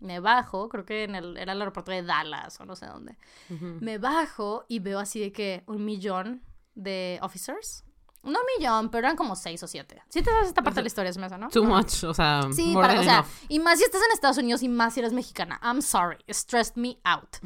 me 0.00 0.20
bajo, 0.20 0.68
creo 0.68 0.84
que 0.84 1.04
en 1.04 1.14
el, 1.14 1.36
era 1.38 1.52
el 1.54 1.60
aeropuerto 1.62 1.90
de 1.90 2.02
Dallas 2.02 2.60
o 2.60 2.66
no 2.66 2.76
sé 2.76 2.84
dónde, 2.86 3.16
me 3.48 3.96
bajo 3.96 4.66
y 4.68 4.80
veo 4.80 4.98
así 4.98 5.18
de 5.20 5.32
que 5.32 5.62
un 5.66 5.84
millón 5.86 6.42
de 6.74 7.18
officers 7.22 7.84
No 8.22 8.38
un 8.40 8.46
millón, 8.58 8.90
pero 8.90 9.06
eran 9.06 9.16
como 9.16 9.34
seis 9.36 9.62
o 9.62 9.66
siete. 9.66 10.02
Sí 10.08 10.20
te 10.22 10.30
sabes 10.30 10.48
esta 10.48 10.62
parte 10.62 10.76
de 10.80 10.82
la 10.82 10.86
historia, 10.88 11.12
se 11.12 11.18
me 11.20 11.26
hace, 11.26 11.38
¿no? 11.38 11.48
Too 11.48 11.64
much, 11.64 12.04
o 12.04 12.12
sea, 12.12 12.42
Sí, 12.52 12.72
more 12.72 12.86
para, 12.88 12.94
o 12.94 12.96
than 12.96 13.04
sea, 13.04 13.18
enough. 13.20 13.30
y 13.48 13.58
más 13.60 13.78
si 13.78 13.84
estás 13.84 14.02
en 14.04 14.12
Estados 14.12 14.38
Unidos 14.38 14.62
y 14.62 14.68
más 14.68 14.94
si 14.94 15.00
eres 15.00 15.12
mexicana. 15.12 15.58
I'm 15.62 15.80
sorry, 15.80 16.18
it 16.26 16.34
stressed 16.34 16.76
me 16.76 16.98
out. 17.04 17.36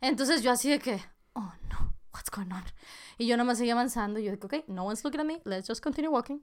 Entonces 0.00 0.42
yo 0.42 0.50
así 0.50 0.70
de 0.70 0.78
que, 0.80 1.00
oh 1.34 1.52
no, 1.70 1.93
what's 2.14 2.30
going 2.30 2.50
on? 2.52 2.62
Y 3.18 3.26
yo 3.26 3.36
nomás 3.36 3.58
seguía 3.58 3.74
avanzando 3.74 4.18
y 4.20 4.24
yo 4.24 4.30
dije, 4.32 4.46
ok, 4.46 4.54
no 4.68 4.84
one's 4.84 5.04
looking 5.04 5.20
at 5.20 5.26
me, 5.26 5.42
let's 5.44 5.68
just 5.68 5.82
continue 5.82 6.08
walking. 6.10 6.40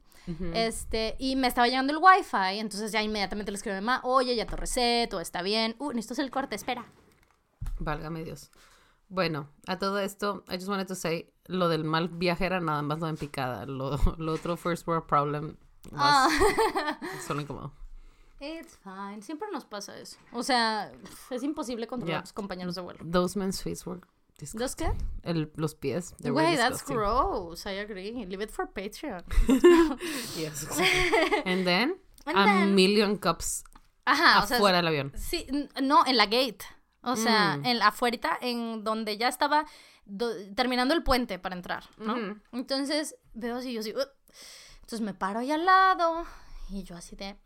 Este, 0.54 1.16
y 1.18 1.36
me 1.36 1.48
estaba 1.48 1.68
llegando 1.68 1.92
el 1.94 2.00
wifi, 2.00 2.60
entonces 2.60 2.92
ya 2.92 3.02
inmediatamente 3.02 3.52
le 3.52 3.56
escribí 3.58 3.78
a 3.78 3.82
mi 3.82 3.86
mamá, 3.86 4.02
oye, 4.04 4.36
ya 4.36 4.46
te 4.46 4.56
recé, 4.56 5.08
todo 5.10 5.22
está 5.22 5.42
bien. 5.42 5.76
Uh, 5.80 5.90
necesito 5.94 6.14
hacer 6.14 6.26
el 6.26 6.32
corte, 6.32 6.56
espera. 6.56 6.86
Válgame 7.80 8.24
Dios. 8.24 8.52
Bueno, 9.10 9.50
a 9.68 9.78
todo 9.78 10.00
esto, 10.00 10.44
I 10.48 10.56
just 10.56 10.68
wanted 10.70 10.88
to 10.88 10.96
say, 10.96 11.34
lo 11.48 11.68
del 11.68 11.84
mal 11.84 12.08
viaje 12.10 12.46
era 12.46 12.60
nada 12.62 12.82
más 12.82 13.00
lo 13.00 13.08
en 13.10 13.18
picada. 13.18 13.66
Lo, 13.66 13.98
lo 14.18 14.34
otro 14.34 14.56
first 14.58 14.88
world 14.88 15.06
problem 15.06 15.58
Ah. 15.94 16.28
was 16.30 17.24
solo 17.28 17.42
incómodo. 17.42 17.74
It's 18.40 18.78
fine, 18.84 19.22
siempre 19.22 19.48
nos 19.52 19.66
pasa 19.66 19.98
eso. 19.98 20.18
O 20.32 20.44
sea, 20.44 20.92
es 21.30 21.44
imposible 21.44 21.88
controlar 21.88 22.16
Ya. 22.16 22.20
a 22.20 22.24
tus 22.24 22.34
compañeros 22.34 22.76
de 22.76 22.82
vuelo. 22.82 23.00
Those 23.04 23.38
men's 23.38 23.62
feet 23.62 23.80
were 23.86 24.00
disgusting. 24.42 24.60
¿Los 24.60 24.76
qué? 24.98 25.06
El, 25.24 25.52
los 25.56 25.76
pies. 25.76 26.14
Güey, 26.20 26.58
that's 26.58 26.84
gross. 26.86 27.66
I 27.66 27.80
agree. 27.80 28.12
Leave 28.26 28.44
it 28.44 28.52
for 28.52 28.68
Patreon. 28.70 29.24
Yes. 30.38 30.68
And 31.46 31.64
then, 31.66 31.96
And 32.26 32.38
a 32.38 32.44
then- 32.46 32.76
million 32.76 33.18
cups 33.18 33.64
Ajá, 34.06 34.44
o 34.44 34.48
sea, 34.48 34.58
afuera 34.58 34.78
del 34.78 34.88
avión. 34.88 35.14
Sí, 35.16 35.48
no, 35.82 36.06
en 36.06 36.18
la 36.18 36.26
gate. 36.26 36.66
O 37.04 37.16
sea, 37.16 37.58
Mm. 37.58 37.66
en 37.66 37.80
la 37.80 37.88
afuerita, 37.88 38.38
en 38.42 38.84
donde 38.84 39.18
ya 39.18 39.28
estaba 39.28 39.66
do- 40.06 40.36
terminando 40.56 40.94
el 40.94 41.04
puente 41.04 41.40
para 41.40 41.56
entrar, 41.56 41.84
¿no? 41.98 42.40
Entonces 42.52 43.16
veo 43.34 43.56
así, 43.58 43.74
yo 43.74 43.80
así. 43.80 43.92
"Uh". 43.96 44.02
Entonces 44.82 45.02
me 45.02 45.14
paro 45.14 45.40
ahí 45.40 45.52
al 45.52 45.66
lado 45.66 46.26
y 46.70 46.84
yo 46.84 46.96
así 46.96 47.16
de. 47.16 47.38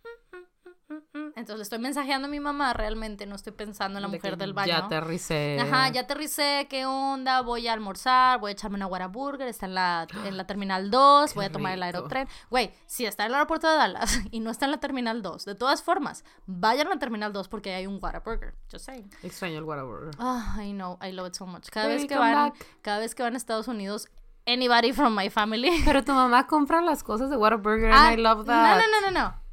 "Mm, 0.96 1.18
mm, 1.18 1.18
mm, 1.18 1.20
mm, 1.20 1.28
mm". 1.30 1.34
Entonces 1.36 1.58
le 1.58 1.64
estoy 1.64 1.80
mensajeando 1.80 2.28
a 2.28 2.32
mi 2.32 2.40
mamá 2.40 2.74
realmente, 2.74 3.26
no 3.26 3.36
estoy 3.36 3.54
pensando 3.54 3.98
en 4.00 4.04
la 4.04 4.08
De 4.10 4.16
mujer 4.18 4.38
del 4.38 4.54
baño. 4.54 4.68
Ya 4.70 4.78
aterricé. 4.86 5.58
Ajá, 5.60 5.90
ya 5.90 6.02
aterricé, 6.02 6.68
¿qué 6.70 6.86
onda? 6.86 7.42
Voy 7.42 7.68
a 7.68 7.74
almorzar, 7.74 8.40
voy 8.40 8.50
a 8.50 8.52
echarme 8.54 8.76
una 8.78 8.88
Whataburger, 8.88 9.48
está 9.48 9.66
en 9.66 9.74
la, 9.76 10.08
en 10.26 10.38
la 10.38 10.48
Terminal 10.48 10.90
2, 10.92 11.34
voy 11.36 11.46
a 11.46 11.52
tomar 11.52 11.74
el 11.74 11.80
rico. 11.82 11.86
aerotren. 11.98 12.28
Güey, 12.50 12.74
si 12.86 13.06
está 13.06 13.24
en 13.24 13.30
el 13.30 13.36
aeropuerto 13.36 13.70
de 13.70 13.76
Dallas 13.76 14.20
y 14.32 14.40
no 14.40 14.50
está 14.52 14.66
en 14.66 14.72
la 14.72 14.78
Terminal 14.80 15.22
2, 15.22 15.46
de 15.46 15.56
todas 15.56 15.84
formas, 15.84 16.24
vayan 16.46 16.88
a 16.88 16.92
la 16.92 17.00
Terminal 17.00 17.34
2 17.34 17.48
porque 17.48 17.74
hay 17.74 17.88
un 17.88 18.00
Whataburger, 18.02 18.56
just 18.72 18.86
saying. 18.86 19.10
Extraño 19.24 19.58
el 19.58 19.64
Whataburger. 19.64 20.12
Ah, 20.20 20.58
I 20.62 20.72
know, 20.72 20.98
I 21.02 21.12
love 21.12 21.28
it 21.28 21.36
so 21.36 21.46
much. 21.46 21.70
Cada 21.70 21.88
Baby, 21.88 22.02
vez 22.04 22.08
que 22.10 22.18
van, 22.18 22.34
back. 22.52 22.66
cada 22.82 23.00
vez 23.00 23.14
que 23.16 23.24
van 23.24 23.34
a 23.34 23.38
Estados 23.38 23.68
Unidos, 23.68 24.08
anybody 24.46 24.94
from 24.94 25.16
my 25.16 25.30
family. 25.30 25.72
Pero 25.86 26.04
tu 26.04 26.14
mamá 26.14 26.48
compra 26.48 26.80
las 26.82 27.04
cosas 27.04 27.30
de 27.30 27.36
Whataburger 27.38 27.92
Ah, 27.92 28.10
and 28.10 28.20
I 28.20 28.22
love 28.22 28.40
No, 28.40 28.44
that. 28.46 28.78
no, 28.78 28.84
no, 29.02 29.12
no, 29.12 29.20
no. 29.20 29.45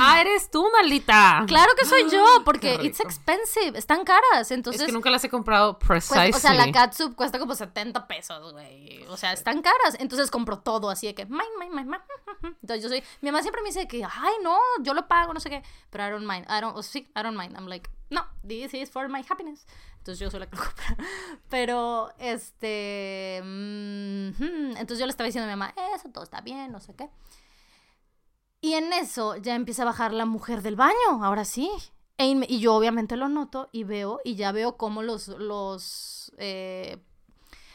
Ah, 0.00 0.20
eres 0.20 0.50
tú, 0.50 0.66
maldita. 0.72 1.44
Claro 1.46 1.72
que 1.78 1.84
soy 1.86 2.10
yo, 2.10 2.24
porque 2.44 2.78
it's 2.82 3.00
expensive, 3.00 3.78
están 3.78 4.04
caras, 4.04 4.50
entonces... 4.50 4.82
es 4.82 4.86
que 4.86 4.92
nunca 4.92 5.10
las 5.10 5.22
he 5.24 5.28
comprado 5.30 5.78
Cuesta- 5.78 6.14
precisely. 6.14 6.32
o 6.32 6.38
sea, 6.38 6.54
la 6.54 6.72
catsup 6.72 7.14
cuesta 7.14 7.38
como 7.38 7.54
70 7.54 8.06
pesos, 8.06 8.52
güey. 8.52 9.04
O 9.08 9.16
sea, 9.16 9.32
están 9.32 9.62
caras. 9.62 9.96
Entonces 9.98 10.30
compro 10.30 10.58
todo 10.58 10.90
así 10.90 11.06
de 11.06 11.14
que, 11.14 11.26
mine, 11.26 11.44
mine, 11.58 11.84
mine. 11.84 11.98
Entonces 12.62 12.82
yo 12.82 12.88
soy, 12.88 13.02
mi 13.20 13.30
mamá 13.30 13.42
siempre 13.42 13.62
me 13.62 13.68
dice 13.68 13.86
que, 13.88 14.04
ay, 14.04 14.34
no, 14.42 14.58
yo 14.82 14.94
lo 14.94 15.08
pago, 15.08 15.32
no 15.32 15.40
sé 15.40 15.50
qué. 15.50 15.62
Pero 15.90 16.06
I 16.06 16.10
don't 16.10 16.26
mind. 16.26 16.46
I 16.48 16.60
don't, 16.60 16.76
o 16.76 16.82
sí, 16.82 17.10
I 17.16 17.22
don't 17.22 17.36
mind. 17.38 17.56
I'm 17.56 17.66
like, 17.66 17.88
no, 18.10 18.24
this 18.46 18.74
is 18.74 18.90
for 18.90 19.08
my 19.08 19.24
happiness. 19.28 19.66
Entonces 19.98 20.18
yo 20.20 20.30
soy 20.30 20.40
la 20.40 20.46
que 20.46 20.56
lo 20.56 20.62
compra. 20.64 20.96
Pero, 21.48 22.12
este, 22.18 23.40
mm, 23.42 24.76
entonces 24.76 24.98
yo 24.98 25.06
le 25.06 25.10
estaba 25.10 25.26
diciendo 25.26 25.50
a 25.50 25.54
mi 25.54 25.58
mamá, 25.58 25.74
eso 25.94 26.08
todo 26.10 26.24
está 26.24 26.40
bien, 26.40 26.70
no 26.72 26.80
sé 26.80 26.94
qué. 26.94 27.08
Y 28.60 28.74
en 28.74 28.92
eso 28.92 29.36
ya 29.36 29.54
empieza 29.54 29.82
a 29.82 29.86
bajar 29.86 30.12
la 30.12 30.24
mujer 30.24 30.62
del 30.62 30.76
baño, 30.76 31.22
ahora 31.22 31.44
sí. 31.44 31.70
E 32.18 32.26
y 32.48 32.58
yo 32.58 32.74
obviamente 32.74 33.16
lo 33.16 33.28
noto 33.28 33.68
y 33.70 33.84
veo, 33.84 34.20
y 34.24 34.34
ya 34.34 34.50
veo 34.50 34.76
cómo 34.76 35.02
los, 35.02 35.28
los, 35.28 36.32
eh, 36.38 37.00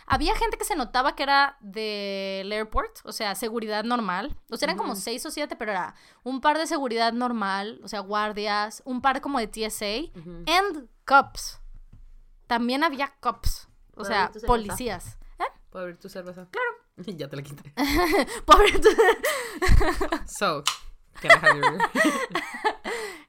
había 0.05 0.35
gente 0.35 0.57
que 0.57 0.65
se 0.65 0.75
notaba 0.75 1.15
que 1.15 1.23
era 1.23 1.57
del 1.61 2.51
airport, 2.51 2.99
o 3.05 3.13
sea, 3.13 3.35
seguridad 3.35 3.85
normal. 3.85 4.35
O 4.49 4.57
sea, 4.57 4.65
eran 4.65 4.77
como 4.77 4.95
seis 4.95 5.25
o 5.25 5.31
siete, 5.31 5.55
pero 5.55 5.71
era 5.71 5.95
un 6.23 6.41
par 6.41 6.57
de 6.57 6.67
seguridad 6.67 7.13
normal, 7.13 7.79
o 7.83 7.87
sea, 7.87 8.01
guardias, 8.01 8.81
un 8.85 9.01
par 9.01 9.21
como 9.21 9.39
de 9.39 9.47
TSA, 9.47 10.11
and 10.51 10.89
cops. 11.05 11.61
También 12.47 12.83
había 12.83 13.13
cops, 13.21 13.69
o 13.91 14.01
¿Puedo 14.01 14.09
sea, 14.09 14.31
policías. 14.45 15.17
¿Eh? 15.39 15.45
¿Puedo 15.69 15.85
abrir 15.85 15.99
tu 15.99 16.09
cerveza? 16.09 16.47
Claro. 16.51 16.72
ya 17.17 17.27
te 17.29 17.35
la 17.35 17.41
quité. 17.41 17.73
Pobre- 18.45 18.71
So, 20.27 20.63
can 21.21 21.31
I 21.31 21.45
have 21.45 21.57
your... 21.59 21.79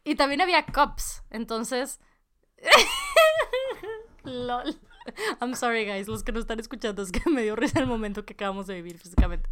Y 0.04 0.16
también 0.16 0.40
había 0.40 0.64
cops. 0.66 1.22
Entonces. 1.30 1.98
LOL. 4.24 4.78
I'm 5.40 5.54
sorry, 5.54 5.84
guys. 5.84 6.08
Los 6.08 6.22
que 6.24 6.32
no 6.32 6.40
están 6.40 6.60
escuchando 6.60 7.02
es 7.02 7.10
que 7.12 7.28
me 7.30 7.42
dio 7.42 7.56
risa 7.56 7.78
el 7.78 7.86
momento 7.86 8.24
que 8.24 8.34
acabamos 8.34 8.66
de 8.66 8.74
vivir 8.74 8.98
físicamente. 8.98 9.48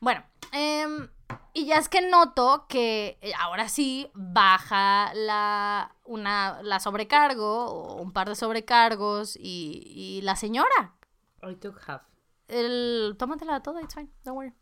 Bueno, 0.00 0.24
em, 0.52 1.08
y 1.52 1.66
ya 1.66 1.76
es 1.78 1.88
que 1.88 2.00
noto 2.08 2.66
que 2.68 3.18
eh, 3.20 3.32
ahora 3.38 3.68
sí 3.68 4.10
baja 4.14 5.12
la, 5.14 5.94
una, 6.04 6.62
la 6.62 6.80
sobrecargo 6.80 7.66
o 7.66 8.00
un 8.00 8.12
par 8.12 8.28
de 8.28 8.34
sobrecargos 8.36 9.36
y, 9.36 9.82
y 9.86 10.22
la 10.22 10.36
señora. 10.36 10.94
I 11.42 11.54
took 11.56 11.80
half. 11.86 12.02
El, 12.50 13.16
tómatela 13.16 13.62
toda, 13.62 13.80
it's 13.80 13.94
fine, 13.94 14.10
don't 14.24 14.36
worry. 14.36 14.52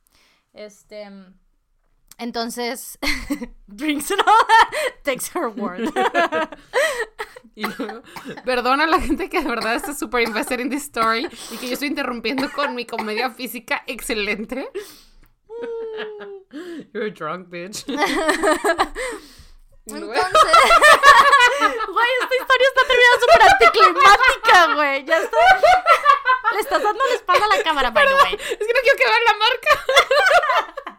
Este. 0.52 1.08
Entonces, 2.18 2.98
drinks 3.68 4.10
it 4.10 4.18
all, 4.26 4.46
takes 5.04 5.28
her 5.28 5.48
word. 5.48 5.92
Y 7.54 7.64
luego, 7.64 8.02
perdona 8.44 8.84
a 8.84 8.86
la 8.86 9.00
gente 9.00 9.28
que 9.28 9.42
de 9.42 9.48
verdad 9.48 9.74
está 9.74 9.92
súper 9.92 10.22
invested 10.22 10.60
in 10.60 10.70
this 10.70 10.84
story 10.84 11.26
y 11.50 11.56
que 11.56 11.66
yo 11.66 11.72
estoy 11.72 11.88
interrumpiendo 11.88 12.48
con 12.52 12.76
mi 12.76 12.86
comedia 12.86 13.30
física 13.30 13.82
excelente. 13.88 14.70
You're 16.94 17.10
drunk, 17.10 17.48
bitch. 17.48 17.84
Entonces, 19.86 20.24
güey, 21.92 22.08
esta 22.22 22.36
historia 22.36 22.68
está 22.68 22.82
terminando 22.86 23.20
súper 23.20 23.42
anticlimática, 23.42 24.74
güey. 24.74 25.04
Ya 25.04 25.18
está. 25.18 25.36
Le 26.54 26.60
estás 26.60 26.82
dando 26.82 27.04
la 27.04 27.14
espalda 27.14 27.44
a 27.44 27.56
la 27.56 27.62
cámara, 27.62 27.90
by 27.90 28.06
the 28.06 28.14
way. 28.14 28.34
Es 28.34 28.66
que 28.66 28.72
no 28.74 28.80
quiero 28.82 28.98
que 28.98 29.04
vean 29.04 29.24
la 29.24 29.34
marca. 29.34 29.84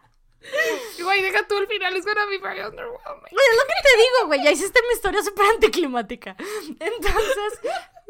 Güey, 1.00 1.22
deja 1.22 1.46
tú 1.46 1.56
el 1.58 1.66
final, 1.66 1.94
es 1.96 2.04
gonna 2.04 2.26
be 2.26 2.38
very 2.38 2.60
underwhelming. 2.60 3.30
Güey, 3.30 3.46
es 3.50 3.56
lo 3.56 3.62
que 3.62 3.82
te 3.82 3.96
digo, 3.96 4.26
güey. 4.26 4.42
Ya 4.42 4.50
hiciste 4.50 4.80
mi 4.82 4.94
historia 4.94 5.22
súper 5.22 5.46
anticlimática. 5.46 6.36
Entonces, 6.80 7.60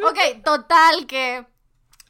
ok, 0.03 0.42
total 0.42 1.07
que 1.07 1.44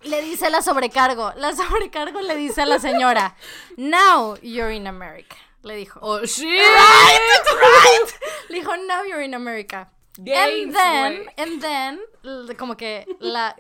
le 0.03 0.22
dice 0.22 0.51
la 0.51 0.62
sobrecargo. 0.62 1.32
La 1.36 1.55
sobrecargo 1.55 2.20
le 2.20 2.36
dice 2.36 2.62
a 2.62 2.66
la 2.66 2.78
señora, 2.78 3.36
Now 3.76 4.36
you're 4.41 4.72
in 4.72 4.86
America. 4.86 5.36
Le 5.62 5.74
dijo. 5.76 6.01
Oh, 6.03 6.24
shit. 6.24 6.45
right. 6.45 8.14
Le 8.49 8.59
dijo, 8.61 8.76
now 8.86 9.05
you're 9.05 9.22
in 9.22 9.34
America. 9.34 9.91
And 10.18 10.26
Games, 10.26 10.74
then, 10.74 11.12
güey. 11.12 11.26
and 11.38 11.62
then, 11.62 11.98
como 12.56 12.74
que 12.74 13.04
la, 13.20 13.52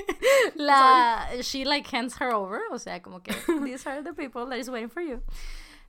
la, 0.56 1.26
she 1.42 1.64
like 1.64 1.86
hands 1.86 2.16
her 2.18 2.32
over, 2.32 2.60
o 2.72 2.78
sea, 2.78 3.00
como 3.00 3.20
que, 3.20 3.32
these 3.64 3.86
are 3.86 4.02
the 4.02 4.12
people 4.12 4.46
that 4.46 4.58
is 4.58 4.68
waiting 4.70 4.88
for 4.88 5.00
you. 5.02 5.20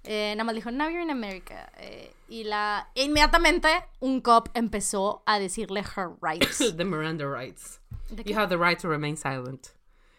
Eh, 0.07 0.35
nada 0.35 0.43
más 0.43 0.53
dijo, 0.55 0.71
now 0.71 0.87
you're 0.87 1.01
in 1.01 1.09
America. 1.09 1.67
Eh, 1.79 2.11
y 2.29 2.43
la, 2.43 2.87
inmediatamente, 2.95 3.69
un 4.01 4.21
cop 4.21 4.49
empezó 4.53 5.21
a 5.25 5.39
decirle 5.39 5.81
her 5.95 6.09
rights. 6.21 6.59
The 6.77 6.85
Miranda 6.85 7.27
rights. 7.27 7.79
¿De 8.13 8.23
You 8.23 8.35
have 8.35 8.49
the 8.49 8.57
right 8.59 8.77
to 8.79 8.87
remain 8.87 9.15
silent. 9.17 9.71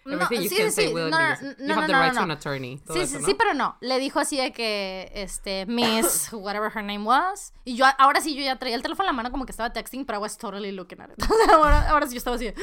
No, 0.06 0.28
sí, 0.28 0.48
can 0.48 0.72
sí, 0.72 0.92
No, 0.94 1.08
no, 1.08 1.10
no, 1.10 1.18
You 1.58 1.72
have 1.72 1.80
no, 1.80 1.86
the 1.86 1.92
no, 1.92 2.00
right 2.00 2.12
no, 2.12 2.14
to 2.14 2.20
an 2.22 2.28
no. 2.28 2.34
attorney. 2.34 2.78
Todo 2.78 2.96
Sí, 2.96 3.06
sí, 3.06 3.34
pero 3.34 3.54
no. 3.54 3.76
Le 3.80 3.98
dijo 3.98 4.20
así 4.20 4.36
de 4.36 4.52
que, 4.52 5.10
este, 5.14 5.66
Miss, 5.66 6.28
whatever 6.32 6.70
her 6.74 6.84
name 6.84 7.04
was. 7.04 7.52
Y 7.64 7.76
yo, 7.76 7.84
ahora 7.98 8.20
sí, 8.20 8.34
yo 8.34 8.42
ya 8.42 8.56
traía 8.56 8.76
el 8.76 8.82
teléfono 8.82 9.04
en 9.04 9.14
la 9.14 9.16
mano 9.16 9.30
como 9.30 9.44
que 9.46 9.52
estaba 9.52 9.72
texting, 9.72 10.04
pero 10.06 10.18
I 10.18 10.22
was 10.22 10.38
totally 10.38 10.72
looking 10.72 11.00
at 11.00 11.10
it. 11.10 11.24
ahora, 11.52 11.88
ahora 11.90 12.06
sí 12.06 12.14
yo 12.14 12.18
estaba 12.18 12.36
así, 12.36 12.46
El 12.46 12.54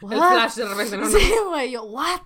"What?". 0.00 0.32
flash 0.32 0.54
de 0.54 0.64
repente, 0.66 0.96
no, 0.96 1.04
no. 1.08 1.10
Sí, 1.18 1.32
güey, 1.46 1.70
yo, 1.70 1.84
what? 1.84 2.20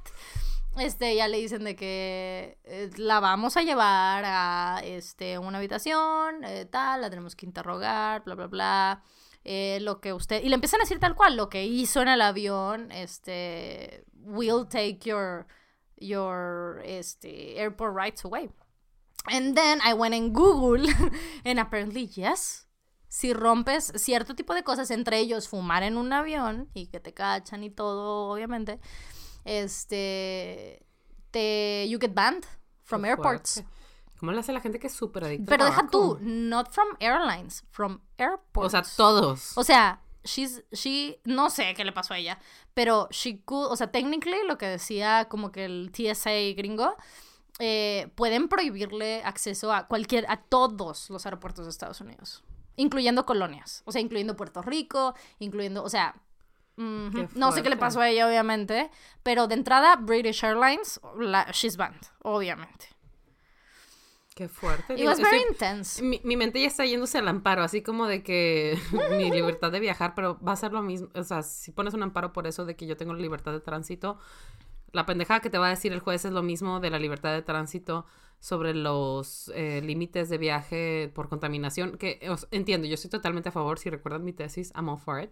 Este, 0.77 1.15
ya 1.15 1.29
le 1.29 1.39
dicen 1.39 1.63
de 1.63 1.77
que 1.77 2.59
eh, 2.65 2.91
la 2.97 3.21
vamos 3.21 3.57
a 3.57 3.63
llevar 3.63 4.25
a, 4.27 4.81
este, 4.83 5.39
una 5.39 5.59
habitación, 5.59 6.43
eh, 6.43 6.65
tal, 6.65 7.01
la 7.01 7.11
tenemos 7.11 7.37
que 7.37 7.47
interrogar, 7.47 8.25
bla, 8.25 8.35
bla, 8.35 8.47
bla. 8.49 9.03
Eh, 9.45 9.79
lo 9.83 10.01
que 10.01 10.13
usted... 10.13 10.43
Y 10.43 10.49
le 10.49 10.55
empiezan 10.55 10.81
a 10.81 10.85
decir 10.85 10.99
tal 10.99 11.15
cual, 11.15 11.37
lo 11.37 11.49
que 11.49 11.65
hizo 11.65 12.01
en 12.03 12.09
el 12.09 12.23
avión, 12.23 12.91
este, 12.91 14.03
we'll 14.25 14.65
take 14.67 15.07
your, 15.07 15.47
your, 15.99 16.83
este, 16.85 17.59
airport 17.59 17.95
rights 17.95 18.25
away. 18.25 18.49
And 19.31 19.57
then 19.57 19.81
I 19.83 19.95
went 19.95 20.15
in 20.15 20.33
Google, 20.33 20.87
and 21.45 21.59
apparently, 21.59 22.11
yes. 22.15 22.67
Si 23.09 23.33
rompes 23.33 23.93
cierto 23.97 24.35
tipo 24.35 24.55
de 24.55 24.65
cosas, 24.65 24.91
entre 24.91 25.19
ellos 25.21 25.49
fumar 25.49 25.85
en 25.85 25.97
un 25.97 26.13
avión 26.13 26.69
y 26.75 26.87
que 26.89 26.99
te 26.99 27.15
cachan 27.15 27.63
y 27.63 27.71
todo, 27.71 28.29
obviamente, 28.33 28.81
este, 29.45 30.85
te, 31.31 31.89
you 31.89 31.99
get 31.99 32.13
banned 32.13 32.45
from 32.83 33.05
airports. 33.05 33.63
¿Cómo 34.19 34.33
le 34.33 34.41
hace 34.41 34.53
la 34.53 34.61
gente 34.61 34.79
que 34.79 34.87
es 34.87 34.95
súper 34.95 35.25
adicta 35.25 35.51
Pero 35.51 35.65
deja 35.65 35.87
tú, 35.89 36.19
not 36.21 36.71
from 36.71 36.89
airlines, 36.99 37.65
from 37.71 38.01
airports. 38.19 38.67
O 38.67 38.71
sea, 38.71 38.83
todos. 38.97 39.57
O 39.57 39.65
sea, 39.65 40.01
she's, 40.25 40.65
she, 40.73 41.21
no 41.25 41.51
sé 41.51 41.75
qué 41.75 41.85
le 41.85 41.93
pasó 41.93 42.15
a 42.15 42.19
ella, 42.19 42.39
pero 42.75 43.09
she 43.11 43.41
could, 43.45 43.71
o 43.71 43.77
sea, 43.77 43.91
technically 43.91 44.39
lo 44.47 44.59
que 44.59 44.67
decía 44.67 45.27
como 45.29 45.53
que 45.53 45.65
el 45.65 45.93
TSA 45.93 46.55
gringo, 46.57 46.97
eh, 47.61 48.11
pueden 48.17 48.49
prohibirle 48.49 49.23
acceso 49.25 49.73
a 49.73 49.87
cualquier, 49.87 50.27
a 50.29 50.39
todos 50.39 51.09
los 51.11 51.25
aeropuertos 51.25 51.67
de 51.67 51.71
Estados 51.71 52.01
Unidos, 52.01 52.43
incluyendo 52.77 53.25
colonias, 53.27 53.83
o 53.85 53.93
sea, 53.93 54.01
incluyendo 54.01 54.37
Puerto 54.37 54.63
Rico, 54.63 55.15
incluyendo, 55.39 55.85
o 55.85 55.89
sea, 55.89 56.17
no 56.77 57.53
sé 57.53 57.63
qué 57.63 57.71
le 57.71 57.77
pasó 57.77 58.01
a 58.01 58.09
ella, 58.09 58.27
obviamente, 58.27 58.91
pero 59.23 59.47
de 59.47 59.55
entrada, 59.55 59.95
British 59.97 60.43
Airlines, 60.45 61.01
la, 61.19 61.47
she's 61.53 61.77
banned, 61.77 62.03
obviamente. 62.23 62.94
Qué 64.35 64.49
fuerte. 64.49 64.95
It 64.95 65.07
was 65.07 65.21
very 65.21 65.39
estoy- 65.39 65.53
intense. 65.53 66.03
Mi, 66.03 66.21
mi 66.25 66.37
mente 66.37 66.61
ya 66.61 66.67
está 66.67 66.85
yéndose 66.85 67.19
al 67.19 67.29
amparo, 67.29 67.63
así 67.63 67.83
como 67.83 68.07
de 68.07 68.23
que 68.25 68.77
mi 69.17 69.31
libertad 69.31 69.71
de 69.71 69.79
viajar, 69.81 70.15
pero 70.17 70.39
va 70.41 70.53
a 70.53 70.57
ser 70.57 70.73
lo 70.73 70.83
mismo. 70.83 71.09
O 71.15 71.23
sea, 71.23 71.43
si 71.43 71.71
pones 71.71 71.95
un 71.95 72.03
amparo 72.03 72.33
por 72.33 72.47
eso 72.47 72.65
de 72.65 72.75
que 72.75 72.87
yo 72.87 72.97
tengo 72.97 73.15
la 73.15 73.21
libertad 73.21 73.53
de 73.53 73.61
tránsito, 73.61 74.19
la 74.93 75.07
pendejada 75.07 75.41
que 75.41 75.51
te 75.51 75.59
va 75.59 75.69
a 75.69 75.71
decir 75.71 75.93
el 75.93 76.01
juez 76.01 76.25
es 76.25 76.33
lo 76.33 76.43
mismo 76.43 76.81
de 76.81 76.91
la 76.91 76.99
libertad 76.99 77.33
de 77.33 77.43
tránsito 77.43 78.07
sobre 78.41 78.75
los 78.75 79.51
eh, 79.55 79.81
límites 79.83 80.29
de 80.29 80.37
viaje 80.37 81.11
por 81.15 81.29
contaminación, 81.31 81.97
que 81.97 82.21
entiendo, 82.51 82.87
yo 82.87 82.95
estoy 82.95 83.09
totalmente 83.09 83.49
a 83.49 83.53
favor, 83.53 83.79
si 83.79 83.89
recuerdan 83.89 84.23
mi 84.23 84.35
tesis, 84.35 84.71
I'm 84.77 84.91
all 84.91 84.99
for 84.99 85.23
it, 85.23 85.31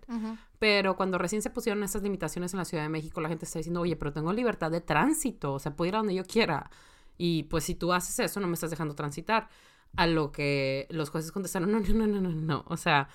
pero 0.59 0.97
cuando 0.97 1.19
recién 1.19 1.43
se 1.43 1.51
pusieron 1.51 1.83
estas 1.83 2.03
limitaciones 2.03 2.55
en 2.55 2.59
la 2.59 2.65
Ciudad 2.65 2.85
de 2.85 2.89
México, 2.89 3.21
la 3.21 3.29
gente 3.29 3.45
está 3.45 3.59
diciendo, 3.59 3.83
oye, 3.83 3.97
pero 3.97 4.15
tengo 4.15 4.33
libertad 4.33 4.71
de 4.71 4.81
tránsito, 4.81 5.53
o 5.53 5.59
sea, 5.59 5.77
puedo 5.77 5.91
ir 5.91 5.95
a 5.97 5.99
donde 5.99 6.15
yo 6.15 6.25
quiera. 6.25 6.71
Y 7.19 7.45
pues 7.45 7.65
si 7.65 7.75
tú 7.75 7.93
haces 7.93 8.19
eso, 8.19 8.41
no 8.41 8.47
me 8.47 8.55
estás 8.55 8.71
dejando 8.71 8.95
transitar. 8.95 9.49
A 9.97 10.07
lo 10.07 10.33
que 10.33 10.87
los 10.91 11.11
jueces 11.11 11.33
contestaron, 11.33 11.71
no, 11.71 11.81
no, 11.81 11.95
no, 11.95 12.07
no, 12.07 12.21
no, 12.21 12.31
no. 12.31 12.65
O 12.69 12.77
sea, 12.77 13.09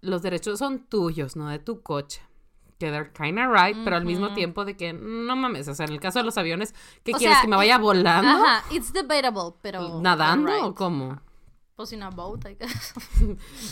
los 0.00 0.22
derechos 0.22 0.58
son 0.60 0.84
tuyos, 0.86 1.34
no 1.36 1.48
de 1.48 1.58
tu 1.58 1.82
coche. 1.82 2.22
Que 2.78 2.90
they're 2.90 3.10
kinda 3.12 3.48
right, 3.48 3.76
pero 3.84 3.96
al 3.96 4.04
mismo 4.04 4.32
tiempo 4.34 4.64
de 4.64 4.76
que 4.76 4.92
no 4.92 5.36
mames. 5.36 5.66
O 5.68 5.74
sea, 5.74 5.86
en 5.86 5.92
el 5.92 6.00
caso 6.00 6.18
de 6.20 6.24
los 6.24 6.36
aviones, 6.38 6.74
¿qué 7.04 7.12
O 7.14 7.18
quieres? 7.18 7.36
sea, 7.36 7.42
¿Que 7.42 7.48
me 7.48 7.56
vaya 7.56 7.78
volando? 7.78 8.28
Ajá, 8.30 8.64
it's 8.70 8.92
debatable, 8.92 9.54
pero... 9.62 10.00
¿Nadando 10.00 10.48
you're 10.50 10.62
o 10.62 10.68
right. 10.68 10.76
cómo? 10.76 11.20
Pues 11.76 11.92
in 11.92 12.02
a 12.04 12.10
boat, 12.10 12.44
I 12.46 12.54
guess. 12.54 12.94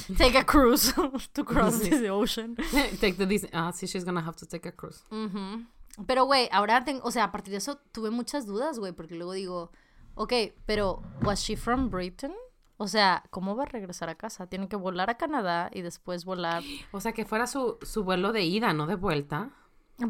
take 0.18 0.36
a 0.36 0.44
cruise 0.44 0.92
to 1.34 1.44
cross 1.44 1.78
the 1.78 2.10
ocean. 2.10 2.56
take 3.00 3.14
the 3.16 3.26
Disney. 3.26 3.50
Ah, 3.52 3.70
sí, 3.72 3.86
she's 3.86 4.04
gonna 4.04 4.20
have 4.22 4.36
to 4.36 4.46
take 4.46 4.66
a 4.66 4.72
cruise. 4.72 5.04
Ujú. 5.10 5.64
Pero, 6.06 6.24
güey, 6.24 6.48
ahora 6.52 6.84
tengo, 6.84 7.02
o 7.04 7.10
sea, 7.10 7.24
a 7.24 7.32
partir 7.32 7.52
de 7.52 7.58
eso 7.58 7.76
tuve 7.92 8.10
muchas 8.10 8.46
dudas, 8.46 8.78
güey, 8.78 8.92
porque 8.92 9.14
luego 9.14 9.32
digo, 9.32 9.72
ok, 10.14 10.32
pero, 10.66 11.02
¿was 11.22 11.40
she 11.40 11.56
from 11.56 11.90
Britain? 11.90 12.32
O 12.78 12.88
sea, 12.88 13.22
¿cómo 13.30 13.54
va 13.54 13.64
a 13.64 13.66
regresar 13.66 14.08
a 14.08 14.16
casa? 14.16 14.46
Tiene 14.46 14.68
que 14.68 14.76
volar 14.76 15.10
a 15.10 15.16
Canadá 15.16 15.70
y 15.72 15.82
después 15.82 16.24
volar. 16.24 16.62
O 16.90 17.00
sea, 17.00 17.12
que 17.12 17.24
fuera 17.24 17.46
su, 17.46 17.78
su 17.82 18.04
vuelo 18.04 18.32
de 18.32 18.42
ida, 18.42 18.72
no 18.72 18.86
de 18.86 18.96
vuelta. 18.96 19.50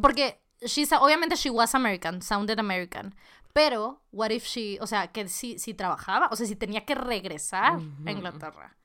Porque, 0.00 0.40
she's, 0.62 0.92
obviamente, 0.92 1.36
she 1.36 1.50
was 1.50 1.74
American, 1.74 2.22
sounded 2.22 2.58
American. 2.58 3.14
Pero, 3.52 4.00
what 4.12 4.30
if 4.30 4.46
she, 4.46 4.78
o 4.80 4.86
sea, 4.86 5.08
que 5.08 5.28
si, 5.28 5.58
si 5.58 5.74
trabajaba, 5.74 6.28
o 6.30 6.36
sea, 6.36 6.46
si 6.46 6.56
tenía 6.56 6.86
que 6.86 6.94
regresar 6.94 7.78
a 8.06 8.10
Inglaterra. 8.10 8.76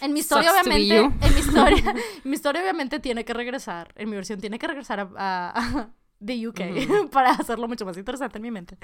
En 0.00 0.12
mi 0.12 0.20
historia, 0.20 0.50
Sucks 0.50 0.62
obviamente, 0.66 0.96
en 1.26 1.34
mi 1.34 1.40
historia, 1.40 1.94
mi 2.24 2.34
historia, 2.34 2.62
obviamente, 2.62 3.00
tiene 3.00 3.24
que 3.24 3.32
regresar, 3.34 3.92
en 3.96 4.08
mi 4.10 4.16
versión, 4.16 4.40
tiene 4.40 4.58
que 4.58 4.66
regresar 4.66 5.00
a, 5.00 5.08
a- 5.16 5.50
a- 5.80 5.90
de 6.20 6.48
UK 6.48 6.60
para 7.12 7.30
hacerlo 7.30 7.68
mucho 7.68 7.84
más 7.84 7.96
interesante 7.96 8.38
en 8.38 8.42
mi 8.42 8.50
mente. 8.50 8.78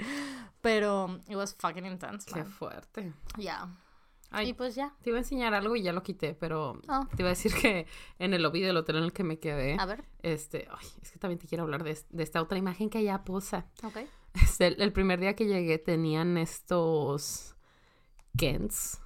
Pero, 0.61 1.19
it 1.27 1.35
was 1.35 1.55
fucking 1.55 1.85
intense, 1.85 2.29
Qué 2.31 2.39
man. 2.43 2.51
fuerte. 2.51 3.13
Ya. 3.37 3.67
Ay, 4.35 4.49
Y 4.49 4.53
pues 4.53 4.73
ya. 4.73 4.95
Te 5.03 5.09
iba 5.11 5.17
a 5.17 5.21
enseñar 5.21 5.53
algo 5.53 5.75
y 5.75 5.83
ya 5.83 5.93
lo 5.93 6.01
quité, 6.01 6.33
pero 6.33 6.81
Oh. 6.87 7.05
te 7.15 7.21
iba 7.21 7.27
a 7.29 7.33
decir 7.33 7.53
que 7.53 7.85
en 8.17 8.33
el 8.33 8.41
lobby 8.41 8.61
del 8.61 8.75
hotel 8.77 8.95
en 8.95 9.03
el 9.03 9.13
que 9.13 9.23
me 9.23 9.37
quedé, 9.37 9.77
A 9.79 9.85
ver. 9.85 10.05
este, 10.23 10.67
ay, 10.71 10.87
es 11.03 11.11
que 11.11 11.19
también 11.19 11.37
te 11.37 11.47
quiero 11.47 11.63
hablar 11.63 11.83
de, 11.83 11.95
de 12.09 12.23
esta 12.23 12.41
otra 12.41 12.57
imagen 12.57 12.89
que 12.89 12.99
ella 12.99 13.23
puso. 13.23 13.57
Ok. 13.83 13.97
Este, 14.41 14.65
el, 14.67 14.81
el 14.81 14.91
primer 14.91 15.19
día 15.19 15.35
que 15.35 15.45
llegué 15.45 15.77
tenían 15.77 16.37
estos 16.39 17.55
Kens. 18.35 18.99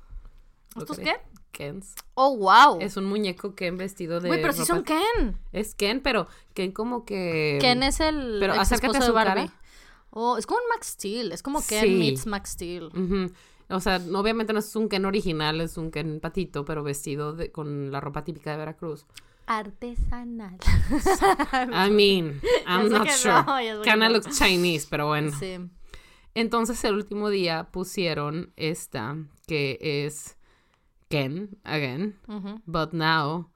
¿Lo 0.76 0.84
¿Estos 0.84 1.00
qué? 1.00 1.16
Kens. 1.52 1.96
Oh, 2.14 2.38
wow. 2.38 2.80
Es 2.82 2.98
un 2.98 3.06
muñeco 3.06 3.56
Ken 3.56 3.78
vestido 3.78 4.20
de 4.20 4.28
Güey, 4.30 4.42
pero 4.42 4.54
si 4.54 4.66
son 4.66 4.80
ropa- 4.86 5.00
Ken. 5.16 5.38
Es 5.52 5.74
Ken, 5.76 6.02
pero 6.02 6.28
Ken 6.54 6.72
como 6.72 7.06
que... 7.06 7.58
Ken 7.62 7.82
es 7.84 8.00
el 8.00 8.38
pero 8.40 8.54
acércate 8.54 8.98
a 8.98 9.00
de 9.00 9.06
su 9.06 9.14
Barbie. 9.14 9.48
cara. 9.48 9.54
Oh, 10.12 10.38
es 10.38 10.46
como 10.46 10.60
un 10.62 10.70
Max 10.70 10.88
Steel. 10.88 11.32
Es 11.32 11.44
como 11.44 11.62
Ken 11.66 11.84
Sí. 11.84 11.90
meets 11.96 12.26
Max 12.26 12.52
Steel. 12.52 12.90
O 13.70 13.80
sea, 13.82 14.02
obviamente 14.14 14.54
no 14.54 14.60
es 14.60 14.76
un 14.76 14.88
Ken 14.88 15.06
original, 15.06 15.60
es 15.62 15.78
un 15.78 15.92
Ken 15.92 16.20
patito, 16.22 16.64
pero 16.64 16.84
vestido 16.84 17.34
de- 17.34 17.52
con 17.52 17.92
la 17.92 18.00
ropa 18.00 18.24
típica 18.24 18.52
de 18.52 18.58
Veracruz. 18.58 19.06
Artesanal. 19.48 20.58
I 21.74 21.90
mean, 21.92 22.40
I'm 22.66 22.90
not 22.90 23.08
sure. 23.10 23.44
no, 23.46 23.82
Kinda 23.82 24.10
looks 24.10 24.38
Chinese, 24.38 24.88
pero 24.90 25.08
bueno. 25.08 25.32
Sí. 25.38 25.58
Entonces 26.36 26.84
el 26.84 26.94
último 26.96 27.30
día 27.30 27.68
pusieron 27.72 28.54
esta, 28.56 29.18
que 29.48 29.78
es 29.82 30.37
Ken, 31.10 31.58
again, 31.64 32.16
but 32.66 32.94
now 32.94 33.50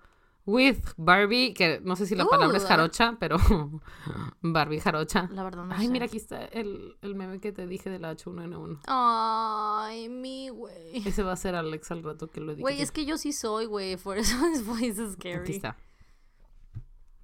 with 0.46 0.80
Barbie, 0.98 1.54
que 1.54 1.80
no 1.84 1.96
sé 1.96 2.06
si 2.06 2.16
la 2.16 2.26
palabra 2.26 2.58
es 2.58 2.64
Uh. 2.64 2.68
jarocha, 2.68 3.18
pero 3.20 3.38
Barbie 4.42 4.80
jarocha. 4.80 5.30
La 5.32 5.44
verdad 5.44 5.66
no 5.66 5.74
Ay, 5.76 5.88
sé. 5.88 5.92
mira, 5.92 6.06
aquí 6.06 6.18
está 6.18 6.46
el, 6.46 6.96
el 7.02 7.16
meme 7.16 7.40
que 7.40 7.52
te 7.52 7.68
dije 7.68 7.90
de 7.90 8.00
la 8.00 8.14
H1N1. 8.16 8.80
Ay, 8.88 10.10
mi 10.10 10.50
güey. 10.50 11.08
Ese 11.08 11.24
va 11.24 11.34
a 11.34 11.36
ser 11.36 11.56
Alex 11.56 11.92
al 11.92 12.04
rato 12.04 12.28
que 12.28 12.40
lo 12.42 12.54
diga. 12.56 12.62
Güey, 12.62 12.82
es 12.82 12.92
que 12.92 13.06
yo 13.06 13.18
sí 13.18 13.34
soy, 13.34 13.66
güey. 13.66 13.98
Por 13.98 14.18
eso 14.18 14.36
his 14.54 14.66
voice 14.66 14.88
is 14.88 15.00
Aquí 15.00 15.14
scary. 15.14 15.52
está. 15.56 15.78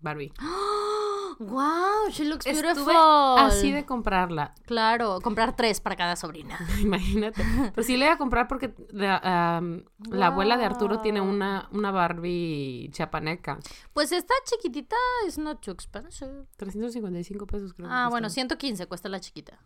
Barbie. 0.07 0.31
wow, 1.39 2.09
she 2.11 2.23
looks 2.25 2.45
Estuve 2.45 2.73
beautiful. 2.73 2.95
así 3.39 3.71
de 3.71 3.85
comprarla. 3.85 4.53
Claro, 4.65 5.19
comprar 5.21 5.55
tres 5.55 5.81
para 5.81 5.95
cada 5.95 6.15
sobrina. 6.15 6.57
Imagínate. 6.81 7.43
Pero 7.73 7.83
sí 7.83 7.97
le 7.97 8.05
iba 8.05 8.13
a 8.13 8.17
comprar 8.17 8.47
porque 8.47 8.73
la, 8.91 9.61
abuela 10.21 10.57
de 10.57 10.65
Arturo 10.65 10.99
tiene 10.99 11.21
una, 11.21 11.67
una 11.71 11.91
Barbie 11.91 12.89
chapaneca. 12.91 13.59
Pues 13.93 14.11
esta 14.11 14.33
chiquitita 14.45 14.95
is 15.27 15.37
not 15.37 15.59
too 15.61 15.71
expensive. 15.71 16.45
355 16.57 17.45
pesos 17.45 17.73
creo. 17.73 17.87
Ah, 17.89 18.07
bueno, 18.09 18.27
costaba. 18.27 18.47
115 18.47 18.87
cuesta 18.87 19.09
la 19.09 19.19
chiquita. 19.19 19.59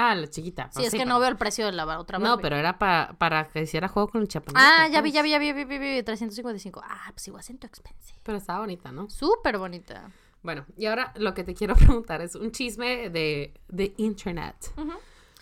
Ah, 0.00 0.14
la 0.14 0.28
chiquita. 0.30 0.70
Sí, 0.72 0.84
es 0.84 0.92
que 0.94 1.04
no 1.04 1.18
veo 1.18 1.28
el 1.28 1.36
precio 1.36 1.66
de 1.66 1.72
la 1.72 1.98
otra 1.98 2.20
No, 2.20 2.38
pero 2.38 2.54
era 2.54 2.78
pa- 2.78 3.16
para 3.18 3.48
que 3.48 3.62
hiciera 3.62 3.88
juego 3.88 4.08
con 4.08 4.22
el 4.22 4.28
chapaneca. 4.28 4.84
Ah, 4.84 4.86
ya 4.88 5.00
vi, 5.00 5.10
ya 5.10 5.22
vi, 5.22 5.30
ya 5.30 5.38
vi, 5.40 5.52
vi, 5.52 5.64
vi, 5.64 6.02
355. 6.04 6.80
Ah, 6.84 7.10
pues 7.12 7.26
igual 7.26 7.42
siento 7.42 7.66
expensive. 7.66 8.16
Pero 8.22 8.38
estaba 8.38 8.60
bonita, 8.60 8.92
¿no? 8.92 9.10
Súper 9.10 9.58
bonita. 9.58 10.10
Bueno, 10.42 10.64
y 10.76 10.86
ahora 10.86 11.12
lo 11.16 11.34
que 11.34 11.42
te 11.42 11.52
quiero 11.52 11.74
preguntar 12.04 12.20
es 12.22 12.36
un 12.36 12.52
chisme 12.52 13.10
de, 13.10 13.52
de 13.68 13.92
internet. 13.96 14.54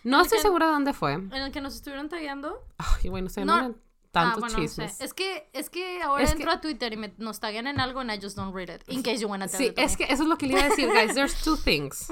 No 0.04 0.22
estoy 0.22 0.38
segura 0.38 0.66
de 0.66 0.72
dónde 0.72 0.92
fue. 0.94 1.12
En 1.12 1.32
el 1.34 1.52
que 1.52 1.60
nos 1.60 1.74
estuvieron 1.74 2.08
tagueando. 2.08 2.62
Ay, 2.78 3.10
bueno, 3.10 3.28
sé, 3.28 3.44
No. 3.44 3.74
Me- 4.16 4.22
tantos 4.32 4.36
ah, 4.44 4.46
bueno, 4.46 4.56
no 4.58 4.62
chismes. 4.64 4.92
sé. 4.94 5.04
Es 5.04 5.14
que, 5.14 5.48
es 5.52 5.70
que 5.70 6.02
ahora 6.02 6.24
Es 6.24 6.30
que- 6.30 6.36
entro 6.38 6.52
a 6.52 6.60
Twitter 6.60 6.92
y 6.92 6.96
me, 6.96 7.12
nos 7.18 7.38
taguean 7.40 7.66
en 7.66 7.80
algo 7.80 8.00
and 8.00 8.10
I 8.12 8.18
just 8.20 8.36
don't 8.36 8.54
read 8.54 8.68
it. 8.74 8.82
In 8.88 9.02
case 9.02 9.18
you 9.18 9.28
wanna 9.28 9.46
tell 9.48 9.58
Sí, 9.58 9.66
it 9.66 9.78
es 9.78 9.96
que 9.96 10.04
eso 10.04 10.22
es 10.24 10.28
lo 10.28 10.36
que 10.38 10.46
le 10.46 10.54
iba 10.54 10.62
a 10.64 10.68
decir, 10.68 10.88
guys. 10.92 11.14
There's 11.14 11.42
two 11.42 11.56
things. 11.56 12.08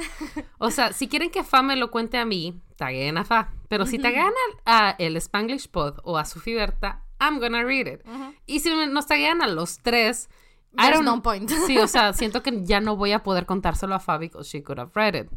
O 0.59 0.71
sea, 0.71 0.93
si 0.93 1.09
quieren 1.09 1.31
que 1.31 1.43
Fa 1.45 1.63
me 1.63 1.77
lo 1.77 1.91
cuente 1.91 2.19
a 2.19 2.25
mí, 2.25 2.61
taguen 2.77 3.19
a 3.19 3.25
Fa. 3.25 3.49
Pero 3.69 3.87
si 3.87 3.99
taguean 3.99 4.33
a, 4.65 4.89
a 4.89 4.91
el 4.99 5.17
Spanglish 5.17 5.69
Pod 5.69 5.99
o 6.05 6.19
a 6.19 6.25
Sofía 6.25 6.57
Berta, 6.57 7.03
I'm 7.21 7.39
gonna 7.41 7.63
read 7.65 7.87
it. 7.87 8.01
Y 8.47 8.61
si 8.61 8.71
nos 8.87 9.07
taguean 9.07 9.43
a 9.43 9.47
los 9.47 9.79
tres, 9.79 10.29
I 10.73 10.77
There's 10.77 10.97
don't 10.97 11.05
no 11.07 11.23
point. 11.23 11.49
Sí, 11.67 11.79
o 11.79 11.87
sea, 11.87 12.13
siento 12.13 12.43
que 12.43 12.65
ya 12.65 12.81
no 12.81 12.97
voy 12.97 13.13
a 13.13 13.23
poder 13.23 13.47
contárselo 13.47 13.95
a 13.95 14.01
Fabi 14.01 14.27
because 14.27 14.49
she 14.51 14.63
could 14.63 14.79
have 14.81 14.91
read 14.95 15.15
it. 15.15 15.29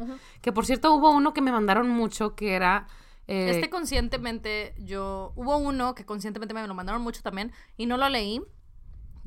Que 0.41 0.51
por 0.51 0.65
cierto, 0.65 0.93
hubo 0.93 1.11
uno 1.11 1.33
que 1.33 1.41
me 1.41 1.51
mandaron 1.51 1.89
mucho 1.89 2.35
que 2.35 2.53
era. 2.55 2.87
Eh, 3.27 3.51
Este 3.51 3.69
conscientemente, 3.69 4.73
yo. 4.77 5.33
Hubo 5.35 5.57
uno 5.57 5.95
que 5.95 6.05
conscientemente 6.05 6.53
me 6.53 6.65
lo 6.65 6.73
mandaron 6.73 7.01
mucho 7.01 7.21
también 7.21 7.51
y 7.77 7.85
no 7.85 7.97
lo 7.97 8.07
leí. 8.09 8.41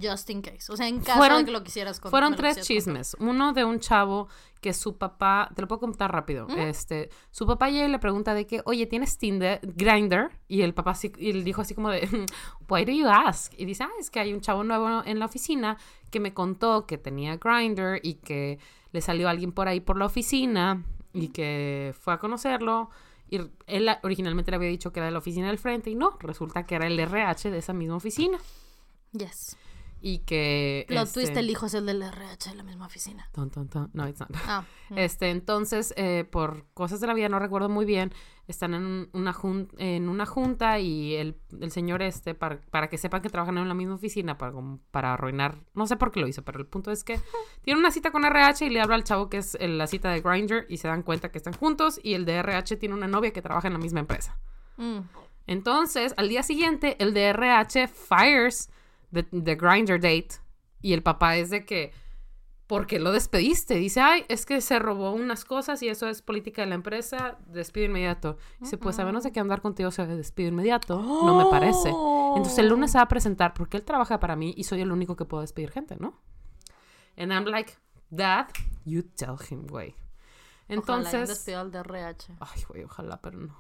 Just 0.02 0.30
in 0.30 0.40
case. 0.40 0.72
O 0.72 0.76
sea, 0.78 0.88
en 0.88 1.00
caso 1.00 1.18
Fueron- 1.18 1.40
de 1.40 1.44
que 1.44 1.50
lo 1.50 1.62
quisieras 1.62 2.00
contar. 2.00 2.10
Fueron 2.10 2.34
tres 2.34 2.66
chismes. 2.66 3.14
Uno 3.20 3.52
de 3.52 3.64
un 3.66 3.80
chavo 3.80 4.28
que 4.62 4.72
su 4.72 4.96
papá, 4.96 5.50
te 5.54 5.60
lo 5.60 5.68
puedo 5.68 5.80
contar 5.80 6.10
rápido. 6.10 6.46
Este, 6.56 7.10
su 7.30 7.46
papá 7.46 7.68
llega 7.68 7.86
y 7.86 7.90
le 7.90 7.98
pregunta 7.98 8.32
de 8.32 8.46
que, 8.46 8.62
oye, 8.64 8.86
¿tienes 8.86 9.18
Tinder, 9.18 9.60
Grinder? 9.62 10.30
Y 10.48 10.62
el 10.62 10.72
papá 10.72 10.92
así, 10.92 11.12
y 11.18 11.28
él 11.30 11.44
dijo 11.44 11.60
así 11.60 11.74
como 11.74 11.90
de, 11.90 12.00
Why 12.70 12.86
do 12.86 12.92
you 12.92 13.08
ask? 13.08 13.52
Y 13.58 13.66
dice, 13.66 13.84
ah, 13.84 13.90
es 13.98 14.08
que 14.10 14.20
hay 14.20 14.32
un 14.32 14.40
chavo 14.40 14.64
nuevo 14.64 15.02
en 15.04 15.18
la 15.18 15.26
oficina 15.26 15.76
que 16.10 16.18
me 16.18 16.32
contó 16.32 16.86
que 16.86 16.96
tenía 16.96 17.36
Grinder 17.36 18.00
y 18.02 18.14
que 18.14 18.58
le 18.92 19.02
salió 19.02 19.28
alguien 19.28 19.52
por 19.52 19.68
ahí 19.68 19.80
por 19.80 19.98
la 19.98 20.06
oficina 20.06 20.82
y 21.12 21.28
que 21.28 21.94
fue 22.00 22.14
a 22.14 22.18
conocerlo. 22.18 22.88
Y 23.30 23.40
él 23.66 23.88
originalmente 24.02 24.50
le 24.50 24.56
había 24.56 24.68
dicho 24.68 24.92
que 24.92 24.98
era 24.98 25.06
de 25.06 25.12
la 25.12 25.18
oficina 25.18 25.46
del 25.46 25.58
frente 25.58 25.88
y 25.88 25.94
no, 25.94 26.16
resulta 26.18 26.66
que 26.66 26.74
era 26.74 26.88
el 26.88 26.98
RH 26.98 27.50
de 27.50 27.58
esa 27.58 27.72
misma 27.72 27.96
oficina. 27.96 28.38
Yes. 29.12 29.56
Y 30.00 30.18
que... 30.20 30.84
Plot 30.88 31.06
este, 31.06 31.20
twist, 31.20 31.36
el 31.36 31.50
hijo 31.50 31.66
es 31.66 31.74
el 31.74 31.86
del 31.86 32.02
RH 32.02 32.50
de 32.50 32.56
la 32.56 32.62
misma 32.62 32.86
oficina. 32.86 33.28
Ton, 33.32 33.50
ton, 33.50 33.68
ton. 33.68 33.90
No, 33.92 34.08
it's 34.08 34.20
not. 34.20 34.30
Ah, 34.46 34.64
mm. 34.90 34.98
Este, 34.98 35.30
entonces, 35.30 35.92
eh, 35.96 36.24
por 36.30 36.66
cosas 36.74 37.00
de 37.00 37.06
la 37.06 37.14
vida, 37.14 37.28
no 37.28 37.38
recuerdo 37.38 37.68
muy 37.68 37.84
bien, 37.84 38.12
están 38.48 38.74
en 38.74 39.08
una, 39.12 39.32
jun- 39.32 39.68
en 39.78 40.08
una 40.08 40.26
junta 40.26 40.78
y 40.80 41.14
el, 41.14 41.38
el 41.60 41.70
señor 41.70 42.02
este, 42.02 42.34
para, 42.34 42.60
para 42.70 42.88
que 42.88 42.98
sepan 42.98 43.22
que 43.22 43.28
trabajan 43.28 43.58
en 43.58 43.68
la 43.68 43.74
misma 43.74 43.94
oficina, 43.94 44.38
para, 44.38 44.54
para 44.90 45.14
arruinar, 45.14 45.58
no 45.74 45.86
sé 45.86 45.96
por 45.96 46.10
qué 46.10 46.20
lo 46.20 46.26
hizo, 46.26 46.42
pero 46.42 46.58
el 46.58 46.66
punto 46.66 46.90
es 46.90 47.04
que 47.04 47.20
tiene 47.62 47.78
una 47.78 47.90
cita 47.90 48.10
con 48.10 48.24
RH 48.24 48.66
y 48.66 48.70
le 48.70 48.80
habla 48.80 48.96
al 48.96 49.04
chavo 49.04 49.28
que 49.28 49.36
es 49.36 49.56
la 49.60 49.86
cita 49.86 50.10
de 50.10 50.20
Grindr 50.20 50.66
y 50.68 50.78
se 50.78 50.88
dan 50.88 51.02
cuenta 51.02 51.30
que 51.30 51.38
están 51.38 51.54
juntos 51.54 52.00
y 52.02 52.14
el 52.14 52.24
de 52.24 52.34
RH 52.36 52.76
tiene 52.76 52.94
una 52.94 53.06
novia 53.06 53.32
que 53.32 53.42
trabaja 53.42 53.68
en 53.68 53.74
la 53.74 53.78
misma 53.78 54.00
empresa. 54.00 54.38
Mm. 54.76 55.00
Entonces, 55.46 56.14
al 56.16 56.28
día 56.28 56.42
siguiente, 56.42 56.96
el 57.00 57.12
de 57.14 57.28
RH 57.28 57.88
fires 57.88 58.70
the, 59.12 59.24
the 59.24 59.54
grinder 59.54 60.00
date 60.00 60.36
y 60.82 60.92
el 60.92 61.02
papá 61.02 61.36
es 61.36 61.50
de 61.50 61.64
que, 61.64 61.92
¿por 62.66 62.86
qué 62.86 62.98
lo 62.98 63.12
despediste? 63.12 63.74
Dice, 63.74 64.00
ay, 64.00 64.24
es 64.28 64.46
que 64.46 64.60
se 64.60 64.78
robó 64.78 65.12
unas 65.12 65.44
cosas 65.44 65.82
y 65.82 65.88
eso 65.88 66.08
es 66.08 66.22
política 66.22 66.62
de 66.62 66.68
la 66.68 66.74
empresa, 66.74 67.38
despido 67.46 67.86
inmediato. 67.86 68.38
Dice, 68.60 68.78
pues 68.78 68.98
a 68.98 69.04
menos 69.04 69.24
de 69.24 69.32
que 69.32 69.40
andar 69.40 69.60
contigo 69.60 69.90
se 69.90 70.06
despido 70.06 70.48
inmediato, 70.48 71.00
no 71.00 71.34
me 71.36 71.50
parece. 71.50 71.88
Entonces 71.88 72.58
el 72.58 72.68
lunes 72.68 72.92
se 72.92 72.98
va 72.98 73.02
a 73.02 73.08
presentar 73.08 73.54
porque 73.54 73.76
él 73.76 73.84
trabaja 73.84 74.20
para 74.20 74.36
mí 74.36 74.54
y 74.56 74.64
soy 74.64 74.80
el 74.80 74.92
único 74.92 75.16
que 75.16 75.24
puedo 75.24 75.42
despedir 75.42 75.70
gente, 75.70 75.96
¿no? 75.98 76.20
And 77.16 77.32
I'm 77.32 77.44
like, 77.44 77.74
Dad, 78.10 78.48
you 78.84 79.02
tell 79.02 79.36
him, 79.48 79.66
güey. 79.66 79.94
Ojalá 80.68 80.76
Entonces, 80.80 81.28
despido 81.28 81.60
al 81.60 81.70
de 81.70 81.78
RH. 81.80 82.36
Ay, 82.40 82.62
güey, 82.68 82.84
ojalá, 82.84 83.20
pero 83.20 83.38
no. 83.38 83.58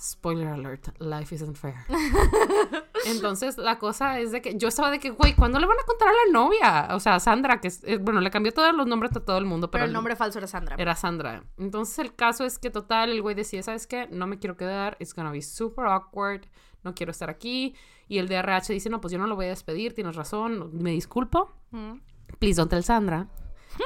Spoiler 0.00 0.48
alert, 0.48 0.88
life 1.00 1.34
isn't 1.34 1.56
fair. 1.56 1.74
Entonces, 3.06 3.58
la 3.58 3.78
cosa 3.78 4.20
es 4.20 4.30
de 4.30 4.40
que 4.40 4.56
yo 4.56 4.68
estaba 4.68 4.90
de 4.90 4.98
que, 4.98 5.10
güey, 5.10 5.34
¿cuándo 5.34 5.58
le 5.58 5.66
van 5.66 5.76
a 5.76 5.84
contar 5.86 6.08
a 6.08 6.12
la 6.12 6.32
novia? 6.32 6.88
O 6.94 7.00
sea, 7.00 7.18
Sandra, 7.20 7.60
que 7.60 7.68
es, 7.68 7.82
eh, 7.84 7.98
bueno, 7.98 8.20
le 8.20 8.30
cambió 8.30 8.52
todos 8.52 8.74
los 8.74 8.86
nombres 8.86 9.10
a 9.16 9.20
todo 9.20 9.38
el 9.38 9.44
mundo, 9.44 9.70
pero, 9.70 9.82
Pero 9.82 9.86
el 9.88 9.92
nombre 9.92 10.14
falso 10.14 10.38
era 10.38 10.46
Sandra. 10.46 10.76
era 10.78 10.94
Sandra. 10.94 11.42
Entonces, 11.56 11.98
el 11.98 12.14
caso 12.14 12.44
es 12.44 12.58
que, 12.58 12.70
total, 12.70 13.10
el 13.10 13.22
güey 13.22 13.34
decía, 13.34 13.62
¿sabes 13.62 13.86
qué? 13.86 14.06
No 14.10 14.26
me 14.26 14.38
quiero 14.38 14.56
quedar, 14.56 14.96
it's 15.00 15.14
gonna 15.14 15.32
be 15.32 15.42
super 15.42 15.86
awkward, 15.86 16.42
no 16.84 16.94
quiero 16.94 17.10
estar 17.10 17.28
aquí. 17.30 17.74
Y 18.08 18.18
el 18.18 18.28
DRH 18.28 18.72
dice, 18.72 18.90
no, 18.90 19.00
pues 19.00 19.12
yo 19.12 19.18
no 19.18 19.26
lo 19.26 19.36
voy 19.36 19.46
a 19.46 19.50
despedir, 19.50 19.94
tienes 19.94 20.16
razón, 20.16 20.70
me 20.72 20.90
disculpo. 20.92 21.50
Mm. 21.70 21.94
Please 22.38 22.56
don't 22.56 22.70
tell 22.70 22.82
Sandra. 22.84 23.26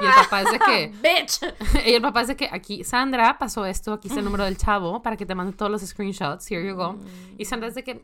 Y 0.00 0.04
el 0.04 0.12
papá 0.12 0.44
de 0.44 0.58
que, 0.58 0.86
¡Bitch! 1.02 1.40
y 1.86 1.92
el 1.94 2.02
papá 2.02 2.20
dice 2.20 2.36
que 2.36 2.48
aquí, 2.50 2.84
Sandra 2.84 3.38
pasó 3.38 3.66
esto, 3.66 3.92
aquí 3.92 4.08
está 4.08 4.20
el 4.20 4.24
número 4.24 4.44
del 4.44 4.56
chavo 4.56 5.02
para 5.02 5.16
que 5.16 5.26
te 5.26 5.34
mande 5.34 5.52
todos 5.54 5.70
los 5.70 5.82
screenshots, 5.82 6.50
here 6.50 6.66
you 6.66 6.74
go. 6.74 6.96
Y 7.38 7.44
Sandra 7.44 7.70
de 7.70 7.84
que, 7.84 8.02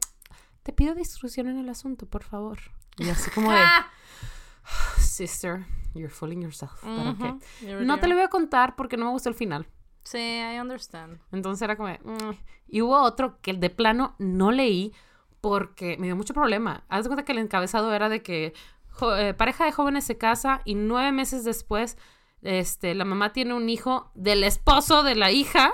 te 0.62 0.72
pido 0.72 0.94
discusión 0.94 1.48
en 1.48 1.58
el 1.58 1.68
asunto, 1.70 2.06
por 2.06 2.22
favor. 2.24 2.58
Y 2.98 3.08
así 3.08 3.30
como 3.30 3.50
de, 3.52 3.58
Ah. 3.62 3.90
sister, 4.98 5.64
you're 5.94 6.10
fooling 6.10 6.42
yourself. 6.42 6.82
Ujú. 6.84 7.40
You're 7.62 7.84
No 7.86 7.98
te 7.98 8.06
lo 8.08 8.14
voy 8.14 8.24
a 8.24 8.28
contar 8.28 8.76
porque 8.76 8.96
no 8.96 9.06
me 9.06 9.10
gustó 9.12 9.28
el 9.30 9.34
final. 9.34 9.66
Sí, 10.04 10.18
I 10.18 10.58
understand. 10.60 11.20
Entonces 11.32 11.62
era 11.62 11.76
como, 11.76 11.88
de, 11.88 11.98
"Mm". 12.04 12.34
y 12.68 12.82
hubo 12.82 13.00
otro 13.00 13.38
que 13.40 13.54
de 13.54 13.70
plano 13.70 14.14
no 14.18 14.50
leí 14.52 14.92
porque 15.40 15.96
me 15.98 16.06
dio 16.06 16.16
mucho 16.16 16.34
problema. 16.34 16.84
Haz 16.88 17.04
de 17.04 17.08
cuenta 17.10 17.24
que 17.24 17.32
el 17.32 17.38
encabezado 17.38 17.92
era 17.94 18.08
de 18.08 18.22
que 18.22 18.52
jo- 18.98 19.16
eh, 19.16 19.34
pareja 19.34 19.64
de 19.64 19.72
jóvenes 19.72 20.04
se 20.04 20.16
casa 20.18 20.60
y 20.64 20.74
nueve 20.74 21.12
meses 21.12 21.44
después, 21.44 21.96
este, 22.42 22.94
la 22.94 23.04
mamá 23.04 23.32
tiene 23.32 23.54
un 23.54 23.68
hijo 23.68 24.10
del 24.14 24.44
esposo 24.44 25.02
de 25.02 25.14
la 25.14 25.30
hija. 25.30 25.72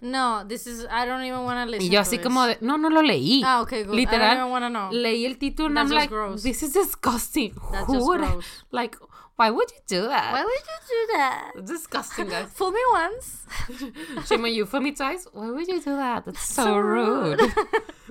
No, 0.00 0.46
this 0.46 0.66
is, 0.66 0.84
I 0.90 1.06
don't 1.06 1.22
even 1.24 1.40
want 1.44 1.58
to 1.64 1.70
listen 1.70 1.86
Y 1.86 1.90
yo 1.90 1.98
to 2.00 2.02
así 2.02 2.16
this. 2.18 2.26
como 2.26 2.46
de, 2.46 2.58
no, 2.60 2.76
no 2.76 2.90
lo 2.90 3.00
leí. 3.00 3.42
Ah, 3.44 3.62
okay, 3.62 3.84
good. 3.84 3.94
I 3.94 3.96
Literal, 4.00 4.36
don't 4.36 4.50
even 4.62 4.72
know. 4.72 4.90
leí 4.92 5.24
el 5.24 5.38
título 5.38 5.68
and 5.68 5.76
That's 5.78 5.90
I'm 5.90 5.96
like, 5.96 6.08
gross. 6.10 6.42
this 6.42 6.62
is 6.62 6.74
disgusting. 6.74 7.54
That's 7.72 7.86
Who 7.86 7.94
just 7.94 8.06
would- 8.06 8.20
gross. 8.32 8.44
Like, 8.70 8.98
why 9.36 9.50
would 9.50 9.68
you 9.70 9.80
do 9.88 10.08
that? 10.08 10.32
Why 10.32 10.44
would 10.44 10.52
you 10.52 10.88
do 10.88 11.12
that? 11.16 11.52
Disgusting, 11.64 12.28
guys. 12.28 12.48
Fool 12.54 12.70
me 12.72 12.80
once. 12.92 13.46
Shame 14.28 14.44
on 14.44 14.52
you, 14.52 14.66
for 14.66 14.80
me 14.80 14.92
twice. 14.92 15.26
Why 15.32 15.50
would 15.50 15.66
you 15.66 15.80
do 15.80 15.96
that? 15.96 16.26
That's 16.26 16.40
so, 16.44 16.64
So 16.64 16.76
rude. 16.76 17.40
rude. 17.40 17.52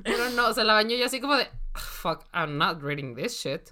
Pero 0.03 0.29
no, 0.31 0.51
se 0.51 0.63
la 0.63 0.73
bañó 0.73 0.97
yo 0.97 1.05
así 1.05 1.21
como 1.21 1.35
de, 1.37 1.47
fuck, 1.75 2.25
I'm 2.33 2.57
not 2.57 2.81
reading 2.81 3.13
this 3.15 3.39
shit. 3.39 3.71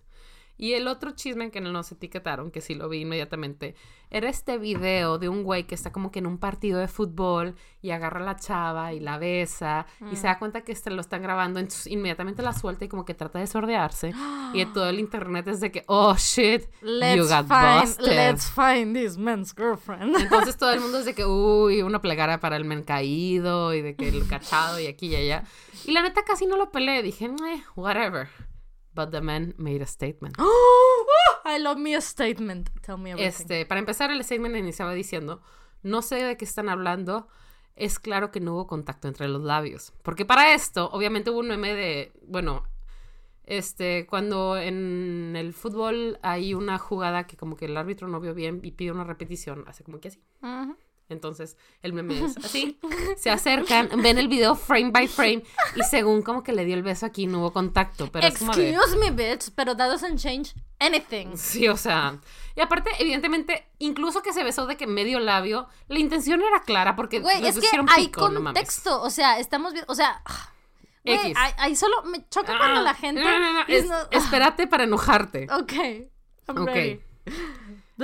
Y 0.62 0.76
el 0.76 0.88
otro 0.88 1.10
chisme 1.10 1.50
que 1.50 1.60
no 1.60 1.72
nos 1.72 1.92
etiquetaron, 1.92 2.52
que 2.52 2.62
sí 2.62 2.76
lo 2.76 2.88
vi 2.88 3.00
inmediatamente, 3.00 3.74
era 4.12 4.30
este 4.30 4.60
video 4.60 5.18
de 5.18 5.28
un 5.28 5.42
güey 5.42 5.64
que 5.66 5.74
está 5.74 5.92
como 5.92 6.12
que 6.12 6.20
en 6.20 6.28
un 6.28 6.38
partido 6.38 6.80
de 6.80 6.88
fútbol 6.88 7.56
y 7.82 7.90
agarra 7.90 8.20
a 8.20 8.24
la 8.24 8.36
chava 8.36 8.94
y 8.94 9.00
la 9.00 9.18
besa 9.18 9.88
y 10.12 10.18
se 10.18 10.28
da 10.28 10.38
cuenta 10.38 10.62
que 10.62 10.72
este 10.72 10.92
lo 10.92 11.02
están 11.02 11.24
grabando, 11.24 11.60
entonces 11.60 11.88
inmediatamente 11.88 12.44
la 12.44 12.54
suelta 12.54 12.86
y 12.86 12.90
como 12.90 13.06
que 13.06 13.16
trata 13.16 13.40
de 13.40 13.48
sordearse. 13.48 14.14
y 14.54 14.64
todo 14.74 14.88
el 14.88 15.00
internet 15.00 15.48
es 15.48 15.62
de 15.62 15.72
que, 15.72 15.84
oh 15.88 16.14
shit, 16.16 16.62
you 16.84 16.88
Let's 16.88 17.30
got 17.30 17.48
find, 17.48 17.82
busted. 17.82 18.16
let's 18.16 18.48
find 18.48 18.96
this 18.96 19.18
man's 19.18 19.56
girlfriend. 19.56 20.16
Entonces 20.16 20.58
todo 20.58 20.72
el 20.74 20.80
mundo 20.82 21.00
es 21.00 21.06
de 21.06 21.16
que, 21.16 21.26
uy, 21.26 21.82
una 21.82 22.04
plegara 22.04 22.40
para 22.40 22.56
el 22.56 22.66
men 22.66 22.84
caído 22.84 23.74
y 23.74 23.82
de 23.82 23.96
que 23.96 24.10
el 24.10 24.28
cachado 24.28 24.80
y 24.80 24.86
aquí 24.86 25.08
y 25.08 25.16
allá. 25.16 25.44
Y 25.86 25.92
la 25.92 26.04
neta 26.04 26.22
casi 26.24 26.46
no 26.46 26.56
lo 26.56 26.70
peleé, 26.70 27.02
dije, 27.02 27.26
eh, 27.26 27.64
whatever. 27.76 28.30
But 28.94 29.12
the 29.12 29.22
man 29.22 29.54
made 29.58 29.82
a 29.82 29.88
statement. 29.88 30.36
I 31.46 31.58
love 31.60 31.78
me 31.78 31.96
a 31.96 32.02
statement. 32.02 32.70
Tell 32.82 32.98
me 32.98 33.12
everything. 33.12 33.28
Este, 33.28 33.66
para 33.66 33.80
empezar, 33.80 34.12
el 34.12 34.24
statement 34.24 34.56
iniciaba 34.56 34.94
diciendo, 34.94 35.42
no 35.84 36.02
sé 36.02 36.16
de 36.16 36.38
qué 36.38 36.46
están 36.46 36.70
hablando, 36.70 37.28
es 37.76 38.00
claro 38.00 38.32
que 38.32 38.40
no 38.40 38.54
hubo 38.54 38.68
contacto 38.68 39.08
entre 39.08 39.28
los 39.28 39.42
labios. 39.42 39.94
Porque 40.04 40.26
para 40.26 40.54
esto, 40.54 40.90
obviamente 40.92 41.30
hubo 41.30 41.40
un 41.40 41.48
meme 41.48 41.74
de, 41.74 42.12
bueno, 42.28 42.64
este, 43.44 44.06
cuando 44.08 44.58
en 44.58 45.36
el 45.36 45.54
fútbol 45.54 46.20
hay 46.22 46.54
una 46.54 46.78
jugada 46.78 47.28
que 47.28 47.38
como 47.38 47.56
que 47.56 47.66
el 47.66 47.76
árbitro 47.78 48.08
no 48.08 48.20
vio 48.20 48.34
bien 48.34 48.60
y 48.64 48.72
pide 48.72 48.92
una 48.92 49.04
repetición, 49.04 49.66
hace 49.68 49.84
como 49.84 50.00
que 50.00 50.10
así. 50.10 50.22
Ujú. 50.42 50.78
Entonces, 51.12 51.58
el 51.82 51.94
meme 51.94 52.24
es 52.26 52.38
así. 52.38 52.80
Se 53.18 53.30
acercan, 53.30 53.90
ven 54.02 54.18
el 54.18 54.28
video 54.28 54.56
frame 54.56 54.92
by 54.92 55.08
frame 55.08 55.44
y 55.76 55.84
según 55.84 56.22
como 56.22 56.42
que 56.44 56.54
le 56.54 56.66
dio 56.66 56.76
el 56.76 56.84
beso 56.84 57.06
aquí, 57.06 57.28
no 57.28 57.40
hubo 57.40 57.52
contacto. 57.54 58.12
Pero 58.12 58.28
es 58.28 58.38
como 58.38 58.54
de... 58.54 58.72
Excuse 58.72 58.96
me, 58.98 59.12
bitch, 59.12 59.52
pero 59.56 59.76
that 59.76 59.90
doesn't 59.90 60.18
change 60.18 60.54
anything. 60.80 61.36
Sí, 61.36 61.68
o 61.68 61.78
sea... 61.78 62.18
Y 62.56 62.62
aparte, 62.62 62.90
evidentemente, 63.00 63.66
incluso 63.80 64.22
que 64.22 64.34
se 64.34 64.44
besó 64.44 64.66
de 64.66 64.76
que 64.78 64.86
medio 64.88 65.20
labio, 65.20 65.68
la 65.88 66.00
intención 66.00 66.42
era 66.42 66.62
clara 66.64 66.96
porque 66.96 67.20
Güey, 67.20 67.46
es 67.46 67.58
que 67.60 67.68
hay 67.90 68.08
pico, 68.08 68.28
no 68.30 68.44
contexto. 68.44 69.02
o 69.02 69.10
sea, 69.10 69.40
estamos 69.40 69.74
viendo. 69.74 69.92
O 69.92 69.96
sea. 69.96 70.22
Güey, 71.04 71.34
ahí, 71.58 71.76
solo 71.76 72.04
me 72.04 72.28
choca 72.30 72.58
cuando 72.58 72.82
Ah, 72.82 72.84
la 72.84 72.94
gente. 72.94 73.24
No, 73.24 73.40
no, 73.40 73.54
no, 73.54 73.62
es- 73.68 73.88
not- 73.88 74.08
espérate 74.14 74.68
para 74.68 74.84
enojarte. 74.84 75.48
Ok. 75.60 75.74
I'm 76.48 76.58
Ok. 76.62 76.68
ready. 76.68 77.02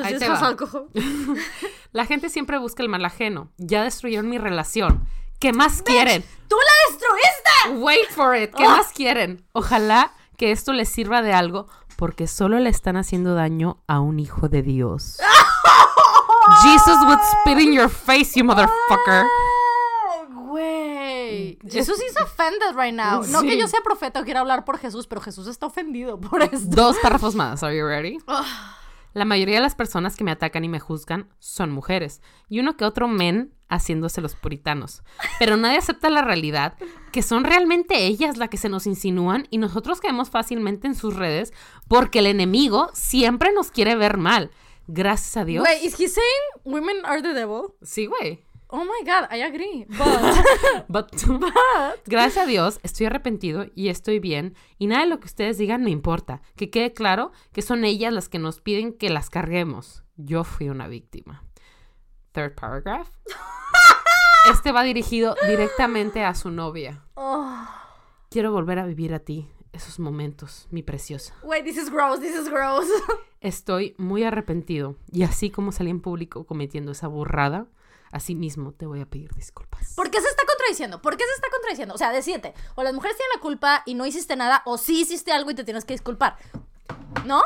Ahí 0.03 0.17
te 0.17 0.27
va. 0.29 0.55
La 1.91 2.05
gente 2.05 2.29
siempre 2.29 2.57
busca 2.57 2.83
el 2.83 2.89
mal 2.89 3.03
ajeno. 3.05 3.49
Ya 3.57 3.83
destruyeron 3.83 4.29
mi 4.29 4.37
relación. 4.37 5.07
¿Qué 5.39 5.53
más 5.53 5.81
quieren? 5.83 6.23
¡Tú 6.47 6.55
la 6.55 6.91
destruiste! 6.91 7.79
Wait 7.83 8.09
for 8.09 8.35
it. 8.35 8.51
¿Qué 8.55 8.65
Ah. 8.65 8.77
más 8.77 8.87
quieren? 8.93 9.45
Ojalá 9.53 10.11
que 10.37 10.51
esto 10.51 10.73
les 10.73 10.89
sirva 10.89 11.21
de 11.21 11.33
algo 11.33 11.67
porque 11.95 12.27
solo 12.27 12.59
le 12.59 12.69
están 12.69 12.97
haciendo 12.97 13.33
daño 13.35 13.83
a 13.87 13.99
un 13.99 14.19
hijo 14.19 14.49
de 14.49 14.61
Dios. 14.63 15.17
Jesus 16.63 16.97
would 17.05 17.19
spit 17.41 17.59
in 17.59 17.73
your 17.73 17.89
face, 17.89 18.31
you 18.39 18.43
motherfucker. 18.45 19.25
Ah, 19.25 20.25
Güey. 20.29 21.59
Jesús 21.69 21.99
is 22.01 22.15
offended 22.21 22.73
right 22.75 22.93
now. 22.93 23.21
No 23.27 23.41
Sí. 23.41 23.47
que 23.49 23.57
yo 23.59 23.67
sea 23.67 23.81
profeta 23.81 24.21
o 24.21 24.23
quiera 24.23 24.39
hablar 24.39 24.63
por 24.65 24.77
Jesús, 24.79 25.05
pero 25.07 25.21
Jesús 25.21 25.47
está 25.47 25.65
ofendido 25.65 26.19
por 26.19 26.41
esto. 26.41 26.57
Dos 26.63 26.97
párrafos 27.01 27.35
más. 27.35 27.63
Are 27.63 27.77
you 27.77 27.85
ready? 27.85 28.17
La 29.13 29.25
mayoría 29.25 29.55
de 29.55 29.61
las 29.61 29.75
personas 29.75 30.15
que 30.15 30.23
me 30.23 30.31
atacan 30.31 30.63
y 30.63 30.69
me 30.69 30.79
juzgan 30.79 31.29
son 31.39 31.71
mujeres. 31.71 32.21
Y 32.49 32.59
uno 32.59 32.77
que 32.77 32.85
otro 32.85 33.07
men 33.07 33.53
haciéndose 33.69 34.21
los 34.21 34.35
puritanos. 34.35 35.03
Pero 35.39 35.57
nadie 35.57 35.77
acepta 35.77 36.09
la 36.09 36.21
realidad 36.21 36.75
que 37.11 37.21
son 37.21 37.43
realmente 37.43 38.05
ellas 38.05 38.37
las 38.37 38.49
que 38.49 38.57
se 38.57 38.69
nos 38.69 38.87
insinúan 38.87 39.47
y 39.49 39.57
nosotros 39.57 39.99
caemos 39.99 40.29
fácilmente 40.29 40.87
en 40.87 40.95
sus 40.95 41.15
redes 41.15 41.53
porque 41.87 42.19
el 42.19 42.27
enemigo 42.27 42.89
siempre 42.93 43.51
nos 43.53 43.71
quiere 43.71 43.95
ver 43.95 44.17
mal. 44.17 44.51
Gracias 44.87 45.35
a 45.35 45.43
Dios. 45.43 45.65
Güey, 45.65 45.85
is 45.85 45.99
he 45.99 46.07
saying 46.07 46.63
women 46.63 46.97
are 47.05 47.21
the 47.21 47.33
devil? 47.33 47.73
Sí, 47.81 48.05
güey. 48.05 48.45
Oh 48.69 48.83
my 48.83 49.05
god, 49.05 49.31
I 49.31 49.43
agree. 49.43 49.85
But, 49.87 50.85
But- 50.89 51.11
Gracias 52.05 52.43
a 52.43 52.47
Dios, 52.47 52.79
estoy 52.83 53.05
arrepentido 53.05 53.65
y 53.75 53.87
estoy 53.89 54.19
bien. 54.19 54.55
Y 54.77 54.87
nada 54.87 55.03
de 55.03 55.07
lo 55.09 55.19
que 55.19 55.27
ustedes 55.27 55.57
digan 55.57 55.83
me 55.83 55.89
importa. 55.91 56.41
Que 56.55 56.69
quede 56.69 56.93
claro 56.93 57.31
que 57.53 57.61
son 57.61 57.85
ellas 57.85 58.11
las 58.13 58.27
que 58.29 58.39
nos 58.39 58.59
piden 58.61 58.93
que 58.93 59.09
las 59.09 59.29
carguemos. 59.29 60.03
Yo 60.17 60.43
fui 60.43 60.69
una 60.69 60.87
víctima. 60.87 61.43
Third 62.33 62.55
paragraph. 62.55 63.09
Este 64.51 64.71
va 64.71 64.83
dirigido 64.83 65.35
directamente 65.47 66.23
a 66.23 66.33
su 66.33 66.49
novia. 66.51 67.03
oh. 67.15 67.65
Quiero 68.29 68.51
volver 68.51 68.79
a 68.79 68.85
vivir 68.85 69.13
a 69.13 69.19
ti 69.19 69.49
esos 69.73 69.99
momentos, 69.99 70.67
mi 70.71 70.83
preciosa. 70.83 71.33
Wait, 71.43 71.63
this 71.65 71.77
is 71.77 71.89
gross, 71.89 72.19
this 72.19 72.35
is 72.35 72.49
gross. 72.49 72.85
Estoy 73.41 73.93
muy 73.97 74.23
arrepentido 74.23 74.95
y 75.11 75.23
así 75.23 75.49
como 75.49 75.71
salí 75.71 75.89
en 75.89 76.01
público 76.01 76.45
cometiendo 76.45 76.91
esa 76.91 77.07
burrada, 77.07 77.67
así 78.11 78.35
mismo 78.35 78.73
te 78.73 78.85
voy 78.85 79.01
a 79.01 79.05
pedir 79.05 79.31
disculpas. 79.33 79.93
¿Por 79.95 80.09
qué 80.11 80.21
se 80.21 80.27
está 80.27 80.43
contradiciendo? 80.45 81.01
¿Por 81.01 81.17
qué 81.17 81.23
se 81.25 81.33
está 81.33 81.47
contradiciendo? 81.49 81.93
O 81.93 81.97
sea, 81.97 82.11
decídete, 82.11 82.53
o 82.75 82.83
las 82.83 82.93
mujeres 82.93 83.17
tienen 83.17 83.31
la 83.35 83.41
culpa 83.41 83.83
y 83.85 83.95
no 83.95 84.05
hiciste 84.05 84.35
nada, 84.35 84.63
o 84.65 84.77
sí 84.77 85.01
hiciste 85.01 85.31
algo 85.31 85.51
y 85.51 85.55
te 85.55 85.63
tienes 85.63 85.85
que 85.85 85.93
disculpar. 85.93 86.37
¿No? 87.25 87.41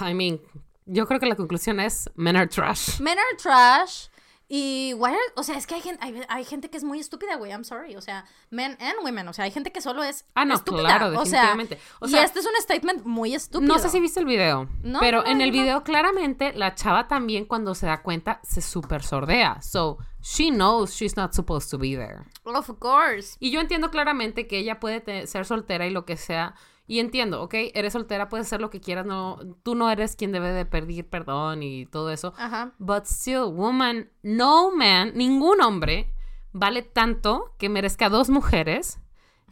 I 0.00 0.14
mean, 0.14 0.40
yo 0.86 1.06
creo 1.06 1.20
que 1.20 1.26
la 1.26 1.36
conclusión 1.36 1.80
es 1.80 2.10
men 2.14 2.36
are 2.36 2.48
trash. 2.48 3.00
Men 3.00 3.18
are 3.18 3.36
trash. 3.36 4.08
Y, 4.50 4.94
o 5.34 5.42
sea, 5.42 5.58
es 5.58 5.66
que 5.66 5.74
hay 5.74 5.82
gente, 5.82 6.02
hay, 6.02 6.22
hay 6.28 6.44
gente 6.44 6.70
que 6.70 6.78
es 6.78 6.84
muy 6.84 6.98
estúpida, 7.00 7.36
güey, 7.36 7.50
I'm 7.52 7.64
sorry. 7.64 7.96
O 7.96 8.00
sea, 8.00 8.24
men 8.50 8.78
and 8.80 8.94
women. 9.02 9.28
O 9.28 9.34
sea, 9.34 9.44
hay 9.44 9.50
gente 9.50 9.70
que 9.72 9.82
solo 9.82 10.02
es 10.02 10.24
Ah, 10.34 10.46
no, 10.46 10.54
estúpida. 10.54 10.84
claro, 10.84 11.20
o 11.20 11.26
sea. 11.26 11.54
O 12.00 12.06
y 12.06 12.10
sea, 12.10 12.24
este 12.24 12.40
es 12.40 12.46
un 12.46 12.52
statement 12.62 13.04
muy 13.04 13.34
estúpido. 13.34 13.70
No 13.74 13.78
sé 13.78 13.90
si 13.90 14.00
viste 14.00 14.20
el 14.20 14.26
video, 14.26 14.68
No, 14.82 15.00
pero 15.00 15.22
no, 15.22 15.28
en 15.28 15.42
el 15.42 15.50
video 15.50 15.84
claramente 15.84 16.54
la 16.54 16.74
chava 16.74 17.08
también 17.08 17.44
cuando 17.44 17.74
se 17.74 17.86
da 17.86 18.00
cuenta 18.02 18.40
se 18.42 18.62
super 18.62 19.02
sordea. 19.02 19.60
So, 19.60 19.98
she 20.22 20.50
knows 20.50 20.92
she's 20.94 21.16
not 21.16 21.34
supposed 21.34 21.70
to 21.70 21.76
be 21.78 21.94
there. 21.94 22.20
Of 22.44 22.70
course. 22.78 23.36
Y 23.40 23.50
yo 23.50 23.60
entiendo 23.60 23.90
claramente 23.90 24.46
que 24.46 24.58
ella 24.58 24.80
puede 24.80 25.26
ser 25.26 25.44
soltera 25.44 25.86
y 25.86 25.90
lo 25.90 26.06
que 26.06 26.16
sea. 26.16 26.54
Y 26.88 26.98
entiendo, 27.00 27.42
¿ok? 27.42 27.54
Eres 27.74 27.92
soltera, 27.92 28.28
puedes 28.30 28.46
hacer 28.46 28.60
lo 28.62 28.70
que 28.70 28.80
quieras, 28.80 29.04
no, 29.06 29.38
tú 29.62 29.74
no 29.74 29.90
eres 29.90 30.16
quien 30.16 30.32
debe 30.32 30.50
de 30.52 30.64
pedir 30.64 31.06
perdón 31.08 31.62
y 31.62 31.84
todo 31.86 32.10
eso. 32.10 32.32
Ajá. 32.38 32.72
But 32.78 33.04
still, 33.04 33.44
woman, 33.52 34.10
no 34.22 34.70
man, 34.74 35.12
ningún 35.14 35.60
hombre 35.60 36.10
vale 36.52 36.80
tanto 36.82 37.54
que 37.58 37.68
merezca 37.68 38.08
dos 38.08 38.30
mujeres. 38.30 38.98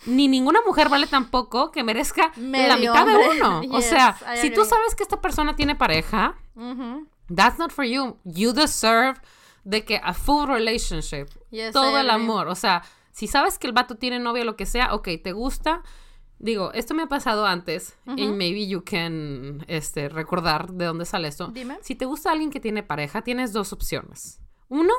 Ni 0.07 0.29
ninguna 0.29 0.61
mujer 0.67 0.89
vale 0.89 1.07
tampoco 1.07 1.71
que 1.71 1.83
merezca 1.85 2.33
la 2.37 2.43
Medio 2.43 2.77
mitad 2.79 3.07
de 3.07 3.15
hombre. 3.17 3.29
uno. 3.39 3.59
o 3.77 3.79
Yes, 3.81 3.87
sea, 3.89 4.17
I 4.35 4.39
si 4.39 4.51
tú 4.51 4.65
sabes 4.65 4.95
que 4.95 5.03
esta 5.03 5.21
persona 5.21 5.55
tiene 5.57 5.75
pareja, 5.75 6.37
that's 7.35 7.59
not 7.59 7.71
for 7.71 7.85
you. 7.85 8.19
You 8.25 8.53
deserve 8.53 9.21
de 9.65 9.85
que 9.85 10.01
a 10.03 10.15
full 10.15 10.47
relationship. 10.49 11.27
Yes, 11.51 11.73
todo 11.73 11.99
el 11.99 12.09
amor. 12.11 12.49
O 12.49 12.55
sea, 12.55 12.83
si 13.13 13.27
sabes 13.27 13.59
que 13.59 13.67
el 13.67 13.73
vato 13.73 13.97
tiene 13.97 14.19
novia 14.19 14.43
o 14.43 14.47
lo 14.47 14.57
que 14.57 14.67
sea, 14.67 14.95
ok, 14.95 15.09
te 15.23 15.33
gusta. 15.33 15.83
Digo, 16.39 16.73
esto 16.73 16.95
me 16.95 17.05
ha 17.05 17.09
pasado 17.09 17.47
antes. 17.47 17.97
Y 18.17 18.29
maybe 18.29 18.67
you 18.67 18.85
can 18.85 19.65
este, 19.69 20.09
recordar 20.09 20.73
de 20.73 20.85
dónde 20.85 21.05
sale 21.05 21.29
esto. 21.29 21.49
Dime. 21.49 21.79
Si 21.81 21.95
te 21.95 22.05
gusta 22.05 22.31
alguien 22.31 22.51
que 22.51 22.61
tiene 22.61 22.83
pareja, 22.83 23.23
tienes 23.23 23.53
dos 23.53 23.73
opciones. 23.73 24.41
Uno, 24.69 24.93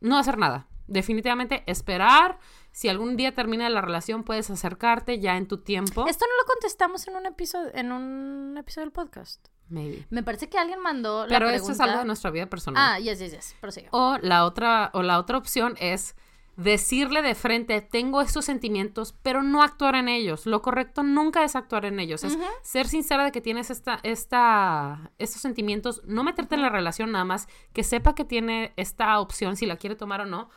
no 0.00 0.18
hacer 0.18 0.38
nada. 0.38 0.66
Definitivamente 0.86 1.64
esperar. 1.66 2.38
Si 2.70 2.88
algún 2.88 3.16
día 3.16 3.34
termina 3.34 3.68
la 3.70 3.80
relación, 3.80 4.24
puedes 4.24 4.50
acercarte 4.50 5.20
ya 5.20 5.36
en 5.36 5.48
tu 5.48 5.58
tiempo. 5.58 6.06
Esto 6.06 6.26
no 6.26 6.42
lo 6.42 6.46
contestamos 6.46 7.08
en 7.08 7.16
un 7.16 7.26
episodio, 7.26 7.70
en 7.74 7.92
un 7.92 8.56
episodio 8.58 8.86
del 8.86 8.92
podcast. 8.92 9.48
Maybe. 9.68 10.06
Me 10.10 10.22
parece 10.22 10.50
que 10.50 10.58
alguien 10.58 10.80
mandó 10.80 11.22
la 11.22 11.28
Pero 11.28 11.46
pregunta. 11.46 11.56
esto 11.56 11.72
es 11.72 11.80
algo 11.80 12.00
de 12.00 12.04
nuestra 12.04 12.30
vida 12.30 12.46
personal. 12.46 12.82
Ah, 12.84 12.98
yes, 12.98 13.18
yes, 13.18 13.32
yes. 13.32 13.56
Prosigue. 13.60 13.88
O 13.92 14.18
la 14.20 14.44
otra, 14.44 14.90
o 14.92 15.02
la 15.02 15.18
otra 15.18 15.38
opción 15.38 15.74
es 15.80 16.14
decirle 16.56 17.22
de 17.22 17.34
frente, 17.34 17.80
tengo 17.80 18.20
estos 18.20 18.44
sentimientos, 18.44 19.14
pero 19.22 19.42
no 19.42 19.62
actuar 19.62 19.94
en 19.96 20.08
ellos. 20.08 20.46
Lo 20.46 20.62
correcto 20.62 21.02
nunca 21.02 21.44
es 21.44 21.56
actuar 21.56 21.84
en 21.84 22.00
ellos. 22.00 22.24
Es 22.24 22.38
ser 22.62 22.86
sincera 22.86 23.24
de 23.24 23.32
que 23.32 23.40
tienes 23.40 23.70
esta, 23.70 24.00
esta, 24.02 25.10
estos 25.18 25.42
sentimientos, 25.42 26.02
no 26.04 26.24
meterte 26.24 26.54
en 26.54 26.62
la 26.62 26.68
relación 26.68 27.12
nada 27.12 27.24
más, 27.24 27.48
que 27.72 27.84
sepa 27.84 28.14
que 28.14 28.24
tiene 28.24 28.72
esta 28.76 29.18
opción, 29.18 29.56
si 29.56 29.66
la 29.66 29.76
quiere 29.76 29.96
tomar 29.96 30.20
o 30.20 30.26
no. 30.26 30.48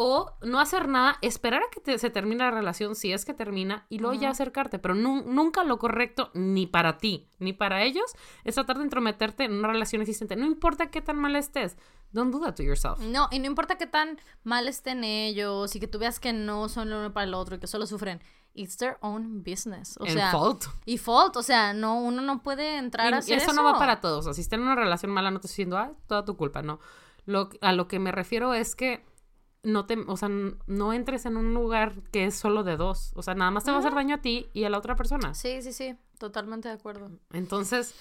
O 0.00 0.32
no 0.42 0.60
hacer 0.60 0.86
nada, 0.86 1.18
esperar 1.22 1.60
a 1.64 1.70
que 1.72 1.80
te- 1.80 1.98
se 1.98 2.08
termine 2.08 2.44
la 2.44 2.52
relación, 2.52 2.94
si 2.94 3.12
es 3.12 3.24
que 3.24 3.34
termina, 3.34 3.84
y 3.88 3.98
luego 3.98 4.14
ya 4.14 4.30
acercarte. 4.30 4.78
Pero 4.78 4.94
nu- 4.94 5.24
nunca 5.26 5.64
lo 5.64 5.76
correcto, 5.80 6.30
ni 6.34 6.68
para 6.68 6.98
ti, 6.98 7.28
ni 7.40 7.52
para 7.52 7.82
ellos, 7.82 8.04
es 8.44 8.54
tratar 8.54 8.78
de 8.78 8.84
entrometerte 8.84 9.42
en 9.42 9.54
una 9.54 9.66
relación 9.66 10.00
existente. 10.00 10.36
No 10.36 10.46
importa 10.46 10.92
qué 10.92 11.00
tan 11.02 11.16
mal 11.16 11.34
estés. 11.34 11.76
Don't 12.12 12.32
do 12.32 12.38
that 12.40 12.54
to 12.54 12.62
yourself. 12.62 13.00
No, 13.00 13.26
y 13.32 13.40
no 13.40 13.46
importa 13.46 13.76
qué 13.76 13.88
tan 13.88 14.20
mal 14.44 14.68
estén 14.68 15.02
ellos 15.02 15.74
y 15.74 15.80
que 15.80 15.88
tú 15.88 15.98
veas 15.98 16.20
que 16.20 16.32
no 16.32 16.68
son 16.68 16.88
el 16.88 16.94
uno 16.94 17.12
para 17.12 17.24
el 17.24 17.34
otro 17.34 17.56
y 17.56 17.58
que 17.58 17.66
solo 17.66 17.84
sufren. 17.84 18.20
It's 18.54 18.76
their 18.76 18.98
own 19.00 19.42
business. 19.42 19.96
O 20.00 20.06
sea, 20.06 20.30
fault. 20.30 20.64
y 20.84 20.98
fault. 20.98 21.36
O 21.36 21.42
sea, 21.42 21.72
no, 21.74 21.98
uno 22.00 22.22
no 22.22 22.42
puede 22.44 22.76
entrar 22.76 23.10
Y 23.10 23.14
a 23.14 23.18
hacer 23.18 23.38
eso, 23.38 23.50
eso. 23.50 23.54
no 23.60 23.64
va 23.64 23.76
para 23.80 24.00
todos. 24.00 24.20
O 24.20 24.22
sea, 24.22 24.34
si 24.34 24.42
estás 24.42 24.58
en 24.58 24.64
una 24.64 24.76
relación 24.76 25.10
mala, 25.10 25.32
no 25.32 25.40
te 25.40 25.48
estoy 25.48 25.64
diciendo, 25.64 25.76
ah, 25.76 25.90
toda 26.06 26.24
tu 26.24 26.36
culpa, 26.36 26.62
no. 26.62 26.78
Lo, 27.26 27.50
a 27.60 27.72
lo 27.72 27.88
que 27.88 27.98
me 27.98 28.10
refiero 28.12 28.54
es 28.54 28.74
que 28.76 29.04
no 29.62 29.86
te, 29.86 29.96
o 30.06 30.16
sea, 30.16 30.28
no 30.28 30.92
entres 30.92 31.26
en 31.26 31.36
un 31.36 31.52
lugar 31.54 31.94
que 32.12 32.24
es 32.26 32.36
solo 32.36 32.62
de 32.64 32.76
dos. 32.76 33.12
O 33.14 33.22
sea, 33.22 33.34
nada 33.34 33.50
más 33.50 33.64
te 33.64 33.70
va 33.70 33.78
a 33.78 33.80
hacer 33.80 33.94
daño 33.94 34.16
a 34.16 34.20
ti 34.22 34.48
y 34.52 34.64
a 34.64 34.70
la 34.70 34.78
otra 34.78 34.96
persona. 34.96 35.34
Sí, 35.34 35.62
sí, 35.62 35.72
sí. 35.72 35.96
Totalmente 36.18 36.68
de 36.68 36.74
acuerdo. 36.74 37.10
Entonces, 37.32 37.94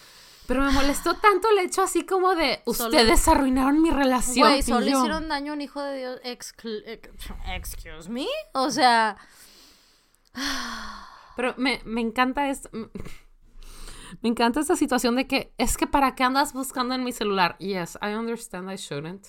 pero 0.48 0.62
me 0.62 0.72
molestó 0.72 1.16
tanto 1.16 1.50
el 1.50 1.60
hecho 1.60 1.82
así 1.82 2.06
como 2.06 2.36
de, 2.36 2.62
Solo- 2.66 2.90
ustedes 2.90 3.28
arruinaron 3.28 3.82
mi 3.82 3.90
relación. 3.92 4.48
Güey, 4.50 4.62
solo 4.64 4.86
hicieron 4.88 5.28
daño 5.28 5.52
a 5.52 5.56
un 5.56 5.62
hijo 5.62 5.82
de 5.82 5.98
Dios. 5.98 6.20
Excuse 6.24 8.10
me. 8.10 8.26
O 8.54 8.70
sea, 8.72 9.18
Pero 11.36 11.54
me, 11.58 11.82
me 11.86 12.02
encanta 12.02 12.50
esto. 12.50 12.70
Me 14.22 14.30
encanta 14.30 14.60
esta 14.62 14.76
situación 14.76 15.16
de 15.16 15.28
que 15.28 15.54
es 15.58 15.78
que 15.78 15.86
para 15.86 16.16
qué 16.16 16.24
andas 16.24 16.54
buscando 16.54 16.96
en 16.96 17.04
mi 17.04 17.12
celular. 17.12 17.58
Yes, 17.60 17.98
I 18.02 18.14
understand 18.14 18.72
I 18.72 18.76
shouldn't. 18.76 19.28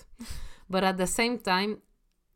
But 0.68 0.84
at 0.84 0.96
the 0.96 1.06
same 1.06 1.38
time, 1.38 1.80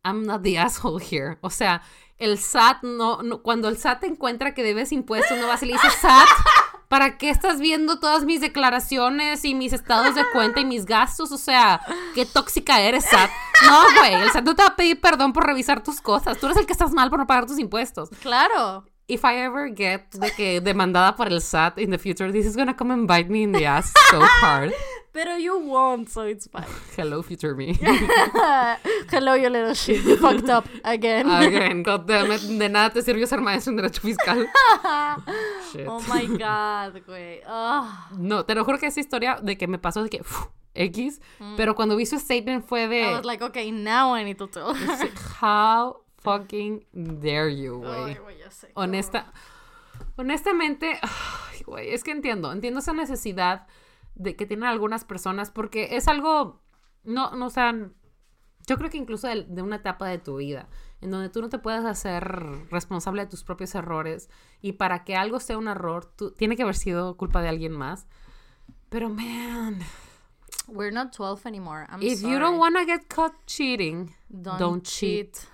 I'm 0.05 0.23
not 0.25 0.43
the 0.43 0.59
asshole 0.59 0.99
here. 1.01 1.39
O 1.43 1.51
sea, 1.51 1.83
el 2.19 2.39
SAT 2.39 2.83
no, 2.83 3.23
no- 3.23 3.43
cuando 3.43 3.69
el 3.69 3.77
SAT 3.79 4.05
encuentra 4.05 4.55
que 4.55 4.63
debes 4.63 4.93
impuestos, 4.93 5.39
no 5.39 5.47
vas 5.49 5.63
y 5.63 5.67
le 5.67 5.73
dices, 5.75 5.93
SAT, 6.01 6.29
¿para 6.89 7.19
qué 7.19 7.31
estás 7.31 7.59
viendo 7.61 7.99
todas 8.01 8.25
mis 8.25 8.41
declaraciones 8.41 9.45
y 9.45 9.55
mis 9.55 9.73
estados 9.73 10.15
de 10.15 10.25
cuenta 10.33 10.61
y 10.61 10.65
mis 10.65 10.85
gastos? 10.87 11.33
O 11.33 11.39
sea, 11.39 11.81
qué 12.15 12.27
tóxica 12.27 12.81
eres, 12.81 13.05
SAT. 13.07 13.31
No, 13.67 13.81
güey, 13.99 14.15
el 14.15 14.31
SAT 14.31 14.45
no 14.45 14.55
te 14.55 14.63
va 14.63 14.69
a 14.71 14.77
pedir 14.77 15.01
perdón 15.01 15.33
por 15.33 15.47
revisar 15.47 15.83
tus 15.83 16.01
cosas. 16.01 16.39
Tú 16.39 16.47
eres 16.47 16.59
el 16.59 16.67
que 16.67 16.73
estás 16.73 16.93
mal 16.93 17.11
por 17.11 17.19
no 17.19 17.27
pagar 17.27 17.47
tus 17.47 17.59
impuestos. 17.59 18.11
claro. 18.21 18.85
If 19.13 19.27
I 19.27 19.43
ever 19.45 19.69
get 19.69 20.11
de 20.13 20.31
que 20.31 20.61
demandada 20.63 21.15
por 21.15 21.27
el 21.29 21.43
SAT 21.43 21.79
in 21.81 21.91
the 21.91 21.99
future, 21.99 22.33
this 22.33 22.47
is 22.47 22.57
gonna 22.57 22.73
come 22.73 22.91
and 22.95 23.07
bite 23.07 23.29
me 23.29 23.43
in 23.43 23.53
the 23.53 23.67
ass 23.67 23.93
so 24.11 24.21
hard. 24.41 24.73
Pero 25.13 25.37
you 25.37 25.59
won't, 25.59 26.09
so 26.09 26.23
it's 26.23 26.47
fine. 26.47 26.65
Hello, 26.97 27.21
future 27.23 27.55
me. 27.55 27.75
Hello, 29.11 29.35
you 29.35 29.51
little 29.51 29.75
shit. 29.75 30.03
You 30.03 30.17
fucked 30.17 30.49
up 30.49 30.67
again. 30.83 31.29
Again, 31.29 31.83
God 31.83 32.07
damn 32.09 32.31
it, 32.33 32.41
de 32.41 32.69
nada 32.71 32.89
te 32.89 33.03
sirvió 33.03 33.27
ser 33.27 33.43
maestro 33.43 33.73
en 33.73 33.77
derecho 33.77 34.01
fiscal. 34.01 34.49
Shit. 35.71 35.87
Oh 35.87 36.01
my 36.09 36.27
god, 36.39 37.03
güey. 37.07 37.43
Ah. 37.47 38.09
No, 38.17 38.47
te 38.47 38.55
lo 38.55 38.65
juro 38.65 38.79
que 38.79 38.87
esa 38.87 39.01
historia 39.01 39.37
de 39.43 39.59
que 39.59 39.67
me 39.67 39.79
pasó 39.79 40.03
de 40.03 40.09
que 40.09 40.23
X, 40.75 41.21
pero 41.59 41.75
cuando 41.75 41.97
vi 41.97 42.07
su 42.07 42.19
statement 42.19 42.65
fue 42.65 42.85
I 42.85 42.89
de 42.89 43.13
was 43.13 43.27
like, 43.27 43.45
okay, 43.45 43.71
now 43.71 44.15
I 44.15 44.25
need 44.25 44.39
to 44.39 44.47
tell. 44.49 44.73
how 45.43 46.02
fucking 46.23 46.87
dare 46.93 47.55
you, 47.57 47.79
güey. 47.79 48.17
Honesta, 48.75 49.33
honestamente, 50.17 50.99
güey, 51.67 51.91
es 51.91 52.05
que 52.05 52.13
entiendo, 52.13 52.53
entiendo 52.53 52.81
esa 52.81 52.93
necesidad 52.93 53.67
de 54.15 54.37
que 54.37 54.47
tienen 54.47 54.67
algunas 54.67 55.05
personas 55.05 55.51
porque 55.51 55.97
es 55.97 56.09
algo, 56.09 56.61
no, 57.05 57.35
no, 57.35 57.47
o 57.47 57.51
sea, 57.51 57.75
yo 58.67 58.79
creo 58.79 58.91
que 58.91 58.99
incluso 58.99 59.27
de, 59.27 59.45
de 59.45 59.63
una 59.63 59.77
etapa 59.77 60.07
de 60.07 60.19
tu 60.19 60.37
vida 60.37 60.69
en 61.01 61.11
donde 61.11 61.29
tú 61.29 61.41
no 61.41 61.49
te 61.49 61.59
puedes 61.59 61.85
hacer 61.85 62.25
responsable 62.71 63.23
de 63.23 63.31
tus 63.31 63.43
propios 63.43 63.75
errores 63.75 64.31
y 64.61 64.73
para 64.73 65.05
que 65.05 65.17
algo 65.17 65.41
sea 65.41 65.59
un 65.59 65.67
error, 65.67 66.05
tú, 66.05 66.31
tiene 66.31 66.57
que 66.57 66.63
haber 66.63 66.77
sido 66.77 67.17
culpa 67.17 67.43
de 67.43 67.49
alguien 67.49 67.73
más. 67.73 68.07
Pero, 68.89 69.09
man, 69.09 69.81
We're 70.69 70.93
not 70.93 71.13
12 71.13 71.47
anymore. 71.47 71.87
I'm 71.91 72.03
if 72.03 72.21
sorry. 72.21 72.33
you 72.33 72.39
don't 72.39 72.59
want 72.59 72.77
to 72.77 72.85
get 72.85 73.09
caught 73.09 73.35
cheating, 73.47 74.15
Don't, 74.31 74.59
don't 74.59 74.85
cheat. 74.85 75.49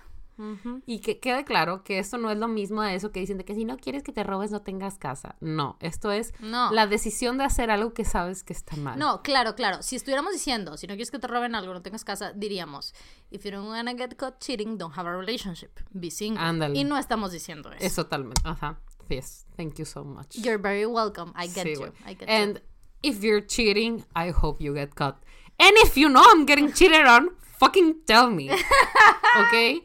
Y 0.85 0.99
que 0.99 1.19
quede 1.19 1.43
claro 1.43 1.83
que 1.83 1.99
esto 1.99 2.17
no 2.17 2.31
es 2.31 2.37
lo 2.37 2.47
mismo 2.47 2.81
a 2.81 2.93
eso 2.93 3.11
que 3.11 3.19
dicen 3.19 3.37
de 3.37 3.45
que 3.45 3.55
si 3.55 3.65
no 3.65 3.77
quieres 3.77 4.03
que 4.03 4.11
te 4.11 4.23
robes 4.23 4.51
no 4.51 4.61
tengas 4.61 4.97
casa. 4.97 5.35
No, 5.41 5.77
esto 5.81 6.11
es 6.11 6.33
No. 6.39 6.71
la 6.71 6.87
decisión 6.87 7.37
de 7.37 7.43
hacer 7.43 7.69
algo 7.71 7.93
que 7.93 8.05
sabes 8.05 8.43
que 8.43 8.53
está 8.53 8.75
mal. 8.77 8.97
No, 8.97 9.21
claro, 9.21 9.55
claro. 9.55 9.81
Si 9.83 9.95
estuviéramos 9.95 10.31
diciendo, 10.33 10.77
si 10.77 10.87
no 10.87 10.91
quieres 10.93 11.11
que 11.11 11.19
te 11.19 11.27
roben 11.27 11.55
algo, 11.55 11.73
no 11.73 11.81
tengas 11.81 12.03
casa, 12.05 12.31
diríamos, 12.33 12.93
if 13.31 13.43
you 13.43 13.51
don't 13.51 13.67
wanna 13.67 13.93
get 13.95 14.15
caught 14.15 14.39
cheating, 14.39 14.77
don't 14.77 14.97
have 14.97 15.07
a 15.09 15.15
relationship. 15.17 15.71
Be 15.91 16.09
single. 16.09 16.41
Ándale. 16.43 16.77
Y 16.79 16.83
no 16.85 16.97
estamos 16.97 17.31
diciendo 17.31 17.71
eso. 17.71 17.85
Es 17.85 17.95
totalmente. 17.95 18.41
Ajá. 18.45 18.79
Yes. 19.09 19.45
Thank 19.57 19.75
you 19.79 19.85
so 19.85 20.03
much. 20.03 20.35
You're 20.35 20.57
very 20.61 20.85
welcome. 20.85 21.33
I 21.35 21.47
get 21.47 21.65
Sí, 21.65 21.73
you. 21.73 21.87
I 22.05 22.15
get 22.15 22.21
you. 22.21 22.25
And 22.29 22.61
if 23.01 23.21
you're 23.23 23.45
cheating, 23.45 24.05
I 24.15 24.29
hope 24.31 24.63
you 24.63 24.73
get 24.73 24.93
caught. 24.95 25.17
And 25.57 25.71
if 25.83 25.97
you 25.97 26.07
know 26.09 26.23
I'm 26.23 26.45
getting 26.45 26.71
cheated 26.71 27.05
on, 27.05 27.31
fucking 27.59 28.03
tell 28.05 28.29
me. 28.29 28.49
¿Ok? 28.53 29.83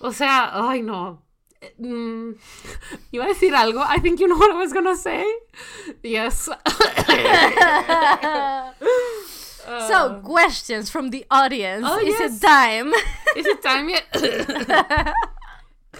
O 0.00 0.12
sea, 0.12 0.50
ay 0.52 0.82
no. 0.82 1.22
Eh, 1.60 1.74
mm, 1.78 2.34
iba 3.12 3.24
a 3.24 3.28
decir 3.28 3.54
algo. 3.54 3.82
I 3.82 4.00
think 4.00 4.20
you 4.20 4.26
know 4.28 4.38
what 4.38 4.50
I 4.50 4.56
was 4.56 4.72
gonna 4.72 4.96
say. 4.96 5.24
Yes. 6.02 6.48
so, 9.88 10.20
questions 10.22 10.90
from 10.90 11.10
the 11.10 11.24
audience. 11.30 11.86
Oh, 11.88 11.98
Is 11.98 12.18
yes. 12.18 12.36
it 12.36 12.40
time? 12.42 12.92
Is 13.36 13.46
it 13.46 13.62
time 13.62 13.88
yet? 13.88 14.04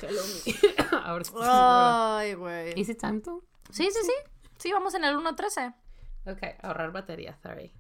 Hello 0.01 0.23
me. 0.23 0.55
Ahora 1.05 1.25
sí. 1.25 1.33
Ay, 1.41 2.35
güey. 2.35 2.75
Is 2.77 2.89
it 2.91 2.99
time 3.01 3.21
to? 3.23 3.43
Sí, 3.71 3.89
sí, 3.91 4.03
sí. 4.03 4.13
Sí, 4.59 4.73
vamos 4.73 4.95
en 4.95 5.05
el 5.05 5.17
1.13. 5.17 5.75
Ok, 6.27 6.43
ahorrar 6.63 6.93
batería, 6.93 7.39
sorry. 7.43 7.73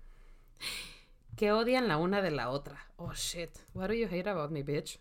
Que 1.36 1.52
odian 1.52 1.88
la 1.88 1.98
una 1.98 2.22
de 2.22 2.30
la 2.30 2.48
otra. 2.50 2.86
Oh 2.96 3.12
shit. 3.12 3.50
What 3.74 3.88
do 3.88 3.94
you 3.94 4.06
hate 4.08 4.26
about 4.28 4.50
me, 4.50 4.62
bitch? 4.62 4.98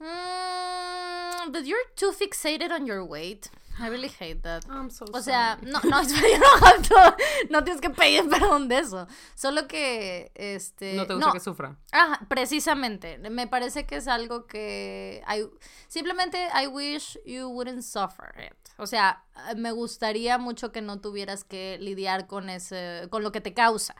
Mm, 0.00 1.52
that 1.52 1.64
you're 1.66 1.84
too 1.96 2.12
fixated 2.12 2.70
on 2.70 2.86
your 2.86 3.04
weight. 3.04 3.48
I 3.78 3.88
really 3.88 4.08
hate 4.08 4.42
that. 4.42 4.64
I'm 4.70 4.88
so 4.88 5.04
O 5.12 5.20
sea, 5.20 5.58
sorry. 5.60 5.70
no, 5.70 5.78
no, 5.84 6.00
you 6.00 6.38
don't 6.38 6.62
have 6.62 6.82
to- 6.88 7.16
no 7.50 7.62
tienes 7.62 7.82
que 7.82 7.90
pedir 7.90 8.22
perdón 8.30 8.68
de 8.68 8.78
eso. 8.78 9.06
Solo 9.34 9.68
que, 9.68 10.30
este... 10.34 10.94
no 10.94 11.06
te 11.06 11.14
gusta 11.14 11.32
que 11.32 11.40
sufra. 11.40 11.76
Ajá, 11.92 12.20
precisamente. 12.26 13.18
Me 13.18 13.46
parece 13.46 13.84
que 13.84 13.96
es 13.96 14.08
algo 14.08 14.46
que 14.46 15.22
I- 15.28 15.50
simplemente 15.88 16.48
I 16.54 16.68
wish 16.68 17.18
you 17.26 17.48
wouldn't 17.50 17.82
suffer 17.82 18.32
it. 18.38 18.56
O 18.78 18.86
sea, 18.86 19.22
me 19.56 19.72
gustaría 19.72 20.38
mucho 20.38 20.72
que 20.72 20.80
no 20.80 21.00
tuvieras 21.00 21.44
que 21.44 21.76
lidiar 21.78 22.26
con 22.26 22.48
ese 22.48 23.08
con 23.10 23.22
lo 23.22 23.30
que 23.30 23.42
te 23.42 23.52
causa, 23.52 23.94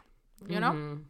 you 0.47 0.57
know? 0.59 0.73
Ujú. 0.73 1.05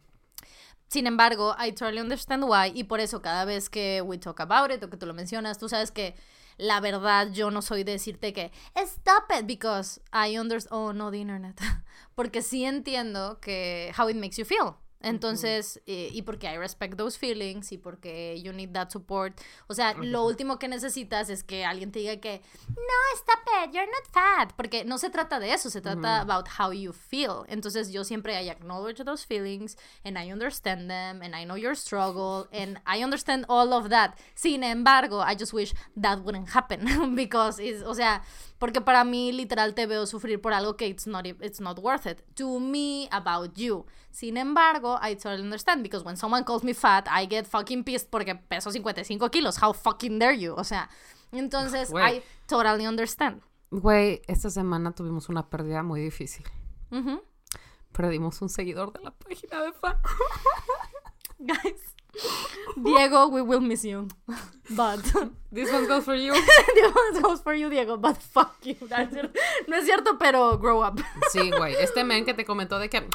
Sin 0.87 1.05
embargo, 1.05 1.55
I 1.59 1.71
totally 1.71 1.99
understand 1.99 2.45
why 2.45 2.71
y 2.73 2.83
por 2.85 2.99
eso 2.99 3.21
cada 3.21 3.45
vez 3.45 3.69
que 3.69 4.01
we 4.01 4.17
talk 4.17 4.39
about 4.39 4.71
it 4.71 4.83
o 4.83 4.89
que 4.89 4.97
tú 4.97 5.05
lo 5.05 5.13
mencionas, 5.13 5.57
tú 5.57 5.67
sabes 5.67 5.91
que 5.91 6.15
la 6.57 6.79
verdad 6.79 7.31
yo 7.31 7.51
no 7.51 7.61
soy 7.61 7.83
de 7.83 7.93
decirte 7.93 8.33
que 8.33 8.51
stop 8.75 9.31
it 9.37 9.45
because 9.45 10.01
I 10.11 10.37
understand 10.37 10.81
oh 10.81 10.93
no 10.93 11.11
the 11.11 11.17
internet. 11.17 11.59
Porque 12.15 12.41
sí 12.41 12.65
entiendo 12.65 13.39
que 13.39 13.93
how 13.97 14.09
it 14.09 14.15
makes 14.15 14.37
you 14.37 14.45
feel 14.45 14.77
entonces 15.01 15.81
eh, 15.85 16.09
y 16.11 16.23
porque 16.23 16.47
I 16.47 16.57
respect 16.57 16.97
those 16.97 17.17
feelings 17.17 17.71
y 17.71 17.77
porque 17.77 18.39
you 18.41 18.51
need 18.51 18.71
that 18.71 18.89
support. 18.89 19.39
O 19.67 19.73
sea 19.73 19.93
lo 19.93 20.25
último 20.25 20.57
que 20.57 20.67
necesitas 20.67 21.29
es 21.29 21.43
que 21.43 21.65
alguien 21.65 21.91
te 21.91 21.99
diga 21.99 22.17
que 22.17 22.41
no 22.69 23.15
stop 23.15 23.39
it 23.63 23.73
you're 23.73 23.87
not 23.87 24.11
fat 24.11 24.53
porque 24.55 24.83
no 24.85 24.97
se 24.97 25.09
trata 25.09 25.39
de 25.39 25.53
eso 25.53 25.69
se 25.69 25.81
trata 25.81 26.21
about 26.21 26.47
how 26.59 26.71
you 26.71 26.93
feel. 26.93 27.43
Entonces 27.47 27.91
yo 27.91 28.03
siempre 28.03 28.33
I 28.41 28.49
acknowledge 28.49 29.03
those 29.03 29.25
feelings 29.25 29.77
and 30.03 30.17
I 30.17 30.31
understand 30.31 30.89
them 30.89 31.21
and 31.21 31.35
I 31.35 31.45
know 31.45 31.57
your 31.57 31.75
struggle 31.75 32.47
and 32.51 32.79
I 32.85 33.03
understand 33.03 33.45
all 33.49 33.73
of 33.73 33.89
that. 33.89 34.15
Sin 34.33 34.63
embargo 34.63 35.21
I 35.21 35.35
just 35.35 35.53
wish 35.53 35.73
that 35.95 36.23
wouldn't 36.23 36.49
happen 36.49 37.15
because 37.15 37.59
it's, 37.59 37.83
o 37.83 37.93
sea 37.93 38.23
porque 38.57 38.81
para 38.81 39.03
mí 39.03 39.31
literal 39.31 39.75
te 39.75 39.85
veo 39.85 40.07
sufrir 40.07 40.41
por 40.41 40.53
algo 40.53 40.75
que 40.75 40.87
it's 40.87 41.05
not 41.05 41.25
it's 41.25 41.61
not 41.61 41.77
worth 41.79 42.07
it. 42.07 42.23
To 42.35 42.59
me 42.59 43.07
about 43.11 43.55
you. 43.55 43.85
Sin 44.09 44.37
embargo 44.37 44.86
I 45.01 45.15
totally 45.15 45.43
understand 45.43 45.83
because 45.83 46.03
when 46.05 46.15
someone 46.17 46.43
calls 46.43 46.63
me 46.63 46.73
fat 46.73 47.07
I 47.09 47.25
get 47.27 47.45
fucking 47.45 47.83
pissed 47.83 48.09
porque 48.09 48.35
peso 48.35 48.71
55 48.71 49.29
kilos 49.29 49.57
how 49.61 49.73
fucking 49.73 50.19
dare 50.19 50.37
you 50.37 50.53
o 50.55 50.63
sea 50.63 50.89
entonces 51.31 51.89
Güey. 51.91 52.17
I 52.17 52.23
totally 52.47 52.85
understand 52.87 53.41
Güey, 53.69 54.21
esta 54.27 54.49
semana 54.49 54.93
tuvimos 54.93 55.27
una 55.27 55.49
pérdida 55.49 55.83
muy 55.83 55.99
difícil. 55.99 56.45
Ujú. 56.89 57.21
Perdimos 57.91 58.41
un 58.41 58.47
seguidor 58.47 58.93
de 58.93 59.01
la 59.03 59.11
página 59.11 59.61
de 59.61 59.73
fan. 59.73 59.97
guys 61.39 61.93
Diego 62.77 63.27
we 63.27 63.41
will 63.41 63.61
miss 63.61 63.83
you 63.83 64.07
but 64.69 64.99
This 65.53 65.71
one 65.71 65.85
goes 65.87 66.03
for 66.03 66.15
you. 66.15 66.33
This 67.13 67.21
goes 67.21 67.41
for 67.41 67.53
you 67.53 67.69
Diego 67.69 67.97
but 67.97 68.17
fuck 68.17 68.55
you 68.63 68.75
That's 68.87 69.13
no 69.67 69.75
es 69.75 69.85
cierto 69.85 70.17
pero 70.17 70.57
grow 70.57 70.81
up 70.83 70.99
Sí, 71.31 71.51
güey. 71.51 71.75
Este 71.75 72.03
men 72.03 72.25
que 72.25 72.33
te 72.33 72.45
comentó 72.45 72.79
de 72.79 72.89
que 72.89 73.07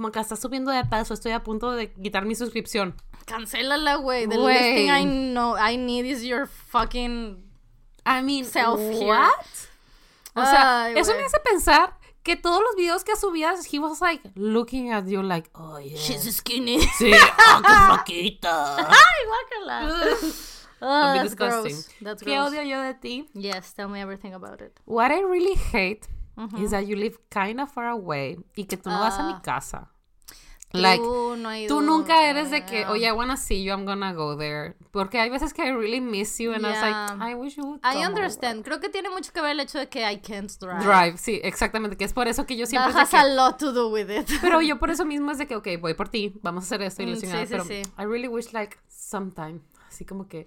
como 0.00 0.12
que 0.12 0.18
está 0.18 0.34
subiendo 0.34 0.70
de 0.70 0.82
peso, 0.86 1.12
estoy 1.12 1.32
a 1.32 1.42
punto 1.42 1.72
de 1.72 1.92
quitar 1.92 2.24
mi 2.24 2.34
suscripción. 2.34 2.94
Cancélala, 3.26 3.96
güey. 3.96 4.26
The 4.26 4.38
last 4.38 4.60
thing 4.60 4.88
I 4.88 5.04
know, 5.04 5.58
I 5.58 5.76
need 5.76 6.06
is 6.06 6.24
your 6.24 6.46
fucking 6.46 7.44
I 8.06 8.22
mean, 8.22 8.46
self 8.46 8.80
here. 8.80 9.06
what? 9.06 9.44
O 10.34 10.42
sea, 10.42 10.84
Ay, 10.84 10.94
eso 10.96 11.12
güey. 11.12 11.18
me 11.18 11.26
hace 11.26 11.38
pensar 11.40 11.98
que 12.22 12.36
todos 12.36 12.62
los 12.62 12.76
videos 12.76 13.04
que 13.04 13.14
subías, 13.14 13.66
he 13.70 13.78
was 13.78 14.00
like 14.00 14.22
looking 14.36 14.90
at 14.90 15.04
you 15.06 15.22
like, 15.22 15.50
oh 15.54 15.78
yeah. 15.78 15.98
She's 15.98 16.34
skinny. 16.34 16.80
Sí, 16.96 17.12
oh, 17.38 17.60
qué 17.62 18.40
flaquita. 18.40 18.76
Ay, 18.88 19.26
guácala. 19.26 20.16
Oh, 20.82 21.12
that's 21.12 21.24
disgusting. 21.24 21.74
gross. 21.74 21.88
That's 22.00 22.22
¿Qué 22.22 22.34
gross. 22.36 22.52
odio 22.52 22.62
yo 22.62 22.80
de 22.82 22.94
ti? 22.94 23.28
Yes, 23.34 23.74
tell 23.74 23.88
me 23.88 24.00
everything 24.00 24.32
about 24.32 24.62
it. 24.62 24.80
What 24.86 25.10
I 25.10 25.20
really 25.20 25.54
hate 25.54 26.08
is 26.58 26.70
that 26.70 26.86
you 26.86 26.96
live 26.96 27.18
kind 27.30 27.60
of 27.60 27.70
far 27.72 27.86
away 27.88 28.38
y 28.56 28.64
que 28.64 28.76
tú 28.76 28.88
no 28.90 28.98
vas 29.00 29.18
a 29.18 29.24
mi 29.26 29.32
Ah. 29.34 29.42
casa. 29.42 29.90
Like, 30.72 31.02
Tú 31.02 31.34
no 31.36 31.50
tú 31.66 31.80
nunca 31.80 32.30
eres 32.30 32.52
de 32.52 32.64
que, 32.64 32.82
Yeah. 32.82 32.90
oye, 32.92 33.04
I 33.08 33.10
wanna 33.10 33.36
see 33.36 33.64
you, 33.64 33.72
I'm 33.72 33.84
gonna 33.84 34.12
go 34.12 34.36
there. 34.36 34.76
Porque 34.92 35.18
hay 35.18 35.28
veces 35.28 35.52
que 35.52 35.64
I 35.66 35.72
really 35.72 36.00
miss 36.00 36.38
you 36.38 36.52
and 36.52 36.64
I 36.64 36.68
was 36.70 36.78
Yeah. 36.78 37.06
like, 37.18 37.32
I 37.32 37.34
wish 37.34 37.56
you 37.56 37.64
would 37.66 37.80
I 37.82 38.06
understand. 38.06 38.62
Creo 38.64 38.78
que 38.78 38.88
tiene 38.88 39.10
mucho 39.10 39.32
que 39.32 39.40
ver 39.42 39.50
el 39.50 39.58
hecho 39.60 39.80
de 39.80 39.88
que 39.88 40.00
I 40.08 40.18
can't 40.20 40.48
drive. 40.60 40.76
over. 40.78 40.86
Drive, 40.86 41.18
sí, 41.18 41.40
exactamente, 41.42 41.96
que 41.96 42.04
es 42.04 42.12
por 42.12 42.28
eso 42.28 42.46
que 42.46 42.56
yo 42.56 42.66
siempre 42.66 42.92
That 42.92 43.02
has 43.02 43.10
que- 43.10 43.16
a 43.16 43.24
lot 43.26 43.58
to 43.58 43.72
do 43.72 43.88
with 43.88 44.08
it. 44.10 44.30
Pero 44.40 44.60
yo 44.62 44.78
por 44.78 44.90
eso 44.90 45.04
mismo 45.04 45.32
es 45.32 45.38
de 45.38 45.48
que, 45.48 45.56
ok, 45.56 45.66
voy 45.80 45.94
por 45.94 46.08
ti, 46.08 46.38
vamos 46.40 46.62
a 46.62 46.66
hacer 46.66 46.82
esto 46.82 47.02
y 47.02 47.06
Mm, 47.06 47.16
sí, 47.16 47.26
sí, 47.26 47.32
pero 47.48 47.64
sí. 47.64 47.82
I 47.98 48.04
really 48.04 48.28
wish 48.28 48.52
like 48.52 48.76
sometime, 48.86 49.58
así 49.88 50.04
como 50.04 50.28
que 50.28 50.46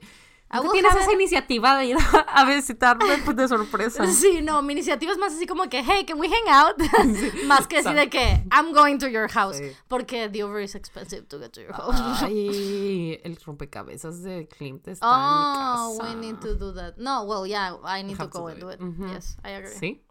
I 0.54 0.58
¿nunca 0.58 0.70
will 0.70 0.82
tienes 0.82 0.96
esa 0.96 1.12
iniciativa 1.12 1.78
de 1.78 1.86
ir 1.86 1.98
a, 2.28 2.46
visitarme 2.46 3.18
pues, 3.26 3.36
de 3.36 3.48
sorpresa. 3.48 4.06
Sí, 4.14 4.42
no, 4.44 4.62
mi 4.62 4.74
iniciativa 4.74 5.12
es 5.12 5.18
más 5.18 5.34
así 5.34 5.48
como 5.48 5.68
que, 5.68 5.84
hey, 5.84 6.06
can 6.06 6.20
we 6.20 6.28
hang 6.30 6.48
out? 6.48 6.78
más 7.48 7.66
que 7.68 7.78
así 7.80 7.92
de 7.94 8.08
que, 8.10 8.44
I'm 8.52 8.72
going 8.72 9.00
to 9.00 9.08
your 9.08 9.28
house. 9.30 9.58
Sí. 9.58 9.72
Porque 9.88 10.30
the 10.30 10.44
Uber 10.44 10.62
is 10.62 10.76
expensive 10.76 11.28
to 11.30 11.40
get 11.40 11.54
to 11.54 11.62
your 11.62 11.74
house. 11.74 11.96
Ay, 12.22 13.20
el 13.24 13.36
rompecabezas 13.38 14.22
de 14.22 14.48
Clint 14.48 14.88
está 14.88 15.06
Oh, 15.06 15.98
en 15.98 15.98
mi 15.98 16.04
casa. 16.04 16.04
we 16.04 16.28
need 16.28 16.40
to 16.40 16.56
do 16.56 16.72
that. 16.74 16.98
No, 16.98 17.24
well, 17.24 17.48
yeah, 17.48 17.76
I 17.84 18.04
need 18.04 18.18
to 18.18 18.24
to 18.26 18.30
go 18.30 18.42
do 18.42 18.48
and 18.50 18.60
do 18.62 18.70
it. 18.70 18.74
it. 18.76 18.82
Mhm. 18.82 19.12
Yes, 19.14 19.38
I 19.44 19.50
agree. 19.56 19.74
Sí, 19.76 20.02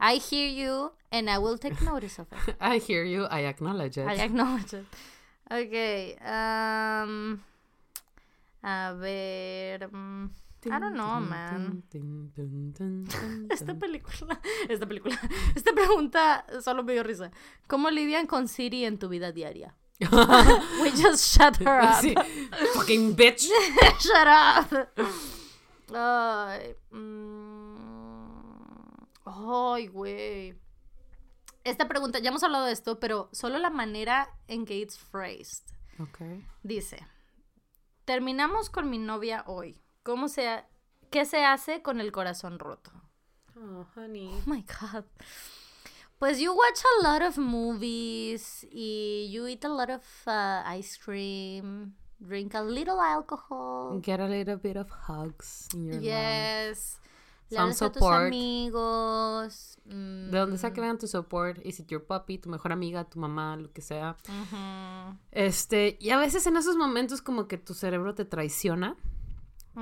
I 0.00 0.16
hear 0.18 0.48
you 0.48 0.92
and 1.12 1.30
I 1.30 1.38
will 1.38 1.58
take 1.58 1.80
notice 1.82 2.18
of 2.18 2.26
it. 2.32 2.56
I 2.60 2.78
hear 2.78 3.04
you, 3.04 3.24
I 3.30 3.46
acknowledge 3.46 3.96
it. 3.98 4.06
I 4.08 4.14
acknowledge 4.24 4.74
it. 4.74 4.84
Okay, 5.50 6.16
um, 6.24 7.42
a 8.62 8.92
ver, 8.92 9.90
mm, 9.92 10.30
I 10.64 10.78
don't 10.78 10.94
know, 10.94 11.20
man. 11.20 11.82
Esta 13.50 13.74
película, 13.74 14.40
esta 14.68 14.86
película, 14.86 15.18
esta 15.56 15.72
pregunta 15.72 16.46
solo 16.62 16.84
me 16.84 16.92
dio 16.92 17.02
risa. 17.02 17.32
¿Cómo 17.66 17.90
lidian 17.90 18.26
con 18.26 18.46
Siri 18.46 18.84
en 18.84 18.98
tu 18.98 19.08
vida 19.08 19.32
diaria? 19.32 19.74
We 20.80 20.90
just 20.90 21.36
shut 21.36 21.56
her 21.60 21.80
up. 21.80 22.00
Sí. 22.00 22.14
Fucking 22.74 23.16
bitch. 23.16 23.48
Shut 24.00 24.26
up. 24.26 24.88
Ay, 25.94 26.76
mm, 26.90 27.76
ay, 29.26 29.86
güey. 29.88 30.54
Esta 31.64 31.86
pregunta, 31.86 32.18
ya 32.20 32.30
hemos 32.30 32.42
hablado 32.42 32.66
de 32.66 32.72
esto, 32.72 32.98
pero 32.98 33.28
solo 33.32 33.58
la 33.58 33.70
manera 33.70 34.28
en 34.48 34.64
que 34.64 34.78
it's 34.78 34.96
phrased. 34.98 35.64
Okay. 36.00 36.44
Dice, 36.62 37.06
terminamos 38.04 38.70
con 38.70 38.90
mi 38.90 38.98
novia 38.98 39.44
hoy. 39.46 39.80
¿Cómo 40.02 40.28
se 40.28 40.48
ha- 40.48 40.68
¿Qué 41.10 41.24
se 41.24 41.44
hace 41.44 41.82
con 41.82 42.00
el 42.00 42.10
corazón 42.12 42.58
roto? 42.58 42.90
Oh, 43.56 43.86
honey. 43.96 44.28
Oh 44.32 44.42
my 44.50 44.62
god. 44.62 45.04
Pues 46.18 46.38
you 46.38 46.52
watch 46.54 46.80
a 47.00 47.08
lot 47.08 47.22
of 47.22 47.36
movies 47.36 48.64
y 48.70 49.28
you 49.32 49.46
eat 49.48 49.64
a 49.64 49.68
lot 49.68 49.90
of 49.90 50.02
uh, 50.26 50.62
ice 50.66 50.96
cream, 50.96 51.94
drink 52.20 52.54
a 52.54 52.62
little 52.62 53.00
alcohol. 53.00 54.00
Get 54.00 54.20
a 54.20 54.28
little 54.28 54.56
bit 54.56 54.76
of 54.76 54.88
hugs 55.08 55.68
in 55.74 55.84
your 55.84 55.96
life. 55.96 56.98
Le 57.52 57.56
Some 57.58 57.62
hablas 57.64 57.82
a 57.82 57.92
tus 57.92 58.00
support. 58.02 58.26
amigos. 58.26 59.78
De 59.84 60.38
donde 60.38 60.56
sea 60.58 60.72
que 60.72 60.80
vean 60.80 60.96
tu 60.98 61.06
support, 61.06 61.58
is 61.66 61.80
it 61.80 61.88
your 61.88 62.04
puppy, 62.04 62.38
tu 62.38 62.48
mejor 62.48 62.72
amiga, 62.72 63.04
tu 63.04 63.18
mamá, 63.18 63.56
lo 63.56 63.70
que 63.72 63.82
sea. 63.82 64.16
Este, 65.30 65.96
y 66.00 66.10
a 66.10 66.16
veces 66.18 66.46
en 66.46 66.56
esos 66.56 66.76
momentos 66.76 67.20
como 67.20 67.48
que 67.48 67.58
tu 67.58 67.74
cerebro 67.74 68.14
te 68.14 68.24
traiciona, 68.24 68.96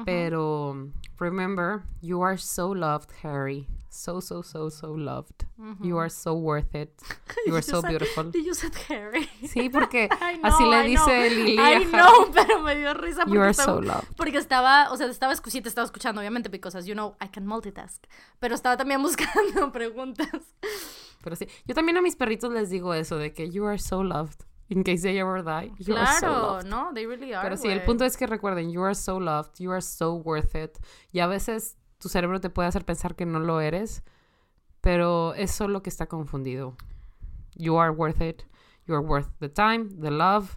pero 0.04 0.88
remember, 1.18 1.82
you 2.00 2.22
are 2.22 2.36
so 2.38 2.70
loved, 2.70 3.10
Harry. 3.22 3.66
So, 3.92 4.20
so, 4.20 4.40
so, 4.42 4.68
so 4.70 4.92
loved. 4.92 5.46
You 5.82 5.98
are 5.98 6.08
so 6.08 6.32
worth 6.34 6.74
it. 6.76 6.92
You 7.46 7.56
are 7.56 7.62
so 7.62 7.80
said- 7.80 7.88
beautiful. 7.90 8.30
You 8.34 8.54
said 8.54 8.72
Harry. 8.88 9.28
Sí, 9.42 9.68
porque 9.68 10.08
I 10.20 10.36
know, 10.38 10.48
así 10.48 10.64
le 10.64 10.76
I 10.76 10.86
dice. 10.86 11.30
Lily 11.30 11.58
I 11.58 11.84
know, 11.84 12.30
pero 12.34 12.62
me 12.62 12.76
dio 12.76 12.94
risa 12.94 13.24
porque 13.24 13.34
You 13.34 13.40
are 13.42 13.50
estaba, 13.50 13.74
so 13.74 13.80
loved. 13.80 14.16
porque 14.16 14.38
estaba, 14.38 14.92
o 14.92 14.96
sea, 14.96 15.08
estaba, 15.08 15.34
sí, 15.34 15.60
te 15.60 15.68
estaba 15.68 15.84
escuchando, 15.86 16.20
obviamente, 16.20 16.48
because 16.48 16.76
as 16.78 16.86
you 16.86 16.94
know, 16.94 17.16
I 17.20 17.26
can 17.28 17.46
multitask. 17.46 18.00
Pero 18.38 18.54
estaba 18.54 18.76
también 18.76 19.02
buscando 19.02 19.72
preguntas. 19.72 20.28
Pero 21.24 21.34
sí, 21.36 21.48
yo 21.66 21.74
también 21.74 21.96
a 21.98 22.00
mis 22.02 22.14
perritos 22.16 22.52
les 22.52 22.70
digo 22.70 22.94
eso, 22.94 23.16
de 23.18 23.32
que 23.34 23.50
you 23.50 23.66
are 23.66 23.78
so 23.78 24.04
loved. 24.04 24.44
In 24.70 24.82
case 24.84 25.02
they 25.02 25.18
ever 25.20 25.42
die, 25.42 25.72
you 25.78 25.96
are 25.96 26.06
so 26.06 26.20
Claro, 26.20 26.52
loved. 26.54 26.66
no, 26.68 26.90
they 26.94 27.04
really 27.04 27.32
are. 27.34 27.42
Pero 27.42 27.56
sí, 27.56 27.68
el 27.68 27.82
punto 27.82 28.04
es 28.04 28.16
que 28.16 28.26
recuerden, 28.26 28.70
you 28.70 28.82
are 28.84 28.94
so 28.94 29.18
loved, 29.18 29.58
you 29.58 29.70
are 29.72 29.82
so 29.82 30.14
worth 30.14 30.54
it. 30.54 30.78
Y 31.12 31.18
a 31.20 31.26
veces 31.26 31.76
tu 31.98 32.08
cerebro 32.08 32.40
te 32.40 32.50
puede 32.50 32.68
hacer 32.68 32.84
pensar 32.84 33.14
que 33.16 33.26
no 33.26 33.40
lo 33.40 33.60
eres, 33.60 34.02
pero 34.80 35.34
es 35.34 35.50
solo 35.50 35.82
que 35.82 35.90
está 35.90 36.06
confundido. 36.06 36.76
You 37.56 37.78
are 37.78 37.90
worth 37.90 38.20
it. 38.22 38.44
You 38.86 38.94
are 38.94 39.04
worth 39.04 39.28
the 39.40 39.48
time, 39.48 39.88
the 40.00 40.10
love, 40.10 40.56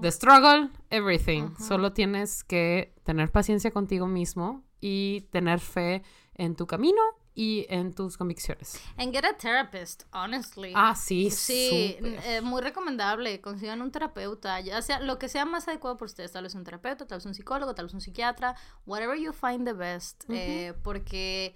the 0.00 0.10
struggle, 0.10 0.70
everything. 0.90 1.54
Solo 1.58 1.92
tienes 1.92 2.42
que 2.44 2.94
tener 3.04 3.30
paciencia 3.30 3.70
contigo 3.70 4.06
mismo 4.06 4.64
y 4.80 5.28
tener 5.30 5.60
fe 5.60 6.02
en 6.34 6.56
tu 6.56 6.66
camino 6.66 7.00
y 7.40 7.64
en 7.70 7.94
tus 7.94 8.18
convicciones. 8.18 8.78
And 8.98 9.14
get 9.14 9.24
a 9.24 9.34
therapist, 9.34 10.02
honestly. 10.12 10.74
Ah, 10.76 10.94
sí, 10.94 11.30
Sí, 11.30 11.96
eh, 12.02 12.42
muy 12.42 12.60
recomendable. 12.60 13.40
Consigan 13.40 13.80
un 13.80 13.90
terapeuta, 13.90 14.60
ya 14.60 14.82
sea 14.82 15.00
lo 15.00 15.18
que 15.18 15.30
sea 15.30 15.46
más 15.46 15.66
adecuado 15.66 15.96
por 15.96 16.04
ustedes. 16.04 16.32
Tal 16.32 16.42
vez 16.42 16.54
un 16.54 16.64
terapeuta, 16.64 17.06
tal 17.06 17.16
vez 17.16 17.24
un 17.24 17.32
psicólogo, 17.34 17.74
tal 17.74 17.86
vez 17.86 17.94
un 17.94 18.02
psiquiatra, 18.02 18.56
whatever 18.84 19.18
you 19.18 19.32
find 19.32 19.64
the 19.66 19.72
best. 19.72 20.24
eh, 20.28 20.74
porque 20.82 21.54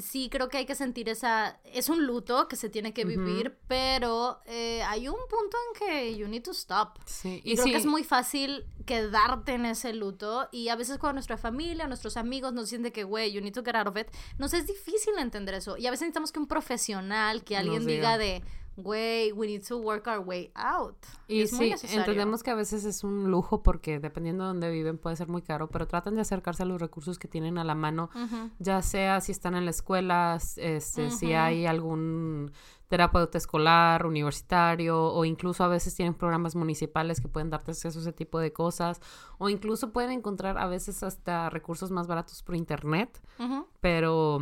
sí 0.00 0.28
creo 0.30 0.48
que 0.48 0.58
hay 0.58 0.66
que 0.66 0.74
sentir 0.74 1.08
esa, 1.08 1.60
es 1.64 1.88
un 1.88 2.06
luto 2.06 2.48
que 2.48 2.56
se 2.56 2.68
tiene 2.68 2.92
que 2.92 3.04
vivir, 3.04 3.58
pero 3.66 4.40
eh, 4.46 4.82
hay 4.82 5.08
un 5.08 5.16
punto 5.28 5.56
en 5.66 5.86
que 5.86 6.16
you 6.16 6.28
need 6.28 6.42
to 6.42 6.52
stop. 6.52 6.98
Sí, 7.06 7.40
Y, 7.44 7.54
creo 7.54 7.66
que 7.66 7.76
es 7.76 7.86
muy 7.86 8.04
fácil 8.04 8.66
quedarte 8.86 9.52
en 9.52 9.66
ese 9.66 9.92
luto 9.92 10.48
y 10.52 10.68
a 10.68 10.76
veces 10.76 10.98
cuando 10.98 11.14
nuestra 11.14 11.36
familia, 11.36 11.86
nuestros 11.86 12.16
amigos 12.16 12.52
nos 12.52 12.70
dicen 12.70 12.82
de 12.82 12.92
que, 12.92 13.04
güey, 13.04 13.32
you 13.32 13.40
need 13.40 13.52
to 13.52 13.62
get 13.64 13.74
out 13.74 13.88
of 13.88 13.96
it, 13.96 14.08
nos 14.38 14.54
es 14.54 14.66
difícil 14.66 15.14
entender 15.18 15.54
eso. 15.54 15.76
Y 15.76 15.86
a 15.86 15.90
veces 15.90 16.02
necesitamos 16.02 16.32
que 16.32 16.38
un 16.38 16.46
profesional, 16.46 17.44
que 17.44 17.56
alguien 17.56 17.86
diga 17.86 18.16
diga. 18.16 18.18
de, 18.18 18.42
güey, 18.80 19.32
we 19.32 19.48
need 19.48 19.62
to 19.66 19.76
work 19.76 20.06
our 20.06 20.20
way 20.20 20.52
out. 20.54 20.94
Y 21.26 21.42
es 21.42 21.52
muy 21.52 21.64
sí, 21.66 21.70
necesario. 21.72 22.00
entendemos 22.00 22.42
que 22.44 22.50
a 22.52 22.54
veces 22.54 22.84
es 22.84 23.02
un 23.02 23.28
lujo 23.30 23.62
porque 23.62 23.98
dependiendo 23.98 24.44
de 24.44 24.48
dónde 24.48 24.70
viven 24.70 24.98
puede 24.98 25.16
ser 25.16 25.26
muy 25.28 25.42
caro, 25.42 25.68
pero 25.68 25.88
tratan 25.88 26.14
de 26.14 26.20
acercarse 26.20 26.62
a 26.62 26.66
los 26.66 26.80
recursos 26.80 27.18
que 27.18 27.26
tienen 27.26 27.58
a 27.58 27.64
la 27.64 27.74
mano, 27.74 28.08
Ujú. 28.14 28.50
ya 28.60 28.80
sea 28.82 29.20
si 29.20 29.32
están 29.32 29.56
en 29.56 29.64
la 29.64 29.72
escuela, 29.72 30.38
este, 30.56 31.10
si 31.10 31.26
Ujú. 31.26 31.36
hay 31.36 31.66
algún 31.66 32.52
terapeuta 32.86 33.36
escolar, 33.36 34.06
universitario, 34.06 34.98
o 35.12 35.24
incluso 35.24 35.64
a 35.64 35.68
veces 35.68 35.94
tienen 35.94 36.14
programas 36.14 36.54
municipales 36.54 37.20
que 37.20 37.28
pueden 37.28 37.50
darte 37.50 37.72
acceso 37.72 37.98
a 37.98 38.02
ese 38.02 38.12
tipo 38.12 38.38
de 38.38 38.52
cosas, 38.52 39.00
o 39.38 39.48
incluso 39.48 39.92
pueden 39.92 40.12
encontrar 40.12 40.56
a 40.56 40.68
veces 40.68 41.02
hasta 41.02 41.50
recursos 41.50 41.90
más 41.90 42.06
baratos 42.06 42.42
por 42.44 42.54
internet, 42.56 43.20
Ujú. 43.40 43.66
pero 43.80 44.38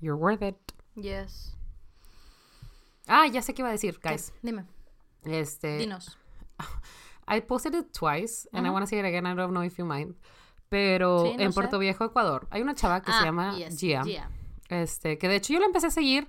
you're 0.00 0.16
worth 0.18 0.42
it. 0.42 0.56
Yes. 0.94 1.50
Ah, 3.06 3.26
ya 3.26 3.42
sé 3.42 3.54
qué 3.54 3.62
iba 3.62 3.68
a 3.68 3.72
decir, 3.72 3.98
¿Qué? 4.00 4.10
guys. 4.10 4.32
Dime, 4.42 4.64
Este, 5.24 5.78
dinos. 5.78 6.18
I 7.26 7.40
posted 7.40 7.74
it 7.74 7.86
twice, 7.92 8.48
and 8.52 8.66
I 8.66 8.70
want 8.70 8.82
to 8.84 8.86
say 8.88 8.98
it 8.98 9.04
again. 9.04 9.26
I 9.26 9.34
don't 9.34 9.50
know 9.52 9.62
if 9.62 9.76
you 9.78 9.84
mind. 9.86 10.14
Pero 10.68 11.24
Sí, 11.24 11.36
no 11.36 11.42
en 11.42 11.52
sé. 11.52 11.54
Puerto 11.54 11.78
Viejo, 11.78 12.04
Ecuador, 12.04 12.46
hay 12.50 12.62
una 12.62 12.74
chava 12.74 13.00
que 13.02 13.12
se 13.12 13.18
Ah, 13.18 13.24
llama 13.24 13.56
yes, 13.56 13.78
Gia. 13.78 14.02
Gia. 14.04 14.30
Este, 14.68 15.18
que 15.18 15.28
de 15.28 15.36
hecho 15.36 15.52
yo 15.52 15.60
la 15.60 15.66
empecé 15.66 15.86
a 15.86 15.90
seguir 15.90 16.28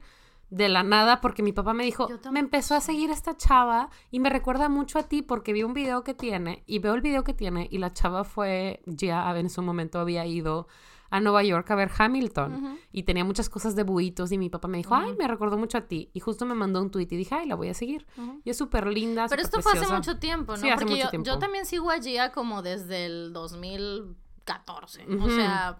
de 0.50 0.70
la 0.70 0.84
nada 0.84 1.20
porque 1.22 1.42
mi 1.42 1.52
papá 1.52 1.74
me 1.74 1.84
dijo, 1.84 2.08
me 2.32 2.40
empezó 2.40 2.76
a 2.76 2.82
seguir 2.82 3.10
esta 3.10 3.36
chava 3.36 3.90
y 4.12 4.20
me 4.20 4.30
recuerda 4.30 4.70
mucho 4.70 5.00
a 5.00 5.04
ti 5.04 5.22
porque 5.22 5.54
vi 5.54 5.64
un 5.64 5.74
video 5.74 6.04
que 6.04 6.14
tiene 6.14 6.64
y 6.68 6.80
veo 6.80 6.94
el 6.94 7.02
video 7.02 7.24
que 7.24 7.34
tiene 7.34 7.68
y 7.72 7.80
la 7.80 7.94
chava 7.94 8.24
fue, 8.24 8.82
Gia 8.86 9.38
en 9.40 9.50
su 9.50 9.62
momento 9.64 10.00
había 10.00 10.26
ido 10.26 10.68
a 11.16 11.20
Nueva 11.22 11.44
York 11.44 11.70
a 11.72 11.76
ver 11.76 11.90
Hamilton 11.98 12.78
y 12.92 13.04
tenía 13.04 13.24
muchas 13.24 13.48
cosas 13.50 13.76
de 13.76 13.84
buitos 13.84 14.32
y 14.34 14.38
mi 14.38 14.50
papá 14.50 14.68
me 14.68 14.78
dijo, 14.78 14.96
ay, 14.96 15.14
me 15.18 15.28
recordó 15.28 15.58
mucho 15.58 15.78
a 15.78 15.82
ti 15.82 16.10
y 16.14 16.20
justo 16.20 16.46
me 16.46 16.56
mandó 16.56 16.82
un 16.82 16.92
tweet 16.92 17.08
y 17.12 17.16
dije, 17.16 17.36
ay, 17.36 17.48
la 17.48 17.56
voy 17.56 17.70
a 17.70 17.74
seguir. 17.74 18.06
Ujú. 18.18 18.42
Y 18.44 18.50
es 18.50 18.58
súper 18.58 18.88
linda. 18.88 19.28
Pero 19.30 19.42
esto 19.42 19.62
fue 19.62 19.72
hace 19.72 19.80
preciosa. 19.80 19.98
mucho 19.98 20.20
tiempo, 20.20 20.54
¿no? 20.54 20.58
Sí, 20.58 20.70
hace 20.70 20.80
Porque 20.84 20.94
mucho 20.96 21.04
yo, 21.06 21.10
tiempo. 21.12 21.26
yo 21.28 21.40
también 21.40 21.66
sigo 21.66 21.90
a 21.90 22.00
Gia 22.02 22.32
como 22.34 22.62
desde 22.62 23.06
el 23.06 23.32
2014. 23.34 25.06
O 25.20 25.30
sea, 25.30 25.78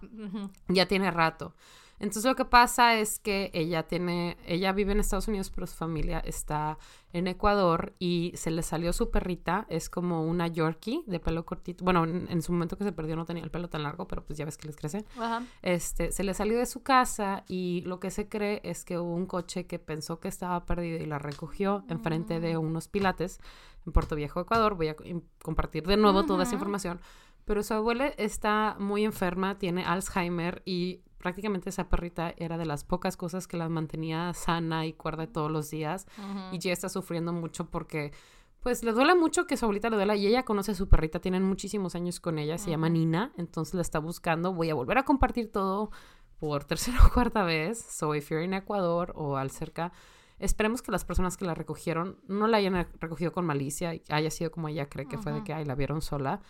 ya 0.68 0.86
tiene 0.86 1.10
rato. 1.10 1.54
Entonces 1.98 2.24
lo 2.24 2.36
que 2.36 2.44
pasa 2.44 2.96
es 2.96 3.18
que 3.18 3.50
ella 3.54 3.84
tiene, 3.84 4.36
ella 4.46 4.72
vive 4.72 4.92
en 4.92 5.00
Estados 5.00 5.28
Unidos, 5.28 5.50
pero 5.54 5.66
su 5.66 5.76
familia 5.76 6.18
está 6.20 6.78
en 7.12 7.26
Ecuador 7.26 7.94
y 7.98 8.32
se 8.34 8.50
le 8.50 8.62
salió 8.62 8.92
su 8.92 9.10
perrita, 9.10 9.66
es 9.70 9.88
como 9.88 10.26
una 10.26 10.46
Yorkie 10.48 11.02
de 11.06 11.18
pelo 11.18 11.46
cortito. 11.46 11.84
Bueno, 11.84 12.04
en, 12.04 12.26
en 12.30 12.42
su 12.42 12.52
momento 12.52 12.76
que 12.76 12.84
se 12.84 12.92
perdió 12.92 13.16
no 13.16 13.24
tenía 13.24 13.42
el 13.42 13.50
pelo 13.50 13.68
tan 13.68 13.82
largo, 13.82 14.06
pero 14.06 14.22
pues 14.24 14.38
ya 14.38 14.44
ves 14.44 14.58
que 14.58 14.66
les 14.66 14.76
crece. 14.76 15.04
Ajá. 15.18 15.42
Este, 15.62 16.12
se 16.12 16.24
le 16.24 16.34
salió 16.34 16.58
de 16.58 16.66
su 16.66 16.82
casa 16.82 17.44
y 17.48 17.82
lo 17.86 18.00
que 18.00 18.10
se 18.10 18.28
cree 18.28 18.60
es 18.64 18.84
que 18.84 18.98
hubo 18.98 19.14
un 19.14 19.26
coche 19.26 19.66
que 19.66 19.78
pensó 19.78 20.20
que 20.20 20.28
estaba 20.28 20.66
perdido 20.66 20.98
y 20.98 21.06
la 21.06 21.18
recogió 21.18 21.84
enfrente 21.88 22.40
de 22.40 22.56
unos 22.58 22.88
pilates 22.88 23.40
en 23.86 23.92
Puerto 23.92 24.16
Viejo, 24.16 24.40
Ecuador. 24.40 24.74
Voy 24.74 24.88
a 24.88 24.96
compartir 25.42 25.86
de 25.86 25.96
nuevo 25.96 26.26
toda 26.26 26.42
esa 26.42 26.54
información. 26.54 27.00
Pero 27.46 27.62
su 27.62 27.74
abuela 27.74 28.08
está 28.08 28.76
muy 28.80 29.04
enferma, 29.04 29.56
tiene 29.56 29.84
Alzheimer 29.84 30.62
y 30.64 31.02
prácticamente 31.18 31.70
esa 31.70 31.88
perrita 31.88 32.34
era 32.36 32.58
de 32.58 32.66
las 32.66 32.84
pocas 32.84 33.16
cosas 33.16 33.46
que 33.46 33.56
la 33.56 33.68
mantenía 33.68 34.32
sana 34.34 34.86
y 34.86 34.92
cuerda 34.92 35.26
todos 35.26 35.50
los 35.50 35.70
días. 35.70 36.06
Ujú. 36.18 36.54
Y 36.54 36.58
ya 36.58 36.72
está 36.72 36.88
sufriendo 36.88 37.32
mucho 37.32 37.70
porque, 37.70 38.12
pues, 38.60 38.82
le 38.82 38.92
duele 38.92 39.14
mucho 39.14 39.46
que 39.46 39.56
su 39.56 39.64
abuelita 39.64 39.90
le 39.90 39.96
duela 39.96 40.16
y 40.16 40.26
ella 40.26 40.44
conoce 40.44 40.72
a 40.72 40.74
su 40.74 40.88
perrita, 40.88 41.20
tienen 41.20 41.42
muchísimos 41.42 41.94
años 41.94 42.20
con 42.20 42.38
ella, 42.38 42.58
se 42.58 42.70
llama. 42.70 42.88
Nina, 42.88 43.32
entonces 43.36 43.74
la 43.74 43.82
está 43.82 43.98
buscando. 43.98 44.52
Voy 44.52 44.70
a 44.70 44.74
volver 44.74 44.98
a 44.98 45.04
compartir 45.04 45.50
todo 45.50 45.90
por 46.38 46.64
tercera 46.66 47.04
o 47.06 47.12
cuarta 47.12 47.44
vez. 47.44 47.78
So, 47.78 48.14
if 48.14 48.30
you're 48.30 48.44
en 48.44 48.54
Ecuador 48.54 49.12
o 49.16 49.36
al 49.36 49.50
cerca, 49.50 49.92
esperemos 50.38 50.82
que 50.82 50.92
las 50.92 51.04
personas 51.04 51.36
que 51.36 51.44
la 51.44 51.54
recogieron 51.54 52.18
no 52.28 52.46
la 52.46 52.58
hayan 52.58 52.86
recogido 53.00 53.32
con 53.32 53.46
malicia 53.46 53.94
haya 54.10 54.30
sido 54.30 54.50
como 54.50 54.68
ella 54.68 54.88
cree 54.88 55.06
que 55.06 55.16
fue 55.18 55.32
de 55.32 55.42
que 55.42 55.54
ay, 55.54 55.64
la 55.64 55.74
vieron 55.74 56.02
sola. 56.02 56.40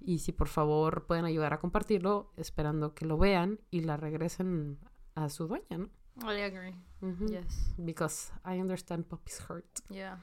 Y 0.00 0.18
si 0.20 0.32
por 0.32 0.48
favor 0.48 1.06
pueden 1.06 1.24
ayudar 1.24 1.52
a 1.54 1.58
compartirlo, 1.60 2.32
esperando 2.36 2.94
que 2.94 3.06
lo 3.06 3.18
vean 3.18 3.60
y 3.70 3.80
la 3.80 3.96
regresen 3.96 4.78
a 5.14 5.28
su 5.28 5.46
dueña, 5.48 5.78
¿no? 5.78 5.90
I 6.22 6.40
agree. 6.42 6.74
Yes. 7.28 7.74
Because 7.76 8.32
I 8.44 8.60
understand 8.60 9.04
puppies 9.06 9.40
hurt. 9.48 9.80
Yeah. 9.90 10.18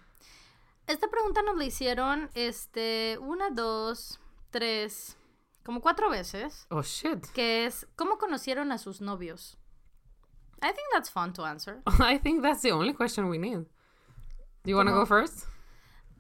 Esta 0.88 1.08
pregunta 1.10 1.42
nos 1.44 1.56
la 1.58 1.66
hicieron, 1.66 2.30
este, 2.34 3.18
una, 3.20 3.50
dos, 3.52 4.20
tres, 4.50 5.16
como 5.64 5.82
cuatro 5.82 6.10
veces, 6.10 6.66
Oh 6.70 6.82
shit. 6.82 7.26
que 7.34 7.66
es, 7.66 7.88
¿cómo 7.96 8.18
conocieron 8.18 8.72
a 8.72 8.78
sus 8.78 9.02
novios? 9.02 9.58
I 10.62 10.68
think 10.74 10.88
that's 10.94 11.10
fun 11.12 11.34
to 11.34 11.46
answer. 11.46 11.82
I 12.00 12.18
think 12.20 12.42
that's 12.42 12.62
the 12.62 12.72
only 12.72 12.94
question 12.94 13.30
we 13.30 13.38
need. 13.38 13.68
Do 14.64 14.70
you 14.72 14.76
want 14.78 14.88
to 14.90 14.96
go 14.96 15.06
first? 15.06 15.46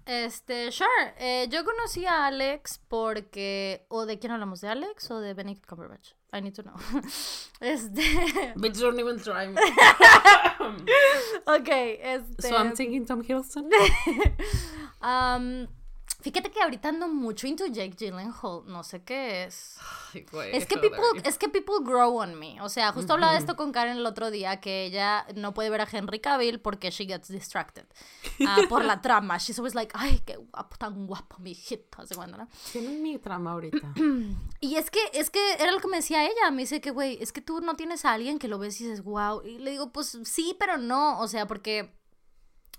Este, 0.05 0.71
sure. 0.71 1.13
Eh, 1.17 1.47
yo 1.49 1.63
conocí 1.63 2.05
a 2.05 2.27
Alex 2.27 2.81
porque, 2.87 3.85
¿o 3.89 4.05
de 4.05 4.19
quién 4.19 4.31
hablamos? 4.33 4.61
¿De 4.61 4.67
Alex 4.67 5.09
o 5.11 5.19
de 5.19 5.33
Benedict 5.33 5.65
Cumberbatch? 5.65 6.13
I 6.33 6.41
need 6.41 6.55
to 6.55 6.63
know. 6.63 6.75
Este, 7.61 8.01
Bitch, 8.57 8.79
don't 8.79 8.99
even 8.99 9.19
try 9.19 9.47
me. 9.47 9.55
ok, 11.47 11.69
este. 12.01 12.49
so 12.49 12.57
I'm 12.57 12.75
thinking 12.75 13.05
Tom 13.05 13.23
Hiddleston. 13.23 13.69
um, 15.01 15.67
fíjate 16.23 16.49
que 16.49 16.61
ahorita 16.61 16.89
ando 16.89 17.09
mucho 17.09 17.47
into 17.47 17.67
Jake 17.67 17.95
Gyllenhaal, 17.97 18.63
no 18.65 18.81
sé 18.83 19.03
qué 19.03 19.43
es. 19.43 19.75
Ay, 20.13 20.25
güey, 20.31 20.55
Es 20.55 20.65
que 20.65 20.77
people, 20.77 21.03
es 21.25 21.37
que 21.37 21.49
people 21.49 21.75
grow 21.83 22.17
on 22.17 22.39
me. 22.39 22.61
O 22.61 22.69
sea, 22.69 22.93
justo 22.93 23.13
hablaba 23.13 23.33
de 23.33 23.39
esto 23.39 23.57
con 23.57 23.73
Karen 23.73 23.97
el 23.97 24.05
otro 24.05 24.31
día, 24.31 24.61
que 24.61 24.85
ella 24.85 25.25
no 25.35 25.53
puede 25.53 25.69
ver 25.69 25.81
a 25.81 25.87
Henry 25.91 26.19
Cavill 26.19 26.61
porque 26.61 26.91
she 26.91 27.05
gets 27.05 27.27
distracted 27.27 27.85
ah, 28.47 28.57
por 28.69 28.85
la 28.85 29.01
trama. 29.01 29.37
She's 29.37 29.59
always 29.59 29.75
like, 29.75 29.91
ay, 29.95 30.21
qué 30.25 30.37
guapo, 30.37 30.77
tan 30.77 31.05
guapo, 31.05 31.35
mi 31.39 31.51
hijito. 31.51 32.01
Así 32.01 32.15
cuando, 32.15 32.37
¿no? 32.37 32.47
Tienen 32.71 33.03
mi 33.03 33.19
trama 33.19 33.51
ahorita. 33.51 33.93
Y 34.61 34.77
es 34.77 34.89
que, 34.89 35.01
es 35.13 35.29
que 35.29 35.55
era 35.55 35.73
lo 35.73 35.79
que 35.79 35.89
me 35.89 35.97
decía 35.97 36.23
ella. 36.23 36.49
Me 36.49 36.61
dice 36.61 36.79
que, 36.79 36.91
güey, 36.91 37.17
es 37.21 37.33
que 37.33 37.41
tú 37.41 37.59
no 37.59 37.75
tienes 37.75 38.05
a 38.05 38.13
alguien 38.13 38.39
que 38.39 38.47
lo 38.47 38.59
ves 38.59 38.79
y 38.79 38.85
dices, 38.85 39.03
wow. 39.03 39.41
Y 39.43 39.57
le 39.57 39.71
digo, 39.71 39.91
pues 39.91 40.17
sí, 40.23 40.55
pero 40.57 40.77
no. 40.77 41.19
O 41.19 41.27
sea, 41.27 41.47
porque 41.47 41.93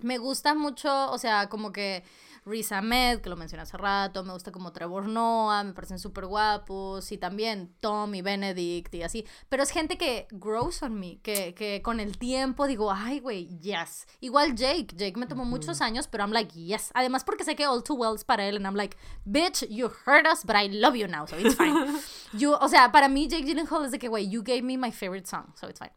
me 0.01 0.17
gusta 0.17 0.55
mucho, 0.55 1.11
o 1.11 1.17
sea, 1.19 1.47
como 1.47 1.71
que 1.71 2.03
Riz 2.45 2.71
Ahmed, 2.71 3.21
que 3.21 3.29
lo 3.29 3.35
mencioné 3.35 3.63
hace 3.63 3.75
rato, 3.75 4.23
me 4.23 4.31
gusta 4.31 4.51
como 4.51 4.71
Trevor 4.71 5.07
Noah, 5.07 5.63
me 5.63 5.73
parecen 5.73 5.97
súper 5.97 6.27
guapos, 6.27 7.11
y 7.11 7.17
también 7.17 7.75
Tom 7.79 8.13
y 8.13 8.21
Benedict 8.21 8.93
y 8.93 9.01
así, 9.01 9.25
pero 9.49 9.63
es 9.63 9.71
gente 9.71 9.97
que 9.97 10.27
grows 10.29 10.83
on 10.83 10.99
me, 10.99 11.19
que, 11.21 11.55
que 11.55 11.81
con 11.81 11.99
el 11.99 12.19
tiempo 12.19 12.67
digo, 12.67 12.91
ay, 12.91 13.19
güey, 13.19 13.47
yes. 13.59 14.05
Igual 14.19 14.55
Jake, 14.55 14.95
Jake 14.95 15.17
me 15.17 15.25
tomó 15.25 15.43
muchos 15.43 15.81
años, 15.81 16.07
pero 16.07 16.23
I'm 16.23 16.31
like, 16.31 16.53
yes. 16.53 16.91
Además 16.93 17.23
porque 17.23 17.43
sé 17.43 17.55
que 17.55 17.65
All 17.65 17.83
Too 17.83 17.95
Well 17.95 18.15
es 18.15 18.23
para 18.23 18.45
él, 18.45 18.57
and 18.57 18.65
I'm 18.65 18.75
like, 18.75 18.95
bitch, 19.25 19.67
you 19.69 19.89
hurt 20.05 20.27
us, 20.27 20.45
but 20.45 20.55
I 20.55 20.67
love 20.67 20.95
you 20.95 21.07
now, 21.07 21.25
so 21.25 21.35
it's 21.37 21.55
fine. 21.55 21.97
you, 22.33 22.53
o 22.53 22.69
sea, 22.69 22.91
para 22.91 23.09
mí 23.09 23.27
Jake 23.27 23.45
Gyllenhaal 23.45 23.85
es 23.85 23.91
de 23.91 23.97
que, 23.97 24.07
güey, 24.07 24.29
you 24.29 24.43
gave 24.43 24.61
me 24.61 24.77
my 24.77 24.91
favorite 24.91 25.27
song, 25.27 25.53
so 25.55 25.67
it's 25.67 25.79
fine. 25.79 25.91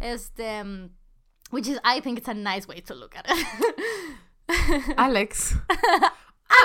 Este... 0.00 0.60
um, 0.60 0.90
Which 1.50 1.66
is, 1.66 1.78
I 1.82 2.00
think 2.00 2.18
it's 2.18 2.28
a 2.28 2.34
nice 2.34 2.68
way 2.68 2.80
to 2.82 2.94
look 2.94 3.16
at 3.16 3.24
it. 3.26 3.46
Alex. 4.96 5.54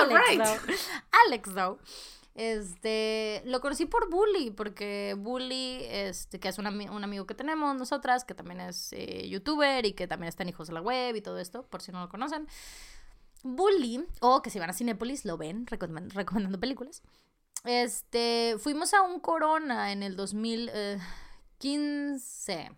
Alex, 0.00 0.28
right. 0.28 0.42
though. 0.42 0.58
Alex, 1.26 1.54
though. 1.54 1.78
Este, 2.34 3.42
lo 3.44 3.60
conocí 3.60 3.86
por 3.86 4.10
Bully, 4.10 4.50
porque 4.50 5.14
Bully, 5.16 5.84
este, 5.84 6.40
que 6.40 6.48
es 6.48 6.58
un, 6.58 6.64
ami- 6.66 6.90
un 6.90 7.04
amigo 7.04 7.26
que 7.26 7.34
tenemos 7.34 7.76
nosotras, 7.76 8.24
que 8.24 8.34
también 8.34 8.60
es 8.60 8.92
eh, 8.92 9.28
youtuber 9.28 9.86
y 9.86 9.92
que 9.92 10.08
también 10.08 10.28
está 10.28 10.42
en 10.42 10.48
Hijos 10.48 10.66
de 10.68 10.74
la 10.74 10.80
Web 10.80 11.14
y 11.16 11.20
todo 11.20 11.38
esto, 11.38 11.62
por 11.64 11.80
si 11.80 11.92
no 11.92 12.00
lo 12.00 12.08
conocen. 12.08 12.48
Bully, 13.44 14.04
o 14.20 14.42
que 14.42 14.50
si 14.50 14.58
van 14.58 14.70
a 14.70 14.72
Cinépolis, 14.72 15.24
lo 15.24 15.36
ven, 15.36 15.66
recomen- 15.66 16.10
recomendando 16.12 16.58
películas. 16.58 17.02
Este, 17.64 18.56
fuimos 18.58 18.94
a 18.94 19.02
un 19.02 19.20
Corona 19.20 19.92
en 19.92 20.02
el 20.02 20.16
2015 20.16 22.70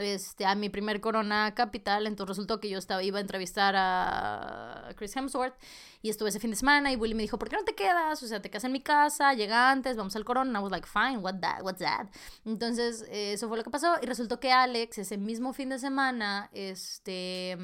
este, 0.00 0.46
a 0.46 0.54
mi 0.54 0.68
primer 0.68 1.00
Corona 1.00 1.54
Capital, 1.54 2.06
entonces 2.06 2.36
resultó 2.36 2.60
que 2.60 2.68
yo 2.68 2.78
estaba, 2.78 3.02
iba 3.02 3.18
a 3.18 3.20
entrevistar 3.20 3.74
a 3.76 4.90
Chris 4.96 5.16
Hemsworth 5.16 5.54
y 6.02 6.10
estuve 6.10 6.30
ese 6.30 6.40
fin 6.40 6.50
de 6.50 6.56
semana 6.56 6.92
y 6.92 6.96
Willy 6.96 7.14
me 7.14 7.22
dijo, 7.22 7.38
¿por 7.38 7.48
qué 7.48 7.56
no 7.56 7.64
te 7.64 7.74
quedas? 7.74 8.22
O 8.22 8.26
sea, 8.26 8.40
te 8.40 8.50
quedas 8.50 8.64
en 8.64 8.72
mi 8.72 8.80
casa, 8.80 9.34
llega 9.34 9.70
antes, 9.70 9.96
vamos 9.96 10.16
al 10.16 10.24
Corona. 10.24 10.58
I 10.58 10.62
was 10.62 10.70
like, 10.70 10.86
fine, 10.86 11.18
what 11.18 11.40
that, 11.40 11.62
what's 11.62 11.80
that? 11.80 12.06
Entonces, 12.44 13.04
eh, 13.10 13.34
eso 13.34 13.48
fue 13.48 13.58
lo 13.58 13.64
que 13.64 13.70
pasó 13.70 13.96
y 14.02 14.06
resultó 14.06 14.40
que 14.40 14.52
Alex 14.52 14.98
ese 14.98 15.18
mismo 15.18 15.52
fin 15.52 15.68
de 15.68 15.78
semana, 15.78 16.48
este 16.52 17.58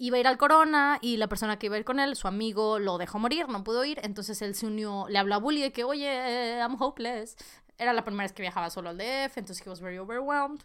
iba 0.00 0.16
a 0.16 0.20
ir 0.20 0.26
al 0.26 0.38
Corona 0.38 0.98
y 1.02 1.18
la 1.18 1.28
persona 1.28 1.58
que 1.58 1.66
iba 1.66 1.76
a 1.76 1.78
ir 1.78 1.84
con 1.84 2.00
él, 2.00 2.16
su 2.16 2.26
amigo, 2.26 2.78
lo 2.78 2.96
dejó 2.96 3.18
morir, 3.18 3.48
no 3.48 3.62
pudo 3.62 3.84
ir, 3.84 4.00
entonces 4.02 4.40
él 4.40 4.54
se 4.54 4.66
unió, 4.66 5.06
le 5.10 5.18
habló 5.18 5.34
a 5.34 5.38
Bully 5.38 5.60
de 5.60 5.72
que, 5.72 5.84
oye, 5.84 6.08
eh, 6.08 6.58
I'm 6.58 6.80
hopeless. 6.80 7.36
Era 7.76 7.92
la 7.92 8.02
primera 8.02 8.24
vez 8.24 8.32
que 8.32 8.40
viajaba 8.40 8.70
solo 8.70 8.88
al 8.88 8.96
DF, 8.96 9.36
entonces 9.36 9.64
he 9.64 9.68
was 9.68 9.80
very 9.80 9.98
overwhelmed. 9.98 10.64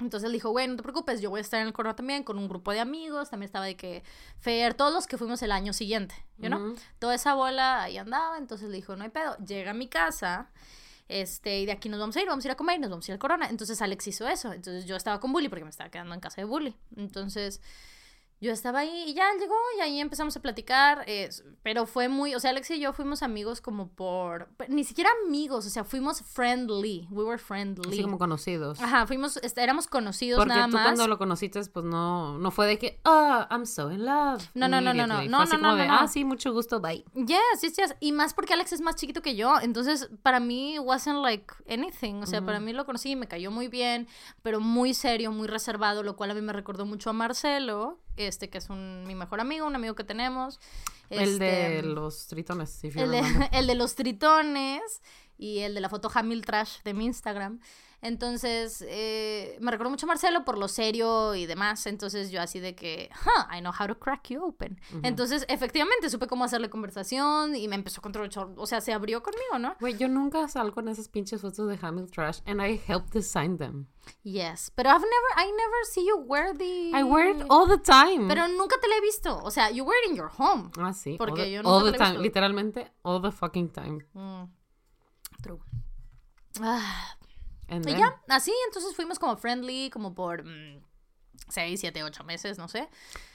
Entonces 0.00 0.26
él 0.26 0.32
dijo, 0.32 0.50
güey, 0.50 0.66
no 0.66 0.76
te 0.76 0.82
preocupes, 0.82 1.20
yo 1.20 1.30
voy 1.30 1.38
a 1.38 1.40
estar 1.42 1.60
en 1.60 1.66
el 1.66 1.72
Corona 1.72 1.94
también 1.94 2.24
con 2.24 2.38
un 2.38 2.48
grupo 2.48 2.72
de 2.72 2.80
amigos, 2.80 3.30
también 3.30 3.46
estaba 3.46 3.66
de 3.66 3.76
que 3.76 4.02
Fer, 4.38 4.74
todos 4.74 4.92
los 4.92 5.06
que 5.06 5.18
fuimos 5.18 5.42
el 5.42 5.52
año 5.52 5.72
siguiente, 5.72 6.14
¿you 6.38 6.48
know? 6.48 6.74
Toda 6.98 7.14
esa 7.14 7.34
bola 7.34 7.82
ahí 7.82 7.98
andaba, 7.98 8.38
entonces 8.38 8.68
le 8.70 8.76
dijo, 8.76 8.96
no 8.96 9.04
hay 9.04 9.10
pedo, 9.10 9.36
llega 9.38 9.72
a 9.72 9.74
mi 9.74 9.88
casa, 9.88 10.50
este, 11.08 11.60
y 11.60 11.66
de 11.66 11.72
aquí 11.72 11.88
nos 11.88 12.00
vamos 12.00 12.16
a 12.16 12.22
ir, 12.22 12.28
vamos 12.28 12.44
a 12.44 12.48
ir 12.48 12.52
a 12.52 12.56
comer 12.56 12.76
y 12.76 12.80
nos 12.80 12.90
vamos 12.90 13.08
a 13.08 13.10
ir 13.10 13.14
al 13.14 13.18
Corona. 13.18 13.48
Entonces 13.50 13.82
Alex 13.82 14.06
hizo 14.06 14.28
eso, 14.28 14.52
entonces 14.52 14.86
yo 14.86 14.96
estaba 14.96 15.20
con 15.20 15.32
Bully 15.32 15.48
porque 15.48 15.64
me 15.64 15.70
estaba 15.70 15.90
quedando 15.90 16.14
en 16.14 16.20
casa 16.20 16.40
de 16.40 16.44
Bully. 16.44 16.76
Entonces 16.96 17.60
yo 18.40 18.52
estaba 18.52 18.80
ahí 18.80 19.04
y 19.06 19.14
ya 19.14 19.30
él 19.32 19.38
llegó 19.38 19.54
y 19.76 19.80
ahí 19.80 20.00
empezamos 20.00 20.36
a 20.36 20.40
platicar, 20.40 21.04
eh, 21.06 21.28
pero 21.62 21.86
fue 21.86 22.08
muy, 22.08 22.34
o 22.34 22.40
sea, 22.40 22.50
Alex 22.50 22.70
y 22.70 22.80
yo 22.80 22.92
fuimos 22.92 23.22
amigos 23.22 23.60
como 23.60 23.88
por, 23.88 24.48
ni 24.68 24.84
siquiera 24.84 25.10
amigos, 25.26 25.66
o 25.66 25.70
sea, 25.70 25.84
fuimos 25.84 26.22
friendly, 26.22 27.06
we 27.10 27.22
were 27.22 27.38
friendly. 27.38 27.90
Así 27.90 28.02
como 28.02 28.18
conocidos. 28.18 28.80
Ajá, 28.80 29.06
fuimos, 29.06 29.38
éramos 29.56 29.86
conocidos 29.86 30.38
Porque 30.38 30.54
nada 30.54 30.66
tú 30.66 30.72
más. 30.72 30.84
cuando 30.84 31.06
lo 31.06 31.18
conociste, 31.18 31.60
pues 31.66 31.84
no, 31.84 32.38
no 32.38 32.50
fue 32.50 32.66
de 32.66 32.78
que, 32.78 33.00
ah, 33.04 33.46
I'm 33.50 33.66
so 33.66 33.90
in 33.92 34.04
love. 34.04 34.42
No, 34.54 34.68
no, 34.68 34.80
no, 34.80 34.94
no, 34.94 35.06
no, 35.06 35.22
no, 35.26 35.40
así 35.40 35.52
no, 35.56 35.58
como 35.58 35.72
no, 35.72 35.76
de, 35.76 35.86
no, 35.86 35.94
no. 35.94 36.00
ah, 36.00 36.08
sí, 36.08 36.24
mucho 36.24 36.52
gusto, 36.52 36.80
bye. 36.80 37.04
Yes, 37.14 37.60
yes, 37.60 37.76
yes. 37.76 37.94
Y 38.00 38.12
más 38.12 38.32
porque 38.32 38.54
Alex 38.54 38.72
es 38.72 38.80
más 38.80 38.96
chiquito 38.96 39.20
que 39.20 39.36
yo. 39.36 39.60
Entonces, 39.60 40.08
para 40.22 40.40
mí, 40.40 40.78
wasn't 40.78 41.20
like 41.20 41.52
anything. 41.68 42.22
O 42.22 42.26
sea, 42.26 42.40
para 42.42 42.60
mí 42.60 42.72
lo 42.72 42.86
conocí 42.86 43.10
y 43.10 43.16
me 43.16 43.28
cayó 43.28 43.50
muy 43.50 43.68
bien, 43.68 44.08
pero 44.42 44.60
muy 44.60 44.94
serio, 44.94 45.30
muy 45.32 45.48
reservado, 45.48 46.02
lo 46.02 46.16
cual 46.16 46.30
a 46.30 46.34
mí 46.34 46.40
me 46.40 46.52
recordó 46.52 46.86
mucho 46.86 47.10
a 47.10 47.12
Marcelo, 47.12 47.98
este, 48.26 48.50
que 48.50 48.58
es 48.58 48.70
un, 48.70 49.04
mi 49.06 49.14
mejor 49.14 49.40
amigo, 49.40 49.66
un 49.66 49.74
amigo 49.74 49.94
que 49.94 50.04
tenemos. 50.04 50.60
El 51.08 51.38
de 51.38 51.78
Este, 51.78 51.88
los 51.88 52.26
tritones, 52.26 52.84
el 52.84 53.10
de, 53.10 53.22
el 53.52 53.66
de 53.66 53.74
los 53.74 53.94
tritones 53.94 55.02
y 55.38 55.60
el 55.60 55.74
de 55.74 55.80
la 55.80 55.88
foto 55.88 56.10
Hamil 56.12 56.44
Trash 56.44 56.82
de 56.84 56.94
mi 56.94 57.06
Instagram. 57.06 57.60
Entonces, 58.02 58.84
eh, 58.88 59.58
me 59.60 59.70
recuerdo 59.70 59.90
mucho 59.90 60.06
a 60.06 60.08
Marcelo 60.08 60.44
por 60.44 60.56
lo 60.58 60.68
serio 60.68 61.34
y 61.34 61.46
demás. 61.46 61.86
Entonces, 61.86 62.30
yo 62.30 62.40
así 62.40 62.58
de 62.58 62.74
que, 62.74 63.10
huh, 63.26 63.54
I 63.54 63.60
know 63.60 63.72
how 63.78 63.86
to 63.86 63.98
crack 63.98 64.28
you 64.30 64.42
open. 64.42 64.80
Entonces, 65.02 65.44
efectivamente, 65.48 66.08
supe 66.08 66.26
cómo 66.26 66.44
hacerle 66.44 66.70
conversación 66.70 67.54
y 67.56 67.68
me 67.68 67.74
empezó 67.76 68.00
a 68.00 68.02
controlar. 68.02 68.30
O 68.56 68.66
sea, 68.66 68.80
se 68.80 68.92
abrió 68.92 69.22
conmigo, 69.22 69.58
¿no? 69.58 69.76
Güey, 69.80 69.96
yo 69.98 70.08
nunca 70.08 70.48
salgo 70.48 70.80
en 70.80 70.88
esas 70.88 71.08
pinches 71.08 71.42
fotos 71.42 71.68
de 71.68 71.78
Hamil 71.82 72.10
Trash 72.10 72.40
and 72.46 72.60
I 72.62 72.80
helped 72.86 73.12
design 73.12 73.58
them. 73.58 73.86
Yes. 74.22 74.72
Pero 74.74 74.88
I've 74.90 75.00
never, 75.04 75.48
I 75.48 75.52
never 75.52 75.84
see 75.84 76.06
you 76.06 76.16
wear 76.26 76.56
the. 76.56 76.90
I 76.94 77.02
wear 77.04 77.36
it 77.36 77.44
all 77.50 77.68
the 77.68 77.78
time. 77.78 78.28
Pero 78.28 78.48
nunca 78.48 78.76
te 78.80 78.88
la 78.88 78.96
he 78.96 79.00
visto. 79.02 79.38
O 79.44 79.50
sea, 79.50 79.70
you 79.70 79.84
wear 79.84 79.98
it 80.04 80.10
in 80.10 80.16
your 80.16 80.30
home. 80.38 80.70
ah, 80.78 80.92
sí. 80.92 81.16
porque 81.18 81.42
all 81.42 81.46
the, 81.46 81.52
yo 81.52 81.60
all 81.60 81.84
nunca 81.84 81.84
the 81.84 81.92
te 81.92 81.98
la 81.98 82.04
he 82.04 82.08
time. 82.08 82.10
visto. 82.12 82.22
Literalmente, 82.22 82.92
all 83.02 83.20
the 83.20 83.30
fucking 83.30 83.68
time. 83.70 84.04
Mm. 84.14 84.44
True. 85.42 85.60
Ah, 86.60 87.16
And 87.70 87.86
Y 87.88 87.92
then- 87.92 88.00
ya, 88.00 88.20
así, 88.28 88.52
entonces 88.66 88.94
fuimos 88.94 89.18
como 89.18 89.36
friendly, 89.36 89.88
como 89.90 90.14
por 90.14 90.44
6, 91.48 91.80
7, 91.80 92.02
8 92.04 92.24
meses, 92.24 92.58
no 92.58 92.68
sé. 92.68 92.88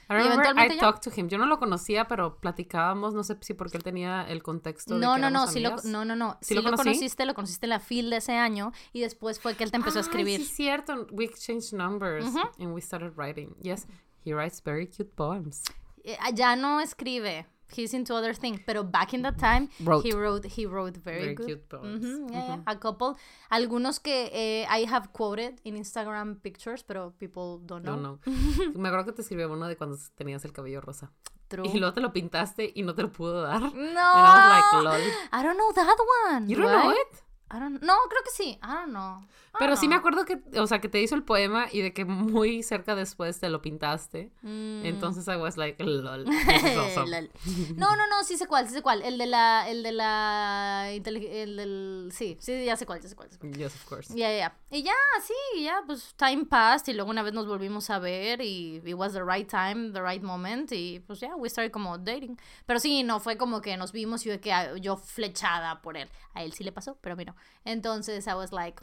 I 0.07 0.13
remember 0.13 0.33
eventualmente 0.45 0.75
I 0.75 0.79
talked 0.79 1.01
to 1.03 1.19
him. 1.19 1.27
Yo 1.29 1.37
no 1.39 1.47
lo 1.47 1.57
conocía, 1.57 2.07
pero 2.07 2.37
platicábamos, 2.39 3.13
no 3.15 3.23
sé 3.23 3.37
si 3.41 3.55
porque 3.55 3.77
él 3.77 3.83
tenía 3.83 4.21
el 4.29 4.43
contexto 4.43 4.93
de 4.93 4.99
No, 5.01 5.15
que 5.15 5.21
no, 5.21 5.29
no, 5.31 5.47
sí 5.47 5.59
lo, 5.61 5.75
no, 5.85 6.05
no, 6.05 6.15
no. 6.15 6.37
¿Sí 6.41 6.49
Sí 6.49 6.53
lo 6.53 6.63
conocí? 6.63 6.83
conociste, 6.83 7.25
lo 7.25 7.33
conociste 7.33 7.65
en 7.65 7.69
la 7.71 7.79
fil 7.79 8.11
de 8.11 8.17
ese 8.17 8.33
año 8.33 8.71
y 8.93 9.01
después 9.01 9.39
fue 9.39 9.55
que 9.55 9.63
él 9.63 9.71
te 9.71 9.77
empezó 9.77 9.97
a 9.97 10.01
escribir. 10.01 10.37
sí, 10.39 10.45
es 10.45 10.55
cierto. 10.55 11.07
We 11.11 11.25
exchanged 11.25 11.73
numbers 11.73 12.25
and 12.59 12.73
we 12.73 12.81
started 12.81 13.13
writing. 13.17 13.55
Yes, 13.63 13.87
he 14.23 14.33
writes 14.33 14.61
very 14.63 14.85
cute 14.87 15.09
poems. 15.15 15.63
Eh, 16.03 16.17
ya 16.35 16.55
no 16.55 16.79
escribe. 16.81 17.47
He's 17.73 17.93
into 17.93 18.13
other 18.13 18.33
things, 18.33 18.59
pero 18.65 18.83
back 18.83 19.13
in 19.13 19.21
that 19.23 19.37
time 19.37 19.69
Wrote. 19.83 20.03
he 20.05 20.13
wrote 20.13 20.45
he 20.45 20.65
wrote 20.65 20.97
very, 20.97 21.21
Very 21.21 21.35
good. 21.35 21.45
cute 21.47 21.67
poems. 21.67 22.03
Ujú, 22.03 22.31
yeah, 22.31 22.45
yeah. 22.47 22.61
A 22.67 22.75
couple, 22.79 23.15
algunos 23.49 23.99
que 23.99 24.29
eh, 24.31 24.67
I 24.69 24.85
have 24.85 25.11
quoted 25.13 25.59
in 25.63 25.75
Instagram 25.75 26.39
pictures, 26.41 26.83
pero 26.83 27.13
people 27.19 27.59
don't 27.65 27.83
know. 27.83 27.95
No, 27.95 28.19
no. 28.25 28.73
Me 28.79 28.89
acuerdo 28.89 29.05
que 29.05 29.13
te 29.13 29.21
escribió 29.23 29.51
uno 29.51 29.67
de 29.67 29.75
cuando 29.77 29.97
tenías 30.15 30.45
el 30.45 30.51
cabello 30.53 30.79
rosa. 30.81 31.11
True. 31.47 31.67
Y 31.67 31.79
luego 31.79 31.93
te 31.93 32.01
lo 32.01 32.11
pintaste 32.11 32.71
y 32.75 32.81
no 32.83 32.95
te 32.95 33.03
lo 33.03 33.11
pudo 33.11 33.41
dar. 33.43 33.61
No. 33.61 33.69
And 33.71 33.97
I 33.97 34.61
was 34.73 34.83
like, 34.83 34.83
lol. 34.83 35.01
I 35.31 35.43
don't 35.43 35.57
know 35.57 35.71
that 35.73 35.97
one. 36.31 36.49
You 36.49 36.55
do 36.57 36.61
don't 36.63 36.71
know 36.71 36.91
I? 36.91 36.93
it? 36.93 37.23
I 37.47 37.57
don't- 37.59 37.79
No, 37.81 37.93
creo 38.09 38.23
que 38.23 38.31
sí. 38.31 38.57
I 38.63 38.67
don't 38.67 38.89
know. 38.89 39.21
I 39.21 39.57
Pero 39.59 39.71
don't 39.71 39.79
sí 39.79 39.87
me 39.87 39.95
know. 39.95 39.99
acuerdo 39.99 40.25
que, 40.25 40.41
o 40.59 40.67
sea, 40.67 40.81
que 40.81 40.89
te 40.89 41.01
hizo 41.01 41.15
el 41.15 41.23
poema 41.23 41.67
y 41.71 41.81
de 41.81 41.93
que 41.93 42.03
muy 42.03 42.63
cerca 42.63 42.95
después 42.95 43.39
te 43.39 43.47
lo 43.49 43.61
pintaste. 43.61 44.31
Mm. 44.41 44.83
Entonces 44.85 45.27
I 45.27 45.37
was 45.37 45.55
like, 45.55 45.81
lol. 45.81 46.25
awesome. 46.77 47.29
No, 47.77 47.95
no, 47.95 48.07
no, 48.07 48.23
sí 48.25 48.35
sé 48.37 48.47
cuál, 48.47 48.67
sí 48.67 48.73
sé 48.73 48.81
cuál. 48.81 49.01
El 49.03 49.17
de 49.17 49.27
la, 49.27 49.69
el 49.69 49.83
de 49.83 49.91
la, 49.91 50.89
el 50.91 51.03
del, 51.03 52.09
sí, 52.11 52.35
sí, 52.41 52.65
ya 52.65 52.75
sé 52.75 52.85
cuál, 52.85 52.99
ya 53.01 53.07
sé 53.09 53.15
cuál. 53.15 53.29
ya 53.29 53.33
sé 53.35 53.39
cuál. 53.39 53.53
Yes, 53.53 53.75
of 53.75 53.85
course. 53.85 54.13
Ya, 54.17 54.29
ya, 54.31 54.37
ya. 54.37 54.57
Y 54.71 54.83
ya, 54.83 54.93
sí, 55.21 55.63
ya, 55.63 55.83
pues 55.85 56.15
time 56.17 56.45
passed 56.45 56.91
y 56.91 56.95
luego 56.95 57.09
una 57.11 57.21
vez 57.23 57.33
nos 57.33 57.47
volvimos 57.47 57.89
a 57.89 57.99
ver 57.99 58.41
y 58.41 58.81
it 58.83 58.95
was 58.95 59.13
the 59.13 59.23
right 59.23 59.49
time, 59.49 59.91
the 59.93 60.01
right 60.01 60.21
moment 60.23 60.71
y 60.73 60.99
pues 61.01 61.19
ya, 61.19 61.35
we 61.35 61.49
started 61.49 61.71
como 61.71 61.97
dating. 61.97 62.37
Pero 62.65 62.79
sí, 62.79 63.03
no 63.03 63.19
fue 63.19 63.37
como 63.37 63.61
que 63.61 63.77
nos 63.77 63.91
vimos 63.91 64.25
y 64.25 64.29
yo, 64.29 64.41
que, 64.41 64.51
ah, 64.51 64.75
yo 64.77 64.97
flechada 64.97 65.81
por 65.81 65.95
él. 65.95 66.09
A 66.33 66.43
él 66.43 66.51
sí 66.51 66.63
le 66.65 66.73
pasó, 66.73 66.97
pero 66.99 67.13
a 67.13 67.15
mí 67.15 67.23
no. 67.23 67.34
Entonces 67.63 68.27
I 68.27 68.33
was 68.33 68.51
like, 68.51 68.81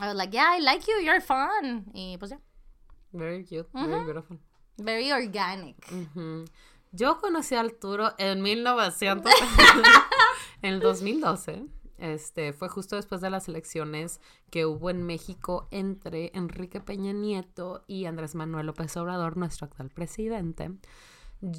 I 0.00 0.06
was 0.08 0.14
like, 0.16 0.32
yeah, 0.32 0.56
I 0.56 0.60
like 0.60 0.84
you, 0.86 1.00
you're 1.04 1.20
fun. 1.20 1.86
Y 1.94 2.16
pues 2.18 2.30
ya, 2.30 2.40
Very 3.12 3.44
cute, 3.44 3.68
very 3.72 4.04
beautiful. 4.04 4.38
very 4.76 5.10
organic. 5.12 5.76
Yo 6.92 7.18
conocí 7.20 7.54
a 7.54 7.60
Arturo 7.60 8.12
en 8.18 8.42
1900, 8.42 9.32
en 10.62 10.74
el 10.74 10.80
2012. 10.80 11.66
Este, 11.98 12.52
fue 12.52 12.68
justo 12.68 12.96
después 12.96 13.22
de 13.22 13.30
las 13.30 13.48
elecciones 13.48 14.20
que 14.50 14.66
hubo 14.66 14.90
en 14.90 15.02
México 15.02 15.66
entre 15.70 16.30
Enrique 16.34 16.80
Peña 16.80 17.12
Nieto 17.12 17.84
y 17.86 18.04
Andrés 18.04 18.34
Manuel 18.34 18.66
López 18.66 18.94
Obrador, 18.98 19.38
nuestro 19.38 19.66
actual 19.66 19.88
presidente. 19.88 20.70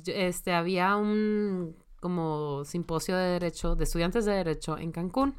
Este, 0.05 0.53
había 0.53 0.95
un 0.95 1.75
como 1.99 2.63
simposio 2.65 3.17
de 3.17 3.25
derecho, 3.31 3.75
de 3.75 3.83
estudiantes 3.85 4.25
de 4.25 4.33
derecho 4.33 4.77
en 4.77 4.91
Cancún. 4.91 5.35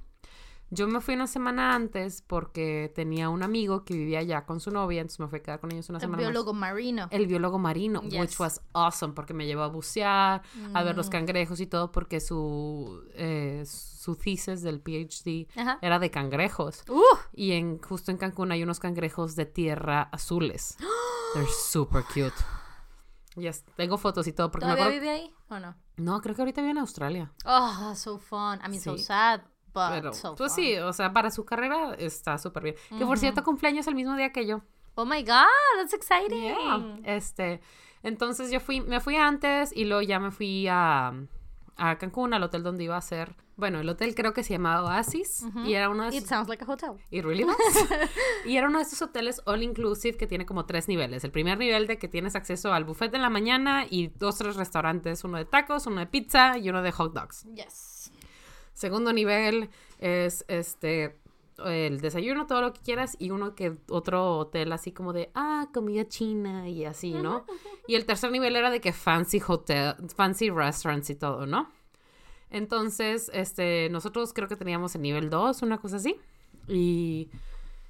Yo 0.70 0.86
me 0.86 1.00
fui 1.00 1.14
una 1.14 1.26
semana 1.26 1.74
antes 1.74 2.20
porque 2.20 2.92
tenía 2.94 3.30
un 3.30 3.42
amigo 3.42 3.84
que 3.86 3.94
vivía 3.94 4.18
allá 4.18 4.44
con 4.44 4.60
su 4.60 4.70
novia, 4.70 5.00
entonces 5.00 5.18
me 5.20 5.28
fui 5.28 5.38
a 5.38 5.42
quedar 5.42 5.60
con 5.60 5.72
ellos 5.72 5.88
una 5.88 5.96
El 5.96 6.02
semana 6.02 6.22
más 6.22 6.30
biólogo 6.30 6.52
marino. 6.52 7.08
el 7.10 7.26
biólogo 7.26 7.58
marino, 7.58 8.02
Yes. 8.02 8.20
which 8.20 8.38
was 8.40 8.60
awesome, 8.74 9.14
porque 9.14 9.32
me 9.32 9.46
llevó 9.46 9.62
a 9.62 9.68
bucear, 9.68 10.42
a 10.74 10.82
ver 10.82 10.94
Mm. 10.94 10.96
los 10.98 11.08
cangrejos 11.08 11.60
y 11.60 11.66
todo, 11.66 11.90
porque 11.90 12.20
su, 12.20 13.02
eh, 13.14 13.64
su 13.66 14.14
thesis 14.16 14.60
del 14.60 14.80
PhD 14.82 15.48
Ajá. 15.56 15.78
era 15.80 15.98
de 15.98 16.10
cangrejos. 16.10 16.84
Uh, 16.88 17.00
Y 17.32 17.52
en, 17.52 17.78
justo 17.80 18.10
en 18.10 18.18
Cancún 18.18 18.52
hay 18.52 18.62
unos 18.62 18.78
cangrejos 18.78 19.36
de 19.36 19.46
tierra 19.46 20.02
azules. 20.12 20.76
They're 21.34 21.48
super 21.50 22.02
cute. 22.04 22.34
Yes, 23.36 23.64
tengo 23.76 23.96
fotos 23.98 24.26
y 24.26 24.32
todo, 24.32 24.50
porque 24.50 24.66
me 24.66 24.72
¿Todavía 24.72 24.98
acuerdo... 24.98 25.00
vive 25.00 25.14
ahí 25.14 25.34
o 25.48 25.58
no? 25.60 25.76
No, 25.96 26.20
creo 26.20 26.34
que 26.34 26.42
ahorita 26.42 26.60
vive 26.60 26.72
en 26.72 26.78
Australia. 26.78 27.32
Oh, 27.44 27.74
that's 27.80 28.00
so 28.00 28.18
fun. 28.18 28.58
I 28.64 28.68
mean, 28.68 28.80
so 28.80 28.96
Sí. 28.96 29.04
sad, 29.04 29.40
but 29.74 29.90
Pero, 29.90 30.12
so 30.12 30.34
pues 30.34 30.52
fun. 30.54 30.64
sí, 30.64 30.76
o 30.78 30.92
sea, 30.92 31.12
para 31.12 31.30
su 31.30 31.44
carrera 31.44 31.94
está 31.98 32.38
súper 32.38 32.62
bien. 32.62 32.74
Que 32.98 33.04
por 33.06 33.18
cierto, 33.18 33.42
cumpleaños 33.44 33.86
el 33.86 33.94
mismo 33.94 34.16
día 34.16 34.32
que 34.32 34.46
yo. 34.46 34.62
Oh 34.94 35.04
my 35.04 35.22
god, 35.22 35.44
that's 35.76 35.94
exciting. 35.94 36.42
Yeah. 36.42 36.98
Este, 37.04 37.60
entonces 38.02 38.50
yo 38.50 38.60
fui, 38.60 38.80
me 38.80 39.00
fui 39.00 39.16
antes 39.16 39.70
y 39.76 39.84
luego 39.84 40.02
ya 40.02 40.18
me 40.18 40.30
fui 40.30 40.66
a, 40.68 41.12
a 41.76 41.98
Cancún, 41.98 42.34
al 42.34 42.42
hotel 42.42 42.62
donde 42.62 42.84
iba 42.84 42.96
a 42.96 43.00
ser. 43.00 43.34
Bueno, 43.56 43.80
el 43.80 43.88
hotel 43.88 44.14
creo 44.14 44.32
que 44.34 44.44
se 44.44 44.52
llamaba 44.52 44.84
Oasis 44.84 45.44
y 45.64 45.72
era 45.74 45.88
uno 45.90 46.04
de 46.04 46.10
It 46.10 46.18
esos, 46.18 46.28
sounds 46.28 46.48
like 46.48 46.62
a 46.64 46.68
hotel. 46.72 46.92
y 47.10 47.22
really 47.22 47.42
was. 47.44 47.56
y 48.44 48.56
era 48.56 48.68
uno 48.68 48.78
de 48.78 48.84
esos 48.84 49.02
hoteles 49.02 49.42
all 49.46 49.64
inclusive 49.64 50.16
que 50.16 50.28
tiene 50.28 50.46
como 50.46 50.64
tres 50.64 50.86
niveles. 50.86 51.24
El 51.24 51.32
primer 51.32 51.58
nivel 51.58 51.88
de 51.88 51.98
que 51.98 52.06
tienes 52.06 52.36
acceso 52.36 52.72
al 52.72 52.84
buffet 52.84 53.12
en 53.14 53.22
la 53.22 53.30
mañana 53.30 53.84
y 53.90 54.08
dos 54.16 54.38
tres 54.38 54.54
restaurantes, 54.54 55.24
uno 55.24 55.38
de 55.38 55.44
tacos, 55.44 55.88
uno 55.88 55.98
de 55.98 56.06
pizza 56.06 56.56
y 56.56 56.70
uno 56.70 56.82
de 56.82 56.92
hot 56.92 57.12
dogs. 57.12 57.46
Yes. 57.52 57.97
Segundo 58.78 59.12
nivel 59.12 59.70
es 59.98 60.44
este 60.46 61.16
el 61.64 62.00
desayuno, 62.00 62.46
todo 62.46 62.60
lo 62.60 62.72
que 62.72 62.80
quieras, 62.80 63.16
y 63.18 63.32
uno 63.32 63.56
que 63.56 63.76
otro 63.88 64.38
hotel 64.38 64.70
así 64.70 64.92
como 64.92 65.12
de 65.12 65.32
ah, 65.34 65.66
comida 65.74 66.06
china 66.06 66.68
y 66.68 66.84
así, 66.84 67.12
¿no? 67.12 67.44
Y 67.88 67.96
el 67.96 68.06
tercer 68.06 68.30
nivel 68.30 68.54
era 68.54 68.70
de 68.70 68.80
que 68.80 68.92
fancy 68.92 69.42
hotel, 69.44 69.96
fancy 70.14 70.50
restaurants 70.50 71.10
y 71.10 71.16
todo, 71.16 71.44
¿no? 71.44 71.72
Entonces, 72.50 73.32
este, 73.34 73.88
nosotros 73.90 74.32
creo 74.32 74.46
que 74.46 74.54
teníamos 74.54 74.94
el 74.94 75.02
nivel 75.02 75.28
2, 75.28 75.62
una 75.62 75.78
cosa 75.78 75.96
así. 75.96 76.14
Y 76.68 77.30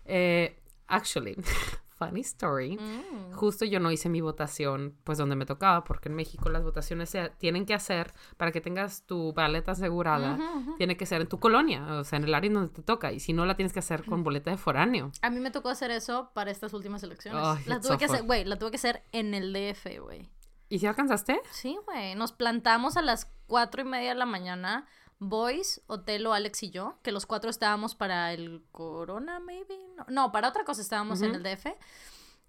eh, 0.06 0.56
actually, 0.86 1.36
funny 1.99 2.20
story. 2.20 2.77
Mm. 2.77 3.33
Justo 3.33 3.65
yo 3.65 3.81
no 3.81 3.91
hice 3.91 4.09
mi 4.09 4.20
votación, 4.20 4.95
pues 5.05 5.19
donde 5.19 5.37
me 5.37 5.47
tocaba, 5.47 5.85
porque 5.85 6.09
en 6.09 6.15
México 6.15 6.49
las 6.49 6.62
votaciones 6.62 7.11
se 7.11 7.31
tienen 7.39 7.66
que 7.66 7.75
hacer 7.75 8.15
para 8.37 8.53
que 8.53 8.61
tengas 8.61 9.03
tu 9.05 9.33
baleta 9.33 9.73
asegurada, 9.73 10.39
tiene 10.77 10.97
que 10.97 11.07
ser 11.07 11.20
en 11.20 11.29
tu 11.29 11.39
colonia, 11.39 11.85
o 11.99 12.05
sea, 12.05 12.19
en 12.19 12.25
el 12.25 12.35
área 12.35 12.51
donde 12.51 12.70
te 12.70 12.83
toca, 12.83 13.12
y 13.12 13.20
si 13.20 13.33
no 13.33 13.45
la 13.45 13.57
tienes 13.57 13.73
que 13.73 13.81
hacer 13.81 14.05
con 14.05 14.23
boleta 14.23 14.51
de 14.51 14.57
foráneo. 14.57 15.11
A 15.23 15.31
mí 15.31 15.41
me 15.41 15.51
tocó 15.51 15.69
hacer 15.69 15.91
eso 15.91 16.31
para 16.35 16.51
estas 16.51 16.73
últimas 16.73 17.03
elecciones. 17.03 17.66
La 17.66 17.81
tuve 17.81 17.93
so 17.93 17.99
que 17.99 18.05
hacer, 18.05 18.23
güey, 18.23 18.45
la 18.45 18.59
tuve 18.59 18.70
que 18.70 18.77
hacer 18.77 19.03
en 19.12 19.35
el 19.35 19.53
DF, 19.53 20.01
güey. 20.01 20.31
¿Y 20.69 20.79
si 20.79 20.87
alcanzaste? 20.87 21.41
Sí, 21.51 21.79
güey. 21.87 22.15
Nos 22.15 22.33
plantamos 22.33 22.97
a 22.97 23.03
las 23.03 23.31
cuatro 23.47 23.83
y 23.83 23.85
media 23.85 24.11
de 24.11 24.16
la 24.16 24.27
mañana 24.27 24.87
Boys, 25.20 25.81
Otelo, 25.86 26.32
Alex 26.32 26.62
y 26.62 26.70
yo, 26.70 26.99
que 27.03 27.12
los 27.12 27.27
cuatro 27.27 27.51
estábamos 27.51 27.95
para 27.95 28.32
el 28.32 28.62
Corona, 28.70 29.40
maybe. 29.40 29.77
No, 29.97 30.07
no 30.09 30.32
para 30.32 30.49
otra 30.49 30.65
cosa 30.65 30.81
estábamos 30.81 31.23
en 31.23 31.35
el 31.35 31.43
DF. 31.43 31.66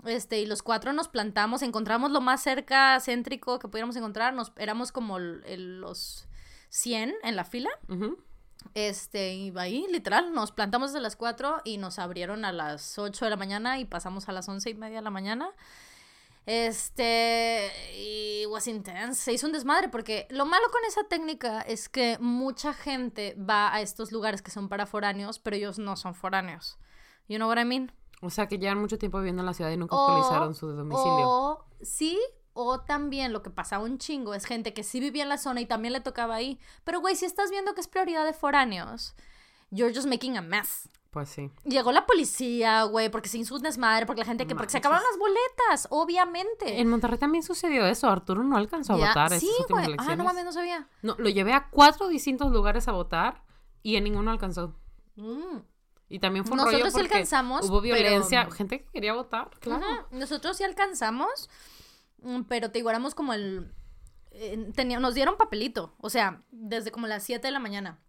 Este, 0.06 0.40
y 0.40 0.46
los 0.46 0.64
cuatro 0.64 0.94
nos 0.94 1.08
plantamos, 1.08 1.62
encontramos 1.62 2.12
lo 2.12 2.22
más 2.22 2.42
cerca, 2.42 3.00
céntrico 3.02 3.60
que 3.60 3.68
pudiéramos 3.68 3.96
encontrar. 3.96 4.34
Nos, 4.34 4.54
éramos 4.58 4.92
como 4.92 5.20
los 5.20 6.28
100 6.70 7.16
en 7.24 7.36
la 7.36 7.44
fila. 7.44 7.70
Este, 8.76 9.34
y 9.34 9.54
ahí, 9.58 9.86
literal, 9.90 10.34
nos 10.34 10.52
plantamos 10.52 10.92
desde 10.92 11.02
las 11.02 11.16
4 11.16 11.62
y 11.64 11.78
nos 11.78 11.98
abrieron 12.00 12.46
a 12.46 12.52
las 12.52 12.98
8 12.98 13.26
de 13.26 13.32
la 13.32 13.38
mañana 13.38 13.80
y 13.80 13.86
pasamos 13.86 14.30
a 14.30 14.32
las 14.32 14.48
once 14.48 14.70
y 14.70 14.76
media 14.76 14.98
de 14.98 15.04
la 15.04 15.10
mañana. 15.10 15.50
Este, 16.50 17.72
y 17.96 18.44
was 18.48 18.66
intense. 18.66 19.22
Se 19.22 19.32
hizo 19.32 19.46
un 19.46 19.54
desmadre 19.54 19.88
porque 19.88 20.26
lo 20.32 20.48
malo 20.48 20.66
con 20.72 20.84
esa 20.88 21.04
técnica 21.04 21.62
es 21.62 21.90
que 21.90 22.18
mucha 22.20 22.74
gente 22.74 23.36
va 23.36 23.72
a 23.72 23.82
estos 23.82 24.12
lugares 24.12 24.42
que 24.42 24.50
son 24.50 24.68
para 24.68 24.88
foráneos, 24.88 25.38
pero 25.38 25.58
ellos 25.58 25.78
no 25.78 25.96
son 25.96 26.16
foráneos. 26.16 26.80
You 27.28 27.36
know 27.36 27.48
what 27.48 27.60
I 27.60 27.66
mean? 27.66 27.92
O 28.24 28.32
sea, 28.32 28.48
que 28.48 28.58
llevan 28.58 28.80
mucho 28.80 28.98
tiempo 28.98 29.20
viviendo 29.20 29.44
en 29.44 29.46
la 29.46 29.54
ciudad 29.54 29.70
y 29.70 29.78
nunca 29.78 29.96
actualizaron 29.96 30.56
su 30.56 30.66
domicilio. 30.70 31.30
O, 31.30 31.66
sí, 31.84 32.20
o 32.54 32.80
también 32.80 33.32
lo 33.32 33.44
que 33.44 33.52
pasaba 33.52 33.84
un 33.84 34.00
chingo 34.00 34.34
es 34.34 34.46
gente 34.46 34.74
que 34.74 34.82
sí 34.82 35.00
vivía 35.00 35.22
en 35.22 35.30
la 35.30 35.38
zona 35.38 35.62
y 35.62 35.68
también 35.68 35.94
le 35.94 36.02
tocaba 36.02 36.34
ahí. 36.34 36.60
Pero, 36.84 37.00
güey, 37.00 37.16
si 37.16 37.26
estás 37.26 37.52
viendo 37.52 37.76
que 37.76 37.82
es 37.82 37.88
prioridad 37.88 38.26
de 38.26 38.34
foráneos, 38.34 39.14
you're 39.70 39.94
just 39.94 40.08
making 40.08 40.36
a 40.36 40.42
mess. 40.42 40.90
Pues 41.12 41.30
sí. 41.30 41.52
Llegó 41.64 41.92
la 41.92 42.06
policía, 42.06 42.84
güey, 42.84 43.10
porque 43.10 43.30
se 43.30 43.40
hizo 43.40 43.56
un 43.56 43.64
desmadre, 43.64 44.06
porque 44.06 44.22
la 44.22 44.26
gente 44.26 44.46
que... 44.46 44.56
Porque 44.56 44.72
se 44.72 44.78
acabaron 44.78 45.04
las 45.10 45.18
boletas, 45.18 45.88
obviamente. 45.90 46.80
En 46.80 46.88
Monterrey 46.88 47.18
también 47.18 47.44
sucedió 47.44 47.88
eso. 47.88 48.08
Arturo 48.08 48.44
no 48.44 48.58
alcanzó 48.58 48.94
a 48.94 48.98
votar 48.98 49.40
sí, 49.40 49.50
güey. 49.70 49.96
Ah, 49.98 50.16
no 50.16 50.24
mames, 50.24 50.46
no 50.46 50.52
sabía. 50.52 50.88
No, 51.02 51.16
lo 51.18 51.30
llevé 51.30 51.54
a 51.54 51.70
cuatro 51.70 52.08
distintos 52.10 52.52
lugares 52.52 52.88
a 52.88 52.92
votar 52.92 53.44
y 53.82 53.96
en 53.96 54.04
ninguno 54.04 54.30
alcanzó. 54.30 54.76
Mm. 55.16 55.58
Y 56.10 56.20
también 56.20 56.46
fue 56.46 56.58
un 56.58 56.64
Nosotros 56.66 56.94
sí 56.94 57.00
alcanzamos. 57.00 57.68
Hubo 57.68 57.82
violencia, 57.82 58.50
gente 58.52 58.84
que 58.84 58.92
quería 58.92 59.14
votar, 59.14 59.50
claro. 59.60 59.86
Nosotros 60.12 60.58
sí 60.58 60.64
alcanzamos, 60.64 61.50
mm, 62.22 62.42
pero 62.44 62.70
te 62.70 62.80
digo, 62.80 62.92
como 63.16 63.34
el... 63.34 63.74
nos 65.00 65.14
dieron 65.16 65.38
papelito, 65.38 65.96
o 65.98 66.10
sea, 66.12 66.44
desde 66.52 66.92
como 66.92 67.08
las 67.08 67.24
7 67.24 67.48
de 67.48 67.52
la 67.52 67.60
mañana 67.60 68.00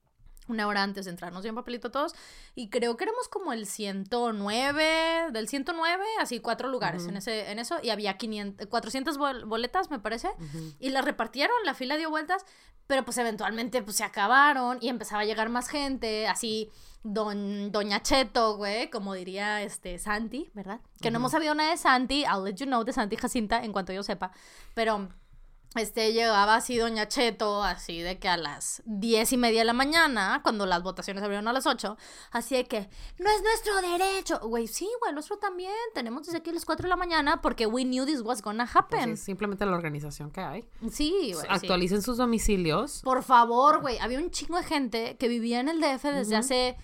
una 0.51 0.66
hora 0.66 0.82
antes 0.82 1.05
de 1.06 1.10
entrar. 1.10 1.32
Nos 1.32 1.43
dio 1.43 1.52
un 1.52 1.56
papelito 1.56 1.90
todos 1.90 2.14
y 2.55 2.68
creo 2.68 2.97
que 2.97 3.05
éramos 3.05 3.28
como 3.28 3.52
el 3.52 3.66
109, 3.66 5.31
del 5.32 5.48
109, 5.48 6.05
así 6.20 6.40
cuatro 6.40 6.68
lugares 6.68 7.06
en, 7.06 7.16
ese, 7.16 7.51
en 7.51 7.59
eso 7.59 7.78
y 7.82 7.90
había 7.90 8.16
500, 8.16 8.66
400 8.66 9.18
boletas, 9.47 9.90
me 9.90 9.98
parece, 9.98 10.31
y 10.78 10.90
las 10.90 11.05
repartieron, 11.05 11.56
la 11.64 11.74
fila 11.74 11.97
dio 11.97 12.10
vueltas, 12.10 12.44
pero 12.86 13.05
pues 13.05 13.18
eventualmente 13.18 13.82
pues 13.82 13.97
se 13.97 14.05
acabaron 14.05 14.78
y 14.81 14.89
empezaba 14.89 15.22
a 15.22 15.24
llegar 15.24 15.48
más 15.48 15.68
gente, 15.68 16.27
así 16.27 16.70
don, 17.02 17.72
Doña 17.72 18.02
Cheto, 18.02 18.56
güey, 18.56 18.90
como 18.90 19.14
diría 19.14 19.62
este 19.62 19.98
Santi, 19.98 20.51
¿verdad? 20.55 20.81
Que 21.01 21.10
no 21.10 21.18
hemos 21.18 21.32
sabido 21.32 21.55
nada 21.55 21.70
de 21.70 21.77
Santi, 21.77 22.22
I'll 22.22 22.44
let 22.44 22.55
you 22.56 22.66
know 22.66 22.85
de 22.85 22.93
Santi 22.93 23.16
Jacinta 23.16 23.64
en 23.64 23.72
cuanto 23.72 23.93
yo 23.93 24.02
sepa, 24.02 24.32
pero 24.74 25.09
este 25.77 26.13
llegaba 26.13 26.57
así 26.57 26.77
Doña 26.77 27.07
Cheto, 27.07 27.63
así 27.63 28.01
de 28.01 28.19
que 28.19 28.29
a 28.29 28.37
las 28.37 28.83
diez 28.87 29.33
y 29.33 29.37
media 29.37 29.61
de 29.61 29.67
la 29.67 29.73
mañana, 29.73 30.41
cuando 30.43 30.67
las 30.67 30.83
votaciones 30.83 31.23
abrieron 31.23 31.47
a 31.47 31.53
las 31.53 31.67
ocho, 31.67 31.97
así 32.33 32.57
de 32.57 32.65
que 32.65 32.89
no 33.19 33.31
es 33.31 33.43
nuestro 33.43 33.81
derecho. 33.81 34.41
Güey, 34.41 34.67
sí, 34.67 34.89
güey, 35.01 35.13
nuestro 35.13 35.39
también. 35.39 35.73
Tenemos 35.95 36.27
desde 36.27 36.39
aquí 36.39 36.51
a 36.51 36.55
las 36.55 36.65
cuatro 36.65 36.85
de 36.85 36.89
la 36.89 36.97
mañana 36.97 37.41
porque 37.41 37.67
we 37.67 37.85
knew 37.85 38.05
this 38.05 38.21
was 38.21 38.43
gonna 38.43 38.69
happen. 38.73 39.11
Pues 39.11 39.21
simplemente 39.21 39.65
la 39.65 39.77
organización 39.77 40.31
que 40.31 40.41
hay. 40.41 40.65
Sí, 40.91 41.33
güey. 41.35 41.47
Actualicen 41.49 42.03
sus 42.03 42.17
domicilios. 42.17 43.01
Por 43.03 43.23
favor, 43.23 43.81
güey. 43.81 43.99
Había 43.99 44.19
un 44.19 44.31
chingo 44.31 44.57
de 44.57 44.65
gente 44.65 45.17
que 45.19 45.29
vivía 45.29 45.61
en 45.61 45.69
el 45.69 45.81
DF 45.81 46.03
desde 46.05 46.37
hace 46.37 46.77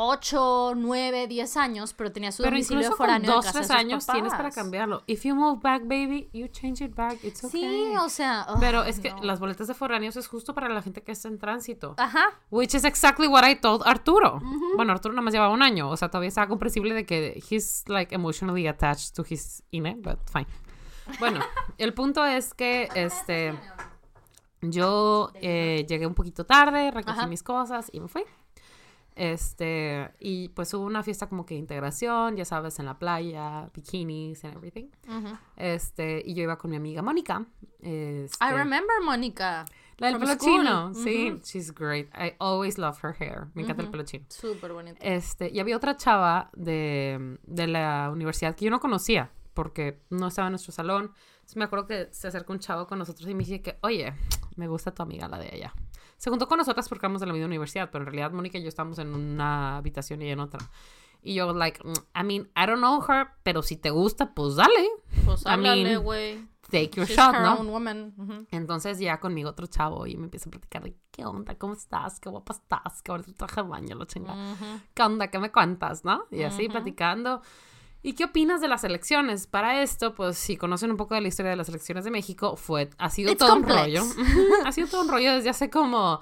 8, 0.00 0.74
9, 0.76 1.26
10 1.26 1.56
años, 1.56 1.92
pero 1.92 2.12
tenía 2.12 2.30
su 2.30 2.44
domicilio 2.44 2.92
foráneo. 2.92 3.32
Con 3.32 3.42
2, 3.42 3.52
3 3.52 3.70
años 3.72 4.06
tienes 4.06 4.32
para 4.32 4.52
cambiarlo. 4.52 5.02
If 5.08 5.24
you 5.24 5.34
move 5.34 5.58
back, 5.60 5.82
baby, 5.82 6.30
you 6.32 6.46
change 6.46 6.84
it 6.84 6.94
back. 6.94 7.18
It's 7.24 7.42
okay. 7.42 7.60
Sí, 7.60 7.96
o 7.96 8.08
sea. 8.08 8.46
pero 8.60 8.84
es 8.84 9.00
que 9.00 9.12
las 9.22 9.40
boletas 9.40 9.66
de 9.66 9.74
foráneos 9.74 10.16
es 10.16 10.28
justo 10.28 10.54
para 10.54 10.68
la 10.68 10.82
gente 10.82 11.02
que 11.02 11.10
está 11.10 11.26
en 11.26 11.40
tránsito. 11.40 11.96
Ajá. 11.98 12.26
Which 12.48 12.76
is 12.76 12.84
exactly 12.84 13.26
what 13.26 13.42
I 13.44 13.56
told 13.56 13.82
Arturo. 13.84 14.40
Bueno, 14.76 14.92
Arturo 14.92 15.14
nada 15.14 15.22
más 15.22 15.34
llevaba 15.34 15.52
un 15.52 15.62
año. 15.62 15.90
O 15.90 15.96
sea, 15.96 16.08
todavía 16.08 16.28
estaba 16.28 16.46
comprensible 16.46 16.94
de 16.94 17.04
que 17.04 17.42
he's 17.50 17.82
like 17.88 18.14
emotionally 18.14 18.68
attached 18.68 19.16
to 19.16 19.24
his 19.28 19.64
INE, 19.72 19.96
but 19.96 20.20
fine. 20.32 20.46
Bueno, 21.18 21.40
el 21.76 21.92
punto 21.92 22.24
es 22.24 22.54
que 22.54 22.88
este. 22.94 23.52
Yo 24.60 25.32
eh, 25.34 25.86
llegué 25.88 26.06
un 26.06 26.14
poquito 26.14 26.46
tarde, 26.46 26.92
recogí 26.92 27.26
mis 27.26 27.42
cosas 27.42 27.90
y 27.92 27.98
me 27.98 28.06
fui. 28.06 28.22
Este, 29.18 30.12
y 30.20 30.48
pues 30.50 30.72
hubo 30.74 30.84
una 30.84 31.02
fiesta 31.02 31.28
como 31.28 31.44
que 31.44 31.54
de 31.54 31.58
integración, 31.58 32.36
ya 32.36 32.44
sabes, 32.44 32.78
en 32.78 32.86
la 32.86 33.00
playa, 33.00 33.68
bikinis 33.74 34.44
and 34.44 34.54
everything. 34.54 34.86
Este, 35.56 36.22
y 36.24 36.34
yo 36.34 36.44
iba 36.44 36.56
con 36.56 36.70
mi 36.70 36.76
amiga 36.76 37.02
Mónica. 37.02 37.44
Este, 37.80 38.44
I 38.44 38.52
remember 38.52 38.94
Mónica. 39.04 39.66
La 39.96 40.12
del 40.12 40.20
pelo 40.20 40.36
chino, 40.36 40.94
sí, 40.94 41.40
she's 41.42 41.74
great. 41.74 42.08
I 42.14 42.36
always 42.38 42.78
love 42.78 42.96
her 43.02 43.12
hair. 43.18 43.48
Me 43.54 43.62
encanta 43.62 43.82
el 43.82 43.90
pelo 43.90 44.04
chino. 44.04 44.24
Súper 44.28 44.72
bonito. 44.72 45.00
Este, 45.02 45.50
y 45.52 45.58
había 45.58 45.76
otra 45.76 45.96
chava 45.96 46.50
de, 46.54 47.38
de 47.42 47.66
la 47.66 48.10
universidad 48.12 48.54
que 48.54 48.66
yo 48.66 48.70
no 48.70 48.78
conocía 48.78 49.32
porque 49.52 50.00
no 50.10 50.28
estaba 50.28 50.46
en 50.46 50.52
nuestro 50.52 50.72
salón. 50.72 51.10
Entonces 51.38 51.56
me 51.56 51.64
acuerdo 51.64 51.88
que 51.88 52.08
se 52.12 52.28
acercó 52.28 52.52
un 52.52 52.60
chavo 52.60 52.86
con 52.86 53.00
nosotros 53.00 53.28
y 53.28 53.34
me 53.34 53.40
dice 53.40 53.62
que, 53.62 53.78
oye, 53.82 54.14
me 54.54 54.68
gusta 54.68 54.94
tu 54.94 55.02
amiga, 55.02 55.26
la 55.26 55.40
de 55.40 55.56
ella 55.56 55.74
se 56.18 56.30
juntó 56.30 56.48
con 56.48 56.58
nosotras 56.58 56.88
porque 56.88 57.06
éramos 57.06 57.20
de 57.20 57.26
la 57.26 57.32
misma 57.32 57.46
universidad, 57.46 57.90
pero 57.90 58.02
en 58.02 58.06
realidad 58.06 58.32
Mónica 58.32 58.58
y 58.58 58.62
yo 58.62 58.68
estábamos 58.68 58.98
en 58.98 59.14
una 59.14 59.78
habitación 59.78 60.20
y 60.20 60.24
ella 60.24 60.34
en 60.34 60.40
otra. 60.40 60.60
Y 61.22 61.34
yo, 61.34 61.52
like, 61.52 61.80
mm, 61.82 62.20
I 62.20 62.24
mean, 62.24 62.48
I 62.56 62.66
don't 62.66 62.78
know 62.78 63.02
her, 63.08 63.28
pero 63.42 63.62
si 63.62 63.76
te 63.76 63.90
gusta, 63.90 64.34
pues 64.34 64.56
dale. 64.56 64.88
Pues 65.24 65.46
háblale, 65.46 65.96
güey. 65.96 66.46
Take 66.70 66.90
your 66.96 67.06
shot, 67.06 67.32
¿no? 67.32 67.56
Entonces 68.50 68.98
ya 68.98 69.18
conmigo 69.20 69.48
otro 69.48 69.66
chavo 69.68 70.06
y 70.06 70.16
me 70.16 70.24
empieza 70.24 70.48
a 70.48 70.50
platicar 70.50 70.82
de 70.82 70.94
qué 71.10 71.24
onda, 71.24 71.56
cómo 71.56 71.72
estás, 71.72 72.20
qué 72.20 72.28
guapa 72.28 72.52
estás, 72.52 73.00
qué 73.02 73.10
bonito 73.10 73.32
traje 73.32 73.62
de 73.62 73.68
baño, 73.68 73.96
lo 73.96 74.04
chingada. 74.04 74.54
¿Qué 74.92 75.02
onda, 75.02 75.28
qué 75.28 75.38
me 75.38 75.50
cuentas, 75.50 76.04
no? 76.04 76.26
Y 76.30 76.42
así 76.42 76.68
platicando. 76.68 77.40
¿Y 78.02 78.12
qué 78.12 78.24
opinas 78.24 78.60
de 78.60 78.68
las 78.68 78.84
elecciones? 78.84 79.46
Para 79.46 79.82
esto, 79.82 80.14
pues 80.14 80.38
si 80.38 80.56
conocen 80.56 80.90
un 80.90 80.96
poco 80.96 81.14
de 81.14 81.20
la 81.20 81.28
historia 81.28 81.50
de 81.50 81.56
las 81.56 81.68
elecciones 81.68 82.04
de 82.04 82.10
México, 82.10 82.56
fue, 82.56 82.90
ha 82.98 83.10
sido 83.10 83.34
todo 83.36 83.56
un 83.56 83.64
rollo. 83.64 84.04
ha 84.64 84.72
sido 84.72 84.86
todo 84.88 85.02
un 85.02 85.08
rollo 85.08 85.34
desde 85.34 85.50
hace 85.50 85.68
como 85.68 86.20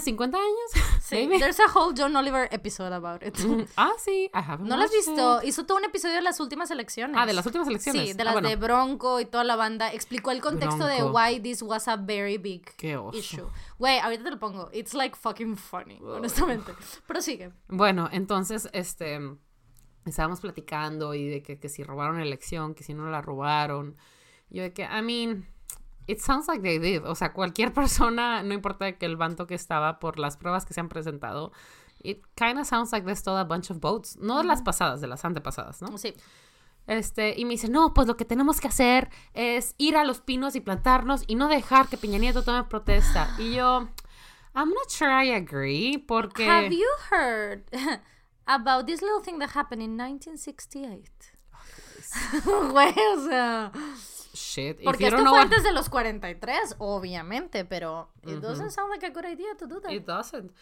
50 0.00 0.36
eh, 0.36 0.40
años. 0.40 0.88
Sí, 1.00 1.28
there's 1.38 1.58
a 1.60 1.66
whole 1.72 1.94
John 1.96 2.14
Oliver 2.16 2.48
episode 2.50 2.94
about 2.94 3.22
it. 3.22 3.36
ah, 3.76 3.92
sí, 3.98 4.30
I 4.32 4.38
haven't 4.38 4.68
¿No 4.68 4.76
lo 4.76 4.84
has 4.84 4.90
visto? 4.90 5.40
Hizo 5.42 5.66
todo 5.66 5.78
un 5.78 5.84
episodio 5.84 6.14
de 6.14 6.22
las 6.22 6.40
últimas 6.40 6.70
elecciones. 6.70 7.16
Ah, 7.18 7.26
de 7.26 7.32
las 7.32 7.44
últimas 7.44 7.68
elecciones. 7.68 8.08
Sí, 8.08 8.12
de 8.14 8.24
las 8.24 8.36
ah, 8.36 8.40
de 8.40 8.56
Bronco 8.56 9.20
y 9.20 9.24
toda 9.24 9.44
la 9.44 9.56
banda. 9.56 9.92
Explicó 9.92 10.30
el 10.30 10.40
contexto 10.40 10.86
de 10.86 11.02
why 11.02 11.40
this 11.40 11.62
was 11.62 11.88
a 11.88 11.96
very 11.96 12.38
big 12.38 12.70
issue. 13.12 13.48
Güey, 13.78 13.98
ahorita 13.98 14.24
te 14.24 14.30
lo 14.30 14.38
pongo. 14.38 14.70
It's 14.72 14.94
like 14.94 15.16
fucking 15.16 15.56
funny, 15.56 16.00
honestamente. 16.02 16.72
Pero 17.06 17.20
sigue. 17.20 17.52
Bueno, 17.68 18.08
entonces, 18.12 18.68
este 18.72 19.20
estábamos 20.10 20.40
platicando 20.40 21.14
y 21.14 21.28
de 21.28 21.42
que, 21.42 21.58
que, 21.58 21.68
si 21.68 21.82
robaron 21.82 22.16
la 22.16 22.22
elección, 22.22 22.74
que 22.74 22.84
si 22.84 22.94
no 22.94 23.08
la 23.10 23.22
robaron. 23.22 23.96
Yo 24.50 24.62
de 24.62 24.72
que, 24.72 24.82
I 24.82 25.02
mean, 25.02 25.46
it 26.06 26.20
sounds 26.20 26.48
like 26.48 26.62
they 26.62 26.78
did. 26.78 27.04
O 27.04 27.14
sea, 27.14 27.32
cualquier 27.32 27.72
persona, 27.74 28.42
no 28.42 28.54
importa 28.54 28.92
que 28.98 29.06
el 29.06 29.16
banto 29.16 29.46
que 29.46 29.54
estaba 29.54 29.98
por 29.98 30.18
las 30.18 30.36
pruebas 30.36 30.64
que 30.66 30.74
se 30.74 30.80
han 30.80 30.88
presentado, 30.88 31.52
it 32.02 32.22
kind 32.36 32.58
of 32.58 32.66
sounds 32.66 32.92
like 32.92 33.06
they 33.06 33.16
stole 33.16 33.38
a 33.38 33.44
bunch 33.44 33.70
of 33.70 33.80
votes. 33.80 34.16
No 34.16 34.38
de 34.38 34.44
las 34.44 34.62
pasadas, 34.62 35.00
de 35.00 35.06
las 35.06 35.24
antepasadas, 35.24 35.82
¿no? 35.82 35.96
Sí. 35.98 36.14
Este, 36.86 37.34
y 37.36 37.44
me 37.46 37.52
dice, 37.52 37.68
no, 37.68 37.94
pues 37.94 38.06
lo 38.06 38.16
que 38.16 38.26
tenemos 38.26 38.60
que 38.60 38.68
hacer 38.68 39.08
es 39.32 39.74
ir 39.78 39.96
a 39.96 40.04
los 40.04 40.20
pinos 40.20 40.54
y 40.54 40.60
plantarnos 40.60 41.24
y 41.26 41.34
no 41.34 41.48
dejar 41.48 41.88
que 41.88 41.96
Peña 41.96 42.18
Nieto 42.18 42.42
tome 42.42 42.64
protesta. 42.64 43.34
Y 43.38 43.54
yo, 43.54 43.88
I'm 44.54 44.68
not 44.68 44.90
sure 44.90 45.10
I 45.10 45.32
agree, 45.32 45.96
porque... 45.98 46.46
Have 46.46 46.70
you 46.70 46.86
heard 47.10 47.62
about 48.46 48.86
this 48.86 49.02
little 49.02 49.20
thing 49.20 49.38
that 49.38 49.50
happened 49.50 49.82
in 49.82 49.96
1968. 49.96 51.32
Güey, 52.70 52.94
o 53.16 53.28
sea. 53.28 53.72
Shit. 54.34 54.82
Porque 54.82 55.06
esto 55.06 55.24
fue 55.24 55.40
antes 55.40 55.62
de 55.62 55.72
los 55.72 55.88
43, 55.88 56.76
obviamente, 56.78 57.64
pero 57.64 58.10
it 58.22 58.40
doesn't 58.40 58.70
sound 58.70 58.90
like 58.90 59.06
a 59.06 59.10
good 59.10 59.24
idea 59.24 59.54
to 59.56 59.66
do 59.66 59.80
that. 59.80 59.92
It 59.92 60.04
doesn't. 60.04 60.52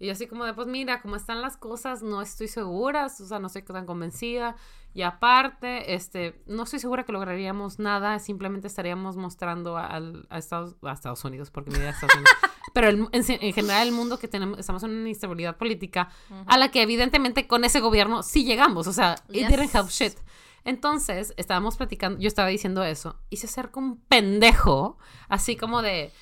Y 0.00 0.08
así 0.08 0.26
como 0.26 0.46
de, 0.46 0.54
pues 0.54 0.66
mira, 0.66 1.02
como 1.02 1.14
están 1.14 1.42
las 1.42 1.58
cosas, 1.58 2.02
no 2.02 2.22
estoy 2.22 2.48
segura, 2.48 3.06
o 3.06 3.08
sea, 3.10 3.38
no 3.38 3.48
estoy 3.48 3.62
tan 3.62 3.84
convencida. 3.84 4.56
Y 4.94 5.02
aparte, 5.02 5.94
este, 5.94 6.42
no 6.46 6.62
estoy 6.62 6.78
segura 6.78 7.04
que 7.04 7.12
lograríamos 7.12 7.78
nada, 7.78 8.18
simplemente 8.18 8.66
estaríamos 8.66 9.16
mostrando 9.16 9.76
a, 9.76 10.00
Estados, 10.30 10.74
a 10.82 10.92
Estados 10.92 11.22
Unidos, 11.24 11.50
porque 11.50 11.70
mi 11.70 11.76
idea 11.76 11.90
es 11.90 11.96
Estados 11.96 12.14
Unidos. 12.14 12.32
Pero 12.72 12.88
en, 12.88 13.24
general 13.24 13.88
el 13.88 13.92
mundo 13.92 14.18
que 14.18 14.28
tenemos, 14.28 14.58
estamos 14.58 14.82
en 14.82 14.90
una 14.90 15.08
instabilidad 15.08 15.56
política, 15.56 16.10
a 16.46 16.58
la 16.58 16.70
que 16.70 16.82
evidentemente 16.82 17.46
con 17.46 17.64
ese 17.64 17.80
gobierno 17.80 18.22
sí 18.22 18.44
llegamos, 18.44 18.86
o 18.86 18.92
sea, 18.92 19.16
it 19.28 19.48
didn't 19.48 19.74
help 19.74 19.88
shit. 19.88 20.14
Entonces, 20.64 21.32
estábamos 21.36 21.76
platicando, 21.76 22.20
yo 22.20 22.28
estaba 22.28 22.48
diciendo 22.48 22.84
eso, 22.84 23.18
y 23.30 23.38
se 23.38 23.46
acerca 23.46 23.80
un 23.80 23.98
pendejo, 24.00 24.98
así 25.28 25.56
como 25.56 25.82
de, 25.82 26.12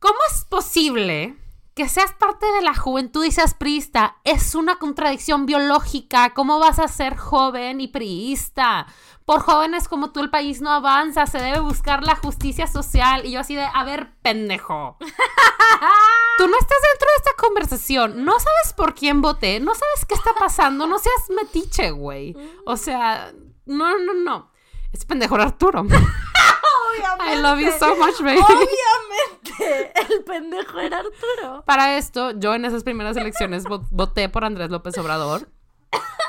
¿cómo 0.00 0.18
es 0.30 0.44
posible 0.44 1.36
que 1.74 1.88
seas 1.88 2.12
parte 2.12 2.46
de 2.46 2.62
la 2.62 2.74
juventud 2.74 3.24
y 3.24 3.32
seas 3.32 3.54
priista 3.54 4.16
es 4.22 4.54
una 4.54 4.76
contradicción 4.76 5.44
biológica. 5.44 6.32
¿Cómo 6.32 6.60
vas 6.60 6.78
a 6.78 6.86
ser 6.86 7.16
joven 7.16 7.80
y 7.80 7.88
priista? 7.88 8.86
Por 9.24 9.40
jóvenes 9.40 9.88
como 9.88 10.12
tú 10.12 10.20
el 10.20 10.30
país 10.30 10.60
no 10.60 10.70
avanza, 10.70 11.26
se 11.26 11.38
debe 11.38 11.58
buscar 11.58 12.04
la 12.04 12.14
justicia 12.14 12.68
social. 12.68 13.26
Y 13.26 13.32
yo 13.32 13.40
así 13.40 13.56
de, 13.56 13.64
a 13.64 13.82
ver, 13.84 14.12
pendejo. 14.22 14.96
Tú 16.36 16.48
no 16.48 16.56
estás 16.58 16.78
dentro 16.92 17.08
de 17.08 17.16
esta 17.16 17.30
conversación, 17.36 18.24
no 18.24 18.32
sabes 18.32 18.72
por 18.76 18.94
quién 18.94 19.22
voté, 19.22 19.60
no 19.60 19.72
sabes 19.72 20.04
qué 20.04 20.14
está 20.14 20.32
pasando, 20.34 20.86
no 20.88 20.98
seas 20.98 21.30
metiche, 21.30 21.92
güey. 21.92 22.36
O 22.66 22.76
sea, 22.76 23.32
no, 23.66 23.98
no, 23.98 24.14
no. 24.14 24.50
Es 24.92 25.04
pendejo 25.04 25.36
Arturo. 25.36 25.86
Obviamente. 26.98 27.32
I 27.32 27.42
love 27.42 27.60
you 27.60 27.70
so 27.78 27.96
much, 27.96 28.18
baby. 28.20 28.38
Obviamente. 28.40 29.92
El 30.12 30.24
pendejo 30.24 30.78
era 30.80 30.98
Arturo. 30.98 31.64
Para 31.64 31.96
esto, 31.96 32.32
yo 32.32 32.54
en 32.54 32.64
esas 32.64 32.82
primeras 32.84 33.16
elecciones 33.16 33.64
vo- 33.64 33.86
voté 33.90 34.28
por 34.28 34.44
Andrés 34.44 34.70
López 34.70 34.96
Obrador. 34.98 35.48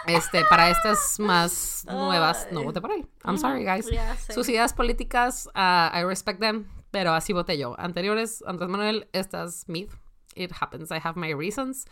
Este, 0.08 0.46
para 0.46 0.70
estas 0.70 1.20
más 1.20 1.84
nuevas, 1.90 2.48
no 2.52 2.64
voté 2.64 2.80
por 2.80 2.92
él. 2.92 3.08
I'm 3.24 3.38
sorry, 3.40 3.66
guys. 3.66 3.90
Ya 3.90 4.16
sé. 4.18 4.34
Sus 4.34 4.48
ideas 4.50 4.74
políticas, 4.74 5.48
uh, 5.56 5.96
I 5.98 6.04
respect 6.04 6.40
them, 6.40 6.68
pero 6.92 7.14
así 7.14 7.34
voté 7.34 7.58
yo. 7.58 7.74
Anteriores, 7.80 8.44
Andrés 8.46 8.70
Manuel, 8.70 9.10
estas 9.14 9.64
me. 9.68 9.88
It 10.36 10.52
happens. 10.52 10.91
I 10.91 10.99
have 10.99 11.16
my 11.16 11.30
reasons. 11.34 11.86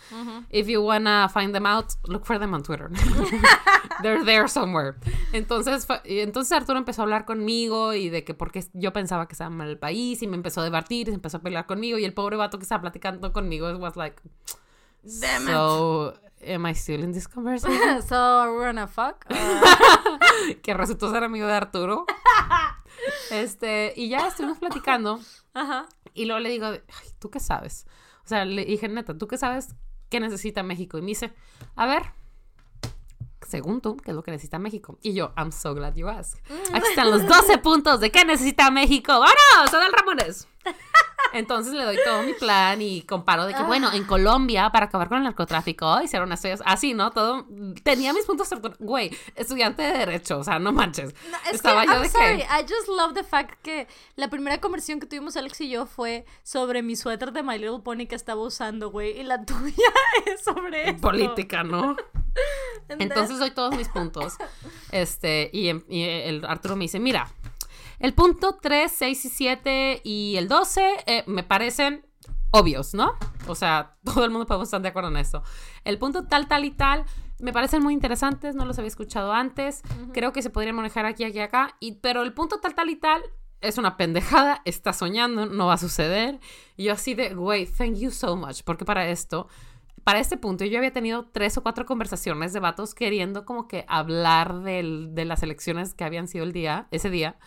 If 0.50 0.68
you 0.68 0.82
wanna 0.84 1.30
find 1.30 1.54
them 1.56 1.66
out, 1.66 1.94
look 2.06 2.26
for 2.26 2.38
them 2.38 2.54
on 2.54 2.62
Twitter. 2.62 2.90
They're 4.02 4.24
there 4.26 4.48
somewhere. 4.50 4.96
Entonces, 5.32 5.88
entonces 6.04 6.52
Arturo 6.52 6.78
empezó 6.78 7.02
a 7.02 7.06
hablar 7.06 7.26
conmigo 7.26 7.94
y 7.94 8.10
de 8.10 8.24
que 8.26 8.34
porque 8.34 8.66
yo 8.74 8.92
pensaba 8.92 9.28
que 9.28 9.34
estaba 9.34 9.50
mal 9.50 9.70
el 9.70 9.78
país 9.78 10.22
y 10.22 10.28
me 10.28 10.36
empezó 10.36 10.60
a 10.62 10.66
debatir, 10.66 11.08
y 11.08 11.12
se 11.12 11.16
empezó 11.16 11.38
a 11.38 11.42
pelear 11.42 11.66
conmigo 11.66 11.98
y 11.98 12.04
el 12.06 12.14
pobre 12.14 12.36
vato 12.36 12.58
que 12.58 12.64
estaba 12.64 12.82
platicando 12.82 13.32
conmigo 13.32 13.72
was 13.78 13.96
like, 13.96 14.22
Damn 15.04 15.44
it. 15.44 15.50
so, 15.50 16.14
am 16.46 16.66
I 16.66 16.74
still 16.74 17.02
in 17.04 17.14
this 17.14 17.28
conversation? 17.34 18.02
So, 18.02 18.16
are 18.16 18.52
we 18.54 18.66
gonna 18.66 18.88
fuck? 18.88 19.26
Uh, 19.30 20.54
que 20.62 20.74
resultó 20.74 21.10
ser 21.12 21.24
amigo 21.24 21.48
de 21.48 21.54
Arturo. 21.54 22.06
Este, 23.32 23.94
y 23.96 24.10
ya 24.10 24.28
estuvimos 24.28 24.58
platicando 24.60 25.20
Ajá. 25.54 25.88
y 26.14 26.26
luego 26.26 26.40
le 26.40 26.50
digo, 26.50 26.68
"Ay, 26.68 26.82
¿tú 27.20 27.30
qué 27.30 27.40
sabes? 27.40 27.86
O 28.24 28.28
sea, 28.28 28.46
le 28.46 28.66
dije, 28.66 28.88
neta, 28.88 29.18
¿tú 29.18 29.28
qué 29.28 29.38
sabes 29.38 29.76
qué 30.10 30.20
necesita 30.20 30.64
México? 30.64 30.98
Y 30.98 31.02
me 31.02 31.08
dice, 31.08 31.34
a 31.76 31.86
ver, 31.86 32.04
según 33.48 33.82
tú, 33.82 33.98
¿qué 33.98 34.12
es 34.12 34.16
lo 34.16 34.24
que 34.24 34.32
necesita 34.32 34.60
México? 34.60 34.98
Y 35.02 35.14
yo, 35.14 35.34
I'm 35.38 35.52
so 35.52 35.76
glad 35.76 35.96
you 35.96 36.08
asked. 36.08 36.40
Aquí 36.74 36.88
están 36.90 37.12
los 37.12 37.28
12 37.28 37.58
puntos 37.60 38.00
de 38.00 38.12
qué 38.12 38.26
necesita 38.26 38.72
México. 38.72 39.12
¡Vámonos! 39.12 39.74
¡Adal 39.74 39.92
Ramones! 39.94 40.48
Entonces 41.34 41.74
le 41.74 41.84
doy 41.84 41.98
todo 42.06 42.22
mi 42.22 42.34
plan 42.34 42.80
y 42.80 43.02
comparo 43.02 43.48
de 43.48 43.56
que, 43.56 43.64
bueno, 43.64 43.92
en 43.92 44.04
Colombia, 44.04 44.70
para 44.72 44.86
acabar 44.86 45.10
con 45.10 45.18
el 45.18 45.24
narcotráfico, 45.24 46.00
hicieron 46.02 46.32
esto. 46.32 46.48
Así, 46.64 46.94
¿no? 46.94 47.10
Todo. 47.10 47.48
Tenía 47.84 48.14
mis 48.14 48.26
puntos. 48.26 48.50
Güey, 48.78 49.10
estudiante 49.36 49.82
de 49.82 49.98
Derecho, 49.98 50.38
o 50.38 50.44
sea, 50.44 50.60
no 50.60 50.72
manches. 50.72 51.16
Es 51.48 51.56
Estaba 51.56 51.82
que, 51.82 51.88
yo 51.88 51.94
I'm 51.94 52.04
de 52.04 52.10
sorry, 52.10 52.38
que. 52.38 52.44
I 52.44 52.62
just 52.62 52.88
love 52.88 53.14
the 53.16 53.24
fact 53.24 53.60
que 53.64 53.88
la 54.16 54.30
primera 54.30 54.62
conversación 54.62 55.00
que 55.00 55.08
tuvimos 55.08 55.36
Alex 55.36 55.60
y 55.62 55.70
yo 55.70 55.88
fue 55.88 56.26
sobre 56.44 56.84
mi 56.84 56.96
suéter 56.96 57.32
de 57.34 57.42
My 57.42 57.58
Little 57.58 57.80
Pony 57.80 58.06
que 58.08 58.14
estaba 58.16 58.42
usando, 58.44 58.92
güey, 58.92 59.20
y 59.20 59.24
la 59.24 59.44
tuya 59.46 59.74
es 60.28 60.44
sobre 60.44 60.90
esto. 60.92 61.02
Política, 61.02 61.64
¿no? 61.64 61.98
Entonces 62.90 63.40
doy 63.40 63.50
todos 63.52 63.76
mis 63.76 63.90
puntos. 63.90 64.36
Este, 64.92 65.50
y, 65.52 65.70
em- 65.70 65.84
y 65.90 66.04
el 66.04 66.46
Arturo 66.46 66.76
me 66.76 66.84
dice, 66.84 67.00
mira, 67.00 67.28
el 68.04 68.14
punto 68.14 68.58
3, 68.62 68.92
6 68.96 69.26
y 69.26 69.30
7 69.30 70.02
y 70.04 70.36
el 70.38 70.48
12 70.48 70.88
eh, 71.08 71.24
me 71.26 71.44
parecen 71.44 72.06
obvios, 72.52 72.94
¿no? 72.94 73.14
O 73.48 73.56
sea, 73.56 73.96
todo 74.04 74.26
el 74.26 74.30
mundo 74.30 74.46
podemos 74.46 74.68
estar 74.68 74.82
de 74.82 74.90
acuerdo 74.90 75.10
en 75.10 75.18
esto. 75.18 75.42
El 75.86 75.98
punto 75.98 76.26
tal, 76.28 76.48
tal 76.48 76.66
y 76.66 76.72
tal 76.72 77.06
me 77.40 77.52
parecen 77.52 77.82
muy 77.82 77.94
interesantes, 77.94 78.56
no 78.56 78.66
los 78.66 78.78
había 78.78 78.88
escuchado 78.90 79.34
antes, 79.34 79.82
creo 80.14 80.32
que 80.32 80.42
se 80.42 80.50
podrían 80.50 80.76
manejar 80.76 81.06
aquí, 81.06 81.24
aquí, 81.24 81.40
acá, 81.40 81.76
y, 81.80 81.94
pero 81.94 82.22
el 82.22 82.34
punto 82.34 82.60
tal, 82.60 82.76
tal 82.76 82.90
y 82.90 82.96
tal 82.96 83.22
es 83.60 83.78
una 83.78 83.98
pendejada, 83.98 84.62
está 84.66 84.94
soñando, 84.94 85.46
no 85.46 85.68
va 85.68 85.74
a 85.74 85.78
suceder. 85.78 86.40
Y 86.78 86.84
yo 86.86 86.94
así 86.94 87.16
de, 87.16 87.34
güey, 87.34 87.66
thank 87.66 87.96
you 87.96 88.12
so 88.12 88.36
much, 88.36 88.62
porque 88.64 88.86
para 88.86 89.08
esto 89.08 89.48
para 90.04 90.20
este 90.20 90.36
punto 90.36 90.66
yo 90.66 90.78
había 90.80 90.92
tenido 90.92 91.30
tres 91.32 91.58
o 91.58 91.64
cuatro 91.64 91.86
conversaciones 91.86 92.52
de 92.52 92.60
vatos 92.60 92.94
queriendo 92.94 93.46
como 93.46 93.70
que 93.70 93.86
hablar 93.88 94.60
del- 94.62 95.16
de 95.16 95.24
las 95.24 95.44
elecciones 95.44 95.94
que 95.94 96.04
habían 96.04 96.28
sido 96.28 96.44
el 96.44 96.52
día, 96.52 96.88
ese 96.92 97.10
día. 97.10 97.38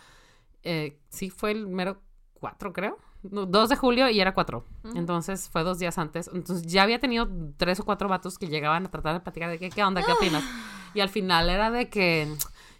Eh, 0.63 0.99
sí, 1.09 1.29
fue 1.29 1.51
el 1.51 1.67
mero 1.67 2.01
4, 2.35 2.73
creo. 2.73 2.97
No, 3.23 3.45
2 3.45 3.69
de 3.69 3.75
julio 3.75 4.09
y 4.09 4.19
era 4.19 4.33
4. 4.33 4.63
Entonces 4.95 5.49
fue 5.49 5.63
dos 5.63 5.79
días 5.79 5.97
antes. 5.97 6.29
Entonces 6.33 6.65
ya 6.67 6.83
había 6.83 6.99
tenido 6.99 7.27
tres 7.57 7.79
o 7.79 7.85
cuatro 7.85 8.07
vatos 8.07 8.37
que 8.37 8.47
llegaban 8.47 8.85
a 8.85 8.91
tratar 8.91 9.13
de 9.13 9.19
platicar 9.19 9.49
de 9.49 9.59
que, 9.59 9.69
qué 9.69 9.83
onda, 9.83 10.03
qué 10.03 10.11
opinas. 10.11 10.43
Y 10.93 11.01
al 11.01 11.09
final 11.09 11.49
era 11.49 11.71
de 11.71 11.89
que, 11.89 12.27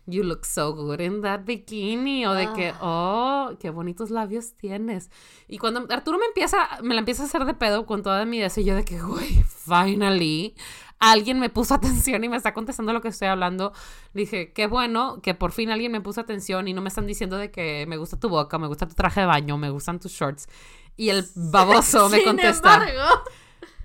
you 0.07 0.23
look 0.23 0.45
so 0.45 0.73
good 0.73 0.99
in 0.99 1.21
that 1.21 1.41
bikini. 1.45 2.25
O 2.25 2.33
de 2.33 2.51
que, 2.53 2.73
oh, 2.81 3.51
qué 3.59 3.69
bonitos 3.69 4.09
labios 4.09 4.53
tienes. 4.55 5.11
Y 5.47 5.57
cuando 5.57 5.85
Arturo 5.89 6.17
me 6.17 6.25
empieza, 6.25 6.57
me 6.81 6.93
la 6.95 6.99
empieza 6.99 7.23
a 7.23 7.25
hacer 7.25 7.45
de 7.45 7.53
pedo 7.53 7.85
con 7.85 8.01
toda 8.01 8.25
mi 8.25 8.39
deseo, 8.39 8.63
yo 8.63 8.75
de 8.75 8.85
que, 8.85 8.99
güey, 9.01 9.43
finally, 9.43 10.55
alguien 10.99 11.39
me 11.39 11.49
puso 11.49 11.73
atención 11.75 12.23
y 12.23 12.29
me 12.29 12.37
está 12.37 12.53
contestando 12.53 12.93
lo 12.93 13.01
que 13.01 13.09
estoy 13.09 13.27
hablando. 13.27 13.73
Dije, 14.13 14.53
qué 14.53 14.67
bueno 14.67 15.21
que 15.21 15.33
por 15.33 15.51
fin 15.51 15.69
alguien 15.69 15.91
me 15.91 16.01
puso 16.01 16.21
atención 16.21 16.67
y 16.67 16.73
no 16.73 16.81
me 16.81 16.89
están 16.89 17.07
diciendo 17.07 17.37
de 17.37 17.51
que 17.51 17.85
me 17.87 17.97
gusta 17.97 18.19
tu 18.19 18.29
boca, 18.29 18.57
me 18.57 18.67
gusta 18.67 18.87
tu 18.87 18.95
traje 18.95 19.21
de 19.21 19.25
baño, 19.25 19.57
me 19.57 19.69
gustan 19.69 19.99
tus 19.99 20.11
shorts. 20.11 20.47
Y 20.95 21.09
el 21.09 21.25
baboso 21.35 22.09
me 22.09 22.23
contesta, 22.23 22.75
embargo, 22.75 23.23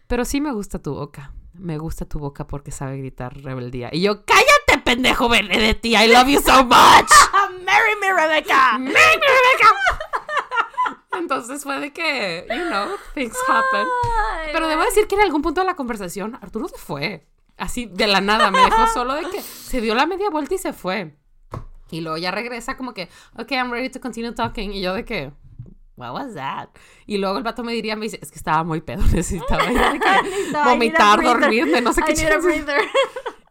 pero 0.07 0.25
sí 0.25 0.41
me 0.41 0.53
gusta 0.53 0.79
tu 0.81 0.95
boca. 0.95 1.33
Me 1.55 1.77
gusta 1.77 2.07
tu 2.07 2.19
boca 2.19 2.47
porque 2.47 2.71
sabe 2.71 2.97
gritar 2.97 3.37
rebeldía. 3.43 3.91
Y 3.93 4.01
yo, 4.01 4.25
cállate, 4.25 4.83
pendejo 4.83 5.29
Benedetti. 5.29 5.95
I 5.95 6.09
love 6.09 6.29
you 6.29 6.41
so 6.41 6.65
much. 6.65 7.11
marry 7.65 7.97
me, 8.01 8.13
Rebecca. 8.13 8.79
Make 8.79 8.93
me 8.95 8.95
Rebecca. 8.95 9.72
Entonces 11.19 11.63
fue 11.63 11.79
de 11.79 11.93
que, 11.93 12.47
you 12.49 12.65
know, 12.69 12.89
things 13.15 13.37
happen. 13.49 13.87
Ay, 14.35 14.49
Pero 14.53 14.69
debo 14.69 14.83
decir 14.83 15.07
que 15.07 15.15
en 15.15 15.23
algún 15.23 15.43
punto 15.43 15.61
de 15.61 15.67
la 15.67 15.77
conversación, 15.77 16.39
Arturo 16.41 16.69
se 16.69 16.79
fue. 16.79 17.27
Así 17.59 17.87
de 17.87 18.07
la 18.07 18.21
nada, 18.21 18.51
me 18.51 18.61
dejó 18.61 18.87
solo 18.95 19.15
de 19.15 19.29
que 19.31 19.43
se 19.43 19.81
dio 19.81 19.95
la 19.95 20.07
media 20.07 20.31
vuelta 20.31 20.55
y 20.55 20.59
se 20.59 20.73
fue. 20.73 21.17
Y 21.91 22.01
luego 22.01 22.17
ya 22.17 22.31
regresa 22.31 22.77
como 22.77 22.95
que, 22.95 23.09
ok, 23.39 23.51
I'm 23.53 23.71
ready 23.71 23.91
to 23.91 24.01
continue 24.01 24.33
talking. 24.33 24.73
Y 24.73 24.81
yo 24.81 24.95
de 24.95 25.05
que, 25.05 25.33
what 25.97 26.13
was 26.15 26.35
that? 26.35 26.71
Y 27.07 27.19
luego 27.19 27.37
el 27.37 27.45
vato 27.45 27.63
me 27.63 27.73
diría, 27.73 27.97
me 27.97 28.07
dice, 28.07 28.19
es 28.23 28.31
que 28.31 28.39
estaba 28.39 28.65
muy 28.65 28.81
pedo, 28.81 29.03
necesitaba 29.13 29.71
yo 29.71 29.93
de 29.93 30.01
que 30.01 30.53
vomitar, 30.65 31.23
dormirme, 31.23 31.81
no 31.83 31.93
sé 31.93 32.03
qué 32.03 32.13
I 32.13 32.41
breather. 32.41 32.81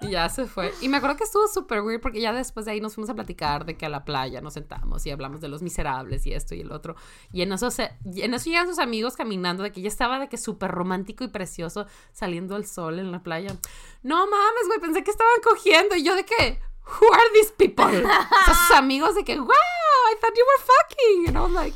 Y 0.01 0.09
ya 0.09 0.29
se 0.29 0.47
fue. 0.47 0.73
Y 0.81 0.89
me 0.89 0.97
acuerdo 0.97 1.15
que 1.15 1.23
estuvo 1.23 1.47
súper 1.47 1.81
weird 1.81 2.01
porque 2.01 2.19
ya 2.19 2.33
después 2.33 2.65
de 2.65 2.71
ahí 2.71 2.81
nos 2.81 2.95
fuimos 2.95 3.09
a 3.11 3.13
platicar 3.13 3.65
de 3.65 3.77
que 3.77 3.85
a 3.85 3.89
la 3.89 4.03
playa 4.03 4.41
nos 4.41 4.53
sentamos 4.53 5.05
y 5.05 5.11
hablamos 5.11 5.41
de 5.41 5.47
los 5.47 5.61
miserables 5.61 6.25
y 6.25 6.33
esto 6.33 6.55
y 6.55 6.61
el 6.61 6.71
otro. 6.71 6.95
Y 7.31 7.43
en 7.43 7.53
eso, 7.53 7.69
se, 7.69 7.91
en 8.03 8.33
eso 8.33 8.49
llegan 8.49 8.67
sus 8.67 8.79
amigos 8.79 9.15
caminando 9.15 9.61
de 9.63 9.71
que 9.71 9.81
ya 9.81 9.87
estaba 9.87 10.19
de 10.19 10.27
que 10.27 10.37
súper 10.37 10.71
romántico 10.71 11.23
y 11.23 11.27
precioso 11.27 11.85
saliendo 12.11 12.55
el 12.57 12.65
sol 12.65 12.97
en 12.97 13.11
la 13.11 13.21
playa. 13.21 13.55
No 14.01 14.25
mames, 14.25 14.67
güey, 14.67 14.79
pensé 14.79 15.03
que 15.03 15.11
estaban 15.11 15.39
cogiendo. 15.43 15.95
Y 15.95 16.03
yo 16.03 16.15
de 16.15 16.25
que, 16.25 16.59
who 16.85 17.13
are 17.13 17.29
these 17.33 17.53
people? 17.55 18.03
O 18.03 18.53
sus 18.53 18.71
amigos 18.75 19.13
de 19.13 19.23
que, 19.23 19.39
wow, 19.39 19.47
I 19.47 20.15
thought 20.19 20.35
you 20.35 20.45
were 20.45 20.63
fucking. 20.65 21.27
And 21.27 21.37
I 21.37 21.41
was 21.41 21.51
like, 21.51 21.75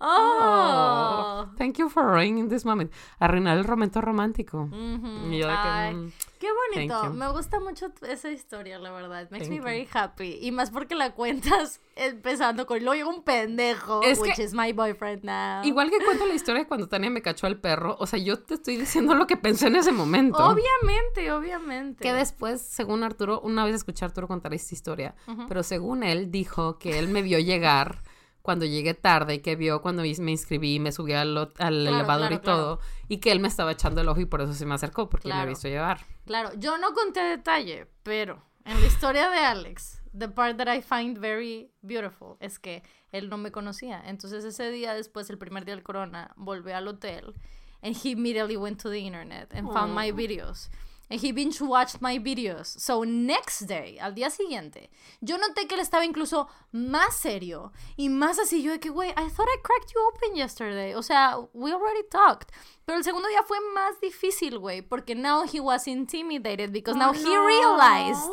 Oh. 0.00 1.46
oh, 1.46 1.54
thank 1.56 1.78
you 1.78 1.88
for 1.88 2.02
ruining 2.04 2.48
this 2.48 2.64
moment. 2.64 2.90
Arruinar 3.18 3.58
el 3.58 3.66
momento 3.68 4.00
romántico. 4.00 4.62
Ujú. 4.62 5.30
Y 5.32 5.38
yo 5.38 5.46
de 5.46 5.52
que, 5.52 5.58
Ay, 5.68 5.94
mm, 5.94 6.12
Qué 6.40 6.48
bonito. 6.74 7.10
Me 7.12 7.28
gusta 7.32 7.60
mucho 7.60 7.88
esa 8.08 8.30
historia, 8.30 8.78
la 8.78 8.90
verdad. 8.92 9.28
Makes 9.30 9.40
Thank 9.48 9.50
me 9.50 9.56
you. 9.58 9.62
very 9.62 9.86
happy. 9.92 10.38
Y 10.40 10.52
más 10.52 10.70
porque 10.70 10.94
la 10.94 11.12
cuentas 11.12 11.82
empezando 11.96 12.64
con 12.66 12.78
luego 12.82 12.94
llega 12.94 13.08
un 13.10 13.22
pendejo, 13.24 14.02
Es 14.02 14.18
which 14.20 14.36
que- 14.36 14.42
is 14.44 14.54
my 14.54 14.72
boyfriend 14.72 15.22
now. 15.24 15.62
Igual 15.64 15.90
que 15.90 15.98
cuento 16.02 16.24
la 16.24 16.32
historia 16.32 16.62
de 16.62 16.66
cuando 16.66 16.88
Tania 16.88 17.10
me 17.10 17.20
cachó 17.20 17.46
al 17.46 17.58
perro, 17.58 17.94
o 18.00 18.06
sea, 18.06 18.18
yo 18.18 18.38
te 18.42 18.54
estoy 18.54 18.78
diciendo 18.78 19.14
lo 19.14 19.26
que 19.26 19.36
pensé 19.36 19.66
en 19.66 19.76
ese 19.76 19.92
momento. 19.92 20.38
Obviamente, 20.38 21.30
obviamente. 21.30 22.02
Que 22.02 22.14
después, 22.14 22.62
según 22.62 23.02
Arturo, 23.04 23.40
una 23.42 23.66
vez 23.66 23.74
escuché 23.74 24.06
a 24.06 24.08
Arturo 24.08 24.26
contar 24.26 24.54
esta 24.54 24.74
historia, 24.74 25.14
pero 25.46 25.62
según 25.62 26.02
él 26.02 26.30
dijo 26.30 26.78
que 26.78 26.98
él 26.98 27.08
me 27.08 27.20
vio 27.20 27.38
llegar 27.38 28.02
cuando 28.42 28.64
llegué 28.64 28.94
tarde 28.94 29.34
y 29.34 29.38
que 29.40 29.56
vio 29.56 29.82
cuando 29.82 30.02
me 30.02 30.30
inscribí, 30.30 30.78
me 30.80 30.92
subí 30.92 31.12
al, 31.12 31.52
al 31.58 31.86
elevador 31.86 32.28
claro, 32.28 32.34
y 32.34 32.38
todo, 32.38 32.80
y 33.08 33.18
que 33.18 33.32
él 33.32 33.40
me 33.40 33.48
estaba 33.48 33.72
echando 33.72 34.00
el 34.00 34.08
ojo 34.08 34.20
y 34.20 34.24
por 34.26 34.40
eso 34.40 34.54
se 34.54 34.64
me 34.66 34.74
acercó, 34.74 35.08
porque 35.10 35.28
me 35.28 35.32
Claro. 35.34 35.46
ha 35.46 35.50
visto 35.50 35.68
llevar. 35.68 36.00
Claro, 36.24 36.50
yo 36.56 36.78
no 36.78 36.92
conté 36.94 37.20
detalle, 37.20 37.86
pero 38.02 38.42
en 38.64 38.80
la 38.80 38.86
historia 38.86 39.28
de 39.30 39.38
Alex, 39.38 40.02
the 40.18 40.28
part 40.28 40.56
that 40.56 40.74
I 40.74 40.80
find 40.82 41.18
very 41.18 41.70
beautiful 41.82 42.36
es 42.40 42.58
que 42.58 42.82
él 43.12 43.28
no 43.28 43.36
me 43.36 43.50
conocía. 43.52 44.02
Entonces 44.06 44.44
ese 44.44 44.70
día 44.70 44.94
después, 44.94 45.28
el 45.30 45.38
primer 45.38 45.64
día 45.64 45.74
del 45.74 45.82
corona, 45.84 46.32
volví 46.36 46.72
al 46.72 46.88
hotel 46.88 47.34
and 47.82 47.96
he 47.96 48.10
immediately 48.10 48.56
went 48.56 48.80
to 48.82 48.90
the 48.90 48.98
internet 48.98 49.52
and 49.54 49.72
found 49.72 49.94
my 49.94 50.10
videos. 50.12 50.70
And 51.10 51.20
he 51.20 51.32
binge 51.32 51.60
watched 51.60 52.00
my 52.00 52.18
videos. 52.18 52.66
So 52.78 53.02
next 53.02 53.66
day, 53.66 53.98
al 54.00 54.14
día 54.14 54.30
siguiente, 54.30 54.90
yo 55.20 55.36
noté 55.38 55.66
que 55.66 55.74
él 55.74 55.80
estaba 55.80 56.04
incluso 56.04 56.46
más 56.72 57.16
serio 57.16 57.72
y 57.96 58.08
más 58.08 58.38
así. 58.38 58.62
Yo 58.62 58.70
de 58.70 58.78
que, 58.78 58.90
güey, 58.90 59.10
I 59.10 59.28
thought 59.28 59.48
I 59.48 59.58
cracked 59.60 59.92
you 59.92 60.00
open 60.06 60.36
yesterday. 60.36 60.94
O 60.94 61.02
sea, 61.02 61.36
we 61.52 61.72
already 61.72 62.04
talked. 62.08 62.52
Pero 62.86 62.98
el 62.98 63.04
segundo 63.04 63.28
día 63.28 63.42
fue 63.42 63.58
más 63.74 64.00
difícil, 64.00 64.58
güey, 64.58 64.82
porque 64.82 65.16
now 65.16 65.44
he 65.44 65.58
was 65.58 65.88
intimidated 65.88 66.72
because 66.72 66.96
now 66.96 67.12
he 67.12 67.36
realized 67.36 68.30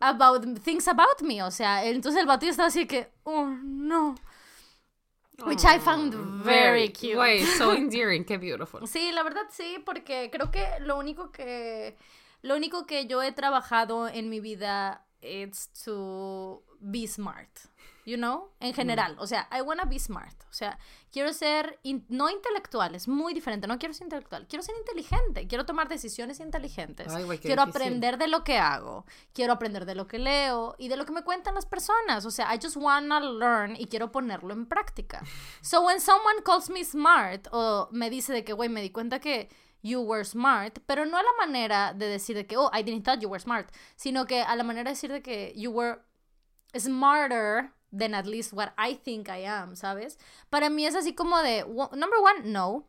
about 0.00 0.44
things 0.60 0.86
about 0.86 1.20
me. 1.20 1.42
O 1.42 1.50
sea, 1.50 1.84
entonces 1.84 2.20
el 2.20 2.26
batido 2.26 2.50
estaba 2.50 2.68
así 2.68 2.86
que, 2.86 3.08
oh 3.24 3.46
no. 3.46 4.14
Which 5.42 5.64
I 5.64 5.80
found 5.80 6.14
very, 6.44 6.88
cute. 6.90 7.18
Wait, 7.18 7.44
so 7.58 7.72
endearing, 7.76 8.24
qué 8.24 8.38
beautiful. 8.38 8.86
Sí, 8.86 9.10
la 9.12 9.22
verdad 9.22 9.46
sí, 9.50 9.82
porque 9.84 10.30
creo 10.30 10.50
que 10.50 10.66
lo 10.80 10.96
único 10.96 11.32
que 11.32 11.96
lo 12.42 12.56
único 12.56 12.86
que 12.86 13.06
yo 13.06 13.22
he 13.22 13.32
trabajado 13.32 14.06
en 14.06 14.28
mi 14.28 14.38
vida 14.38 15.04
es 15.22 15.70
to 15.84 16.62
be 16.78 17.06
smart. 17.06 17.48
You 18.06 18.16
know, 18.16 18.50
en 18.60 18.72
mm. 18.72 18.74
general, 18.74 19.16
o 19.18 19.26
sea, 19.26 19.48
I 19.50 19.62
wanna 19.62 19.86
be 19.86 19.98
smart, 19.98 20.34
o 20.50 20.52
sea, 20.52 20.78
quiero 21.10 21.32
ser 21.32 21.78
no 22.08 22.28
intelectual, 22.28 22.94
es 22.94 23.08
muy 23.08 23.32
diferente, 23.32 23.66
no 23.66 23.78
quiero 23.78 23.94
ser 23.94 24.04
intelectual, 24.04 24.46
quiero 24.46 24.62
ser 24.62 24.74
inteligente, 24.76 25.46
quiero 25.46 25.64
tomar 25.64 25.88
decisiones 25.88 26.38
inteligentes, 26.40 27.10
quiero 27.40 27.62
aprender 27.62 28.18
de 28.18 28.28
lo 28.28 28.44
que 28.44 28.58
hago, 28.58 29.06
quiero 29.32 29.54
aprender 29.54 29.86
de 29.86 29.94
lo 29.94 30.06
que 30.06 30.18
leo 30.18 30.74
y 30.78 30.88
de 30.88 30.98
lo 30.98 31.06
que 31.06 31.12
me 31.12 31.22
cuentan 31.22 31.54
las 31.54 31.64
personas, 31.64 32.26
o 32.26 32.30
sea, 32.30 32.54
I 32.54 32.58
just 32.62 32.76
wanna 32.76 33.20
learn 33.20 33.74
y 33.76 33.86
quiero 33.86 34.12
ponerlo 34.12 34.52
en 34.52 34.66
práctica. 34.66 35.22
So 35.62 35.82
when 35.82 35.98
someone 35.98 36.42
calls 36.44 36.68
me 36.68 36.84
smart 36.84 37.48
o 37.50 37.88
me 37.90 38.10
dice 38.10 38.32
de 38.32 38.44
que, 38.44 38.52
güey, 38.52 38.68
me 38.68 38.82
di 38.82 38.90
cuenta 38.90 39.18
que 39.18 39.48
you 39.84 40.00
were 40.00 40.24
smart, 40.24 40.78
pero 40.86 41.04
no 41.04 41.16
a 41.16 41.22
la 41.22 41.46
manera 41.46 41.92
de 41.92 42.06
decir 42.06 42.34
de 42.36 42.46
que, 42.46 42.56
oh, 42.56 42.70
I 42.72 42.82
didn't 42.82 43.04
thought 43.04 43.20
you 43.20 43.28
were 43.28 43.40
smart, 43.40 43.70
sino 43.96 44.26
que 44.26 44.40
a 44.42 44.56
la 44.56 44.64
manera 44.64 44.84
de 44.84 44.94
decir 44.94 45.12
de 45.12 45.22
que 45.22 45.52
you 45.56 45.70
were 45.70 46.00
smarter 46.76 47.73
than 47.96 48.14
at 48.14 48.26
least 48.26 48.52
what 48.52 48.72
I 48.78 48.94
think 48.94 49.28
I 49.28 49.44
am, 49.44 49.76
¿sabes? 49.76 50.18
Para 50.50 50.70
mí 50.70 50.86
es 50.86 50.94
así 50.94 51.14
como 51.14 51.38
de, 51.42 51.64
number 51.64 52.18
one, 52.20 52.50
no. 52.50 52.88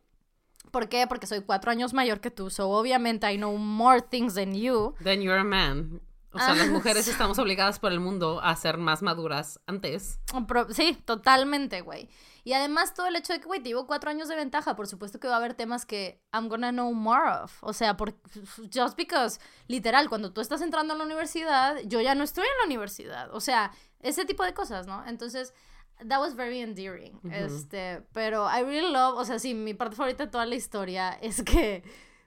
¿Por 0.70 0.88
qué? 0.88 1.06
Porque 1.06 1.26
soy 1.26 1.42
cuatro 1.42 1.70
años 1.70 1.94
mayor 1.94 2.20
que 2.20 2.30
tú, 2.30 2.50
so 2.50 2.70
obviamente 2.70 3.30
I 3.32 3.36
know 3.36 3.56
more 3.56 4.02
things 4.02 4.34
than 4.34 4.54
you. 4.54 4.94
Then 5.02 5.22
you're 5.22 5.40
a 5.40 5.44
man. 5.44 6.00
O 6.36 6.38
sea, 6.38 6.54
las 6.54 6.68
mujeres 6.68 7.08
estamos 7.08 7.38
obligadas 7.38 7.78
por 7.78 7.92
el 7.92 8.00
mundo 8.00 8.40
a 8.42 8.54
ser 8.56 8.76
más 8.76 9.00
maduras 9.00 9.58
antes. 9.66 10.20
Sí, 10.70 10.98
totalmente, 11.06 11.80
güey. 11.80 12.10
Y 12.44 12.52
además 12.52 12.94
todo 12.94 13.06
el 13.06 13.16
hecho 13.16 13.32
de 13.32 13.40
que, 13.40 13.46
güey, 13.46 13.62
te 13.62 13.70
llevo 13.70 13.86
cuatro 13.86 14.10
años 14.10 14.28
de 14.28 14.36
ventaja, 14.36 14.76
por 14.76 14.86
supuesto 14.86 15.18
que 15.18 15.28
va 15.28 15.34
a 15.34 15.38
haber 15.38 15.54
temas 15.54 15.86
que 15.86 16.22
I'm 16.32 16.48
gonna 16.48 16.72
know 16.72 16.92
more 16.92 17.28
of. 17.42 17.56
O 17.62 17.72
sea, 17.72 17.96
por, 17.96 18.14
just 18.72 18.96
because, 18.96 19.40
literal, 19.66 20.08
cuando 20.08 20.32
tú 20.32 20.40
estás 20.42 20.60
entrando 20.60 20.92
a 20.92 20.96
la 20.96 21.04
universidad, 21.04 21.78
yo 21.86 22.00
ya 22.00 22.14
no 22.14 22.22
estoy 22.22 22.44
en 22.44 22.58
la 22.60 22.66
universidad. 22.66 23.34
O 23.34 23.40
sea, 23.40 23.72
ese 24.00 24.24
tipo 24.24 24.44
de 24.44 24.54
cosas, 24.54 24.86
¿no? 24.86 25.04
Entonces, 25.06 25.52
that 26.08 26.20
was 26.20 26.34
very 26.34 26.60
endearing. 26.60 27.18
Este, 27.30 28.02
pero 28.12 28.46
I 28.46 28.62
really 28.62 28.92
love, 28.92 29.18
o 29.18 29.24
sea, 29.24 29.38
sí, 29.38 29.54
mi 29.54 29.74
parte 29.74 29.96
favorita 29.96 30.26
de 30.26 30.30
toda 30.30 30.46
la 30.46 30.54
historia 30.54 31.18
es 31.20 31.42
que, 31.42 31.82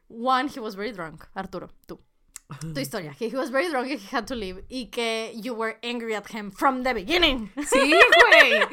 one, 0.09 0.49
he 0.53 0.59
was 0.59 0.75
very 0.75 0.91
drunk, 0.91 1.25
Arturo, 1.33 1.69
tú. 1.85 1.99
Tu 2.73 2.79
historia, 2.79 3.13
que 3.13 3.27
he 3.27 3.35
was 3.35 3.51
very 3.51 3.69
drunk 3.69 3.91
and 3.91 3.99
he 3.99 4.15
had 4.15 4.25
to 4.25 4.33
leave 4.33 4.63
y 4.69 4.87
que 4.87 5.31
you 5.35 5.53
were 5.53 5.77
angry 5.83 6.15
at 6.15 6.25
him 6.33 6.51
from 6.51 6.81
the 6.83 6.95
beginning. 6.95 7.51
Sí, 7.69 7.77
güey. 7.77 8.67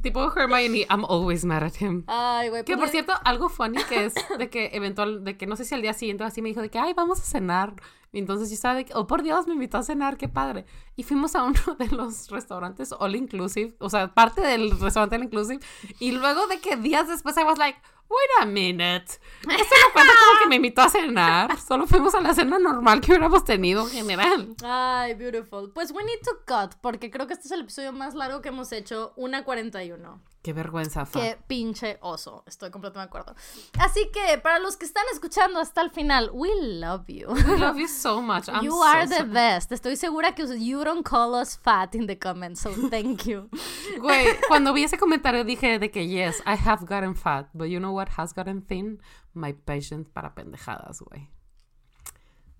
tipo 0.00 0.30
Hermione, 0.30 0.86
I'm 0.88 1.04
always 1.04 1.44
mad 1.44 1.64
at 1.64 1.74
him. 1.80 2.04
Ay, 2.06 2.50
güey. 2.50 2.64
Que 2.64 2.76
por 2.76 2.88
cierto, 2.88 3.14
algo 3.24 3.48
funny 3.48 3.82
que 3.88 4.04
es 4.04 4.14
de 4.38 4.48
que 4.48 4.70
eventual, 4.74 5.24
de 5.24 5.36
que 5.36 5.46
no 5.48 5.56
sé 5.56 5.64
si 5.64 5.74
al 5.74 5.82
día 5.82 5.92
siguiente 5.92 6.22
así 6.22 6.40
me 6.40 6.50
dijo 6.50 6.62
de 6.62 6.70
que, 6.70 6.78
ay, 6.78 6.92
vamos 6.94 7.18
a 7.18 7.24
cenar. 7.24 7.74
Y 8.12 8.20
entonces 8.20 8.48
yo 8.48 8.54
estaba 8.54 8.76
de 8.76 8.84
que, 8.84 8.94
oh 8.94 9.08
por 9.08 9.24
Dios, 9.24 9.48
me 9.48 9.54
invitó 9.54 9.78
a 9.78 9.82
cenar, 9.82 10.16
qué 10.16 10.28
padre. 10.28 10.64
Y 10.94 11.02
fuimos 11.02 11.34
a 11.34 11.42
uno 11.42 11.60
de 11.78 11.88
los 11.88 12.30
restaurantes 12.30 12.92
all 12.92 13.16
inclusive, 13.16 13.74
o 13.80 13.90
sea, 13.90 14.14
parte 14.14 14.40
del 14.40 14.70
restaurante 14.78 15.16
all 15.16 15.24
inclusive. 15.24 15.60
Y 15.98 16.12
luego 16.12 16.46
de 16.46 16.60
que 16.60 16.76
días 16.76 17.08
después 17.08 17.36
I 17.36 17.42
was 17.42 17.58
like, 17.58 17.78
wait 18.08 18.30
a 18.40 18.46
minute. 18.46 19.06
Esto 19.42 19.74
no 19.82 19.92
cuenta 19.92 20.12
como 20.26 20.40
que 20.42 20.48
me 20.48 20.56
invitó 20.56 20.82
a 20.82 20.88
cenar. 20.88 21.58
Solo 21.68 21.86
fuimos 21.86 22.14
a 22.14 22.20
la 22.20 22.34
cena 22.34 22.58
normal 22.58 23.00
que 23.00 23.12
hubiéramos 23.12 23.44
tenido 23.44 23.82
en 23.82 23.90
general. 23.90 24.54
Ay, 24.64 25.14
beautiful. 25.14 25.72
Pues 25.72 25.90
we 25.92 26.04
need 26.04 26.20
to 26.24 26.32
cut, 26.46 26.74
porque 26.80 27.10
creo 27.10 27.26
que 27.26 27.34
este 27.34 27.46
es 27.46 27.52
el 27.52 27.60
episodio 27.62 27.92
más 27.92 28.14
largo 28.14 28.42
que 28.42 28.48
hemos 28.48 28.72
hecho, 28.72 29.12
una 29.16 29.44
41. 29.44 30.20
Qué 30.46 30.52
vergüenza, 30.52 31.04
Fa. 31.04 31.20
Qué 31.20 31.36
pinche 31.48 31.98
oso. 32.02 32.44
Estoy 32.46 32.70
completamente 32.70 33.12
de 33.12 33.20
acuerdo. 33.20 33.34
Así 33.80 34.08
que, 34.12 34.38
para 34.38 34.60
los 34.60 34.76
que 34.76 34.84
están 34.84 35.02
escuchando 35.12 35.58
hasta 35.58 35.80
el 35.80 35.90
final, 35.90 36.30
we 36.32 36.48
love 36.62 37.08
you. 37.08 37.26
We 37.32 37.58
love 37.58 37.76
you 37.76 37.88
so 37.88 38.22
much. 38.22 38.46
I'm 38.46 38.62
you 38.62 38.80
are 38.80 39.08
the 39.08 39.24
best. 39.24 39.72
Estoy 39.72 39.96
segura 39.96 40.36
que 40.36 40.46
you 40.56 40.84
don't 40.84 41.04
call 41.04 41.34
us 41.34 41.56
fat 41.56 41.96
in 41.96 42.06
the 42.06 42.16
comments, 42.16 42.60
so 42.60 42.70
thank 42.90 43.24
you. 43.24 43.50
Güey, 44.00 44.38
cuando 44.46 44.72
vi 44.72 44.84
ese 44.84 44.98
comentario 44.98 45.42
dije 45.42 45.80
de 45.80 45.90
que 45.90 46.06
yes, 46.06 46.40
I 46.46 46.54
have 46.54 46.86
gotten 46.86 47.16
fat, 47.16 47.48
but 47.52 47.66
you 47.66 47.80
know 47.80 47.92
what 47.92 48.10
has 48.16 48.32
gotten 48.32 48.62
thin? 48.62 49.00
My 49.34 49.52
patience 49.52 50.08
para 50.12 50.36
pendejadas, 50.36 51.00
güey. 51.00 51.28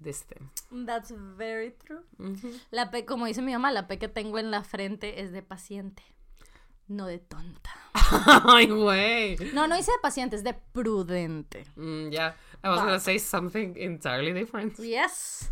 This 0.02 0.24
thing. 0.24 0.50
That's 0.86 1.12
very 1.12 1.70
true. 1.70 2.02
La 2.72 2.90
P, 2.90 3.04
como 3.04 3.26
dice 3.26 3.42
mi 3.42 3.52
mamá, 3.52 3.70
la 3.70 3.86
P 3.86 3.96
que 4.00 4.08
tengo 4.08 4.40
en 4.40 4.50
la 4.50 4.64
frente 4.64 5.22
es 5.22 5.30
de 5.30 5.42
paciente 5.42 6.02
no 6.88 7.06
de 7.06 7.18
tonta. 7.18 7.70
Ay, 8.44 8.66
güey. 8.66 9.36
No, 9.54 9.66
no 9.66 9.76
hice 9.76 9.92
de 9.92 9.98
paciente, 10.02 10.36
es 10.36 10.44
de 10.44 10.54
prudente. 10.54 11.64
Mm, 11.76 12.10
ya, 12.10 12.36
I 12.62 12.68
was 12.68 12.80
gonna 12.80 13.00
say 13.00 13.18
something 13.18 13.74
entirely 13.76 14.32
different. 14.32 14.76
Yes. 14.78 15.50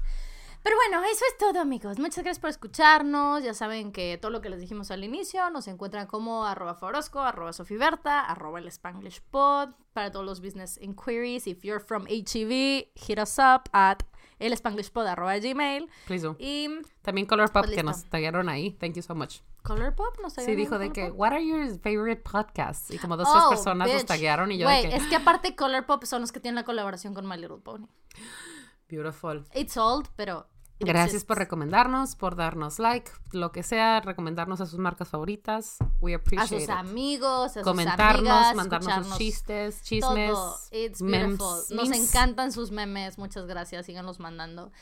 Pero 0.63 0.77
bueno, 0.77 1.05
eso 1.05 1.25
es 1.29 1.37
todo, 1.37 1.61
amigos. 1.61 1.99
Muchas 1.99 2.25
gracias 2.25 2.39
por 2.39 2.49
escucharnos. 2.49 3.45
Ya 3.45 3.53
saben 3.53 3.93
que 3.93 4.17
todo 4.17 4.31
lo 4.31 4.41
que 4.41 4.49
les 4.49 4.61
dijimos 4.61 4.91
al 4.91 5.05
inicio 5.05 5.51
nos 5.51 5.69
encuentran 5.69 6.07
como 6.07 6.47
arroba 6.47 6.75
forosco, 6.75 7.21
arroba 7.21 7.53
sofiberta, 7.53 8.21
arroba 8.21 8.61
el 8.61 8.69
Spanglish 8.69 9.21
pod 9.31 9.75
para 9.93 10.11
todos 10.11 10.25
los 10.25 10.41
business 10.41 10.79
inquiries. 10.81 11.47
If 11.47 11.65
you're 11.65 11.85
from 11.85 12.07
HEV, 12.07 12.89
hit 12.95 13.19
us 13.19 13.39
up 13.39 13.69
at 13.73 14.05
el 14.39 14.55
gmail. 14.55 15.89
Please 16.07 16.27
do. 16.27 16.37
Y 16.39 16.69
también 17.03 17.27
Colourpop 17.27 17.65
pues 17.67 17.77
que 17.77 17.83
nos 17.83 18.05
taguearon 18.05 18.49
ahí. 18.49 18.71
Thank 18.81 18.95
you 18.95 19.03
so 19.03 19.15
much. 19.15 19.41
Colourpop, 19.65 20.21
no 20.23 20.29
sé. 20.29 20.45
Sí, 20.45 20.55
dijo 20.55 20.79
de 20.79 20.93
que, 20.93 21.11
what 21.11 21.33
are 21.33 21.45
your 21.45 21.67
favorite 21.81 22.23
podcasts? 22.23 22.91
Y 22.91 22.99
como 22.99 23.17
dos 23.17 23.27
tres 23.33 23.45
oh, 23.47 23.51
personas 23.51 23.91
los 23.91 24.05
taguearon 24.05 24.53
y 24.53 24.59
yo 24.59 24.69
de 24.69 24.83
que... 24.83 24.97
es 24.97 25.07
que 25.07 25.17
aparte 25.17 25.57
Colourpop 25.57 26.05
son 26.05 26.21
los 26.21 26.33
que 26.33 26.39
tienen 26.39 26.57
la 26.57 26.65
colaboración 26.65 27.15
con 27.15 27.27
My 27.27 27.37
Little 27.39 27.59
Pony. 27.65 27.87
Beautiful. 28.89 29.47
It's 29.55 29.79
old, 29.79 30.09
pero 30.17 30.47
Gracias 30.81 31.25
por 31.25 31.39
recomendarnos, 31.39 32.15
por 32.15 32.37
darnos 32.37 32.79
like, 32.79 33.11
lo 33.33 33.53
que 33.53 33.63
sea, 33.63 34.01
recomendarnos 34.01 34.61
a 34.61 34.67
sus 34.67 34.79
marcas 34.79 35.09
favoritas. 35.09 35.79
We 36.01 36.15
appreciate 36.15 36.65
A 36.65 36.67
sus 36.67 36.69
amigos, 36.69 37.57
a 37.57 37.63
Comentarnos, 37.63 38.19
sus 38.19 38.29
amigas, 38.29 38.55
mandarnos 38.55 39.07
sus 39.07 39.17
chistes, 39.17 39.83
chismes, 39.83 40.33
todo. 40.33 40.59
It's 40.73 41.01
beautiful. 41.01 41.63
Nos 41.71 41.91
encantan 41.91 42.53
sus 42.53 42.71
memes. 42.71 43.19
Muchas 43.19 43.47
gracias. 43.47 43.87
Síganlos 43.87 44.21
mandando. 44.21 44.73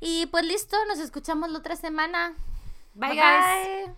Y 0.00 0.26
pues 0.26 0.44
listo, 0.44 0.76
nos 0.86 0.98
escuchamos 0.98 1.50
la 1.50 1.58
otra 1.58 1.76
semana. 1.76 2.34
bye. 2.94 3.10
bye. 3.10 3.94